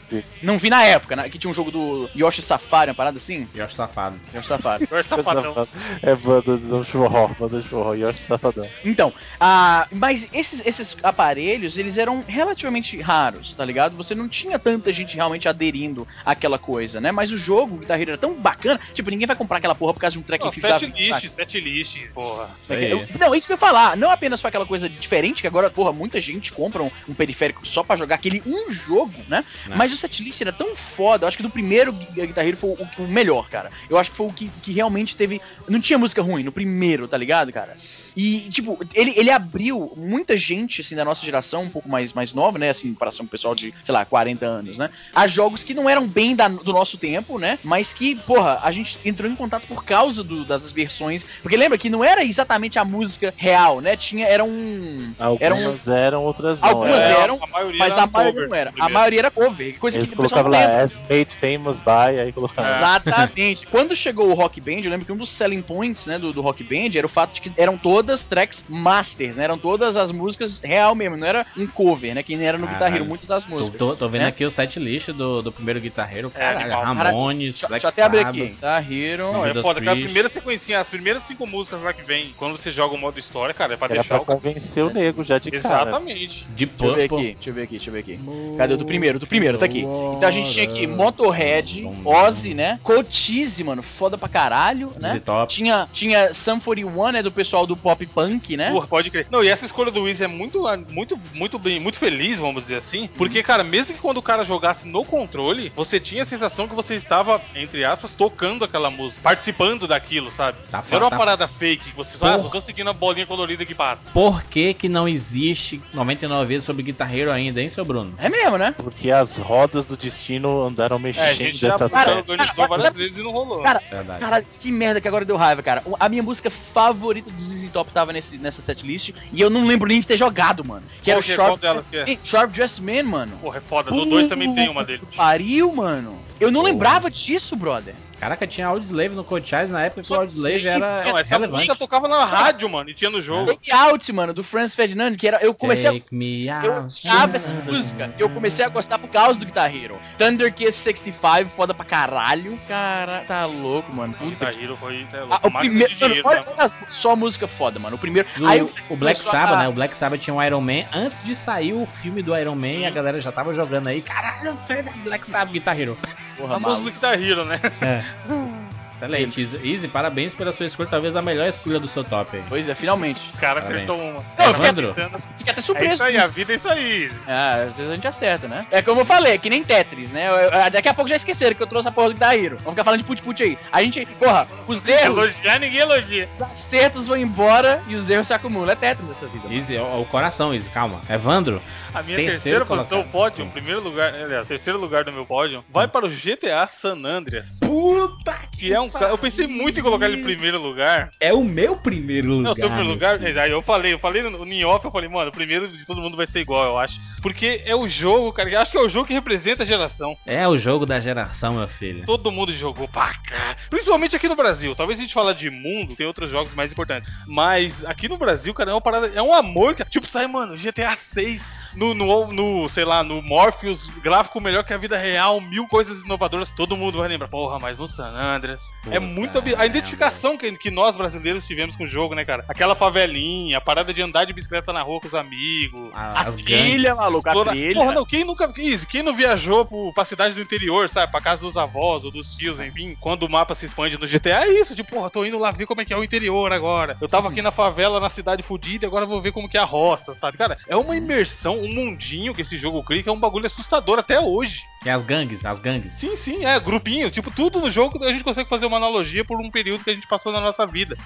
não 0.41 0.57
vi 0.57 0.69
na 0.69 0.83
época, 0.83 1.15
né? 1.15 1.29
Que 1.29 1.37
tinha 1.37 1.49
um 1.51 1.53
jogo 1.53 1.71
do 1.71 2.09
Yoshi 2.15 2.41
Safari, 2.41 2.89
uma 2.91 2.95
parada 2.95 3.17
assim. 3.17 3.47
Yoshi 3.55 3.75
safado. 3.75 4.19
Yoshi 4.33 4.47
Safari. 4.47 4.83
Agora 4.91 5.03
safadão. 5.03 5.67
É 6.01 6.15
banda 6.15 6.57
do 6.57 6.83
forró, 6.83 7.29
banda 7.39 7.61
de 7.61 7.67
forró, 7.67 7.93
Yoshi 7.93 8.19
Safadão. 8.23 8.67
Então, 8.85 9.13
ah, 9.39 9.87
mas 9.91 10.27
esses, 10.33 10.65
esses 10.65 10.97
aparelhos, 11.03 11.77
eles 11.77 11.97
eram 11.97 12.23
relativamente 12.27 12.99
raros, 13.01 13.53
tá 13.53 13.63
ligado? 13.65 13.95
Você 13.95 14.13
não 14.15 14.27
tinha 14.27 14.57
tanta 14.59 14.91
gente 14.93 15.15
realmente 15.15 15.47
aderindo 15.47 16.07
àquela 16.25 16.57
coisa, 16.57 16.99
né? 16.99 17.11
Mas 17.11 17.31
o 17.31 17.37
jogo, 17.37 17.75
o 17.75 17.77
Guitar 17.79 17.99
Hero, 17.99 18.11
era 18.11 18.17
tão 18.17 18.35
bacana, 18.35 18.79
tipo, 18.93 19.09
ninguém 19.09 19.27
vai 19.27 19.35
comprar 19.35 19.57
aquela 19.57 19.75
porra 19.75 19.93
por 19.93 19.99
causa 19.99 20.13
de 20.13 20.19
um 20.19 20.23
track 20.23 20.45
and 20.45 20.51
field 20.51 20.79
saca? 20.85 20.97
list, 20.97 21.29
sete 21.29 21.59
list, 21.59 21.97
porra. 22.13 22.49
Isso 22.61 22.73
aí. 22.73 22.90
Eu- 22.91 23.07
não, 23.19 23.34
isso 23.35 23.47
que 23.47 23.53
eu 23.53 23.55
ia 23.55 23.59
falar. 23.59 23.95
Não 23.97 24.09
apenas 24.11 24.39
foi 24.41 24.49
aquela 24.49 24.65
coisa 24.65 24.88
diferente, 24.89 25.41
que 25.41 25.47
agora, 25.47 25.69
porra, 25.69 25.91
muita 25.91 26.19
gente 26.22 26.51
compra 26.51 26.84
um, 26.84 26.91
um 27.07 27.13
periférico 27.13 27.65
só 27.65 27.84
pra 27.84 27.95
jogar 27.95 28.15
aquele 28.15 28.41
um 28.45 28.72
jogo, 28.72 29.13
né? 29.27 29.43
Né. 29.68 29.76
Mas 29.77 29.91
o 29.93 29.97
setlist 29.97 30.41
era 30.41 30.51
tão 30.51 30.76
foda. 30.76 31.23
Eu 31.23 31.27
acho 31.27 31.38
que 31.38 31.43
do 31.43 31.49
primeiro 31.49 31.91
Gu- 31.93 32.05
Guitar 32.27 32.45
Hero 32.47 32.57
foi 32.57 32.69
o, 32.72 33.03
o 33.03 33.07
melhor, 33.07 33.49
cara. 33.49 33.72
Eu 33.89 33.97
acho 33.97 34.11
que 34.11 34.18
foi 34.18 34.27
o 34.27 34.34
que, 34.34 34.49
que 34.61 34.72
realmente 34.72 35.15
teve. 35.15 35.41
Não 35.68 35.80
tinha 35.80 35.97
música 35.97 36.22
ruim 36.22 36.43
no 36.43 36.51
primeiro, 36.51 37.07
tá 37.07 37.18
ligado, 37.18 37.51
cara? 37.51 37.77
E, 38.15 38.49
tipo, 38.49 38.77
ele, 38.93 39.13
ele 39.15 39.29
abriu 39.31 39.93
muita 39.95 40.35
gente, 40.35 40.81
assim, 40.81 40.95
da 40.95 41.05
nossa 41.05 41.25
geração, 41.25 41.63
um 41.63 41.69
pouco 41.69 41.88
mais, 41.89 42.13
mais 42.13 42.33
nova, 42.33 42.57
né? 42.57 42.69
Assim, 42.69 42.89
em 42.89 42.93
comparação 42.93 43.25
com 43.25 43.29
o 43.29 43.31
pessoal 43.31 43.55
de, 43.55 43.73
sei 43.83 43.93
lá, 43.93 44.03
40 44.05 44.45
anos, 44.45 44.77
né? 44.77 44.89
A 45.15 45.27
jogos 45.27 45.63
que 45.63 45.73
não 45.73 45.89
eram 45.89 46.07
bem 46.07 46.35
da- 46.35 46.47
do 46.47 46.73
nosso 46.73 46.97
tempo, 46.97 47.39
né? 47.39 47.57
Mas 47.63 47.93
que, 47.93 48.15
porra, 48.15 48.59
a 48.63 48.71
gente 48.71 48.99
entrou 49.05 49.29
em 49.29 49.35
contato 49.35 49.65
por 49.67 49.83
causa 49.85 50.23
do- 50.23 50.43
das 50.45 50.71
versões. 50.71 51.25
Porque 51.41 51.55
lembra 51.57 51.77
que 51.77 51.89
não 51.89 52.03
era 52.03 52.23
exatamente 52.23 52.77
a 52.77 52.85
música 52.85 53.33
real, 53.38 53.79
né? 53.81 53.95
Tinha, 53.95 54.25
era 54.27 54.43
um. 54.43 55.13
Era 55.39 55.55
um- 55.55 55.57
Algumas 55.59 55.88
eram, 55.88 56.23
outras 56.23 56.59
não. 56.61 56.69
Algumas 56.69 57.01
era- 57.01 57.19
eram, 57.23 57.39
a 57.41 57.47
maioria 57.47 57.79
Mas 57.79 57.93
era 57.93 58.03
a 58.03 58.07
maioria 58.07 58.33
cover 58.33 58.49
não 58.49 58.55
era. 58.55 58.65
do 58.65 58.69
A 58.69 58.73
primeiro. 58.73 58.93
maioria 58.93 59.19
era 59.19 59.31
cover. 59.31 59.79
Coisa 59.79 59.97
Eles 59.97 60.09
que 60.09 60.15
o 60.15 60.21
pessoal 60.21 60.43
colocavam 60.43 60.67
não 60.69 60.75
lá, 60.77 60.83
as 60.83 60.97
made 60.97 61.35
famous 61.35 61.79
by, 61.79 62.19
aí 62.19 62.31
colocavam. 62.31 62.75
Exatamente. 62.75 63.65
Quando 63.67 63.95
chegou 63.95 64.27
o 64.29 64.33
Rock 64.33 64.59
Band, 64.61 64.81
eu 64.83 64.91
lembro 64.91 65.05
que 65.05 65.11
um 65.11 65.17
dos 65.17 65.29
selling 65.29 65.61
points, 65.61 66.05
né, 66.05 66.17
do, 66.19 66.33
do 66.33 66.41
Rock 66.41 66.63
Band 66.63 66.89
era 66.97 67.05
o 67.05 67.09
fato 67.09 67.33
de 67.33 67.41
que 67.41 67.51
eram 67.57 67.77
todas 68.01 68.25
tracks 68.25 68.65
masters, 68.67 69.37
né? 69.37 69.43
Eram 69.43 69.57
todas 69.57 69.95
as 69.95 70.11
músicas 70.11 70.59
real 70.63 70.95
mesmo, 70.95 71.17
não 71.17 71.27
era 71.27 71.45
um 71.57 71.67
cover, 71.67 72.15
né? 72.15 72.23
Que 72.23 72.35
nem 72.35 72.47
era 72.47 72.57
no 72.57 72.67
Guitar 72.67 72.93
Hero, 72.93 73.05
muitas 73.05 73.27
das 73.27 73.45
músicas. 73.45 73.77
tô- 73.77 73.95
tô 73.95 74.09
vendo 74.09 74.21
né? 74.23 74.27
aqui 74.27 74.43
o 74.43 74.49
set 74.51 74.79
list 74.79 75.09
do, 75.11 75.41
do 75.41 75.51
primeiro 75.51 75.79
Guitar 75.79 76.11
Hero. 76.15 76.29
Caralho, 76.29 76.59
animal. 76.75 76.83
Ramones, 76.95 77.53
Deixa, 77.55 77.67
Black 77.67 77.83
deixa 77.83 78.01
eu 78.01 78.05
até 78.05 78.17
abrir 78.17 78.17
Sabbath. 78.25 78.35
aqui. 78.41 78.51
Guitar 78.53 78.91
Hero. 78.91 79.33
Não, 79.33 79.45
é 79.45 79.47
Judas 79.49 79.63
foda, 79.65 79.79
cara. 79.81 79.91
A 79.91 80.01
primeira 80.01 80.29
sequencinha, 80.29 80.79
as 80.79 80.87
primeiras 80.87 81.23
cinco 81.23 81.45
músicas 81.47 81.81
lá 81.81 81.93
que 81.93 82.01
vem, 82.01 82.33
quando 82.37 82.57
você 82.57 82.71
joga 82.71 82.95
o 82.95 82.97
modo 82.97 83.19
história, 83.19 83.53
cara, 83.53 83.73
é 83.73 83.77
pra 83.77 83.85
Era 83.87 83.93
deixar 83.95 84.15
pra 84.15 84.21
o 84.21 84.25
cara. 84.25 84.39
convencer 84.39 84.83
o 84.83 84.89
nego 84.93 85.23
já 85.23 85.37
de 85.37 85.51
cara. 85.51 85.81
Exatamente. 85.89 86.45
Deep 86.55 86.73
Deixa 86.73 86.85
eu 86.85 86.95
ver 86.95 87.07
Purple. 87.09 87.25
aqui, 87.27 87.33
deixa 87.35 87.49
eu 87.49 87.53
ver 87.53 87.61
aqui, 87.63 87.71
deixa 87.75 87.89
eu 87.89 87.93
ver 87.93 87.99
aqui. 87.99 88.19
Cadê 88.57 88.73
o 88.73 88.77
do 88.77 88.85
primeiro? 88.85 89.19
Do 89.19 89.27
primeiro, 89.27 89.57
tá 89.57 89.65
aqui. 89.65 89.79
Então 89.81 90.27
a 90.27 90.31
gente 90.31 90.51
tinha 90.51 90.65
aqui 90.65 90.87
Motorhead, 90.87 91.87
Ozzy, 92.05 92.53
né? 92.53 92.79
Cochise, 92.83 93.63
mano, 93.63 93.81
foda 93.83 94.17
pra 94.17 94.27
caralho, 94.29 94.91
né? 94.99 95.21
Tinha, 95.47 95.87
tinha 95.91 96.33
Sum 96.33 96.59
41, 96.59 97.11
né? 97.11 97.23
Do 97.23 97.31
pessoal 97.31 97.65
do 97.67 97.75
pop 97.75 97.90
punk, 97.95 98.55
né? 98.57 98.72
Porra, 98.72 98.88
pode 98.88 99.09
crer. 99.09 99.27
Não, 99.30 99.43
e 99.43 99.47
essa 99.47 99.65
escolha 99.65 99.91
do 99.91 100.03
Wiz 100.03 100.22
é 100.22 100.27
muito, 100.27 100.63
muito, 100.89 101.19
muito 101.34 101.59
bem, 101.59 101.80
muito 101.80 101.97
feliz, 101.97 102.38
vamos 102.38 102.61
dizer 102.63 102.76
assim. 102.76 103.09
Porque, 103.18 103.41
cara, 103.43 103.63
mesmo 103.63 103.93
que 103.93 103.99
quando 104.01 104.18
o 104.18 104.22
cara 104.22 104.43
jogasse 104.43 104.88
no 104.88 105.03
controle, 105.05 105.72
você 105.76 105.99
tinha 105.99 106.23
a 106.23 106.26
sensação 106.26 106.68
que 106.68 106.76
você 106.76 106.95
estava, 106.95 107.41
entre 107.55 107.84
aspas, 107.85 108.13
tocando 108.13 108.63
aquela 108.65 108.89
música, 108.89 109.22
participando 109.23 109.88
daquilo, 109.88 110.30
sabe? 110.31 110.57
Tá 110.69 110.80
Não 110.89 110.95
era 110.95 111.05
uma 111.05 111.09
tá- 111.11 111.18
parada 111.18 111.47
fake, 111.47 111.91
que 111.91 111.95
você 111.95 112.18
só, 112.18 112.26
ah, 112.35 112.39
só 112.39 112.49
tô 112.49 112.61
seguindo 112.61 112.89
a 112.89 112.93
bolinha 112.93 113.26
colorida 113.26 113.65
que 113.65 113.76
passa. 113.76 114.01
Por 114.13 114.43
que 114.43 114.73
que 114.73 114.88
não 114.89 115.07
existe 115.07 115.81
99 115.93 116.45
vezes 116.47 116.63
sobre 116.63 116.84
Guitar 116.84 117.13
Hero 117.15 117.31
ainda, 117.31 117.61
hein, 117.61 117.69
seu 117.69 117.85
Bruno? 117.85 118.13
É 118.18 118.30
mesmo, 118.30 118.57
né? 118.57 118.73
Porque 118.77 119.11
as 119.11 119.38
rodas 119.38 119.85
do 119.85 119.95
destino 119.97 120.61
andaram 120.63 120.95
É, 120.95 120.99
a 120.99 121.01
mexendo 121.01 121.53
já 121.53 121.69
Cara, 121.69 121.89
peças. 121.89 122.30
organizou 122.30 122.55
cara, 122.55 122.68
várias 122.68 122.84
cara, 122.85 122.97
vezes 122.97 123.18
e 123.18 123.23
não 123.23 123.31
rolou. 123.31 123.61
cara, 123.61 123.81
Verdade. 123.89 124.19
Cara, 124.19 124.41
que 124.41 124.72
merda 124.72 125.01
que 125.01 125.07
agora 125.07 125.26
deu 125.26 125.35
raiva, 125.38 125.61
cara. 125.63 125.84
A 125.99 126.09
minha 126.09 126.23
música 126.23 126.49
favorita 126.49 127.30
do 127.30 127.39
ZZ 127.41 127.69
Top 127.81 127.91
tava 127.91 128.13
nesse, 128.13 128.37
nessa 128.37 128.61
setlist 128.61 129.11
e 129.33 129.41
eu 129.41 129.49
não 129.49 129.65
lembro 129.65 129.87
nem 129.87 129.99
de 129.99 130.07
ter 130.07 130.17
jogado, 130.17 130.63
mano. 130.63 130.83
Que 131.01 131.09
era 131.09 131.19
o 131.19 131.23
que 131.23 131.31
é? 131.31 131.35
Sharp, 131.35 131.59
delas 131.59 131.89
que 131.89 131.97
é? 131.97 132.17
Sharp 132.23 132.51
Dressed 132.51 132.83
Man, 132.83 133.03
mano. 133.03 133.37
Porra, 133.41 133.57
é 133.57 133.61
foda. 133.61 133.89
Do 133.89 134.05
2 134.05 134.27
também 134.27 134.53
tem 134.53 134.69
uma 134.69 134.83
dele. 134.83 135.01
Pariu, 135.15 135.73
mano. 135.73 136.19
Eu 136.39 136.51
não 136.51 136.61
lembrava 136.61 137.09
disso, 137.09 137.55
brother. 137.55 137.95
Caraca, 138.22 138.45
tinha 138.45 138.68
Audioslave 138.68 139.15
no 139.15 139.23
Code 139.23 139.48
Chase 139.49 139.73
na 139.73 139.81
época 139.81 140.03
que 140.03 140.14
o 140.14 140.15
Audioslave 140.15 140.68
era 140.68 141.03
Não, 141.06 141.18
essa 141.18 141.30
relevante. 141.34 141.53
música 141.65 141.76
tocava 141.76 142.07
na 142.07 142.23
rádio, 142.23 142.69
mano, 142.69 142.88
e 142.91 142.93
tinha 142.93 143.10
no 143.10 143.19
jogo. 143.19 143.48
Take 143.48 143.72
Out, 143.72 144.14
mano, 144.14 144.31
do 144.31 144.43
Franz 144.43 144.76
Ferdinand, 144.76 145.15
que 145.15 145.27
era. 145.27 145.38
Eu 145.43 145.56
comecei 145.56 145.89
a. 145.89 145.93
Take 145.93 146.06
me 146.14 146.45
Eu 146.48 146.81
odiava 146.84 147.38
essa 147.38 147.52
música. 147.52 148.14
Eu 148.19 148.30
comecei 148.30 148.64
a 148.64 148.69
gostar 148.69 148.99
por 148.99 149.10
causa 149.10 149.39
do 149.39 149.45
Guitar 149.48 149.76
Hero. 149.76 149.98
Thunder 150.19 150.53
Kiss 150.53 150.77
65, 150.77 151.49
foda 151.56 151.73
pra 151.73 151.84
caralho. 151.84 152.56
Cara, 152.68 153.22
tá 153.27 153.43
louco, 153.48 153.91
mano. 153.91 154.14
Puta 154.14 154.30
Guitar 154.30 154.53
que... 154.53 154.64
Hero 154.65 154.77
foi 154.77 155.07
é, 155.11 155.18
Ah, 155.18 155.23
louco, 155.26 155.48
o 155.48 155.52
máquina 155.52 155.60
primeiro. 155.60 155.95
dinheiro, 155.95 156.22
olha, 156.27 156.41
né? 156.41 156.69
só 156.88 157.15
música 157.15 157.48
foda, 157.48 157.80
mano. 157.80 157.95
O 157.95 157.99
primeiro. 157.99 158.27
E 158.38 158.45
Aí 158.45 158.61
o, 158.61 158.72
o 158.88 158.95
Black 158.95 159.19
Sabbath, 159.19 159.56
a- 159.56 159.57
né? 159.64 159.68
O 159.68 159.73
Black 159.73 159.98
Sabbath 159.98 160.22
tinha 160.22 160.34
um 160.35 160.43
Iron 160.43 160.61
Man. 160.61 160.85
Antes 160.93 161.23
de 161.23 161.34
sair 161.34 161.73
o 161.73 161.88
filme 161.88 162.22
do 162.22 162.38
Iron 162.38 162.53
Man, 162.53 162.85
a 162.85 162.91
galera 162.91 163.19
já 163.19 163.31
tava 163.31 163.52
jogando 163.52 163.88
aí. 163.88 163.99
Caralho, 164.03 164.53
foi 164.56 164.84
Black 165.03 165.26
Sabbath 165.26 165.52
Guitar 165.52 165.80
Hero. 165.80 165.98
Porra, 166.38 166.56
A 166.57 166.60
música 166.60 166.84
do 166.89 166.91
Guitar 166.93 167.19
Hero, 167.22 167.45
né? 167.45 167.60
Excelente. 169.01 169.41
Easy, 169.41 169.59
Easy, 169.67 169.88
parabéns 169.88 170.35
pela 170.35 170.51
sua 170.51 170.67
escolha. 170.67 170.88
Talvez 170.88 171.15
a 171.15 171.23
melhor 171.23 171.47
escolha 171.49 171.79
do 171.79 171.88
seu 171.88 172.03
top 172.03 172.38
aí. 172.38 172.43
Pois 172.47 172.69
é, 172.69 172.75
finalmente. 172.75 173.19
O 173.33 173.38
cara 173.39 173.59
Parabéns. 173.59 173.89
acertou 173.89 173.97
uma. 173.99 174.23
Não, 174.38 174.49
Evandro? 174.51 174.93
fiquei 174.93 175.51
até 175.51 175.59
É 175.59 175.61
surpreso. 175.61 175.93
isso 175.93 176.03
aí, 176.03 176.17
a 176.19 176.27
vida 176.27 176.53
é 176.53 176.55
isso 176.55 176.69
aí. 176.69 177.11
Ah, 177.27 177.63
às 177.65 177.77
vezes 177.77 177.91
a 177.91 177.95
gente 177.95 178.07
acerta, 178.07 178.47
né? 178.47 178.67
É 178.69 178.79
como 178.83 179.01
eu 179.01 179.05
falei, 179.05 179.33
é 179.33 179.38
que 179.39 179.49
nem 179.49 179.63
Tetris, 179.63 180.11
né? 180.11 180.27
Eu- 180.29 180.35
eu- 180.51 180.69
daqui 180.71 180.88
a 180.88 180.93
pouco 180.93 181.09
já 181.09 181.15
esqueceram 181.15 181.55
que 181.55 181.63
eu 181.63 181.65
trouxe 181.65 181.88
a 181.88 181.91
porra 181.91 182.11
do 182.13 182.23
Hero. 182.23 182.57
Vamos 182.57 182.73
ficar 182.73 182.83
falando 182.83 182.99
de 182.99 183.05
put-put 183.05 183.41
aí. 183.41 183.57
A 183.71 183.81
gente, 183.81 184.05
porra, 184.19 184.47
os 184.67 184.88
erros, 184.88 185.35
Elogiar, 185.35 185.57
ninguém 185.59 185.79
elogia. 185.79 186.29
os 186.31 186.39
acertos 186.39 187.07
vão 187.07 187.17
embora 187.17 187.81
e 187.88 187.95
os 187.95 188.07
erros 188.07 188.27
se 188.27 188.33
acumulam. 188.35 188.69
É 188.69 188.75
Tetris 188.75 189.09
essa 189.09 189.25
vida. 189.25 189.45
mano. 189.45 189.55
Easy, 189.55 189.77
o, 189.77 190.01
o 190.01 190.05
coração, 190.05 190.53
Easy, 190.53 190.69
calma. 190.69 191.01
Evandro, 191.09 191.59
A 191.93 192.01
minha 192.01 192.15
Terceiro 192.15 192.63
terceira 192.63 192.65
posição, 192.65 193.03
pódio, 193.03 193.45
primeiro 193.47 193.81
lugar, 193.81 194.13
aliás, 194.13 194.47
terceiro 194.47 194.80
lugar 194.80 195.03
do 195.03 195.11
meu 195.11 195.26
pódio, 195.26 195.61
vai 195.69 195.89
para 195.89 196.05
o 196.05 196.09
GTA 196.09 196.65
San 196.65 197.03
Andreas. 197.03 197.59
puta 197.59 198.34
Que 198.57 198.73
é 198.73 198.80
um 198.80 198.89
cara. 198.89 199.09
Eu 199.09 199.18
pensei 199.18 199.45
muito 199.45 199.77
em 199.77 199.84
colocar 199.84 200.05
ele 200.05 200.22
em 200.22 200.23
primeiro 200.23 200.57
lugar. 200.57 201.11
É 201.19 201.34
o 201.34 201.43
meu 201.43 201.76
primeiro 201.76 202.30
lugar. 202.30 202.43
Não, 202.43 202.55
seu 202.55 202.69
primeiro 202.69 202.89
lugar. 202.89 203.19
filho. 203.19 203.41
Aí 203.41 203.51
eu 203.51 203.61
falei, 203.61 203.93
eu 203.93 203.99
falei 203.99 204.23
no, 204.23 204.45
no 204.45 204.68
off, 204.69 204.85
eu 204.85 204.91
falei, 204.91 205.09
mano, 205.09 205.30
o 205.30 205.34
primeiro 205.34 205.68
de 205.68 205.85
todo 205.85 205.99
mundo 205.99 206.15
vai 206.15 206.26
ser 206.26 206.39
igual, 206.39 206.63
eu 206.63 206.80
acho. 206.80 206.97
Porque 207.22 207.61
é 207.65 207.76
o 207.76 207.88
jogo, 207.89 208.31
cara. 208.31 208.49
eu 208.49 208.61
Acho 208.61 208.72
que 208.72 208.77
é 208.77 208.81
o 208.81 208.89
jogo 208.89 209.07
que 209.07 209.13
representa 209.13 209.63
a 209.63 209.65
geração. 209.65 210.15
É 210.26 210.47
o 210.47 210.57
jogo 210.57 210.85
da 210.85 210.97
geração, 210.97 211.55
meu 211.55 211.68
filho. 211.68 212.05
Todo 212.05 212.31
mundo 212.31 212.53
jogou 212.53 212.88
pra 212.88 213.13
cá. 213.15 213.57
Principalmente 213.69 214.15
aqui 214.15 214.30
no 214.30 214.35
Brasil. 214.35 214.73
Talvez 214.76 214.97
a 214.97 215.01
gente 215.01 215.13
fala 215.13 215.35
de 215.35 215.49
mundo, 215.49 215.95
tem 215.95 216.07
outros 216.07 216.30
jogos 216.30 216.53
mais 216.53 216.72
importantes. 216.72 217.11
Mas 217.27 217.84
aqui 217.84 218.07
no 218.07 218.18
Brasil, 218.18 218.53
cara, 218.53 218.72
é 218.72 218.73
uma 218.73 218.81
parada. 218.81 219.11
É 219.13 219.22
um 219.22 219.34
amor, 219.34 219.76
cara. 219.76 219.89
Tipo, 219.89 220.07
sai, 220.07 220.26
mano, 220.27 220.55
GTA 220.55 220.95
6. 220.95 221.60
No, 221.76 221.93
no, 221.93 222.31
no, 222.31 222.69
sei 222.69 222.85
lá, 222.85 223.03
no 223.03 223.22
Morpheus, 223.22 223.88
gráfico 224.02 224.39
melhor 224.41 224.64
que 224.64 224.73
a 224.73 224.77
vida 224.77 224.98
real, 224.98 225.39
mil 225.39 225.68
coisas 225.68 226.02
inovadoras, 226.02 226.49
todo 226.49 226.76
mundo 226.77 226.98
vai 226.99 227.07
lembrar. 227.07 227.27
Porra, 227.27 227.60
mas 227.60 227.77
no 227.77 227.88
San 227.88 228.10
Andreas. 228.10 228.61
Pô, 228.84 228.91
é 228.91 228.99
muito. 228.99 229.41
A 229.57 229.65
identificação 229.65 230.38
que, 230.38 230.52
que 230.53 230.69
nós 230.72 230.95
brasileiros 230.95 231.45
tivemos 231.48 231.76
com 231.76 231.84
o 231.84 231.88
jogo, 231.88 232.14
né, 232.15 232.26
cara? 232.26 232.43
Aquela 232.48 232.76
favelinha, 232.76 233.57
a 233.57 233.61
parada 233.61 233.93
de 233.93 234.02
andar 234.02 234.26
de 234.26 234.34
bicicleta 234.34 234.72
na 234.73 234.81
rua 234.81 234.99
com 234.99 235.07
os 235.07 235.15
amigos. 235.15 235.89
A- 235.93 236.19
A 236.19 236.22
As 236.23 236.35
trilha, 236.35 236.95
maluco, 236.95 237.27
a 237.30 237.45
trilha. 237.45 237.73
Porra, 237.73 237.93
não, 237.93 238.06
quem 238.06 238.23
nunca. 238.23 238.52
Easy, 238.57 238.85
quem 238.85 239.02
não 239.03 239.15
viajou 239.15 239.65
pro, 239.65 239.93
pra 239.93 240.03
cidade 240.06 240.35
do 240.35 240.41
interior, 240.41 240.89
sabe? 240.89 241.11
Pra 241.11 241.22
casa 241.22 241.41
dos 241.41 241.56
avós 241.57 242.03
ou 242.06 242.11
dos 242.11 242.35
tios, 242.35 242.60
enfim. 242.60 242.95
Quando 242.99 243.23
o 243.23 243.30
mapa 243.30 243.56
se 243.56 243.65
expande 243.65 243.98
no 243.98 244.07
GTA, 244.07 244.45
é 244.45 244.60
isso. 244.60 244.76
Tipo, 244.76 244.91
porra, 244.95 245.10
tô 245.10 245.23
indo 245.26 245.39
lá 245.39 245.52
ver 245.52 245.65
como 245.65 245.81
é 245.81 245.85
que 245.85 245.93
é 245.93 245.98
o 245.98 246.03
interior 246.03 246.52
agora. 246.52 246.98
Eu 247.02 247.07
tava 247.07 247.30
aqui 247.30 247.41
na 247.41 247.52
favela, 247.52 247.99
na 247.99 248.10
cidade 248.10 248.43
fodida, 248.43 248.85
e 248.85 248.88
agora 248.88 249.06
vou 249.06 249.22
ver 249.22 249.31
como 249.31 249.48
que 249.49 249.57
é 249.57 249.61
a 249.61 249.65
roça, 249.65 250.14
sabe? 250.14 250.38
Cara, 250.38 250.57
é 250.68 250.76
uma 250.76 250.95
imersão, 250.95 251.60
um 251.61 251.73
mundinho 251.73 252.33
que 252.33 252.41
esse 252.41 252.57
jogo 252.57 252.83
cria, 252.83 253.03
que 253.03 253.09
é 253.09 253.11
um 253.11 253.19
bagulho 253.19 253.45
assustador 253.45 253.99
até 253.99 254.19
hoje. 254.19 254.63
E 254.85 254.89
as 254.89 255.03
gangues, 255.03 255.45
as 255.45 255.59
gangues. 255.59 255.91
Sim, 255.93 256.15
sim, 256.15 256.45
é, 256.45 256.59
grupinhos. 256.59 257.11
Tipo, 257.11 257.31
tudo 257.31 257.59
no 257.59 257.69
jogo 257.69 258.03
a 258.03 258.11
gente 258.11 258.23
consegue 258.23 258.49
fazer 258.49 258.65
uma 258.65 258.77
analogia 258.77 259.23
por 259.23 259.39
um 259.39 259.49
período 259.49 259.83
que 259.83 259.89
a 259.89 259.93
gente 259.93 260.07
passou 260.07 260.31
na 260.31 260.41
nossa 260.41 260.65
vida. 260.65 260.97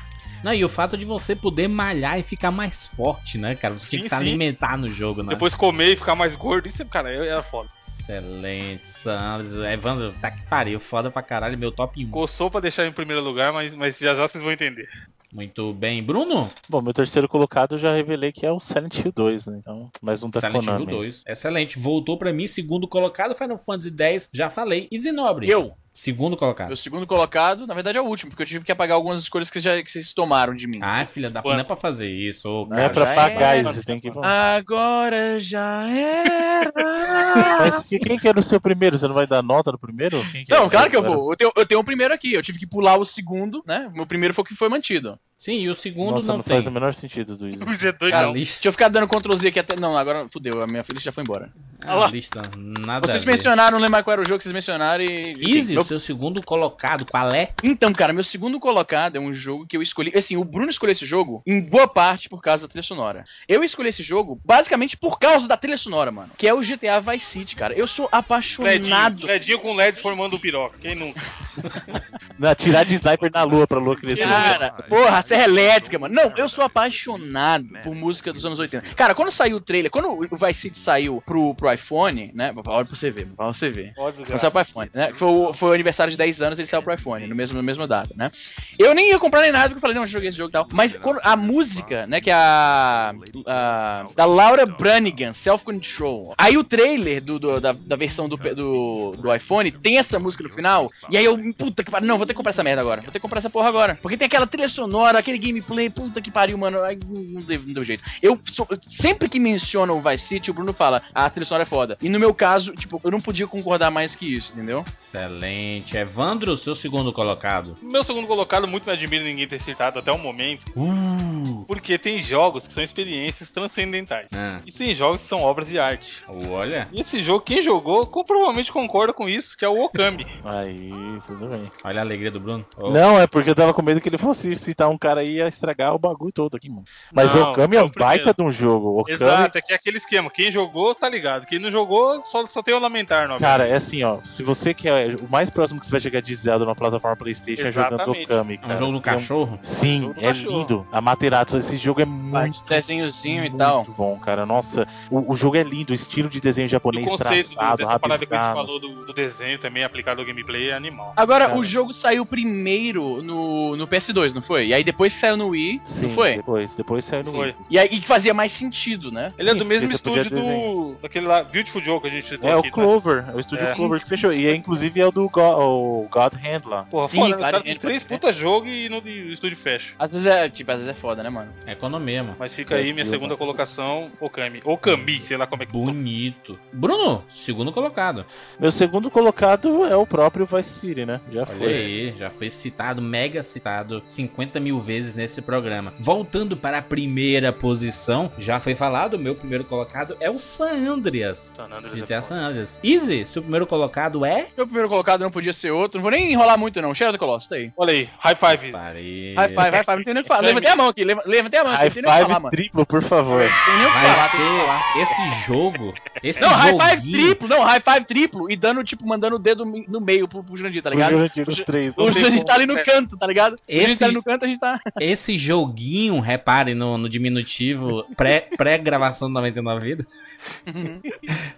Não, 0.43 0.53
e 0.53 0.63
o 0.63 0.69
fato 0.69 0.95
de 0.95 1.05
você 1.05 1.35
poder 1.35 1.67
malhar 1.67 2.19
e 2.19 2.23
ficar 2.23 2.51
mais 2.51 2.85
forte, 2.85 3.37
né, 3.37 3.55
cara? 3.55 3.77
Você 3.77 3.89
tem 3.89 3.99
que 3.99 4.09
Sim, 4.09 4.15
se 4.15 4.21
sim. 4.21 4.29
alimentar 4.29 4.77
no 4.77 4.87
jogo, 4.87 5.23
né? 5.23 5.29
Depois 5.29 5.55
comer 5.55 5.93
e 5.93 5.95
ficar 5.95 6.13
mais 6.15 6.35
gordo. 6.35 6.67
Isso, 6.67 6.85
cara, 6.85 7.09
era 7.09 7.41
foda. 7.41 7.69
Excelente, 7.87 8.85
Sanders. 8.85 9.53
Evandro, 9.73 10.13
tá 10.21 10.29
que 10.29 10.43
pariu. 10.43 10.79
Foda 10.79 11.09
pra 11.09 11.23
caralho, 11.23 11.57
meu 11.57 11.71
top 11.71 12.05
1. 12.05 12.09
Coçou 12.11 12.51
pra 12.51 12.61
deixar 12.61 12.85
em 12.85 12.91
primeiro 12.91 13.23
lugar, 13.23 13.51
mas, 13.51 13.73
mas 13.73 13.97
já 13.97 14.13
já 14.13 14.27
vocês 14.27 14.43
vão 14.43 14.53
entender. 14.53 14.87
Muito 15.35 15.73
bem. 15.73 16.01
Bruno? 16.01 16.49
Bom, 16.69 16.81
meu 16.81 16.93
terceiro 16.93 17.27
colocado 17.27 17.75
eu 17.75 17.77
já 17.77 17.93
revelei 17.93 18.31
que 18.31 18.45
é 18.45 18.51
o 18.51 18.59
Silent 18.59 18.99
Hill 18.99 19.11
2, 19.13 19.47
né? 19.47 19.57
Então, 19.59 19.89
mais 20.01 20.23
um 20.23 20.29
da 20.29 20.39
Silent 20.39 20.55
Hill 20.63 20.71
Konami. 20.71 20.85
2. 20.85 21.23
Excelente. 21.27 21.77
Voltou 21.77 22.17
pra 22.17 22.31
mim, 22.31 22.47
segundo 22.47 22.87
colocado, 22.87 23.35
Final 23.35 23.57
Fantasy 23.57 23.93
X. 23.97 24.29
Já 24.33 24.49
falei. 24.49 24.87
E 24.89 24.97
Zinobre? 24.97 25.49
Eu, 25.49 25.73
Segundo 25.91 26.35
colocado. 26.35 26.67
meu 26.67 26.75
segundo 26.75 27.07
colocado, 27.07 27.65
na 27.65 27.73
verdade 27.73 27.97
é 27.97 28.01
o 28.01 28.05
último, 28.05 28.29
porque 28.29 28.43
eu 28.43 28.47
tive 28.47 28.65
que 28.65 28.71
apagar 28.71 28.97
algumas 28.97 29.21
escolhas 29.21 29.49
que, 29.49 29.61
já, 29.61 29.81
que 29.81 29.89
vocês 29.89 30.11
tomaram 30.13 30.53
de 30.53 30.67
mim. 30.67 30.79
Ah, 30.81 31.05
filha 31.05 31.29
da 31.29 31.41
não 31.41 31.57
é 31.57 31.63
pra 31.63 31.77
fazer 31.77 32.09
isso. 32.09 32.49
ô, 32.49 32.65
Não 32.65 32.77
é 32.77 32.89
cara. 32.89 32.93
pra 32.93 33.15
pagar, 33.15 33.63
você 33.63 33.81
tem 33.81 33.99
que. 34.01 34.11
Agora 34.21 35.39
já 35.39 35.87
era. 35.89 36.71
Mas 37.59 37.83
que- 37.83 37.99
quem 37.99 38.19
que 38.19 38.27
era 38.27 38.37
o 38.37 38.43
seu 38.43 38.59
primeiro? 38.59 38.97
Você 38.99 39.07
não 39.07 39.15
vai 39.15 39.25
dar 39.25 39.41
nota 39.41 39.71
no 39.71 39.79
primeiro? 39.79 40.21
Quem 40.33 40.43
que 40.43 40.51
Não, 40.51 40.69
claro 40.69 40.89
que 40.89 40.97
eu 40.97 41.03
vou. 41.03 41.31
Eu 41.31 41.37
tenho, 41.37 41.51
eu 41.55 41.65
tenho 41.65 41.79
o 41.79 41.83
primeiro 41.83 42.13
aqui. 42.13 42.33
Eu 42.33 42.43
tive 42.43 42.59
que 42.59 42.67
pular 42.67 42.97
o 42.97 43.05
segundo, 43.05 43.63
né? 43.65 43.89
O 43.93 43.95
meu 43.95 44.05
primeiro 44.05 44.33
foi 44.33 44.43
o 44.43 44.45
que 44.45 44.53
foi 44.55 44.67
mantido. 44.67 45.17
Sim, 45.37 45.59
e 45.59 45.69
o 45.69 45.75
segundo 45.75 46.11
Nossa, 46.13 46.27
não, 46.27 46.37
não, 46.37 46.43
tem. 46.43 46.55
faz 46.55 46.65
o 46.65 46.71
menor 46.71 46.93
sentido 46.93 47.35
do 47.35 47.45
Easy. 47.47 47.61
O 47.61 47.65
Z2 47.67 48.09
Cara, 48.09 48.27
não. 48.27 48.33
lista, 48.33 48.55
Deixa 48.55 48.67
eu 48.69 48.71
ficar 48.71 48.87
dando 48.87 49.05
Ctrl 49.07 49.35
Z 49.35 49.47
aqui 49.49 49.59
até. 49.59 49.75
Não, 49.75 49.97
agora 49.97 50.27
fudeu. 50.31 50.61
A 50.63 50.65
minha 50.65 50.79
lista 50.81 51.01
já 51.01 51.11
foi 51.11 51.23
embora. 51.23 51.51
a 51.85 52.07
lista, 52.07 52.41
nada 52.57 53.05
Vocês 53.05 53.21
a 53.21 53.25
ver. 53.25 53.31
mencionaram, 53.33 53.71
não 53.73 53.79
lembro 53.79 53.91
mais 53.91 54.03
qual 54.05 54.13
era 54.13 54.21
o 54.21 54.25
jogo 54.25 54.37
que 54.37 54.43
vocês 54.43 54.53
mencionaram 54.53 55.03
e. 55.03 55.33
enfim, 55.33 55.57
Easy, 55.57 55.73
meu- 55.73 55.81
o 55.81 55.85
seu 55.85 55.99
segundo 55.99 56.41
colocado, 56.43 57.05
qual 57.05 57.29
é? 57.31 57.49
Então, 57.63 57.91
cara, 57.91 58.13
meu 58.13 58.23
segundo 58.23 58.59
colocado 58.61 59.17
é 59.17 59.19
um 59.19 59.33
jogo 59.33 59.67
que 59.67 59.75
eu 59.75 59.81
escolhi. 59.81 60.11
Assim, 60.17 60.37
o 60.37 60.43
Bruno 60.45 60.69
escolheu 60.69 60.93
esse 60.93 61.05
jogo 61.05 61.43
em 61.45 61.61
boa 61.61 61.87
parte 61.87 62.29
por 62.29 62.41
causa 62.41 62.63
da 62.65 62.69
trilha 62.71 62.81
sonora. 62.83 63.25
Eu 63.47 63.61
escolhi 63.61 63.89
esse 63.89 64.01
jogo 64.03 64.39
basicamente 64.43 64.95
por 64.95 65.19
causa 65.19 65.47
da 65.49 65.57
trilha 65.57 65.77
sonora, 65.77 66.11
mano. 66.13 66.29
Que 66.37 66.47
é 66.47 66.53
o 66.53 66.61
GTA 66.61 67.01
Vice 67.01 67.25
City, 67.25 67.55
cara. 67.57 67.73
Eu 67.73 67.87
sou 67.87 68.07
apaixonado. 68.09 69.27
Ledinho 69.27 69.59
com 69.59 69.75
LED 69.75 69.99
formando 69.99 70.37
o 70.37 70.39
piroca. 70.39 70.77
Quem 70.81 70.95
nunca? 70.95 71.21
Não, 72.39 72.53
tirar 72.55 72.83
de 72.85 72.95
sniper 72.95 73.29
na 73.33 73.43
lua 73.43 73.67
pra 73.67 73.79
lua 73.79 73.95
crescer. 73.95 74.23
Cara, 74.23 74.71
porra, 74.89 75.21
serra 75.25 75.43
elétrica, 75.45 75.99
mano. 75.99 76.13
Não, 76.15 76.33
eu 76.37 76.47
sou 76.49 76.63
apaixonado 76.63 77.67
por 77.83 77.93
música 77.95 78.31
dos 78.33 78.45
anos 78.45 78.59
80. 78.59 78.95
Cara, 78.95 79.13
quando 79.15 79.31
saiu 79.31 79.57
o 79.57 79.61
trailer, 79.61 79.89
quando 79.91 80.07
o 80.09 80.37
Vice 80.37 80.61
City 80.61 80.79
saiu 80.79 81.21
pro, 81.25 81.53
pro 81.55 81.71
iPhone, 81.73 82.31
né? 82.33 82.53
Olha 82.67 82.85
pra 82.85 82.95
você 82.95 83.11
ver, 83.11 83.27
pra 83.27 83.47
você 83.47 83.69
ver. 83.69 83.93
Quando 83.95 84.37
saiu 84.39 84.51
pro 84.51 84.61
iPhone, 84.61 84.89
né? 84.93 85.11
Foi, 85.15 85.27
o- 85.27 85.53
foi 85.53 85.69
o 85.69 85.73
aniversário 85.73 86.11
de 86.11 86.17
10 86.17 86.41
anos, 86.41 86.59
ele 86.59 86.67
saiu 86.67 86.81
pro 86.81 86.93
iPhone, 86.93 87.27
no 87.27 87.35
mesmo, 87.35 87.55
na 87.57 87.63
mesma 87.63 87.87
data, 87.87 88.13
né? 88.15 88.31
Eu 88.77 88.93
nem 88.93 89.09
ia 89.09 89.19
comprar 89.19 89.41
nem 89.41 89.51
nada, 89.51 89.65
porque 89.69 89.77
eu 89.77 89.81
falei, 89.81 89.95
não, 89.95 90.03
eu 90.03 90.07
joguei 90.07 90.29
esse 90.29 90.37
jogo 90.37 90.49
e 90.49 90.53
tal. 90.53 90.67
Mas 90.71 90.95
quando 90.95 91.19
a 91.23 91.35
música, 91.35 92.05
né, 92.07 92.21
que 92.21 92.29
é 92.29 92.33
a. 92.33 93.13
a 93.47 94.05
da 94.15 94.25
Laura 94.25 94.65
Branigan, 94.65 95.33
Self 95.33 95.63
Control. 95.63 96.33
Aí 96.37 96.57
o 96.57 96.63
trailer 96.63 97.21
do, 97.21 97.39
do- 97.39 97.59
da, 97.59 97.71
da 97.73 97.95
versão 97.95 98.27
do, 98.29 98.37
do, 98.37 99.11
do 99.17 99.33
iPhone 99.35 99.71
tem 99.71 99.97
essa 99.97 100.19
música 100.19 100.43
no 100.43 100.49
final. 100.49 100.89
E 101.09 101.17
aí 101.17 101.25
eu, 101.25 101.37
puta 101.57 101.83
que 101.83 101.91
pariu, 101.91 102.07
não, 102.07 102.17
vou 102.17 102.25
ter 102.25 102.33
que 102.33 102.37
comprar 102.37 102.51
essa 102.51 102.63
merda 102.63 102.81
agora. 102.81 103.01
Vou 103.01 103.11
ter 103.11 103.19
que 103.19 103.21
comprar 103.21 103.39
essa 103.39 103.49
porra 103.49 103.67
agora. 103.69 103.97
Porque 104.01 104.17
tem 104.17 104.25
aquela 104.25 104.47
trilha 104.47 104.69
sonora, 104.69 105.14
aquele 105.19 105.37
gameplay, 105.37 105.89
puta 105.89 106.21
que 106.21 106.31
pariu, 106.31 106.57
mano. 106.57 106.79
Não, 106.79 107.21
não 107.21 107.41
deu, 107.41 107.61
não 107.65 107.73
deu 107.73 107.83
jeito. 107.83 108.03
Eu 108.21 108.39
sou- 108.45 108.67
sempre 108.89 109.27
que 109.29 109.39
menciona 109.39 109.93
o 109.93 110.01
Vice 110.01 110.25
City, 110.27 110.51
o 110.51 110.53
Bruno 110.53 110.73
fala, 110.73 111.01
"Ah, 111.13 111.25
a 111.25 111.29
trilha 111.29 111.45
sonora 111.45 111.63
é 111.63 111.65
foda. 111.65 111.97
E 112.01 112.09
no 112.09 112.19
meu 112.19 112.33
caso, 112.33 112.73
tipo, 112.75 112.99
eu 113.03 113.11
não 113.11 113.21
podia 113.21 113.47
concordar 113.47 113.89
mais 113.91 114.15
que 114.15 114.25
isso, 114.25 114.53
entendeu? 114.53 114.83
Excelente. 114.97 115.97
Evandro, 115.97 116.55
seu 116.57 116.75
segundo 116.75 117.11
colocado. 117.13 117.77
Meu 117.81 118.03
segundo 118.03 118.27
colocado, 118.27 118.67
muito 118.67 118.85
me 118.85 118.91
admira 118.91 119.23
ninguém 119.23 119.47
ter 119.47 119.59
citado 119.61 119.99
até 119.99 120.11
o 120.11 120.17
momento, 120.17 120.65
Uh. 120.75 121.63
porque 121.67 121.97
tem 121.97 122.21
jogos 122.21 122.67
que 122.67 122.73
são 122.73 122.83
experiências 122.83 123.49
transcendentais. 123.51 124.27
Ah, 124.33 124.59
E 124.65 124.71
tem 124.71 124.93
jogos 124.93 125.21
que 125.21 125.27
são 125.27 125.41
obras 125.41 125.67
de 125.69 125.79
arte. 125.79 126.23
olha, 126.51 126.87
E 126.91 127.01
esse 127.01 127.21
jogo, 127.23 127.41
quem 127.41 127.61
jogou, 127.61 128.05
provavelmente 128.25 128.71
concorda 128.71 129.13
com 129.13 129.27
isso, 129.29 129.57
que 129.57 129.63
é 129.65 129.69
o 129.69 129.83
Okami. 129.83 130.25
Aí, 130.43 130.91
tudo 131.25 131.47
bem. 131.47 131.71
olha 131.83 131.99
a 131.99 132.03
alegria 132.03 132.31
do 132.31 132.39
Bruno. 132.39 132.65
Oh, 132.77 132.89
Não, 132.91 133.19
é 133.19 133.27
porque 133.27 133.49
eu 133.49 133.55
tava 133.55 133.73
com 133.73 133.81
medo 133.81 134.01
que 134.01 134.09
ele 134.09 134.17
fosse 134.17 134.55
citar 134.55 134.89
um 134.89 134.97
cara 135.07 135.21
aí 135.21 135.29
e 135.29 135.35
ia 135.37 135.47
estragar 135.47 135.93
o 135.93 135.99
bagulho 135.99 136.31
todo 136.31 136.55
aqui, 136.55 136.69
mano. 136.69 136.83
Mas 137.13 137.33
Não, 137.33 137.47
o 137.47 137.51
Okami 137.51 137.75
é 137.75 137.79
é 137.79 137.83
um 137.83 137.87
o 137.87 137.91
baita 137.91 138.33
de 138.33 138.41
um 138.41 138.51
jogo. 138.51 138.89
O 138.89 138.99
Okami, 139.01 139.13
Exato, 139.13 139.57
é 139.57 139.61
que 139.61 139.71
é 139.73 139.75
aquele 139.75 139.97
esquema. 139.97 140.29
Quem 140.29 140.51
jogou, 140.51 140.95
tá 140.95 141.07
ligado. 141.07 141.45
Quem 141.45 141.59
não 141.59 141.69
jogou, 141.69 142.23
só, 142.25 142.45
só 142.45 142.61
tem 142.63 142.73
o 142.73 142.79
lamentar, 142.79 143.27
não. 143.27 143.37
cara, 143.37 143.67
é 143.67 143.75
assim, 143.75 144.03
ó. 144.03 144.19
Se 144.23 144.41
você 144.43 144.73
quer. 144.73 145.15
O 145.15 145.29
mais 145.29 145.49
próximo 145.49 145.79
que 145.79 145.85
você 145.85 145.91
vai 145.91 146.01
chegar 146.01 146.21
de 146.21 146.33
Zelda 146.35 146.65
numa 146.65 146.75
plataforma 146.75 147.15
PlayStation 147.15 147.67
é 147.67 147.71
jogando 147.71 147.93
Exatamente. 147.93 148.25
Okami, 148.25 148.53
é 148.55 148.57
cara. 148.57 148.73
um 148.73 148.77
jogo 148.77 148.91
do 148.93 148.97
E 148.97 149.01
cachorro? 149.01 149.59
Sim, 149.61 150.13
é 150.17 150.27
cachorro. 150.27 150.59
lindo. 150.59 150.87
A 150.91 151.01
Materazzo, 151.01 151.57
esse 151.57 151.77
jogo 151.77 152.01
é 152.01 152.05
muito. 152.05 152.65
Desenhozinho 152.67 153.45
e 153.45 153.49
muito 153.49 153.57
tal. 153.57 153.83
bom, 153.85 154.17
cara. 154.17 154.45
Nossa, 154.45 154.87
o, 155.11 155.31
o 155.33 155.35
jogo 155.35 155.57
é 155.57 155.63
lindo. 155.63 155.91
O 155.91 155.95
estilo 155.95 156.29
de 156.29 156.41
desenho 156.41 156.65
E 156.65 156.67
o 156.67 156.71
japonês 156.71 157.05
do, 157.05 157.17
traçado, 157.17 157.77
dessa 157.77 157.99
parada 157.99 158.25
que 158.25 158.33
a 158.33 158.43
gente 158.43 158.53
falou 158.55 158.79
do, 158.79 159.05
do 159.05 159.13
desenho 159.13 159.59
também 159.59 159.83
aplicado 159.83 160.21
ao 160.21 160.25
gameplay 160.27 160.69
é 160.69 160.73
animal. 160.73 161.13
Agora 161.15 161.35
Agora, 161.35 161.47
Cara. 161.49 161.59
o 161.59 161.63
jogo 161.65 161.93
saiu 161.93 162.25
primeiro 162.25 163.21
no, 163.21 163.75
no 163.75 163.85
PS2, 163.87 164.33
não 164.33 164.41
foi? 164.41 164.67
E 164.67 164.73
aí 164.73 164.85
depois 164.85 164.94
saiu 165.13 165.37
no 165.37 165.49
Wii, 165.49 165.81
Sim, 165.83 166.07
não 166.07 166.09
foi? 166.13 166.35
Depois, 166.37 166.75
depois 166.75 167.05
saiu 167.05 167.23
no 167.23 167.31
Foi. 167.31 167.47
Wii. 167.47 167.55
E 167.69 167.79
aí 167.79 167.89
que 167.89 168.07
fazia 168.07 168.33
mais 168.33 168.51
sentido, 168.51 169.11
né? 169.11 169.33
Ele 169.37 169.49
é 169.49 169.53
Sim, 169.53 169.59
do 169.59 169.65
mesmo 169.65 169.87
podia 169.99 170.21
estúdio 170.21 170.29
do. 170.29 170.95
daquele 171.01 171.25
lá, 171.27 171.43
Beautiful 171.43 171.83
Joe 171.83 171.99
que 171.99 172.07
a 172.07 172.09
gente 172.09 172.27
citou 172.27 172.49
É 172.49 172.55
o 172.55 172.59
aqui, 172.59 172.69
tá? 172.69 172.73
Clover, 172.75 173.25
é 173.29 173.35
o 173.35 173.39
estúdio 173.39 173.65
É. 173.65 173.73
Clover 173.75 174.01
que 174.01 174.07
fechou. 174.09 174.33
E 174.33 174.47
é, 174.47 174.55
inclusive 174.55 174.99
é 175.01 175.05
o 175.05 175.11
do 175.11 175.27
Go, 175.29 175.41
o 175.41 176.07
God 176.09 176.33
Hand 176.33 176.61
lá. 176.69 176.83
Porra, 176.83 177.07
Sim, 177.07 177.17
foda, 177.17 177.29
né? 177.29 177.35
os 177.35 177.41
cara, 177.41 177.61
ele- 177.65 177.79
três 177.79 178.03
puta 178.03 178.31
jogo 178.33 178.67
e, 178.67 178.89
no, 178.89 178.97
e 179.05 179.29
o 179.29 179.31
estúdio 179.31 179.57
fecha. 179.57 179.93
Às 179.99 180.11
vezes 180.11 180.27
é, 180.27 180.49
tipo, 180.49 180.71
às 180.71 180.81
vezes 180.81 180.95
é 180.95 180.99
foda, 180.99 181.21
né, 181.23 181.29
mano? 181.29 181.51
É 181.65 181.71
economia, 181.73 182.23
mano. 182.23 182.35
Mas 182.39 182.53
fica 182.55 182.75
aí 182.75 182.93
minha 182.93 183.05
segunda 183.05 183.35
colocação, 183.37 184.11
Okami. 184.19 184.61
Okami, 184.63 185.19
sei 185.19 185.37
lá 185.37 185.45
como 185.47 185.63
é 185.63 185.65
que 185.65 185.71
Bonito. 185.71 186.59
Bruno, 186.71 187.23
segundo 187.27 187.71
colocado. 187.71 188.25
Meu 188.59 188.71
segundo 188.71 189.09
colocado 189.11 189.85
é 189.85 189.95
o 189.95 190.05
próprio 190.05 190.45
Vice 190.45 190.79
City, 190.79 191.05
né? 191.05 191.19
Já 191.31 191.41
Olha 191.41 191.57
foi. 191.57 191.73
aí, 191.73 192.13
já 192.17 192.29
foi 192.29 192.49
citado, 192.49 193.01
mega 193.01 193.43
citado 193.43 194.01
50 194.05 194.59
mil 194.59 194.79
vezes 194.85 195.15
nesse 195.15 195.41
programa. 195.41 195.93
Voltando 195.99 196.55
para 196.55 196.77
a 196.77 196.81
primeira 196.81 197.51
posição, 197.51 198.31
já 198.37 198.59
foi 198.59 198.75
falado, 198.75 199.15
o 199.15 199.19
meu 199.19 199.35
primeiro 199.35 199.63
colocado 199.63 200.15
é 200.19 200.29
o 200.29 200.37
San 200.37 200.71
Andreas. 200.89 201.53
San 201.55 201.63
Andreas 201.65 201.85
é 201.93 201.95
GTA 202.01 202.21
foda. 202.21 202.21
San 202.21 202.35
Andreas. 202.35 202.79
Easy, 202.83 203.25
seu 203.25 203.41
primeiro 203.41 203.65
colocado 203.67 204.23
é? 204.25 204.47
Meu 204.55 204.65
primeiro 204.65 204.87
colocado 204.89 205.21
não 205.21 205.31
podia 205.31 205.51
ser 205.53 205.71
outro. 205.71 205.97
Não 205.97 206.03
vou 206.03 206.11
nem 206.11 206.31
enrolar 206.31 206.57
muito, 206.57 206.81
não. 206.81 206.93
Shadow 206.93 207.09
of 207.11 207.17
the 207.17 207.25
Colossus, 207.25 207.49
tá 207.49 207.55
aí. 207.55 207.71
Olha 207.75 207.91
aí, 207.93 208.09
high 208.19 208.35
five. 208.35 208.71
Parei. 208.71 209.33
High 209.35 209.49
five, 209.49 209.69
high 209.71 209.83
five. 209.83 209.97
Não 209.97 210.03
tem 210.03 210.13
nem 210.13 210.21
o 210.21 210.23
que 210.23 210.27
falar. 210.27 210.41
Levantei 210.41 210.69
a 210.71 210.75
mão 210.75 210.87
aqui. 210.89 211.03
leva- 211.03 211.23
Levantei 211.25 211.59
a 211.59 211.63
mão 211.63 211.73
aqui. 211.73 211.99
High 211.99 212.01
falar, 212.23 212.39
five 212.39 212.49
triplo, 212.51 212.85
por 212.85 213.01
favor. 213.01 213.41
Não 213.41 213.65
tem 213.65 213.77
nem 213.77 213.85
o 213.87 213.91
que 213.91 213.99
Vai 213.99 214.13
falar. 214.15 214.29
ser 214.29 215.01
esse 215.01 215.45
jogo, 215.47 215.93
esse 216.23 216.41
Não, 216.41 216.49
high 216.49 216.77
five 216.97 217.11
triplo. 217.11 217.47
Não, 217.47 217.63
high 217.63 217.81
five 217.81 218.05
triplo. 218.05 218.51
E 218.51 218.55
dando, 218.55 218.83
tipo, 218.83 219.05
mandando 219.07 219.35
o 219.35 219.39
dedo 219.39 219.65
no 219.65 219.99
meio 220.01 220.27
pro, 220.27 220.43
pro 220.43 220.55
Jurandir, 220.55 220.81
tá 220.81 220.89
O 220.89 220.93
ligado? 220.93 221.11
Jurandir, 221.11 221.45
os 221.47 221.59
três. 221.61 221.93
O 221.97 222.11
Jurandir 222.11 222.43
tá 222.43 222.53
ali 222.53 222.65
no 222.65 222.81
canto, 222.83 223.17
tá 223.17 223.25
ligado? 223.27 223.53
O 223.53 223.57
Jurandir 223.71 223.89
Esse- 223.91 223.99
tá 223.99 224.05
ali 224.05 224.13
no 224.13 224.23
canto, 224.23 224.45
a 224.45 224.47
gente 224.47 224.59
tá... 224.59 224.74
Esse 224.99 225.37
joguinho, 225.37 226.19
repare 226.19 226.73
no, 226.73 226.97
no 226.97 227.09
diminutivo 227.09 228.03
pré- 228.15 228.47
pré-gravação 228.57 229.27
do 229.27 229.33
99 229.33 229.85
Vidas. 229.85 230.07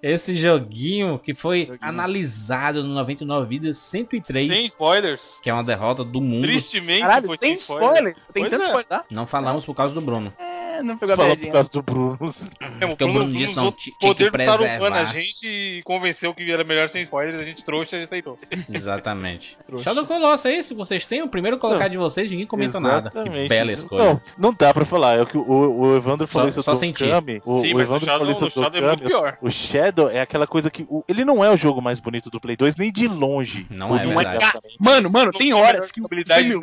Esse 0.01 0.33
joguinho 0.35 1.19
que 1.19 1.33
foi 1.33 1.69
analisado 1.81 2.83
no 2.83 2.93
99 2.93 3.47
Vidas 3.47 3.77
103, 3.77 4.47
Sem 4.47 4.65
spoilers. 4.67 5.37
que 5.41 5.49
é 5.49 5.53
uma 5.53 5.63
derrota 5.63 6.03
do 6.03 6.21
mundo. 6.21 6.43
Tristemente 6.43 7.01
Caralho, 7.01 7.27
foi 7.27 7.37
sem 7.37 7.53
spoilers. 7.53 7.91
spoilers. 7.91 8.23
Tem 8.33 8.43
Pois 8.43 8.49
tanto 8.49 8.61
é. 8.63 8.65
spoiler, 8.67 8.87
tá? 8.87 9.03
Não 9.11 9.25
falamos 9.25 9.65
por 9.65 9.73
causa 9.75 9.93
do 9.93 10.01
Bruno. 10.01 10.33
É, 10.39 10.46
não 10.83 10.97
pegou 10.97 11.13
a 11.13 11.17
Fala 11.17 11.29
por 11.29 11.35
piadinha. 11.35 11.53
causa 11.53 11.69
do 11.71 11.81
Bruno. 11.81 12.17
É, 12.79 12.85
o 12.85 12.95
Bruno 12.95 13.29
disse 13.31 13.55
não, 13.55 13.71
tinha 13.71 13.95
que 13.95 14.05
poder 14.07 14.29
do 14.31 14.37
Saruman 14.37 14.77
preservar. 14.77 15.01
a 15.01 15.05
gente 15.05 15.47
e 15.47 15.81
convenceu 15.83 16.33
que 16.33 16.51
era 16.51 16.63
melhor 16.63 16.89
sem 16.89 17.01
spoilers, 17.01 17.35
a 17.35 17.43
gente 17.43 17.63
trouxe 17.65 17.95
e 17.95 18.03
aceitou. 18.03 18.37
Exatamente. 18.71 19.57
Shadow 19.79 20.05
Colossus 20.05 20.45
é 20.45 20.55
isso, 20.57 20.75
vocês 20.75 21.05
têm 21.05 21.21
o 21.23 21.27
primeiro 21.27 21.57
colocado 21.57 21.91
de 21.91 21.97
vocês, 21.97 22.29
ninguém 22.29 22.45
comenta 22.45 22.79
nada. 22.79 23.09
Que 23.09 23.17
Exatamente. 23.17 23.49
bela 23.49 23.71
escolha. 23.71 24.03
Não, 24.03 24.21
não 24.37 24.53
dá 24.57 24.73
pra 24.73 24.85
falar. 24.85 25.15
É 25.17 25.21
o 25.21 25.25
que 25.25 25.37
o, 25.37 25.43
o 25.49 25.95
Evandro 25.97 26.27
Só- 26.27 26.33
falou 26.33 26.49
isso 26.49 26.61
só 26.61 26.73
do 26.73 26.77
sentir. 26.77 27.05
Okami. 27.07 27.41
O, 27.45 27.61
Sim, 27.61 27.73
o 27.73 27.77
mas 27.77 27.77
o 27.77 27.81
Evandro 27.81 28.05
Shadow, 28.05 28.19
falou 28.19 28.31
isso 28.33 28.45
o 28.45 28.47
do 28.47 28.53
Shadow 28.53 28.77
é 28.79 28.87
muito 28.87 28.93
Okami. 28.99 29.07
pior. 29.09 29.37
O 29.41 29.49
Shadow 29.49 30.09
é 30.09 30.21
aquela 30.21 30.45
coisa 30.47 30.69
que. 30.69 30.83
o- 30.89 31.03
ele 31.07 31.25
não 31.25 31.43
é 31.43 31.49
o 31.49 31.57
jogo 31.57 31.81
mais 31.81 31.99
bonito 31.99 32.29
do 32.29 32.39
Play 32.39 32.55
2, 32.55 32.75
nem 32.75 32.91
de 32.91 33.07
longe. 33.07 33.65
Não 33.69 33.97
é 33.97 34.05
O- 34.05 34.09
verdade. 34.15 34.39
Ca- 34.39 34.59
Mano, 34.79 35.09
mano, 35.09 35.31
tem 35.31 35.53
horas 35.53 35.91
que 35.91 36.01
o 36.01 36.05
habilidade 36.05 36.53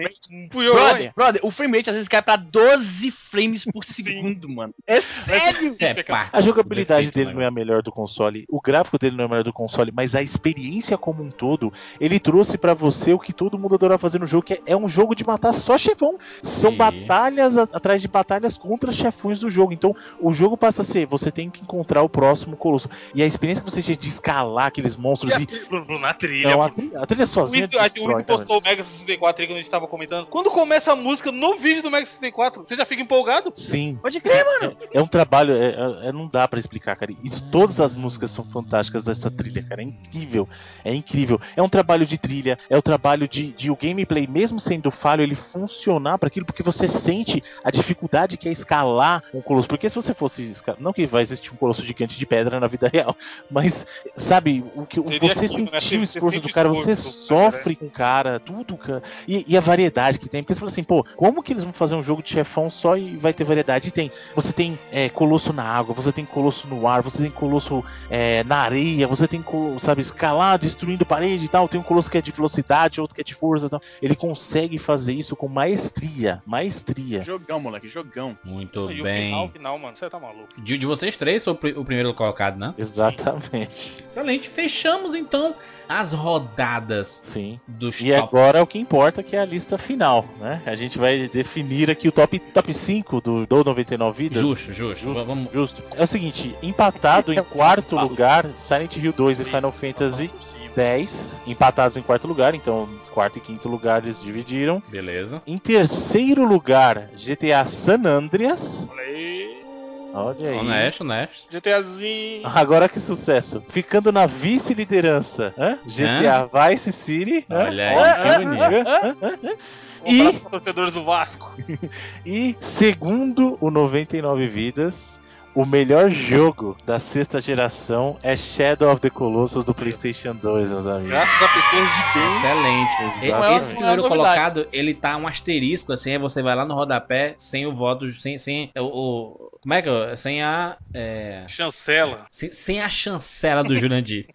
Brother, 0.51 1.13
brother, 1.15 1.41
o 1.45 1.51
frame 1.51 1.77
rate 1.79 1.91
às 1.91 1.97
vezes 1.97 2.09
cai 2.09 2.23
pra 2.23 2.37
12 2.37 3.11
frames 3.11 3.65
por 3.65 3.85
segundo, 3.85 4.04
mano. 4.49 4.75
É 4.87 5.01
sério? 5.01 5.77
É, 5.79 6.03
pá. 6.03 6.29
A 6.33 6.41
jogabilidade 6.41 7.07
Defeito, 7.07 7.15
dele 7.15 7.29
né? 7.29 7.35
não 7.35 7.43
é 7.43 7.47
a 7.47 7.51
melhor 7.51 7.83
do 7.83 7.91
console, 7.93 8.45
o 8.49 8.61
gráfico 8.61 8.99
dele 8.99 9.17
não 9.17 9.25
é 9.25 9.27
o 9.27 9.31
melhor 9.31 9.45
do 9.45 9.53
console, 9.53 9.93
mas 9.95 10.15
a 10.15 10.23
experiência 10.23 10.97
como 10.99 11.23
um 11.23 11.31
todo, 11.31 11.73
ele 12.01 12.19
trouxe 12.19 12.57
pra 12.59 12.75
você 12.75 13.13
o 13.13 13.19
que 13.19 13.33
todo 13.33 13.59
mundo 13.59 13.75
adora 13.75 13.99
fazer 13.99 14.19
no 14.19 14.27
jogo, 14.27 14.45
que 14.45 14.55
é, 14.55 14.61
é 14.67 14.77
um 14.77 14.89
jogo 14.89 15.15
de 15.15 15.25
matar 15.27 15.53
só 15.53 15.77
chefão. 15.79 16.19
São 16.43 16.71
Sim. 16.73 16.77
batalhas 16.77 17.57
a- 17.59 17.63
atrás 17.73 18.01
de 18.01 18.09
batalhas 18.09 18.57
contra 18.59 18.93
chefões 18.93 19.41
do 19.41 19.49
jogo. 19.51 19.73
Então, 19.73 19.95
o 20.21 20.33
jogo 20.33 20.57
passa 20.57 20.83
a 20.83 20.85
ser, 20.85 21.07
você 21.07 21.31
tem 21.31 21.51
que 21.51 21.63
encontrar 21.63 22.03
o 22.03 22.09
próximo 22.09 22.57
colosso. 22.57 22.89
E 23.15 23.23
a 23.23 23.27
experiência 23.27 23.63
que 23.65 23.71
você 23.71 23.83
tinha 23.83 23.97
de 23.97 24.09
escalar 24.09 24.67
aqueles 24.67 24.97
monstros 24.97 25.33
e... 25.41 25.47
Bruno, 25.69 25.99
na 25.99 26.13
trilha. 26.15 26.51
Não, 26.51 26.63
a 26.63 26.69
trilha, 26.69 27.01
a 27.01 27.07
trilha 27.07 27.25
O 27.25 27.27
sozinha 27.27 27.65
a- 27.65 27.83
o 27.83 27.87
Izzy 27.87 28.01
cara. 28.05 28.25
postou 28.25 28.59
o 28.59 28.63
Mega 28.63 28.83
64 28.83 29.43
aí 29.43 29.49
quando 29.49 29.59
a 29.59 29.61
gente 29.61 29.71
tava 29.71 29.87
comentando. 29.87 30.27
Quando 30.27 30.51
começa 30.51 30.93
a 30.93 30.97
música 30.97 31.31
no 31.33 31.55
vídeo 31.57 31.83
do 31.83 31.91
Mega 31.91 32.07
64, 32.07 32.65
você 32.65 32.77
já 32.77 32.85
fica 32.85 33.03
empolgado? 33.03 33.51
Sim. 33.55 33.94
Pode 34.01 34.21
crer, 34.21 34.45
mano. 34.45 34.77
É 34.93 35.01
um 35.01 35.07
trabalho, 35.07 35.55
é, 35.55 35.71
é- 35.71 36.09
é- 36.09 36.13
não 36.13 36.27
dá 36.27 36.47
pra 36.47 36.59
explicar, 36.59 36.97
cara. 36.97 37.13
E 37.13 37.31
todas 37.51 37.81
as 37.81 37.95
músicas 37.95 38.31
são 38.31 38.45
fantásticas 38.45 39.03
dessa 39.05 39.31
trilha, 39.31 39.63
cara. 39.63 39.83
É 39.83 39.85
incrível, 39.85 40.49
é 40.85 40.95
incrível. 40.95 41.41
É 41.57 41.63
um 41.63 41.69
trabalho 41.69 42.07
de 42.07 42.19
trilha, 42.19 42.59
é 42.69 42.77
o 42.77 42.83
trabalho 42.83 43.27
de, 43.29 43.53
de 43.53 43.71
o 43.71 43.77
gameplay, 43.77 44.27
mesmo 44.27 44.59
sendo 44.61 44.91
falho, 44.91 45.23
ele 45.23 45.35
funcionar 45.35 46.19
para 46.19 46.29
aquilo, 46.29 46.47
porque 46.47 46.63
você 46.63 46.87
sente 46.89 47.43
a 47.63 47.71
dificuldade 47.71 48.37
que 48.37 48.49
é 48.49 48.53
escalar 48.53 49.23
um 49.33 49.41
colosso. 49.41 49.69
Porque 49.69 49.89
se 49.89 49.95
você 49.95 50.15
fosse, 50.15 50.53
não 50.79 50.93
que 50.93 51.07
vai 51.07 51.23
existir 51.23 51.53
um 51.53 51.57
colosso 51.57 51.85
gigante 51.85 52.19
de 52.19 52.27
pedra 52.27 52.61
na 52.61 52.67
vida 52.67 52.89
real, 52.93 53.17
mas 53.51 53.87
sabe 54.17 54.65
o 54.75 54.87
que 54.87 55.03
Seria 55.03 55.19
você 55.35 55.47
aquilo, 55.47 55.71
né? 55.71 55.81
sentir 55.81 55.99
o 55.99 56.03
esforço 56.03 56.41
do 56.41 56.49
cara, 56.49 56.69
você 56.69 56.93
esforço 56.93 57.29
cara, 57.29 57.53
sofre 57.53 57.77
com 57.77 57.87
o 57.87 57.91
cara, 57.91 58.41
tudo, 58.41 58.77
cara. 58.77 59.03
E, 59.27 59.45
e 59.49 59.57
a 59.57 59.61
variedade 59.61 60.19
que 60.19 60.29
tem, 60.29 60.43
porque 60.43 60.55
você 60.55 60.61
fala 60.61 60.71
assim, 60.71 60.83
pô, 60.85 61.05
como 61.17 61.43
que 61.43 61.53
eles 61.53 61.65
vão 61.65 61.73
fazer 61.73 61.95
um 61.95 62.03
jogo 62.03 62.23
de 62.23 62.31
chefão 62.31 62.69
só 62.71 62.97
e 62.97 63.17
vai 63.17 63.33
ter 63.33 63.45
variedade? 63.45 63.84
E 63.89 63.91
tem. 63.91 64.11
Você 64.35 64.53
tem 64.53 64.79
é, 64.91 65.09
colosso 65.09 65.53
na 65.53 65.63
água, 65.65 65.95
você 65.95 66.13
tem 66.13 66.25
colosso 66.25 66.67
no 66.67 66.87
ar, 66.89 67.03
você 67.03 67.19
tem 67.23 67.31
colosso 67.31 67.85
é, 68.11 68.43
na 68.45 68.59
areia, 68.59 69.07
você 69.07 69.27
tem, 69.29 69.45
sabe, 69.81 70.01
escalar, 70.03 70.59
destruindo 70.59 71.05
parede 71.05 71.45
e 71.45 71.49
tal. 71.49 71.69
Tem 71.69 71.79
um 71.81 71.85
colosso 71.85 72.11
que 72.11 72.19
é 72.19 72.23
de 72.23 72.31
velocidade, 72.31 73.01
outro 73.01 73.15
que 73.15 73.21
é 73.21 73.25
de 73.25 73.35
força 73.35 73.67
e 73.67 73.69
tal. 73.71 73.81
Ele 74.03 74.15
consegue 74.17 74.79
fazer 74.79 75.13
isso 75.15 75.35
com 75.37 75.49
maestria. 75.49 76.43
Maestria. 76.47 77.23
Jogão, 77.23 77.61
moleque, 77.61 77.89
jogão. 77.89 78.37
Muito 78.45 78.91
E 78.91 79.03
bem. 79.03 79.27
final, 79.31 79.45
o 79.47 79.49
final, 79.49 79.79
mano, 79.79 79.97
você 79.97 80.09
tá 80.11 80.19
maluco. 80.19 80.49
De, 80.61 80.77
de 80.79 80.87
vocês 80.87 81.17
três, 81.17 81.43
sou 81.43 81.55
o 81.55 81.57
pri- 81.57 81.73
o 81.77 81.85
primeiro 81.85 82.13
colocado, 82.15 82.59
né? 82.59 82.75
Exatamente. 82.79 84.05
Excelente. 84.07 84.49
Fechamos 84.49 85.15
então 85.15 85.55
as 85.89 86.13
rodadas 86.13 87.21
Sim. 87.25 87.61
dos 87.67 88.01
E 88.01 88.11
tops. 88.11 88.23
agora 88.23 88.63
o 88.63 88.67
que 88.67 88.79
importa 88.79 89.23
que 89.23 89.37
é 89.37 89.41
a 89.41 89.45
lista 89.45 89.77
final, 89.79 90.25
né? 90.41 90.63
A 90.67 90.75
gente 90.75 90.99
vai 90.99 91.29
definir 91.29 91.91
aqui 91.91 92.09
o 92.09 92.13
top, 92.13 92.39
top 92.39 92.73
5 92.73 93.21
do, 93.21 93.47
do 93.47 93.55
99 93.75 94.17
Vidas. 94.17 94.41
Justo, 94.41 94.73
justo. 94.73 95.05
Justo. 95.05 95.25
Vamos... 95.25 95.53
Justo. 95.53 95.83
É 95.97 96.03
o 96.03 96.07
seguinte, 96.07 96.55
empatado 96.63 97.33
em 97.33 97.43
quarto 97.43 97.97
lugar, 97.97 98.47
Silent 98.55 98.97
Hill 98.97 99.13
2 99.13 99.41
e 99.41 99.45
Final 99.45 99.73
Fantasy 99.73 100.31
X, 100.77 101.41
empatados 101.47 101.97
em 101.97 102.03
quarto 102.03 102.27
lugar, 102.27 102.55
então 102.55 102.89
quarto 103.13 103.39
e 103.39 103.41
quinto 103.41 103.69
lugar 103.69 104.03
eles 104.03 104.21
dividiram. 104.21 104.83
Beleza. 104.89 105.41
Em 105.47 105.57
terceiro 105.57 106.45
lugar, 106.45 107.11
GTA 107.15 107.65
San 107.65 108.03
Andreas. 108.07 108.89
Olha 108.91 109.03
aí. 109.03 109.65
Olha 110.13 110.51
aí. 110.51 110.59
Honesto, 110.59 111.01
honesto. 111.03 111.51
GTAzinho. 111.51 112.43
Agora 112.45 112.89
que 112.89 113.01
sucesso. 113.01 113.63
Ficando 113.69 114.13
na 114.13 114.27
vice-liderança, 114.27 115.53
hã? 115.59 115.79
GTA 115.85 116.49
Vice 116.71 116.93
City. 116.93 117.45
hã? 117.51 117.65
Olha 117.65 117.89
aí, 117.89 117.97
Olha 117.97 118.39
que 118.39 118.45
bonito. 118.45 119.59
Um 120.07 120.11
E- 120.13 120.21
abraço 120.21 120.41
torcedores 120.51 120.95
do 120.95 121.05
Vasco. 121.05 121.53
E 122.27 122.57
segundo 122.61 123.57
o 123.61 123.71
99 123.71 124.47
Vidas, 124.49 125.21
o 125.55 125.65
melhor 125.65 126.11
jogo 126.11 126.77
da 126.85 126.99
sexta 126.99 127.39
geração 127.41 128.17
é 128.23 128.35
Shadow 128.37 128.91
of 128.91 129.01
the 129.01 129.09
Colossus 129.11 129.65
do 129.65 129.73
PlayStation 129.75 130.35
2, 130.35 130.69
meus 130.71 130.87
amigos. 130.87 131.11
Graças 131.11 131.43
a 131.43 131.49
pessoas 131.49 131.89
de 131.89 132.19
bem. 132.19 132.37
Excelente. 132.37 133.25
Exatamente. 133.27 133.57
Esse 133.63 133.75
primeiro 133.75 134.05
é 134.05 134.09
colocado, 134.09 134.67
ele 134.73 134.95
tá 134.95 135.17
um 135.17 135.27
asterisco, 135.29 135.93
assim, 135.93 136.11
aí 136.13 136.19
você 136.19 136.43
vai 136.43 136.55
lá 136.57 136.65
no 136.65 136.75
rodapé, 136.75 137.35
sem 137.37 137.67
o 137.67 137.73
voto, 137.73 138.11
sem, 138.13 138.37
sem 138.37 138.71
o, 138.77 138.83
o- 138.83 139.51
como 139.65 139.73
é 139.73 139.81
que 139.81 139.89
é? 139.89 140.15
Sem 140.15 140.43
a, 140.43 140.77
é, 140.93 141.47
Chancela. 141.49 142.27
sem, 142.31 142.53
sem 142.53 142.81
a 142.83 142.89
chancela 142.91 143.65
do 143.65 143.75
Jurandir. 143.75 144.27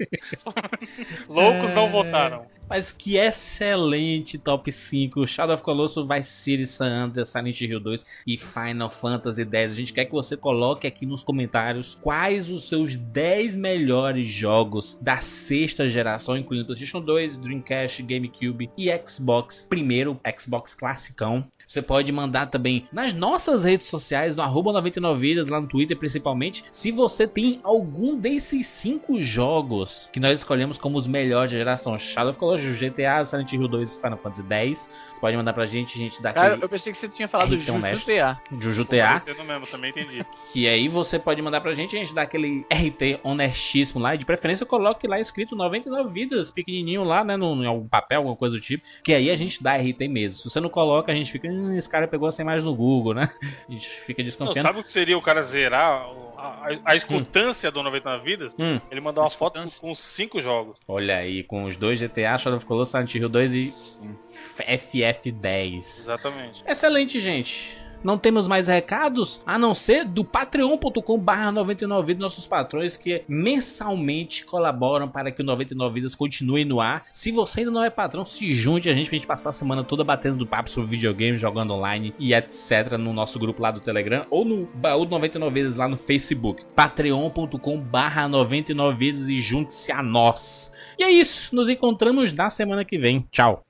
Loucos 1.29 1.69
É. 1.69 1.75
não 1.75 1.91
votaram. 1.91 2.47
Mas 2.67 2.91
que 2.91 3.15
excelente 3.15 4.39
top 4.39 4.71
5. 4.71 5.27
Shadow 5.27 5.53
of 5.53 5.61
Colossus, 5.61 6.07
Vice 6.07 6.29
City, 6.29 6.65
San 6.65 6.87
Andreas, 7.05 7.29
Silent 7.29 7.61
Hill 7.61 7.79
2 7.79 8.05
e 8.25 8.37
Final 8.39 8.89
Fantasy 8.89 9.43
X. 9.43 9.71
A 9.71 9.75
gente 9.75 9.93
quer 9.93 10.05
que 10.05 10.11
você 10.13 10.35
coloque 10.35 10.87
aqui 10.87 11.05
nos 11.05 11.23
comentários 11.23 11.93
quais 12.01 12.49
os 12.49 12.67
seus 12.67 12.95
10 12.95 13.55
melhores 13.55 14.25
jogos 14.25 14.97
da 14.99 15.17
sexta 15.17 15.87
geração, 15.87 16.35
incluindo 16.35 16.65
PlayStation 16.65 17.01
2, 17.01 17.37
Dreamcast, 17.37 18.01
GameCube 18.01 18.71
e 18.75 18.89
Xbox. 19.07 19.67
Primeiro, 19.69 20.19
Xbox 20.39 20.73
classicão. 20.73 21.47
Você 21.69 21.83
pode 21.83 22.11
mandar 22.11 22.47
também 22.47 22.87
nas 22.91 23.13
nossas 23.13 23.63
redes 23.63 23.85
sociais, 23.85 24.35
no 24.35 24.41
arroba 24.41 24.73
99 24.73 25.19
vidas, 25.19 25.49
lá 25.49 25.61
no 25.61 25.67
Twitter 25.67 25.95
principalmente, 25.95 26.63
se 26.71 26.91
você 26.91 27.27
tem 27.27 27.59
algum 27.63 28.17
desses 28.17 28.65
cinco 28.65 29.21
jogos 29.21 30.09
que 30.11 30.19
nós 30.19 30.39
escolhemos 30.39 30.79
como 30.79 30.97
os 30.97 31.05
melhores 31.05 31.51
da 31.51 31.59
geração 31.59 31.95
Shadow 31.95 32.31
of 32.31 32.39
Colossus, 32.39 32.79
GTA, 32.79 33.23
Silent 33.23 33.53
Hill 33.53 33.67
2 33.67 33.93
e 33.93 34.01
Final 34.01 34.17
Fantasy 34.17 34.43
X. 34.49 34.89
Você 35.19 35.21
pode 35.21 35.35
mandar 35.37 35.51
pra 35.53 35.65
gente, 35.65 35.95
a 35.95 35.97
gente 35.97 36.21
dá 36.21 36.31
Cara, 36.31 36.47
aquele 36.49 36.63
eu 36.63 36.69
pensei 36.69 36.93
que 36.93 36.97
você 36.97 37.09
tinha 37.09 37.27
falado 37.27 37.53
É, 37.53 37.57
então, 37.57 37.79
Juju. 37.79 38.05
TA. 38.05 38.41
Juju 38.59 38.85
TA. 38.85 39.21
mesmo, 39.45 39.67
também 39.67 39.89
entendi. 39.89 40.25
Que 40.53 40.67
aí 40.67 40.87
você 40.87 41.19
pode 41.19 41.41
mandar 41.41 41.59
pra 41.59 41.73
gente, 41.73 41.95
a 41.95 41.99
gente 41.99 42.13
dá 42.13 42.21
aquele 42.21 42.65
RT 42.71 43.19
honestíssimo 43.21 43.99
lá. 43.99 44.15
E 44.15 44.17
de 44.17 44.25
preferência 44.25 44.65
coloque 44.65 45.07
lá 45.07 45.19
escrito 45.19 45.55
99 45.55 46.09
vidas, 46.13 46.51
pequenininho 46.51 47.03
lá, 47.03 47.23
né? 47.23 47.35
No, 47.35 47.61
em 47.63 47.67
algum 47.67 47.87
papel, 47.87 48.19
alguma 48.19 48.35
coisa 48.35 48.55
do 48.55 48.61
tipo. 48.61 48.85
Que 49.03 49.13
aí 49.13 49.29
a 49.29 49.35
gente 49.35 49.61
dá 49.61 49.75
RT 49.75 50.07
mesmo. 50.07 50.37
Se 50.39 50.49
você 50.49 50.59
não 50.59 50.69
coloca, 50.69 51.11
a 51.11 51.15
gente 51.15 51.31
fica. 51.31 51.47
Hum, 51.49 51.75
esse 51.77 51.89
cara 51.89 52.07
pegou 52.07 52.29
essa 52.29 52.41
imagem 52.41 52.65
no 52.65 52.73
Google, 52.75 53.13
né? 53.13 53.29
A 53.67 53.71
gente 53.71 53.89
fica 53.89 54.21
Não, 54.21 54.25
desconfiando. 54.25 54.61
sabe 54.67 54.79
o 54.79 54.83
que 54.83 54.89
seria 54.89 55.17
o 55.17 55.21
cara 55.21 55.41
zerar 55.43 56.09
o- 56.11 56.28
a, 56.39 56.67
a, 56.85 56.95
escutância 56.95 57.71
do 57.71 57.83
99 57.83 58.23
Vidas? 58.23 58.53
Hum, 58.57 58.79
Ele 58.89 59.01
mandar 59.01 59.21
uma 59.21 59.29
foto 59.29 59.59
com, 59.61 59.69
com 59.87 59.95
cinco 59.95 60.41
jogos. 60.41 60.77
olha 60.87 61.17
aí, 61.17 61.43
com 61.43 61.65
os 61.65 61.77
dois 61.77 61.99
GTA, 61.99 62.37
Shadow 62.37 62.57
of 62.57 62.65
Colossus, 62.65 62.91
Silent 62.91 63.15
Hill 63.15 63.29
2 63.29 63.53
e 63.53 63.67
Sim. 63.67 64.15
FF10. 64.59 65.75
Exatamente. 65.77 66.63
Excelente, 66.65 67.19
gente. 67.19 67.77
Não 68.03 68.17
temos 68.17 68.47
mais 68.47 68.67
recados 68.67 69.41
a 69.45 69.57
não 69.57 69.73
ser 69.73 70.05
do 70.05 70.23
patreon.com/barra 70.23 71.51
99 71.51 72.07
vidas, 72.07 72.21
nossos 72.21 72.47
patrões 72.47 72.95
que 72.95 73.23
mensalmente 73.27 74.45
colaboram 74.45 75.07
para 75.07 75.31
que 75.31 75.41
o 75.41 75.45
99 75.45 75.95
vidas 75.95 76.15
continue 76.15 76.63
no 76.65 76.79
ar. 76.79 77.03
Se 77.11 77.31
você 77.31 77.61
ainda 77.61 77.71
não 77.71 77.83
é 77.83 77.89
patrão, 77.89 78.23
se 78.23 78.53
junte 78.53 78.89
a 78.89 78.93
gente 78.93 79.09
pra 79.09 79.17
gente 79.17 79.27
passar 79.27 79.49
a 79.49 79.53
semana 79.53 79.83
toda 79.83 80.03
batendo 80.03 80.37
do 80.37 80.47
papo 80.47 80.69
sobre 80.69 80.91
videogame, 80.91 81.37
jogando 81.37 81.73
online 81.73 82.13
e 82.17 82.33
etc 82.33 82.93
no 82.97 83.13
nosso 83.13 83.37
grupo 83.39 83.61
lá 83.61 83.71
do 83.71 83.79
Telegram 83.79 84.25
ou 84.29 84.45
no 84.45 84.65
baú 84.75 85.05
do 85.05 85.11
99 85.11 85.53
vidas 85.53 85.75
lá 85.75 85.87
no 85.87 85.97
Facebook. 85.97 86.63
patreon.com/barra 86.75 88.27
99 88.27 88.97
vidas 88.97 89.27
e 89.27 89.39
junte-se 89.39 89.91
a 89.91 90.01
nós. 90.01 90.71
E 90.97 91.03
é 91.03 91.11
isso, 91.11 91.55
nos 91.55 91.69
encontramos 91.69 92.33
na 92.33 92.49
semana 92.49 92.85
que 92.85 92.97
vem. 92.97 93.25
Tchau. 93.31 93.68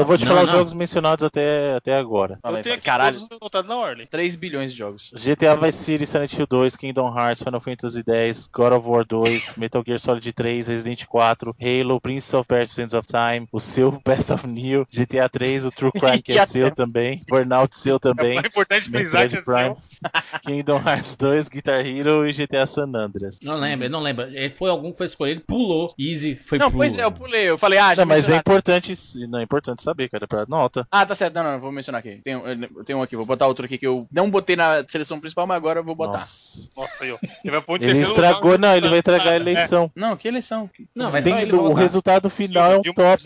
Eu 0.00 0.06
vou 0.06 0.16
te 0.18 0.24
Não, 0.24 0.32
falar 0.32 0.44
os 0.44 0.50
jogos 0.50 0.72
mencionados 0.72 1.24
até, 1.24 1.74
até 1.76 1.96
agora. 1.96 2.38
Eu 2.42 2.50
tenho 2.50 2.62
fala. 2.62 2.74
aqui 2.74 2.84
Caralho, 2.84 3.18
todos 3.18 3.38
anotados 3.40 3.68
na 3.68 3.76
ordem. 3.76 4.06
3 4.06 4.34
bilhões 4.36 4.72
de 4.72 4.78
jogos. 4.78 5.12
GTA 5.14 5.56
Vice 5.56 5.84
City, 5.84 6.06
Silent 6.06 6.32
Hill 6.32 6.46
2, 6.46 6.76
Kingdom 6.76 7.16
Hearts, 7.16 7.42
Final 7.42 7.60
Fantasy 7.60 8.02
X, 8.06 8.48
God 8.52 8.72
of 8.72 8.86
War 8.88 9.04
2, 9.04 9.54
Metal 9.56 9.82
Gear 9.86 9.98
Solid 10.00 10.32
3, 10.32 10.68
Resident 10.68 11.04
4, 11.06 11.54
Halo, 11.60 12.00
Prince 12.00 12.34
of 12.34 12.46
Persia, 12.46 12.74
Sands 12.76 12.94
of 12.94 13.06
Time, 13.06 13.46
o 13.52 13.60
seu 13.60 13.92
Path 14.02 14.30
of 14.30 14.46
Neo, 14.46 14.86
GTA 14.90 15.28
3, 15.28 15.66
o 15.66 15.70
True 15.70 15.92
Crime 15.92 16.22
que 16.22 16.32
é 16.32 16.44
seu 16.46 16.70
também, 16.74 17.22
Burnout 17.28 17.76
seu 17.76 18.00
também, 18.00 18.38
É 18.38 18.46
importante 18.46 18.88
frisar 18.90 19.28
que 19.28 19.36
é 19.36 19.42
seu. 19.42 19.44
Prime, 19.44 19.76
Kingdom 20.42 20.76
Hearts 20.86 21.16
2, 21.16 21.48
Guitar 21.48 21.84
Hero 21.86 22.26
e 22.26 22.32
GTA 22.32 22.66
San 22.66 22.90
Andreas. 22.94 23.38
Não 23.42 23.56
lembro, 23.56 23.88
não 23.88 24.00
lembro. 24.00 24.24
Ele 24.26 24.48
foi 24.48 24.70
algum 24.70 24.90
que 24.90 24.96
foi 24.98 25.06
escolhido, 25.06 25.42
pulou. 25.42 25.94
Easy 25.98 26.36
foi 26.36 26.58
Não, 26.58 26.70
pulo. 26.70 26.78
pois 26.78 26.96
é, 26.98 27.04
eu 27.04 27.12
pulei. 27.12 27.44
Eu 27.50 27.58
falei, 27.58 27.78
ah, 27.78 27.94
já 27.94 28.02
Não, 28.02 28.08
mas 28.08 28.28
é 28.30 28.36
importante, 28.36 28.94
não 29.28 29.38
é 29.38 29.42
importante 29.42 29.82
saber, 29.90 30.08
cara, 30.08 30.26
pra 30.26 30.46
nota. 30.46 30.86
Ah, 30.90 31.04
tá 31.04 31.14
certo. 31.14 31.34
Não, 31.34 31.42
não, 31.44 31.52
não, 31.52 31.60
vou 31.60 31.72
mencionar 31.72 31.98
aqui. 32.00 32.20
Tem, 32.22 32.36
um- 32.36 32.46
eu 32.46 32.84
tenho 32.84 32.98
um 32.98 33.02
aqui, 33.02 33.16
vou 33.16 33.26
botar 33.26 33.46
outro 33.46 33.64
aqui 33.64 33.76
que 33.78 33.86
eu 33.86 34.06
não 34.10 34.30
botei 34.30 34.56
na 34.56 34.84
seleção 34.88 35.20
principal, 35.20 35.46
mas 35.46 35.56
agora 35.56 35.80
eu 35.80 35.84
vou 35.84 35.94
botar. 35.94 36.18
Nossa. 36.18 36.68
Nossa, 36.76 37.04
ó. 37.04 37.18
Ele 37.44 37.50
vai 37.50 37.60
pôr 37.60 37.82
em 37.82 37.86
Ele 37.86 38.00
estragou, 38.00 38.52
lugar, 38.52 38.58
não, 38.58 38.76
ele 38.76 38.88
vai 38.88 38.98
estragar 38.98 39.28
a 39.28 39.32
É. 39.32 39.36
eleição. 39.36 39.90
Não, 39.94 40.16
que 40.16 40.28
eleição. 40.28 40.70
Não, 40.94 41.10
vai 41.10 41.22
Tem- 41.22 41.32
só 41.34 41.38
ele 41.40 41.52
o 41.52 41.56
voltar. 41.62 41.80
resultado 41.80 42.30
final 42.30 42.72
é 42.72 42.78
um 42.78 42.82
top. 42.82 43.24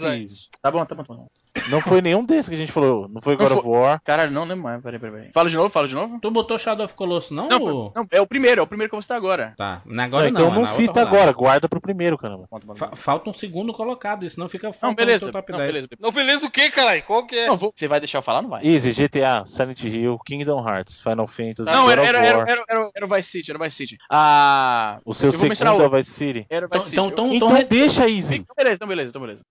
Tá 0.61 0.71
bom, 0.71 0.85
tá 0.85 0.95
bom, 0.95 1.05
tá 1.05 1.15
bom. 1.15 1.27
Não 1.71 1.81
foi 1.81 2.03
nenhum 2.03 2.25
desses 2.25 2.49
que 2.49 2.55
a 2.55 2.59
gente 2.59 2.73
falou. 2.73 3.09
Não 3.09 3.23
foi 3.23 3.37
Não 3.37 3.47
God 3.49 3.59
of 3.59 3.67
War. 3.69 4.01
Caralho, 4.05 4.31
não 4.33 4.43
lembro 4.45 4.65
mais. 4.65 4.83
Peraí, 4.83 4.99
peraí, 4.99 5.15
peraí. 5.17 5.33
Fala 5.33 5.49
de 5.49 5.57
novo, 5.57 5.69
fala 5.71 5.87
de 5.89 5.95
novo. 5.95 6.19
Tu 6.21 6.31
botou 6.31 6.59
Shadow 6.59 6.85
of 6.85 6.95
Colossus, 6.95 7.31
não? 7.31 7.49
Não, 7.49 7.61
ou- 7.61 7.93
foi- 7.93 8.03
não, 8.03 8.09
é 8.11 8.21
o 8.21 8.27
primeiro, 8.27 8.61
é 8.61 8.65
o 8.65 8.67
primeiro 8.67 8.91
que 8.91 8.95
eu 8.95 8.99
vou 8.99 9.03
citar 9.03 9.17
agora. 9.17 9.55
Tá, 9.57 9.81
Não, 9.87 10.05
agora 10.05 10.25
não. 10.25 10.31
então 10.31 10.47
é 10.47 10.51
não 10.51 10.61
outra 10.61 10.75
cita 10.75 11.01
agora, 11.01 11.33
guarda 11.33 11.69
pro 11.69 11.81
primeiro, 11.81 12.19
caramba. 12.19 12.49
Fa- 12.75 12.91
falta 12.95 13.31
um 13.31 13.33
segundo 13.33 13.73
colocado, 13.73 14.25
isso 14.25 14.39
não 14.39 14.49
fica 14.49 14.73
faltando 14.73 14.91
Não, 14.91 14.95
beleza. 15.07 15.33
top 15.33 15.53
Não, 15.53 15.59
10. 15.59 15.71
beleza. 15.73 15.89
Não, 16.01 16.13
beleza 16.13 16.47
o 16.47 16.51
que, 16.51 16.71
caralho? 16.71 17.03
Qual 17.05 17.27
que 17.27 17.37
é? 17.37 17.47
Não, 17.47 17.57
vou- 17.57 17.73
Você 17.75 17.87
vai 17.89 18.01
deixar 18.01 18.19
eu 18.19 18.23
falar? 18.23 18.43
Não 18.43 18.51
vai. 18.51 18.65
Easy, 18.67 18.93
GTA, 18.93 19.45
Silent 19.47 19.83
Hill, 19.85 20.19
Kingdom 20.27 20.67
Hearts, 20.69 20.99
Final 21.01 21.27
Fantasy, 21.27 21.71
Não, 21.71 21.91
era, 21.91 22.05
era, 22.05 22.19
era, 22.19 22.39
era, 22.51 22.65
era, 22.69 22.91
era 22.95 23.07
o 23.07 23.09
Vice 23.09 23.31
City, 23.31 23.51
era 23.51 23.61
o 23.61 23.65
Vice 23.65 23.77
City. 23.77 23.97
Ah. 24.11 24.99
O 25.05 25.15
seu 25.15 25.33
segundo 25.33 25.83
é 25.83 25.87
o- 25.87 25.91
Vice 25.91 26.11
City. 26.11 26.47
Era 26.51 26.67
o 26.67 26.69
Então, 26.69 26.81
Vice 26.81 26.91
City. 26.91 26.97
então, 27.03 27.07
Eu- 27.07 27.11
então, 27.13 27.27
Então 27.35 27.49
então 27.49 27.57
re- 27.59 27.65
deixa, 27.65 28.09
Easy. 28.09 28.37
Então, 28.37 28.55
beleza, 28.57 28.75
então 28.75 28.89
beleza, 28.89 29.11
então 29.11 29.21
beleza. 29.23 29.43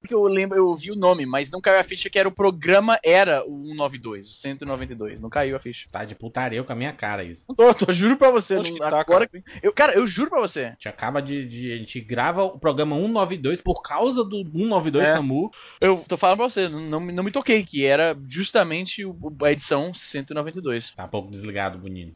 Porque 0.00 0.14
eu 0.14 0.22
lembro, 0.24 0.56
eu 0.56 0.74
vi 0.74 0.92
o 0.92 0.96
nome, 0.96 1.26
mas 1.26 1.50
não 1.50 1.60
caiu 1.60 1.80
a 1.80 1.84
ficha 1.84 2.08
que 2.08 2.18
era 2.18 2.28
o 2.28 2.32
programa, 2.32 2.98
era 3.04 3.42
o 3.44 3.64
192, 3.66 4.28
o 4.28 4.32
192. 4.32 5.20
Não 5.20 5.28
caiu 5.28 5.56
a 5.56 5.58
ficha. 5.58 5.86
Tá 5.90 6.04
de 6.04 6.14
putaria 6.14 6.62
com 6.62 6.72
a 6.72 6.76
minha 6.76 6.92
cara 6.92 7.24
isso. 7.24 7.44
Não 7.48 7.56
tô, 7.56 7.74
tô, 7.74 7.90
juro 7.92 8.16
pra 8.16 8.30
você. 8.30 8.54
Não- 8.56 8.62
que 8.62 8.78
tá, 8.78 9.00
agora 9.00 9.26
que- 9.26 9.42
eu, 9.62 9.72
cara, 9.72 9.94
eu 9.94 10.06
juro 10.06 10.30
pra 10.30 10.40
você. 10.40 10.66
A 10.66 10.70
gente 10.70 10.88
acaba 10.88 11.20
de, 11.20 11.46
de- 11.48 11.72
A 11.72 11.76
gente 11.78 12.00
grava 12.00 12.44
o 12.44 12.58
programa 12.58 12.94
192 12.94 13.60
por 13.60 13.82
causa 13.82 14.22
do 14.22 14.44
192 14.44 15.08
É. 15.08 15.12
SAMU. 15.14 15.50
Eu 15.80 16.04
tô 16.06 16.16
falando 16.16 16.36
pra 16.38 16.48
você, 16.50 16.68
não, 16.68 16.80
não, 16.80 17.00
me- 17.00 17.12
não 17.12 17.24
me 17.24 17.32
toquei, 17.32 17.64
que 17.64 17.84
era 17.84 18.16
justamente 18.28 19.04
o- 19.04 19.16
a 19.42 19.50
edição 19.50 19.92
192. 19.92 20.94
Tá 20.94 21.04
um 21.04 21.08
pouco 21.08 21.30
desligado, 21.30 21.78
bonito. 21.78 22.14